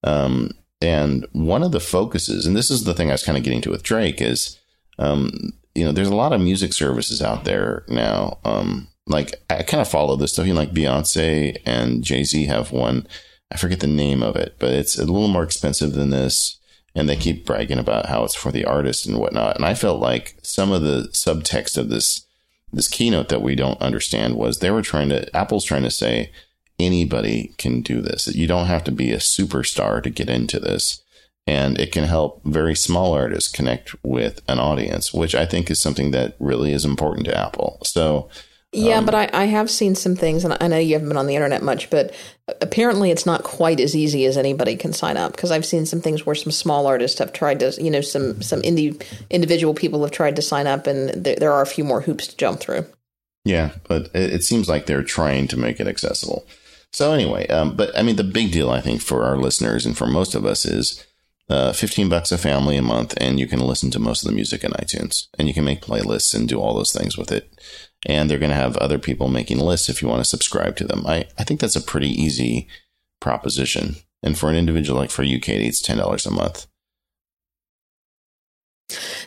Um, 0.03 0.51
and 0.81 1.25
one 1.33 1.63
of 1.63 1.71
the 1.71 1.79
focuses, 1.79 2.45
and 2.45 2.55
this 2.55 2.71
is 2.71 2.85
the 2.85 2.93
thing 2.93 3.09
I 3.09 3.13
was 3.13 3.23
kind 3.23 3.37
of 3.37 3.43
getting 3.43 3.61
to 3.61 3.69
with 3.69 3.83
Drake, 3.83 4.21
is 4.21 4.57
um, 4.97 5.53
you 5.79 5.85
know, 5.85 5.93
there's 5.93 6.09
a 6.09 6.15
lot 6.15 6.33
of 6.33 6.41
music 6.41 6.73
services 6.73 7.21
out 7.21 7.45
there 7.45 7.85
now. 7.87 8.37
Um, 8.43 8.89
like 9.07 9.33
I 9.49 9.63
kind 9.63 9.79
of 9.79 9.87
follow 9.87 10.17
this 10.17 10.33
stuff. 10.33 10.45
You 10.45 10.53
know, 10.53 10.59
like 10.59 10.73
Beyonce 10.73 11.57
and 11.65 12.03
Jay 12.03 12.25
Z 12.25 12.45
have 12.45 12.73
one. 12.73 13.07
I 13.49 13.55
forget 13.55 13.79
the 13.79 13.87
name 13.87 14.21
of 14.21 14.35
it, 14.35 14.57
but 14.59 14.73
it's 14.73 14.99
a 14.99 15.05
little 15.05 15.29
more 15.29 15.43
expensive 15.43 15.93
than 15.93 16.09
this. 16.09 16.59
And 16.93 17.07
they 17.07 17.15
keep 17.15 17.45
bragging 17.45 17.79
about 17.79 18.07
how 18.07 18.25
it's 18.25 18.35
for 18.35 18.51
the 18.51 18.65
artist 18.65 19.05
and 19.05 19.17
whatnot. 19.17 19.55
And 19.55 19.65
I 19.65 19.73
felt 19.73 20.01
like 20.01 20.35
some 20.43 20.71
of 20.71 20.81
the 20.81 21.07
subtext 21.13 21.77
of 21.77 21.89
this 21.89 22.25
this 22.73 22.89
keynote 22.89 23.29
that 23.29 23.41
we 23.41 23.55
don't 23.55 23.81
understand 23.81 24.35
was 24.35 24.59
they 24.59 24.69
were 24.69 24.81
trying 24.81 25.09
to 25.09 25.35
Apple's 25.35 25.63
trying 25.63 25.83
to 25.83 25.91
say 25.91 26.31
anybody 26.77 27.53
can 27.57 27.81
do 27.81 28.01
this. 28.01 28.27
You 28.27 28.47
don't 28.47 28.67
have 28.67 28.83
to 28.83 28.91
be 28.91 29.13
a 29.13 29.17
superstar 29.17 30.03
to 30.03 30.09
get 30.09 30.29
into 30.29 30.59
this 30.59 31.01
and 31.49 31.79
it 31.79 31.91
can 31.91 32.03
help 32.03 32.41
very 32.45 32.75
small 32.75 33.13
artists 33.13 33.51
connect 33.51 33.95
with 34.03 34.39
an 34.47 34.59
audience, 34.59 35.11
which 35.11 35.33
I 35.33 35.47
think 35.47 35.71
is 35.71 35.81
something 35.81 36.11
that 36.11 36.35
really 36.39 36.73
is 36.73 36.85
important 36.85 37.25
to 37.25 37.35
Apple. 37.35 37.79
So, 37.83 38.29
yeah, 38.71 38.99
um, 38.99 39.05
but 39.05 39.15
I, 39.15 39.29
I 39.33 39.45
have 39.45 39.67
seen 39.67 39.95
some 39.95 40.15
things, 40.15 40.45
and 40.45 40.55
I 40.61 40.67
know 40.67 40.77
you 40.77 40.93
haven't 40.93 41.07
been 41.07 41.17
on 41.17 41.25
the 41.25 41.33
internet 41.33 41.63
much, 41.63 41.89
but 41.89 42.13
apparently 42.61 43.09
it's 43.09 43.25
not 43.25 43.41
quite 43.41 43.79
as 43.79 43.95
easy 43.95 44.25
as 44.25 44.37
anybody 44.37 44.75
can 44.75 44.93
sign 44.93 45.17
up 45.17 45.31
because 45.31 45.49
I've 45.49 45.65
seen 45.65 45.87
some 45.87 46.01
things 46.01 46.23
where 46.23 46.35
some 46.35 46.51
small 46.51 46.85
artists 46.85 47.17
have 47.17 47.33
tried 47.33 47.61
to, 47.61 47.73
you 47.81 47.89
know, 47.89 48.01
some 48.01 48.43
some 48.43 48.61
indie 48.61 49.03
individual 49.31 49.73
people 49.73 50.03
have 50.03 50.11
tried 50.11 50.35
to 50.35 50.43
sign 50.43 50.67
up, 50.67 50.85
and 50.85 51.09
there, 51.09 51.35
there 51.35 51.51
are 51.51 51.63
a 51.63 51.73
few 51.73 51.83
more 51.83 52.01
hoops 52.01 52.27
to 52.27 52.37
jump 52.37 52.59
through. 52.59 52.85
Yeah, 53.43 53.71
but 53.87 54.11
it, 54.13 54.33
it 54.33 54.43
seems 54.43 54.69
like 54.69 54.85
they're 54.85 55.01
trying 55.01 55.47
to 55.47 55.57
make 55.57 55.79
it 55.79 55.87
accessible. 55.87 56.45
So 56.93 57.11
anyway, 57.11 57.47
um, 57.47 57.75
but 57.75 57.97
I 57.97 58.03
mean, 58.03 58.17
the 58.17 58.23
big 58.23 58.51
deal 58.51 58.69
I 58.69 58.81
think 58.81 59.01
for 59.01 59.23
our 59.23 59.37
listeners 59.37 59.87
and 59.87 59.97
for 59.97 60.05
most 60.05 60.35
of 60.35 60.45
us 60.45 60.63
is 60.63 61.03
uh, 61.49 61.73
15 61.73 62.09
bucks 62.09 62.31
a 62.31 62.37
family 62.37 62.77
a 62.77 62.81
month 62.81 63.15
and 63.17 63.39
you 63.39 63.47
can 63.47 63.59
listen 63.59 63.89
to 63.91 63.99
most 63.99 64.23
of 64.23 64.29
the 64.29 64.35
music 64.35 64.63
in 64.63 64.71
iTunes 64.71 65.27
and 65.37 65.47
you 65.47 65.53
can 65.53 65.65
make 65.65 65.81
playlists 65.81 66.33
and 66.33 66.47
do 66.47 66.59
all 66.59 66.75
those 66.75 66.93
things 66.93 67.17
with 67.17 67.31
it. 67.31 67.51
And 68.05 68.29
they're 68.29 68.37
going 68.37 68.51
to 68.51 68.55
have 68.55 68.77
other 68.77 68.99
people 68.99 69.27
making 69.27 69.59
lists 69.59 69.89
if 69.89 70.01
you 70.01 70.07
want 70.07 70.21
to 70.21 70.29
subscribe 70.29 70.75
to 70.77 70.85
them. 70.85 71.05
I, 71.05 71.25
I 71.37 71.43
think 71.43 71.59
that's 71.59 71.75
a 71.75 71.81
pretty 71.81 72.09
easy 72.09 72.67
proposition. 73.19 73.95
And 74.21 74.37
for 74.37 74.49
an 74.49 74.55
individual 74.55 74.99
like 74.99 75.11
for 75.11 75.23
you, 75.23 75.39
Katie, 75.39 75.67
it's 75.67 75.85
$10 75.85 76.25
a 76.25 76.31
month. 76.31 76.67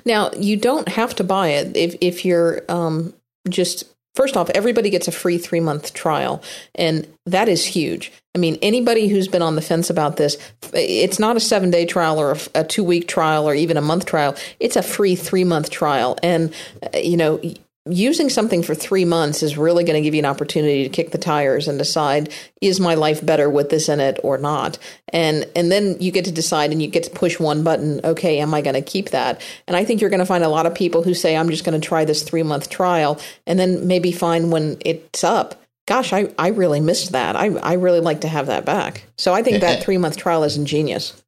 Now, 0.05 0.31
you 0.37 0.57
don't 0.57 0.89
have 0.89 1.15
to 1.17 1.25
buy 1.25 1.49
it 1.49 1.77
if, 1.77 1.97
if 2.01 2.25
you're 2.25 2.63
um, 2.69 3.15
just 3.49 3.93
First 4.15 4.37
off, 4.37 4.51
everybody 4.51 4.91
gets 4.91 5.09
a 5.09 5.13
free 5.13 5.39
three 5.39 5.61
month 5.61 5.95
trial, 5.95 6.43
and 6.75 7.07
that 7.25 7.49
is 7.49 7.65
huge. 7.65 8.13
I 8.35 8.39
mean, 8.39 8.59
anybody 8.63 9.09
who's 9.09 9.29
been 9.29 9.43
on 9.43 9.57
the 9.57 9.63
fence 9.63 9.91
about 9.91 10.17
this, 10.17 10.39
it's 10.73 11.19
not 11.19 11.37
a 11.37 11.41
seven 11.41 11.71
day 11.71 11.85
trial 11.85 12.19
or 12.19 12.33
a, 12.33 12.39
a 12.61 12.65
two 12.65 12.85
week 12.85 13.07
trial 13.07 13.49
or 13.49 13.55
even 13.55 13.77
a 13.77 13.83
month 13.83 14.07
trial. 14.07 14.37
It's 14.59 14.77
a 14.77 14.83
free 14.83 15.17
three 15.17 15.45
month 15.45 15.71
trial. 15.71 16.17
And, 16.23 16.55
uh, 16.83 16.99
you 16.99 17.19
know, 17.19 17.41
using 17.85 18.31
something 18.31 18.63
for 18.63 18.75
three 18.77 19.05
months 19.05 19.43
is 19.43 19.59
really 19.59 19.83
going 19.83 20.01
to 20.01 20.03
give 20.03 20.15
you 20.15 20.21
an 20.21 20.27
opportunity 20.27 20.85
to 20.85 20.89
kick 20.89 21.11
the 21.11 21.19
tires 21.19 21.67
and 21.67 21.79
decide 21.79 22.33
is 22.61 22.79
my 22.79 22.95
life 22.95 23.25
better 23.27 23.51
with 23.51 23.71
this 23.71 23.89
in 23.89 23.99
it 23.99 24.21
or 24.23 24.39
not 24.39 24.79
and 25.09 25.45
and 25.57 25.73
then 25.73 25.97
you 25.99 26.13
get 26.13 26.25
to 26.25 26.31
decide 26.31 26.71
and 26.71 26.81
you 26.81 26.87
get 26.87 27.03
to 27.03 27.11
push 27.11 27.41
one 27.41 27.65
button 27.65 28.01
okay 28.05 28.39
am 28.39 28.55
i 28.55 28.61
going 28.61 28.75
to 28.75 28.81
keep 28.81 29.11
that 29.11 29.41
and 29.67 29.77
i 29.77 29.85
think 29.85 30.01
you're 30.01 30.11
going 30.11 30.21
to 30.21 30.27
find 30.27 30.45
a 30.45 30.49
lot 30.49 30.65
of 30.65 30.73
people 30.77 31.03
who 31.03 31.13
say 31.13 31.37
i'm 31.37 31.51
just 31.51 31.65
going 31.65 31.79
to 31.79 31.85
try 31.85 32.05
this 32.05 32.23
three 32.23 32.45
month 32.45 32.71
trial 32.71 33.19
and 33.49 33.59
then 33.59 33.85
maybe 33.89 34.13
find 34.13 34.53
when 34.53 34.77
it's 34.85 35.25
up 35.25 35.62
gosh 35.87 36.13
i, 36.13 36.33
I 36.39 36.49
really 36.49 36.81
missed 36.81 37.13
that 37.13 37.37
I, 37.37 37.47
I 37.47 37.75
really 37.75 38.01
like 38.01 38.23
to 38.23 38.29
have 38.29 38.47
that 38.47 38.65
back 38.65 39.05
so 39.17 39.33
i 39.33 39.43
think 39.43 39.61
that 39.61 39.83
three 39.83 39.99
month 39.99 40.17
trial 40.17 40.45
is 40.45 40.57
ingenious 40.57 41.23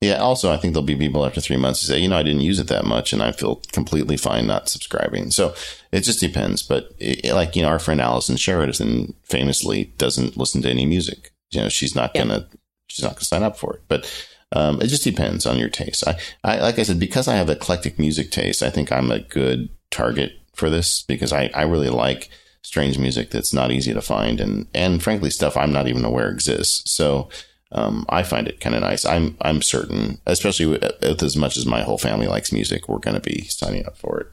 yeah. 0.00 0.16
Also, 0.16 0.50
I 0.50 0.56
think 0.56 0.72
there'll 0.72 0.86
be 0.86 0.96
people 0.96 1.26
after 1.26 1.40
three 1.40 1.58
months 1.58 1.82
who 1.82 1.86
say, 1.86 1.98
you 1.98 2.08
know, 2.08 2.16
I 2.16 2.22
didn't 2.22 2.40
use 2.40 2.58
it 2.58 2.68
that 2.68 2.86
much 2.86 3.12
and 3.12 3.22
I 3.22 3.32
feel 3.32 3.60
completely 3.72 4.16
fine 4.16 4.46
not 4.46 4.68
subscribing. 4.68 5.30
So 5.30 5.54
it 5.92 6.00
just 6.00 6.20
depends. 6.20 6.62
But 6.62 6.92
it, 6.98 7.34
like, 7.34 7.54
you 7.54 7.62
know, 7.62 7.68
our 7.68 7.78
friend 7.78 8.00
Allison 8.00 8.36
Sheridan 8.36 9.14
famously 9.24 9.92
doesn't 9.98 10.38
listen 10.38 10.62
to 10.62 10.70
any 10.70 10.86
music. 10.86 11.32
You 11.50 11.62
know, 11.62 11.68
she's 11.68 11.94
not 11.94 12.12
yeah. 12.14 12.24
going 12.24 12.40
to, 12.40 12.46
she's 12.88 13.02
not 13.02 13.10
going 13.10 13.18
to 13.18 13.24
sign 13.26 13.42
up 13.42 13.58
for 13.58 13.74
it. 13.74 13.82
But, 13.88 14.10
um, 14.52 14.80
it 14.80 14.86
just 14.86 15.04
depends 15.04 15.44
on 15.44 15.58
your 15.58 15.68
taste. 15.68 16.02
I, 16.08 16.16
I, 16.42 16.60
like 16.60 16.78
I 16.78 16.82
said, 16.82 16.98
because 16.98 17.28
I 17.28 17.34
have 17.34 17.50
eclectic 17.50 17.98
music 17.98 18.30
taste, 18.30 18.62
I 18.62 18.70
think 18.70 18.90
I'm 18.90 19.10
a 19.10 19.20
good 19.20 19.68
target 19.90 20.32
for 20.54 20.70
this 20.70 21.02
because 21.02 21.32
I, 21.32 21.50
I 21.54 21.62
really 21.62 21.90
like 21.90 22.30
strange 22.62 22.98
music 22.98 23.30
that's 23.30 23.54
not 23.54 23.70
easy 23.70 23.92
to 23.94 24.02
find 24.02 24.40
and, 24.40 24.66
and 24.74 25.02
frankly, 25.02 25.30
stuff 25.30 25.56
I'm 25.56 25.72
not 25.72 25.88
even 25.88 26.04
aware 26.04 26.28
exists. 26.28 26.90
So, 26.90 27.28
um, 27.72 28.04
I 28.08 28.22
find 28.22 28.48
it 28.48 28.60
kind 28.60 28.74
of 28.74 28.82
nice. 28.82 29.04
I'm 29.04 29.36
I'm 29.40 29.62
certain, 29.62 30.20
especially 30.26 30.66
with, 30.66 30.82
with, 30.82 31.22
as 31.22 31.36
much 31.36 31.56
as 31.56 31.66
my 31.66 31.82
whole 31.82 31.98
family 31.98 32.26
likes 32.26 32.52
music, 32.52 32.88
we're 32.88 32.98
going 32.98 33.14
to 33.14 33.20
be 33.20 33.44
signing 33.44 33.86
up 33.86 33.96
for 33.96 34.20
it. 34.20 34.26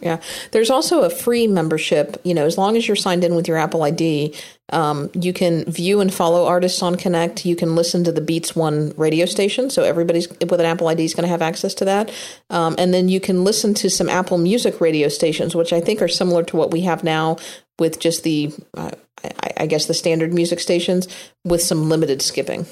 Yeah, 0.00 0.20
there's 0.50 0.70
also 0.70 1.02
a 1.02 1.10
free 1.10 1.46
membership. 1.46 2.20
You 2.24 2.34
know, 2.34 2.44
as 2.44 2.58
long 2.58 2.76
as 2.76 2.88
you're 2.88 2.96
signed 2.96 3.22
in 3.22 3.36
with 3.36 3.46
your 3.46 3.56
Apple 3.56 3.84
ID, 3.84 4.34
um, 4.70 5.10
you 5.14 5.32
can 5.32 5.64
view 5.64 6.00
and 6.00 6.12
follow 6.12 6.44
artists 6.44 6.82
on 6.82 6.96
Connect. 6.96 7.46
You 7.46 7.54
can 7.54 7.76
listen 7.76 8.02
to 8.02 8.10
the 8.10 8.20
Beats 8.20 8.56
One 8.56 8.92
radio 8.96 9.26
station, 9.26 9.70
so 9.70 9.84
everybody's 9.84 10.28
with 10.28 10.52
an 10.52 10.66
Apple 10.66 10.88
ID 10.88 11.04
is 11.04 11.14
going 11.14 11.22
to 11.22 11.28
have 11.28 11.42
access 11.42 11.72
to 11.74 11.84
that. 11.84 12.10
Um, 12.50 12.74
and 12.78 12.92
then 12.92 13.08
you 13.08 13.20
can 13.20 13.44
listen 13.44 13.74
to 13.74 13.88
some 13.88 14.08
Apple 14.08 14.38
Music 14.38 14.80
radio 14.80 15.08
stations, 15.08 15.54
which 15.54 15.72
I 15.72 15.80
think 15.80 16.02
are 16.02 16.08
similar 16.08 16.42
to 16.44 16.56
what 16.56 16.72
we 16.72 16.80
have 16.80 17.04
now 17.04 17.36
with 17.78 17.98
just 17.98 18.22
the 18.22 18.52
uh, 18.76 18.90
I, 19.24 19.52
I, 19.58 19.66
guess 19.66 19.86
the 19.86 19.94
standard 19.94 20.32
music 20.32 20.60
stations 20.60 21.08
with 21.44 21.62
some 21.62 21.88
limited 21.88 22.22
skipping. 22.22 22.66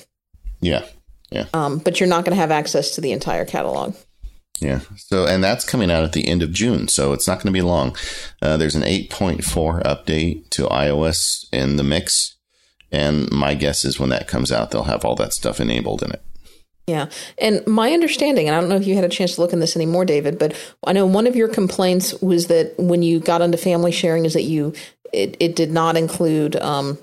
Yeah, 0.61 0.85
yeah. 1.31 1.47
Um, 1.53 1.79
but 1.79 2.01
you're 2.01 2.09
not 2.09 2.25
going 2.25 2.35
to 2.35 2.41
have 2.41 2.51
access 2.51 2.95
to 2.95 3.01
the 3.01 3.13
entire 3.13 3.45
catalog. 3.45 3.95
Yeah. 4.61 4.81
So, 4.97 5.27
and 5.27 5.43
that's 5.43 5.65
coming 5.65 5.91
out 5.91 6.05
at 6.05 6.13
the 6.13 6.29
end 6.29 6.43
of 6.43 6.53
June, 6.53 6.89
so 6.89 7.13
it's 7.13 7.27
not 7.27 7.39
going 7.39 7.53
to 7.53 7.59
be 7.59 7.63
long. 7.63 7.97
Uh, 8.41 8.57
there's 8.57 8.77
an 8.77 8.83
8.4 8.83 9.83
update 9.83 10.49
to 10.51 10.67
iOS 10.67 11.47
in 11.53 11.77
the 11.77 11.83
mix, 11.83 12.37
and 12.93 13.31
my 13.33 13.55
guess 13.55 13.85
is 13.85 13.99
when 13.99 14.11
that 14.11 14.29
comes 14.29 14.53
out, 14.53 14.71
they'll 14.71 14.85
have 14.85 15.05
all 15.05 15.17
that 15.17 15.33
stuff 15.33 15.61
enabled 15.61 16.03
in 16.03 16.13
it. 16.13 16.23
Yeah. 16.87 17.09
And 17.39 17.67
my 17.67 17.93
understanding, 17.93 18.47
and 18.47 18.55
I 18.55 18.61
don't 18.61 18.69
know 18.69 18.77
if 18.77 18.87
you 18.87 18.95
had 18.95 19.05
a 19.05 19.09
chance 19.09 19.37
to 19.37 19.41
look 19.41 19.53
in 19.53 19.61
this 19.61 19.75
anymore, 19.75 20.05
David, 20.05 20.39
but 20.39 20.55
I 20.87 20.93
know 20.93 21.07
one 21.07 21.27
of 21.27 21.35
your 21.35 21.49
complaints 21.49 22.13
was 22.21 22.49
that 22.49 22.75
when 22.79 23.03
you 23.03 23.21
got 23.21 23.41
into 23.41 23.57
family 23.57 23.91
sharing 23.91 24.27
is 24.27 24.35
that 24.35 24.43
you 24.43 24.75
it, 25.13 25.37
it 25.41 25.57
did 25.57 25.71
not 25.71 25.97
include 25.97 26.57
um, 26.57 26.99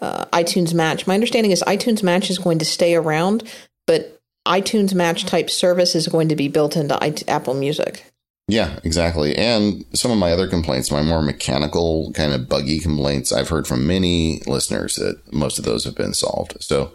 uh, 0.00 0.24
iTunes 0.26 0.74
Match. 0.74 1.06
My 1.06 1.14
understanding 1.14 1.52
is 1.52 1.62
iTunes 1.66 2.02
Match 2.02 2.30
is 2.30 2.38
going 2.38 2.58
to 2.58 2.64
stay 2.64 2.94
around, 2.94 3.44
but 3.86 4.20
iTunes 4.46 4.94
Match 4.94 5.26
type 5.26 5.50
service 5.50 5.94
is 5.94 6.08
going 6.08 6.28
to 6.28 6.36
be 6.36 6.48
built 6.48 6.76
into 6.76 7.30
Apple 7.30 7.54
Music. 7.54 8.04
Yeah, 8.46 8.78
exactly. 8.84 9.34
And 9.36 9.86
some 9.94 10.10
of 10.10 10.18
my 10.18 10.32
other 10.32 10.48
complaints, 10.48 10.90
my 10.90 11.02
more 11.02 11.22
mechanical 11.22 12.12
kind 12.12 12.34
of 12.34 12.48
buggy 12.48 12.78
complaints, 12.78 13.32
I've 13.32 13.48
heard 13.48 13.66
from 13.66 13.86
many 13.86 14.42
listeners 14.46 14.96
that 14.96 15.32
most 15.32 15.58
of 15.58 15.64
those 15.64 15.84
have 15.84 15.94
been 15.94 16.12
solved. 16.12 16.56
So, 16.60 16.92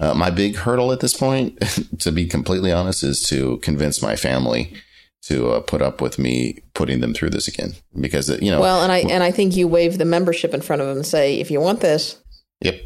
uh, 0.00 0.14
my 0.14 0.30
big 0.30 0.56
hurdle 0.56 0.92
at 0.92 1.00
this 1.00 1.14
point, 1.14 1.58
to 1.98 2.12
be 2.12 2.26
completely 2.26 2.72
honest, 2.72 3.02
is 3.02 3.22
to 3.28 3.58
convince 3.58 4.02
my 4.02 4.16
family 4.16 4.74
to 5.22 5.50
uh, 5.50 5.60
put 5.60 5.82
up 5.82 6.00
with 6.00 6.18
me 6.18 6.62
putting 6.74 7.00
them 7.00 7.12
through 7.12 7.30
this 7.30 7.48
again 7.48 7.72
because 8.00 8.28
you 8.40 8.50
know. 8.50 8.60
Well, 8.60 8.82
and 8.82 8.92
I 8.92 8.98
and 8.98 9.22
I 9.22 9.30
think 9.30 9.56
you 9.56 9.66
wave 9.66 9.98
the 9.98 10.04
membership 10.04 10.54
in 10.54 10.60
front 10.60 10.82
of 10.82 10.88
them 10.88 10.98
and 10.98 11.06
say, 11.06 11.40
if 11.40 11.50
you 11.50 11.60
want 11.60 11.80
this, 11.80 12.20
yep, 12.60 12.80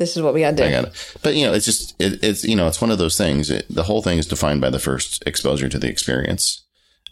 this 0.00 0.16
is 0.16 0.22
what 0.22 0.32
we 0.34 0.40
got 0.40 0.50
to 0.52 0.56
do. 0.56 0.64
I 0.64 0.70
got 0.70 0.84
it. 0.84 1.16
But 1.22 1.34
you 1.34 1.46
know, 1.46 1.52
it's 1.52 1.66
just 1.66 1.94
it, 2.00 2.22
it's 2.22 2.44
you 2.44 2.56
know, 2.56 2.66
it's 2.66 2.80
one 2.80 2.90
of 2.90 2.98
those 2.98 3.16
things. 3.16 3.50
It, 3.50 3.66
the 3.68 3.84
whole 3.84 4.02
thing 4.02 4.18
is 4.18 4.26
defined 4.26 4.60
by 4.60 4.70
the 4.70 4.78
first 4.78 5.22
exposure 5.26 5.68
to 5.68 5.78
the 5.78 5.88
experience. 5.88 6.64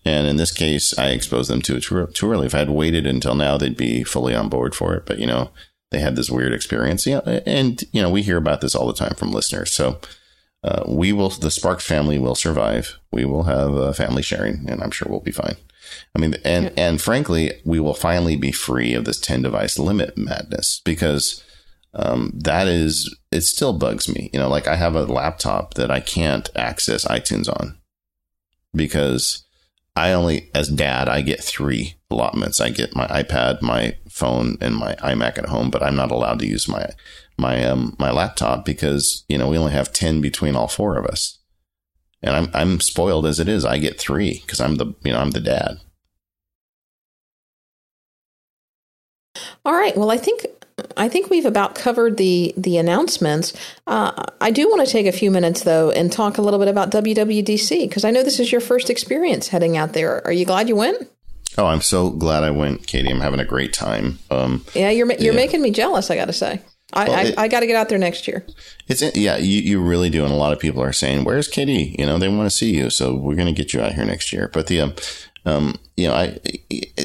And 0.04 0.26
in 0.26 0.36
this 0.36 0.52
case, 0.52 0.96
I 0.96 1.08
exposed 1.08 1.50
them 1.50 1.60
to 1.62 1.76
it 1.76 1.82
too, 1.82 2.06
too 2.06 2.30
early. 2.30 2.46
If 2.46 2.54
I 2.54 2.60
had 2.60 2.70
waited 2.70 3.06
until 3.06 3.34
now, 3.34 3.58
they'd 3.58 3.76
be 3.76 4.04
fully 4.04 4.34
on 4.34 4.48
board 4.48 4.74
for 4.74 4.94
it. 4.94 5.04
But 5.06 5.18
you 5.18 5.26
know, 5.26 5.50
they 5.90 6.00
had 6.00 6.16
this 6.16 6.30
weird 6.30 6.52
experience. 6.52 7.06
Yeah, 7.06 7.20
and 7.46 7.82
you 7.92 8.02
know, 8.02 8.10
we 8.10 8.22
hear 8.22 8.36
about 8.36 8.60
this 8.60 8.74
all 8.74 8.86
the 8.86 8.92
time 8.92 9.14
from 9.14 9.32
listeners. 9.32 9.70
So 9.72 10.00
uh, 10.62 10.84
we 10.86 11.12
will, 11.12 11.30
the 11.30 11.50
Sparks 11.50 11.86
family 11.86 12.18
will 12.18 12.34
survive. 12.34 12.98
We 13.12 13.24
will 13.24 13.44
have 13.44 13.74
uh, 13.74 13.92
family 13.92 14.22
sharing, 14.22 14.68
and 14.68 14.82
I'm 14.82 14.90
sure 14.90 15.08
we'll 15.10 15.20
be 15.20 15.32
fine. 15.32 15.56
I 16.14 16.18
mean, 16.18 16.34
and 16.44 16.66
yeah. 16.66 16.70
and 16.76 17.00
frankly, 17.00 17.52
we 17.64 17.80
will 17.80 17.94
finally 17.94 18.36
be 18.36 18.52
free 18.52 18.94
of 18.94 19.04
this 19.04 19.20
10 19.20 19.42
device 19.42 19.78
limit 19.78 20.18
madness 20.18 20.82
because 20.84 21.42
um, 21.94 22.32
that 22.34 22.68
is 22.68 23.16
it 23.32 23.42
still 23.42 23.72
bugs 23.72 24.08
me. 24.08 24.30
You 24.32 24.40
know, 24.40 24.48
like 24.48 24.66
I 24.66 24.76
have 24.76 24.94
a 24.94 25.04
laptop 25.04 25.74
that 25.74 25.90
I 25.90 26.00
can't 26.00 26.50
access 26.54 27.06
iTunes 27.06 27.48
on 27.48 27.78
because 28.74 29.44
I 29.96 30.12
only, 30.12 30.50
as 30.54 30.68
dad, 30.68 31.08
I 31.08 31.22
get 31.22 31.42
three 31.42 31.97
allotments. 32.10 32.60
I 32.60 32.70
get 32.70 32.96
my 32.96 33.06
iPad, 33.06 33.62
my 33.62 33.96
phone, 34.08 34.56
and 34.60 34.74
my 34.76 34.94
iMac 34.96 35.38
at 35.38 35.46
home, 35.46 35.70
but 35.70 35.82
I'm 35.82 35.96
not 35.96 36.10
allowed 36.10 36.38
to 36.40 36.46
use 36.46 36.68
my 36.68 36.90
my 37.38 37.64
um 37.64 37.94
my 37.98 38.10
laptop 38.10 38.64
because 38.64 39.24
you 39.28 39.38
know 39.38 39.48
we 39.48 39.56
only 39.56 39.72
have 39.72 39.92
10 39.92 40.20
between 40.20 40.56
all 40.56 40.68
four 40.68 40.98
of 40.98 41.06
us 41.06 41.38
and 42.20 42.34
i'm 42.34 42.50
i'm 42.52 42.80
spoiled 42.80 43.24
as 43.24 43.38
it 43.38 43.48
is 43.48 43.64
i 43.64 43.78
get 43.78 43.98
3 43.98 44.40
cuz 44.46 44.60
i'm 44.60 44.74
the 44.74 44.86
you 45.04 45.12
know 45.12 45.20
i'm 45.20 45.30
the 45.30 45.40
dad 45.40 45.78
all 49.64 49.74
right 49.74 49.96
well 49.96 50.10
i 50.10 50.18
think 50.18 50.46
I 50.96 51.08
think 51.08 51.28
we've 51.28 51.44
about 51.44 51.74
covered 51.74 52.18
the 52.18 52.54
the 52.56 52.76
announcements. 52.76 53.52
Uh, 53.88 54.12
I 54.40 54.52
do 54.52 54.68
want 54.68 54.86
to 54.86 54.92
take 54.92 55.06
a 55.06 55.12
few 55.12 55.28
minutes 55.28 55.64
though 55.64 55.90
and 55.90 56.12
talk 56.12 56.38
a 56.38 56.42
little 56.42 56.60
bit 56.60 56.68
about 56.68 56.92
WWDC 56.92 57.88
because 57.88 58.04
I 58.04 58.12
know 58.12 58.22
this 58.22 58.38
is 58.38 58.52
your 58.52 58.60
first 58.60 58.88
experience 58.88 59.48
heading 59.48 59.76
out 59.76 59.92
there. 59.92 60.24
Are 60.24 60.32
you 60.32 60.44
glad 60.44 60.68
you 60.68 60.76
went? 60.76 61.08
Oh, 61.58 61.66
I'm 61.66 61.80
so 61.80 62.10
glad 62.10 62.44
I 62.44 62.52
went, 62.52 62.86
Katie. 62.86 63.10
I'm 63.10 63.20
having 63.20 63.40
a 63.40 63.44
great 63.44 63.72
time. 63.72 64.20
Um, 64.30 64.64
yeah, 64.74 64.90
you're 64.90 65.10
you're 65.14 65.32
yeah. 65.32 65.40
making 65.40 65.60
me 65.60 65.72
jealous. 65.72 66.08
I 66.08 66.14
got 66.14 66.26
to 66.26 66.32
say. 66.32 66.60
I, 66.92 67.08
well, 67.08 67.34
I, 67.36 67.44
I 67.44 67.48
got 67.48 67.60
to 67.60 67.66
get 67.66 67.76
out 67.76 67.90
there 67.90 67.98
next 67.98 68.26
year. 68.26 68.46
It's 68.86 69.02
yeah, 69.16 69.36
you, 69.36 69.60
you 69.60 69.82
really 69.82 70.08
do, 70.08 70.24
and 70.24 70.32
a 70.32 70.36
lot 70.36 70.52
of 70.52 70.60
people 70.60 70.82
are 70.82 70.92
saying, 70.92 71.24
"Where's 71.24 71.48
Katie?" 71.48 71.96
You 71.98 72.06
know, 72.06 72.16
they 72.16 72.28
want 72.28 72.48
to 72.48 72.56
see 72.56 72.74
you, 72.76 72.90
so 72.90 73.12
we're 73.12 73.34
going 73.34 73.52
to 73.52 73.60
get 73.60 73.74
you 73.74 73.80
out 73.80 73.92
here 73.92 74.04
next 74.04 74.32
year. 74.32 74.48
But 74.52 74.68
the 74.68 74.80
um, 74.80 74.94
um, 75.44 75.78
you 75.96 76.06
know, 76.06 76.14
I 76.14 76.38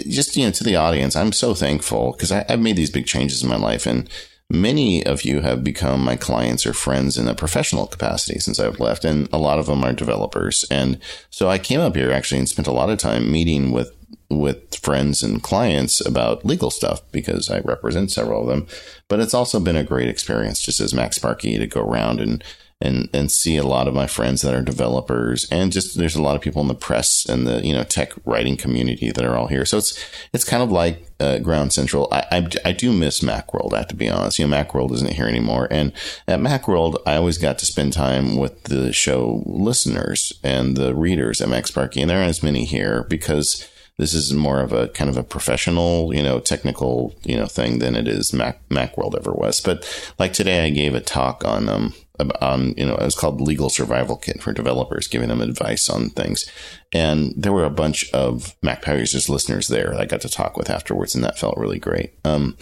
just 0.07 0.37
you 0.37 0.45
know 0.45 0.51
to 0.51 0.63
the 0.63 0.75
audience, 0.75 1.15
I'm 1.15 1.31
so 1.31 1.55
thankful 1.55 2.11
because 2.11 2.31
I've 2.31 2.59
made 2.59 2.75
these 2.75 2.91
big 2.91 3.07
changes 3.07 3.41
in 3.41 3.49
my 3.49 3.57
life, 3.57 3.87
and 3.87 4.07
many 4.51 5.03
of 5.03 5.23
you 5.23 5.41
have 5.41 5.63
become 5.63 6.03
my 6.03 6.15
clients 6.15 6.65
or 6.67 6.73
friends 6.73 7.17
in 7.17 7.27
a 7.27 7.33
professional 7.33 7.87
capacity 7.87 8.39
since 8.39 8.59
I've 8.59 8.79
left, 8.79 9.03
and 9.03 9.27
a 9.33 9.39
lot 9.39 9.57
of 9.57 9.65
them 9.65 9.83
are 9.83 9.93
developers. 9.93 10.63
And 10.69 10.99
so 11.31 11.49
I 11.49 11.57
came 11.57 11.79
up 11.79 11.95
here 11.95 12.11
actually 12.11 12.37
and 12.37 12.47
spent 12.47 12.67
a 12.67 12.73
lot 12.73 12.91
of 12.91 12.99
time 12.99 13.31
meeting 13.31 13.71
with 13.71 13.91
with 14.39 14.75
friends 14.75 15.23
and 15.23 15.41
clients 15.41 16.05
about 16.05 16.45
legal 16.45 16.71
stuff 16.71 17.01
because 17.11 17.49
I 17.49 17.59
represent 17.59 18.11
several 18.11 18.41
of 18.41 18.47
them. 18.47 18.67
But 19.07 19.19
it's 19.19 19.33
also 19.33 19.59
been 19.59 19.75
a 19.75 19.83
great 19.83 20.09
experience 20.09 20.59
just 20.59 20.79
as 20.79 20.93
MacSparky 20.93 21.57
to 21.57 21.67
go 21.67 21.81
around 21.81 22.19
and 22.19 22.43
and 22.83 23.09
and 23.13 23.31
see 23.31 23.55
a 23.55 23.65
lot 23.65 23.87
of 23.87 23.93
my 23.93 24.05
friends 24.05 24.41
that 24.41 24.53
are 24.53 24.61
developers 24.61 25.47
and 25.49 25.71
just 25.71 25.97
there's 25.97 26.17
a 26.17 26.21
lot 26.21 26.35
of 26.35 26.41
people 26.41 26.61
in 26.61 26.67
the 26.67 26.75
press 26.75 27.25
and 27.25 27.47
the 27.47 27.65
you 27.65 27.73
know 27.73 27.83
tech 27.83 28.11
writing 28.25 28.57
community 28.57 29.09
that 29.09 29.23
are 29.23 29.37
all 29.37 29.47
here. 29.47 29.65
So 29.65 29.77
it's 29.77 29.97
it's 30.33 30.43
kind 30.43 30.61
of 30.61 30.71
like 30.71 31.07
uh, 31.19 31.39
Grand 31.39 31.71
Central. 31.71 32.09
I, 32.11 32.25
I, 32.29 32.47
I 32.65 32.71
do 32.73 32.91
miss 32.91 33.21
MacWorld. 33.21 33.73
I 33.73 33.77
have 33.77 33.87
to 33.87 33.95
be 33.95 34.09
honest. 34.09 34.37
You 34.37 34.47
know, 34.47 34.55
MacWorld 34.55 34.91
isn't 34.91 35.13
here 35.13 35.27
anymore. 35.27 35.69
And 35.71 35.93
at 36.27 36.39
MacWorld, 36.39 37.01
I 37.05 37.15
always 37.15 37.37
got 37.37 37.57
to 37.59 37.65
spend 37.65 37.93
time 37.93 38.35
with 38.35 38.63
the 38.63 38.91
show 38.91 39.43
listeners 39.45 40.33
and 40.43 40.75
the 40.75 40.93
readers 40.93 41.39
at 41.39 41.47
MacSparky, 41.47 42.01
and 42.01 42.09
there 42.09 42.17
aren't 42.17 42.29
as 42.29 42.43
many 42.43 42.65
here 42.65 43.05
because 43.09 43.69
this 43.97 44.13
is 44.13 44.33
more 44.33 44.59
of 44.59 44.73
a 44.73 44.87
kind 44.89 45.09
of 45.09 45.17
a 45.17 45.23
professional, 45.23 46.13
you 46.13 46.23
know, 46.23 46.39
technical, 46.39 47.15
you 47.23 47.37
know, 47.37 47.45
thing 47.45 47.79
than 47.79 47.95
it 47.95 48.07
is 48.07 48.33
Mac 48.33 48.67
Macworld 48.69 49.15
ever 49.15 49.31
was. 49.31 49.61
But 49.61 49.85
like 50.17 50.33
today, 50.33 50.65
I 50.65 50.71
gave 50.71 50.95
a 50.95 50.99
talk 50.99 51.45
on 51.45 51.69
um, 51.69 51.93
on 52.41 52.73
you 52.75 52.85
know 52.85 52.95
it 52.95 53.05
was 53.05 53.15
called 53.15 53.39
Legal 53.39 53.69
Survival 53.69 54.17
Kit 54.17 54.41
for 54.41 54.51
developers, 54.51 55.07
giving 55.07 55.29
them 55.29 55.41
advice 55.41 55.89
on 55.89 56.09
things. 56.09 56.49
And 56.91 57.33
there 57.37 57.53
were 57.53 57.65
a 57.65 57.69
bunch 57.69 58.11
of 58.13 58.55
Mac 58.63 58.81
Power 58.81 58.97
Users 58.97 59.29
listeners 59.29 59.67
there 59.67 59.91
that 59.91 60.01
I 60.01 60.05
got 60.05 60.21
to 60.21 60.29
talk 60.29 60.57
with 60.57 60.69
afterwards, 60.69 61.13
and 61.13 61.23
that 61.23 61.37
felt 61.37 61.57
really 61.57 61.79
great. 61.79 62.13
Um, 62.25 62.57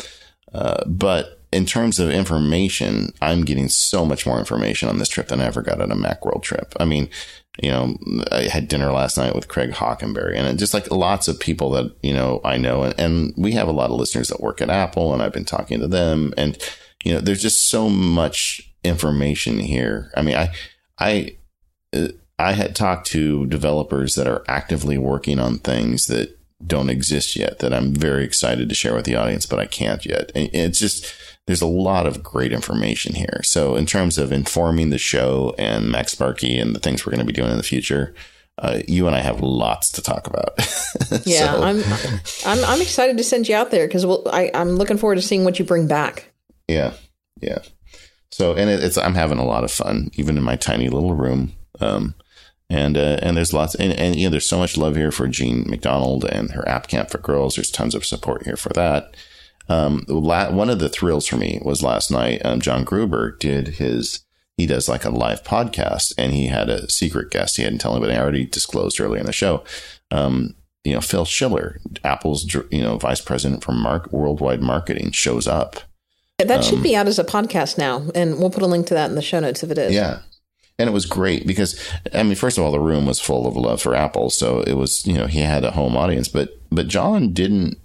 uh, 0.53 0.83
but 0.85 1.41
in 1.51 1.65
terms 1.65 1.99
of 1.99 2.09
information, 2.09 3.13
I'm 3.21 3.43
getting 3.43 3.67
so 3.67 4.05
much 4.05 4.25
more 4.25 4.39
information 4.39 4.87
on 4.87 4.99
this 4.99 5.09
trip 5.09 5.27
than 5.27 5.41
I 5.41 5.45
ever 5.45 5.61
got 5.61 5.81
on 5.81 5.91
a 5.91 5.95
Macworld 5.95 6.43
trip. 6.43 6.73
I 6.79 6.85
mean, 6.85 7.09
you 7.61 7.69
know, 7.69 7.97
I 8.31 8.43
had 8.43 8.67
dinner 8.67 8.91
last 8.91 9.17
night 9.17 9.35
with 9.35 9.47
Craig 9.47 9.71
Hockenberry 9.71 10.35
and 10.35 10.57
just 10.57 10.73
like 10.73 10.89
lots 10.89 11.27
of 11.27 11.39
people 11.39 11.69
that, 11.71 11.95
you 12.01 12.13
know, 12.13 12.41
I 12.43 12.57
know. 12.57 12.83
And, 12.83 12.99
and 12.99 13.33
we 13.38 13.51
have 13.51 13.67
a 13.67 13.73
lot 13.73 13.91
of 13.91 13.97
listeners 13.97 14.29
that 14.29 14.41
work 14.41 14.61
at 14.61 14.69
Apple 14.69 15.13
and 15.13 15.21
I've 15.21 15.33
been 15.33 15.45
talking 15.45 15.79
to 15.79 15.88
them. 15.88 16.33
And, 16.38 16.57
you 17.03 17.13
know, 17.13 17.19
there's 17.19 17.41
just 17.41 17.69
so 17.69 17.88
much 17.88 18.61
information 18.83 19.59
here. 19.59 20.11
I 20.15 20.23
mean, 20.23 20.35
I, 20.35 20.51
I, 20.99 21.38
uh, 21.93 22.07
I 22.39 22.53
had 22.53 22.75
talked 22.75 23.05
to 23.07 23.45
developers 23.45 24.15
that 24.15 24.27
are 24.27 24.43
actively 24.47 24.97
working 24.97 25.38
on 25.38 25.59
things 25.59 26.07
that 26.07 26.35
don't 26.65 26.89
exist 26.89 27.35
yet 27.35 27.59
that 27.59 27.73
I'm 27.73 27.93
very 27.93 28.23
excited 28.23 28.69
to 28.69 28.75
share 28.75 28.95
with 28.95 29.05
the 29.05 29.15
audience, 29.15 29.45
but 29.45 29.59
I 29.59 29.67
can't 29.67 30.03
yet. 30.03 30.31
It's 30.33 30.79
just, 30.79 31.13
there's 31.47 31.61
a 31.61 31.68
lot 31.68 32.05
of 32.05 32.23
great 32.23 32.53
information 32.53 33.15
here. 33.15 33.41
So 33.43 33.76
in 33.76 33.85
terms 33.85 34.18
of 34.18 34.31
informing 34.31 34.89
the 34.89 34.97
show 34.97 35.55
and 35.57 35.85
MacSparky 35.85 36.61
and 36.61 36.76
the 36.76 36.80
things 36.80 37.05
we're 37.05 37.11
going 37.11 37.26
to 37.26 37.26
be 37.26 37.34
doing 37.34 37.51
in 37.51 37.57
the 37.57 37.63
future, 37.63 38.13
uh, 38.57 38.80
you 38.88 39.07
and 39.07 39.15
I 39.15 39.19
have 39.19 39.41
lots 39.41 39.91
to 39.93 40.01
talk 40.01 40.27
about. 40.27 40.53
yeah, 41.26 41.53
so. 41.53 41.63
I'm, 41.63 41.84
I'm 42.45 42.65
I'm 42.65 42.81
excited 42.81 43.18
to 43.18 43.23
send 43.23 43.47
you 43.47 43.55
out 43.55 43.72
there 43.72 43.88
because 43.88 44.05
we'll, 44.05 44.27
I 44.31 44.51
I'm 44.53 44.72
looking 44.72 44.97
forward 44.97 45.15
to 45.15 45.22
seeing 45.22 45.43
what 45.43 45.57
you 45.57 45.65
bring 45.65 45.88
back. 45.88 46.31
Yeah, 46.68 46.93
yeah. 47.41 47.59
So 48.30 48.53
and 48.53 48.69
it, 48.69 48.84
it's 48.84 48.97
I'm 48.97 49.15
having 49.15 49.39
a 49.39 49.45
lot 49.45 49.63
of 49.63 49.72
fun 49.72 50.11
even 50.13 50.38
in 50.38 50.43
my 50.43 50.55
tiny 50.55 50.89
little 50.89 51.15
room. 51.15 51.53
Um, 51.80 52.13
and 52.69 52.97
uh, 52.97 53.18
and 53.22 53.35
there's 53.35 53.51
lots 53.51 53.76
and, 53.76 53.91
and 53.93 54.15
you 54.15 54.26
know 54.26 54.31
there's 54.31 54.47
so 54.47 54.57
much 54.57 54.77
love 54.77 54.95
here 54.95 55.11
for 55.11 55.27
Jean 55.27 55.69
MacDonald 55.69 56.23
and 56.23 56.51
her 56.51 56.68
app 56.68 56.88
camp 56.88 57.09
for 57.09 57.18
girls. 57.18 57.55
There's 57.55 57.72
tons 57.72 57.95
of 57.95 58.05
support 58.05 58.45
here 58.45 58.55
for 58.55 58.69
that. 58.69 59.15
Um, 59.72 60.03
one 60.07 60.69
of 60.69 60.80
the 60.80 60.89
thrills 60.89 61.27
for 61.27 61.38
me 61.38 61.61
was 61.64 61.81
last 61.81 62.11
night. 62.11 62.41
Um, 62.43 62.60
John 62.60 62.84
Gruber 62.84 63.38
did 63.38 63.69
his. 63.69 64.26
He 64.57 64.65
does 64.65 64.89
like 64.89 65.06
a 65.06 65.10
live 65.10 65.43
podcast, 65.43 66.14
and 66.18 66.34
he 66.34 66.48
had 66.48 66.69
a 66.69 66.89
secret 66.91 67.31
guest. 67.31 67.56
He 67.56 67.64
hadn't 67.64 67.80
told 67.80 67.95
anybody. 67.95 68.18
I 68.18 68.22
already 68.22 68.45
disclosed 68.45 68.99
earlier 68.99 69.22
in 69.22 69.26
the 69.26 69.31
show. 69.31 69.64
Um, 70.11 70.56
you 70.84 70.93
know, 70.93 70.99
Phil 70.99 71.23
Schiller, 71.23 71.80
Apple's 72.03 72.53
you 72.69 72.81
know 72.81 72.98
vice 72.98 73.22
president 73.22 73.64
for 73.64 73.72
mark, 73.72 74.11
worldwide 74.11 74.61
marketing, 74.61 75.11
shows 75.11 75.48
up. 75.48 75.80
That 76.38 76.65
should 76.65 76.80
um, 76.80 76.84
be 76.84 76.95
out 76.95 77.07
as 77.07 77.18
a 77.18 77.23
podcast 77.23 77.77
now, 77.77 78.10
and 78.14 78.39
we'll 78.39 78.49
put 78.49 78.64
a 78.64 78.68
link 78.68 78.88
to 78.88 78.93
that 78.95 79.10
in 79.10 79.15
the 79.15 79.22
show 79.22 79.39
notes 79.39 79.64
if 79.64 79.72
it 79.72 79.77
is. 79.77 79.93
Yeah, 79.93 80.19
and 80.77 80.89
it 80.89 80.93
was 80.93 81.06
great 81.06 81.48
because 81.48 81.81
I 82.14 82.23
mean, 82.23 82.35
first 82.35 82.57
of 82.57 82.65
all, 82.65 82.72
the 82.72 82.80
room 82.80 83.06
was 83.06 83.22
full 83.22 83.48
of 83.48 83.56
love 83.56 83.81
for 83.81 83.95
Apple, 83.95 84.30
so 84.31 84.61
it 84.64 84.73
was 84.73 85.07
you 85.07 85.14
know 85.14 85.27
he 85.27 85.39
had 85.39 85.64
a 85.64 85.72
home 85.72 85.95
audience, 85.95 86.27
but 86.27 86.60
but 86.72 86.89
John 86.89 87.31
didn't 87.31 87.77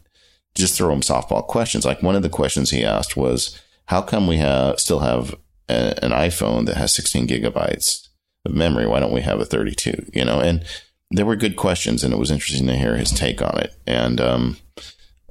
just 0.57 0.77
throw 0.77 0.93
him 0.93 1.01
softball 1.01 1.47
questions. 1.47 1.85
Like 1.85 2.03
one 2.03 2.16
of 2.16 2.23
the 2.23 2.28
questions 2.28 2.70
he 2.70 2.85
asked 2.85 3.16
was, 3.16 3.61
"How 3.87 4.03
come 4.03 4.27
we 4.27 4.39
have 4.39 4.81
still 4.81 5.01
have 5.01 5.35
a, 5.69 6.03
an 6.05 6.11
iPhone 6.11 6.66
that 6.66 6.77
has 6.77 6.93
16 6.93 7.28
gigabytes 7.28 8.09
of 8.45 8.55
memory? 8.55 8.87
Why 8.87 9.01
don't 9.01 9.12
we 9.12 9.23
have 9.23 9.41
a 9.41 9.45
32?" 9.45 10.11
You 10.12 10.24
know, 10.24 10.41
and 10.41 10.65
there 11.11 11.27
were 11.27 11.37
good 11.37 11.57
questions, 11.57 12.03
and 12.03 12.12
it 12.12 12.19
was 12.19 12.31
interesting 12.31 12.66
to 12.66 12.77
hear 12.77 12.97
his 12.97 13.12
take 13.12 13.41
on 13.41 13.59
it. 13.59 13.74
And 13.87 14.20
um, 14.20 14.57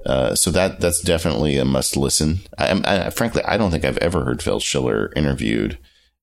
uh, 0.06 0.36
so 0.36 0.52
that 0.52 0.80
that's 0.80 1.02
definitely 1.02 1.58
a 1.58 1.66
must 1.66 1.98
listen. 1.98 2.40
I, 2.58 2.82
I, 2.86 3.10
frankly, 3.10 3.44
I 3.44 3.58
don't 3.58 3.72
think 3.72 3.84
I've 3.84 3.98
ever 3.98 4.24
heard 4.24 4.42
Phil 4.42 4.60
Schiller 4.60 5.12
interviewed 5.16 5.78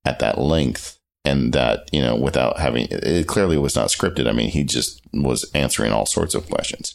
at 0.05 0.21
that 0.21 0.39
length 0.39 0.99
and 1.25 1.53
that 1.53 1.89
you 1.93 2.01
know 2.01 2.17
without 2.17 2.59
having 2.59 2.87
it 2.91 3.27
clearly 3.27 3.57
was 3.57 3.77
not 3.77 3.89
scripted 3.89 4.29
i 4.29 4.33
mean 4.33 4.49
he 4.49 4.65
just 4.65 5.01
was 5.13 5.49
answering 5.55 5.93
all 5.93 6.07
sorts 6.07 6.35
of 6.35 6.49
questions 6.49 6.95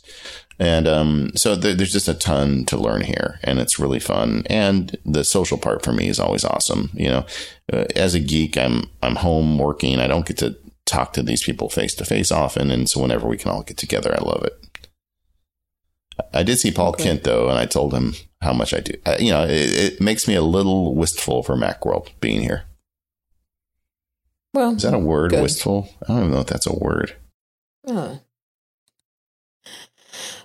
and 0.59 0.87
um, 0.87 1.31
so 1.35 1.59
th- 1.59 1.77
there's 1.77 1.91
just 1.91 2.07
a 2.07 2.13
ton 2.13 2.65
to 2.65 2.77
learn 2.77 3.01
here, 3.01 3.39
and 3.43 3.59
it's 3.59 3.79
really 3.79 3.99
fun. 3.99 4.43
And 4.47 4.97
the 5.05 5.23
social 5.23 5.57
part 5.57 5.83
for 5.83 5.93
me 5.93 6.07
is 6.07 6.19
always 6.19 6.43
awesome. 6.43 6.89
You 6.93 7.09
know, 7.09 7.25
uh, 7.71 7.85
as 7.95 8.15
a 8.15 8.19
geek, 8.19 8.57
I'm 8.57 8.89
I'm 9.03 9.17
home 9.17 9.57
working. 9.57 9.99
I 9.99 10.07
don't 10.07 10.25
get 10.25 10.37
to 10.39 10.57
talk 10.85 11.13
to 11.13 11.23
these 11.23 11.43
people 11.43 11.69
face 11.69 11.93
to 11.95 12.05
face 12.05 12.31
often, 12.31 12.71
and 12.71 12.89
so 12.89 13.01
whenever 13.01 13.27
we 13.27 13.37
can 13.37 13.51
all 13.51 13.63
get 13.63 13.77
together, 13.77 14.15
I 14.17 14.23
love 14.23 14.43
it. 14.43 14.53
I 16.33 16.43
did 16.43 16.57
see 16.57 16.71
Paul 16.71 16.89
okay. 16.89 17.03
Kent 17.03 17.23
though, 17.23 17.49
and 17.49 17.59
I 17.59 17.65
told 17.65 17.93
him 17.93 18.15
how 18.41 18.53
much 18.53 18.73
I 18.73 18.79
do. 18.79 18.93
Uh, 19.05 19.17
you 19.19 19.31
know, 19.31 19.43
it, 19.43 19.93
it, 19.93 20.01
makes 20.01 20.27
me 20.27 20.35
a 20.35 20.41
little 20.41 20.95
wistful 20.95 21.43
for 21.43 21.55
MacWorld 21.55 22.09
being 22.19 22.41
here. 22.41 22.63
Well, 24.53 24.75
is 24.75 24.81
that 24.81 24.93
a 24.93 24.99
word? 24.99 25.31
Good. 25.31 25.43
Wistful? 25.43 25.89
I 26.03 26.07
don't 26.07 26.17
even 26.19 26.31
know 26.31 26.39
if 26.39 26.47
that's 26.47 26.65
a 26.65 26.75
word. 26.75 27.15
Uh, 27.87 28.17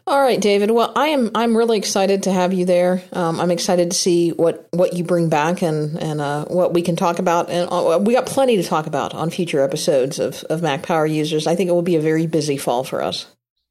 all 0.06 0.20
right, 0.20 0.40
David. 0.40 0.70
Well, 0.70 0.92
I 0.96 1.08
am. 1.08 1.30
I'm 1.34 1.56
really 1.56 1.78
excited 1.78 2.24
to 2.24 2.32
have 2.32 2.52
you 2.52 2.64
there. 2.64 3.02
Um, 3.12 3.40
I'm 3.40 3.50
excited 3.50 3.90
to 3.90 3.96
see 3.96 4.30
what, 4.30 4.66
what 4.70 4.94
you 4.94 5.04
bring 5.04 5.28
back 5.28 5.62
and 5.62 5.96
and 6.00 6.20
uh, 6.20 6.44
what 6.46 6.74
we 6.74 6.82
can 6.82 6.96
talk 6.96 7.18
about. 7.18 7.50
And 7.50 7.68
uh, 7.70 7.98
we 8.02 8.14
got 8.14 8.26
plenty 8.26 8.56
to 8.56 8.62
talk 8.62 8.86
about 8.86 9.14
on 9.14 9.30
future 9.30 9.62
episodes 9.62 10.18
of 10.18 10.42
of 10.44 10.62
Mac 10.62 10.82
Power 10.82 11.06
Users. 11.06 11.46
I 11.46 11.54
think 11.54 11.68
it 11.70 11.72
will 11.72 11.82
be 11.82 11.96
a 11.96 12.00
very 12.00 12.26
busy 12.26 12.56
fall 12.56 12.84
for 12.84 13.02
us. 13.02 13.26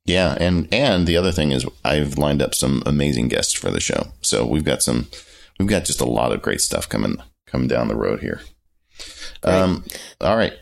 Yeah, 0.05 0.35
and 0.39 0.67
and 0.73 1.05
the 1.05 1.17
other 1.17 1.31
thing 1.31 1.51
is, 1.51 1.65
I've 1.83 2.17
lined 2.17 2.41
up 2.41 2.55
some 2.55 2.81
amazing 2.85 3.27
guests 3.27 3.53
for 3.53 3.69
the 3.69 3.79
show. 3.79 4.07
So 4.21 4.45
we've 4.45 4.63
got 4.63 4.81
some, 4.81 5.07
we've 5.59 5.67
got 5.67 5.85
just 5.85 6.01
a 6.01 6.05
lot 6.05 6.31
of 6.31 6.41
great 6.41 6.61
stuff 6.61 6.89
coming 6.89 7.17
coming 7.45 7.67
down 7.67 7.87
the 7.87 7.95
road 7.95 8.21
here. 8.21 8.41
Um, 9.43 9.83
all 10.19 10.37
right. 10.37 10.53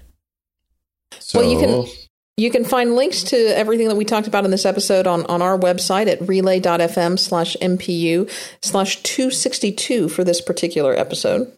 So 1.19 1.39
well, 1.39 1.51
you 1.51 1.59
can 1.59 2.09
you 2.39 2.49
can 2.49 2.63
find 2.63 2.95
links 2.95 3.21
to 3.23 3.37
everything 3.57 3.89
that 3.89 3.95
we 3.95 4.05
talked 4.05 4.27
about 4.27 4.45
in 4.45 4.51
this 4.51 4.65
episode 4.65 5.07
on, 5.07 5.25
on 5.25 5.41
our 5.41 5.57
website 5.57 6.07
at 6.07 6.25
relay.fm 6.25 7.19
slash 7.19 7.57
MPU 7.61 8.31
slash 8.61 9.03
262 9.03 10.07
for 10.07 10.23
this 10.23 10.39
particular 10.39 10.97
episode. 10.97 11.51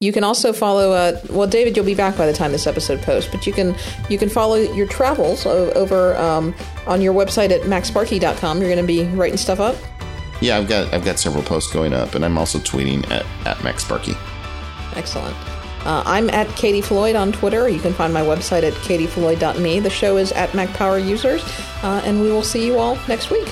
You 0.00 0.12
can 0.12 0.24
also 0.24 0.52
follow. 0.52 0.92
Uh, 0.92 1.20
well, 1.30 1.46
David, 1.46 1.76
you'll 1.76 1.86
be 1.86 1.94
back 1.94 2.16
by 2.16 2.26
the 2.26 2.32
time 2.32 2.52
this 2.52 2.66
episode 2.66 3.00
posts, 3.00 3.30
but 3.30 3.46
you 3.46 3.52
can 3.52 3.74
you 4.10 4.18
can 4.18 4.28
follow 4.28 4.56
your 4.56 4.86
travels 4.86 5.46
over 5.46 6.14
um, 6.16 6.54
on 6.86 7.00
your 7.00 7.14
website 7.14 7.50
at 7.50 7.62
macsparky.com. 7.62 8.60
You're 8.60 8.68
going 8.68 8.86
to 8.86 8.86
be 8.86 9.04
writing 9.16 9.38
stuff 9.38 9.60
up. 9.60 9.76
Yeah, 10.42 10.58
I've 10.58 10.68
got 10.68 10.92
I've 10.92 11.04
got 11.04 11.18
several 11.18 11.42
posts 11.42 11.72
going 11.72 11.94
up, 11.94 12.14
and 12.14 12.26
I'm 12.26 12.36
also 12.36 12.58
tweeting 12.58 13.10
at 13.10 13.24
at 13.46 13.64
macsparky. 13.64 14.12
Excellent. 14.94 15.34
Uh, 15.84 16.02
I'm 16.06 16.30
at 16.30 16.48
Katie 16.56 16.80
Floyd 16.80 17.14
on 17.16 17.32
Twitter. 17.32 17.68
You 17.68 17.80
can 17.80 17.92
find 17.92 18.12
my 18.12 18.22
website 18.22 18.62
at 18.62 18.72
katiefloyd.me. 18.74 19.80
The 19.80 19.90
show 19.90 20.16
is 20.16 20.32
at 20.32 20.54
Mac 20.54 20.70
Power 20.70 20.98
Users, 20.98 21.44
uh, 21.82 22.02
and 22.04 22.20
we 22.20 22.30
will 22.30 22.42
see 22.42 22.66
you 22.66 22.78
all 22.78 22.98
next 23.06 23.30
week. 23.30 23.48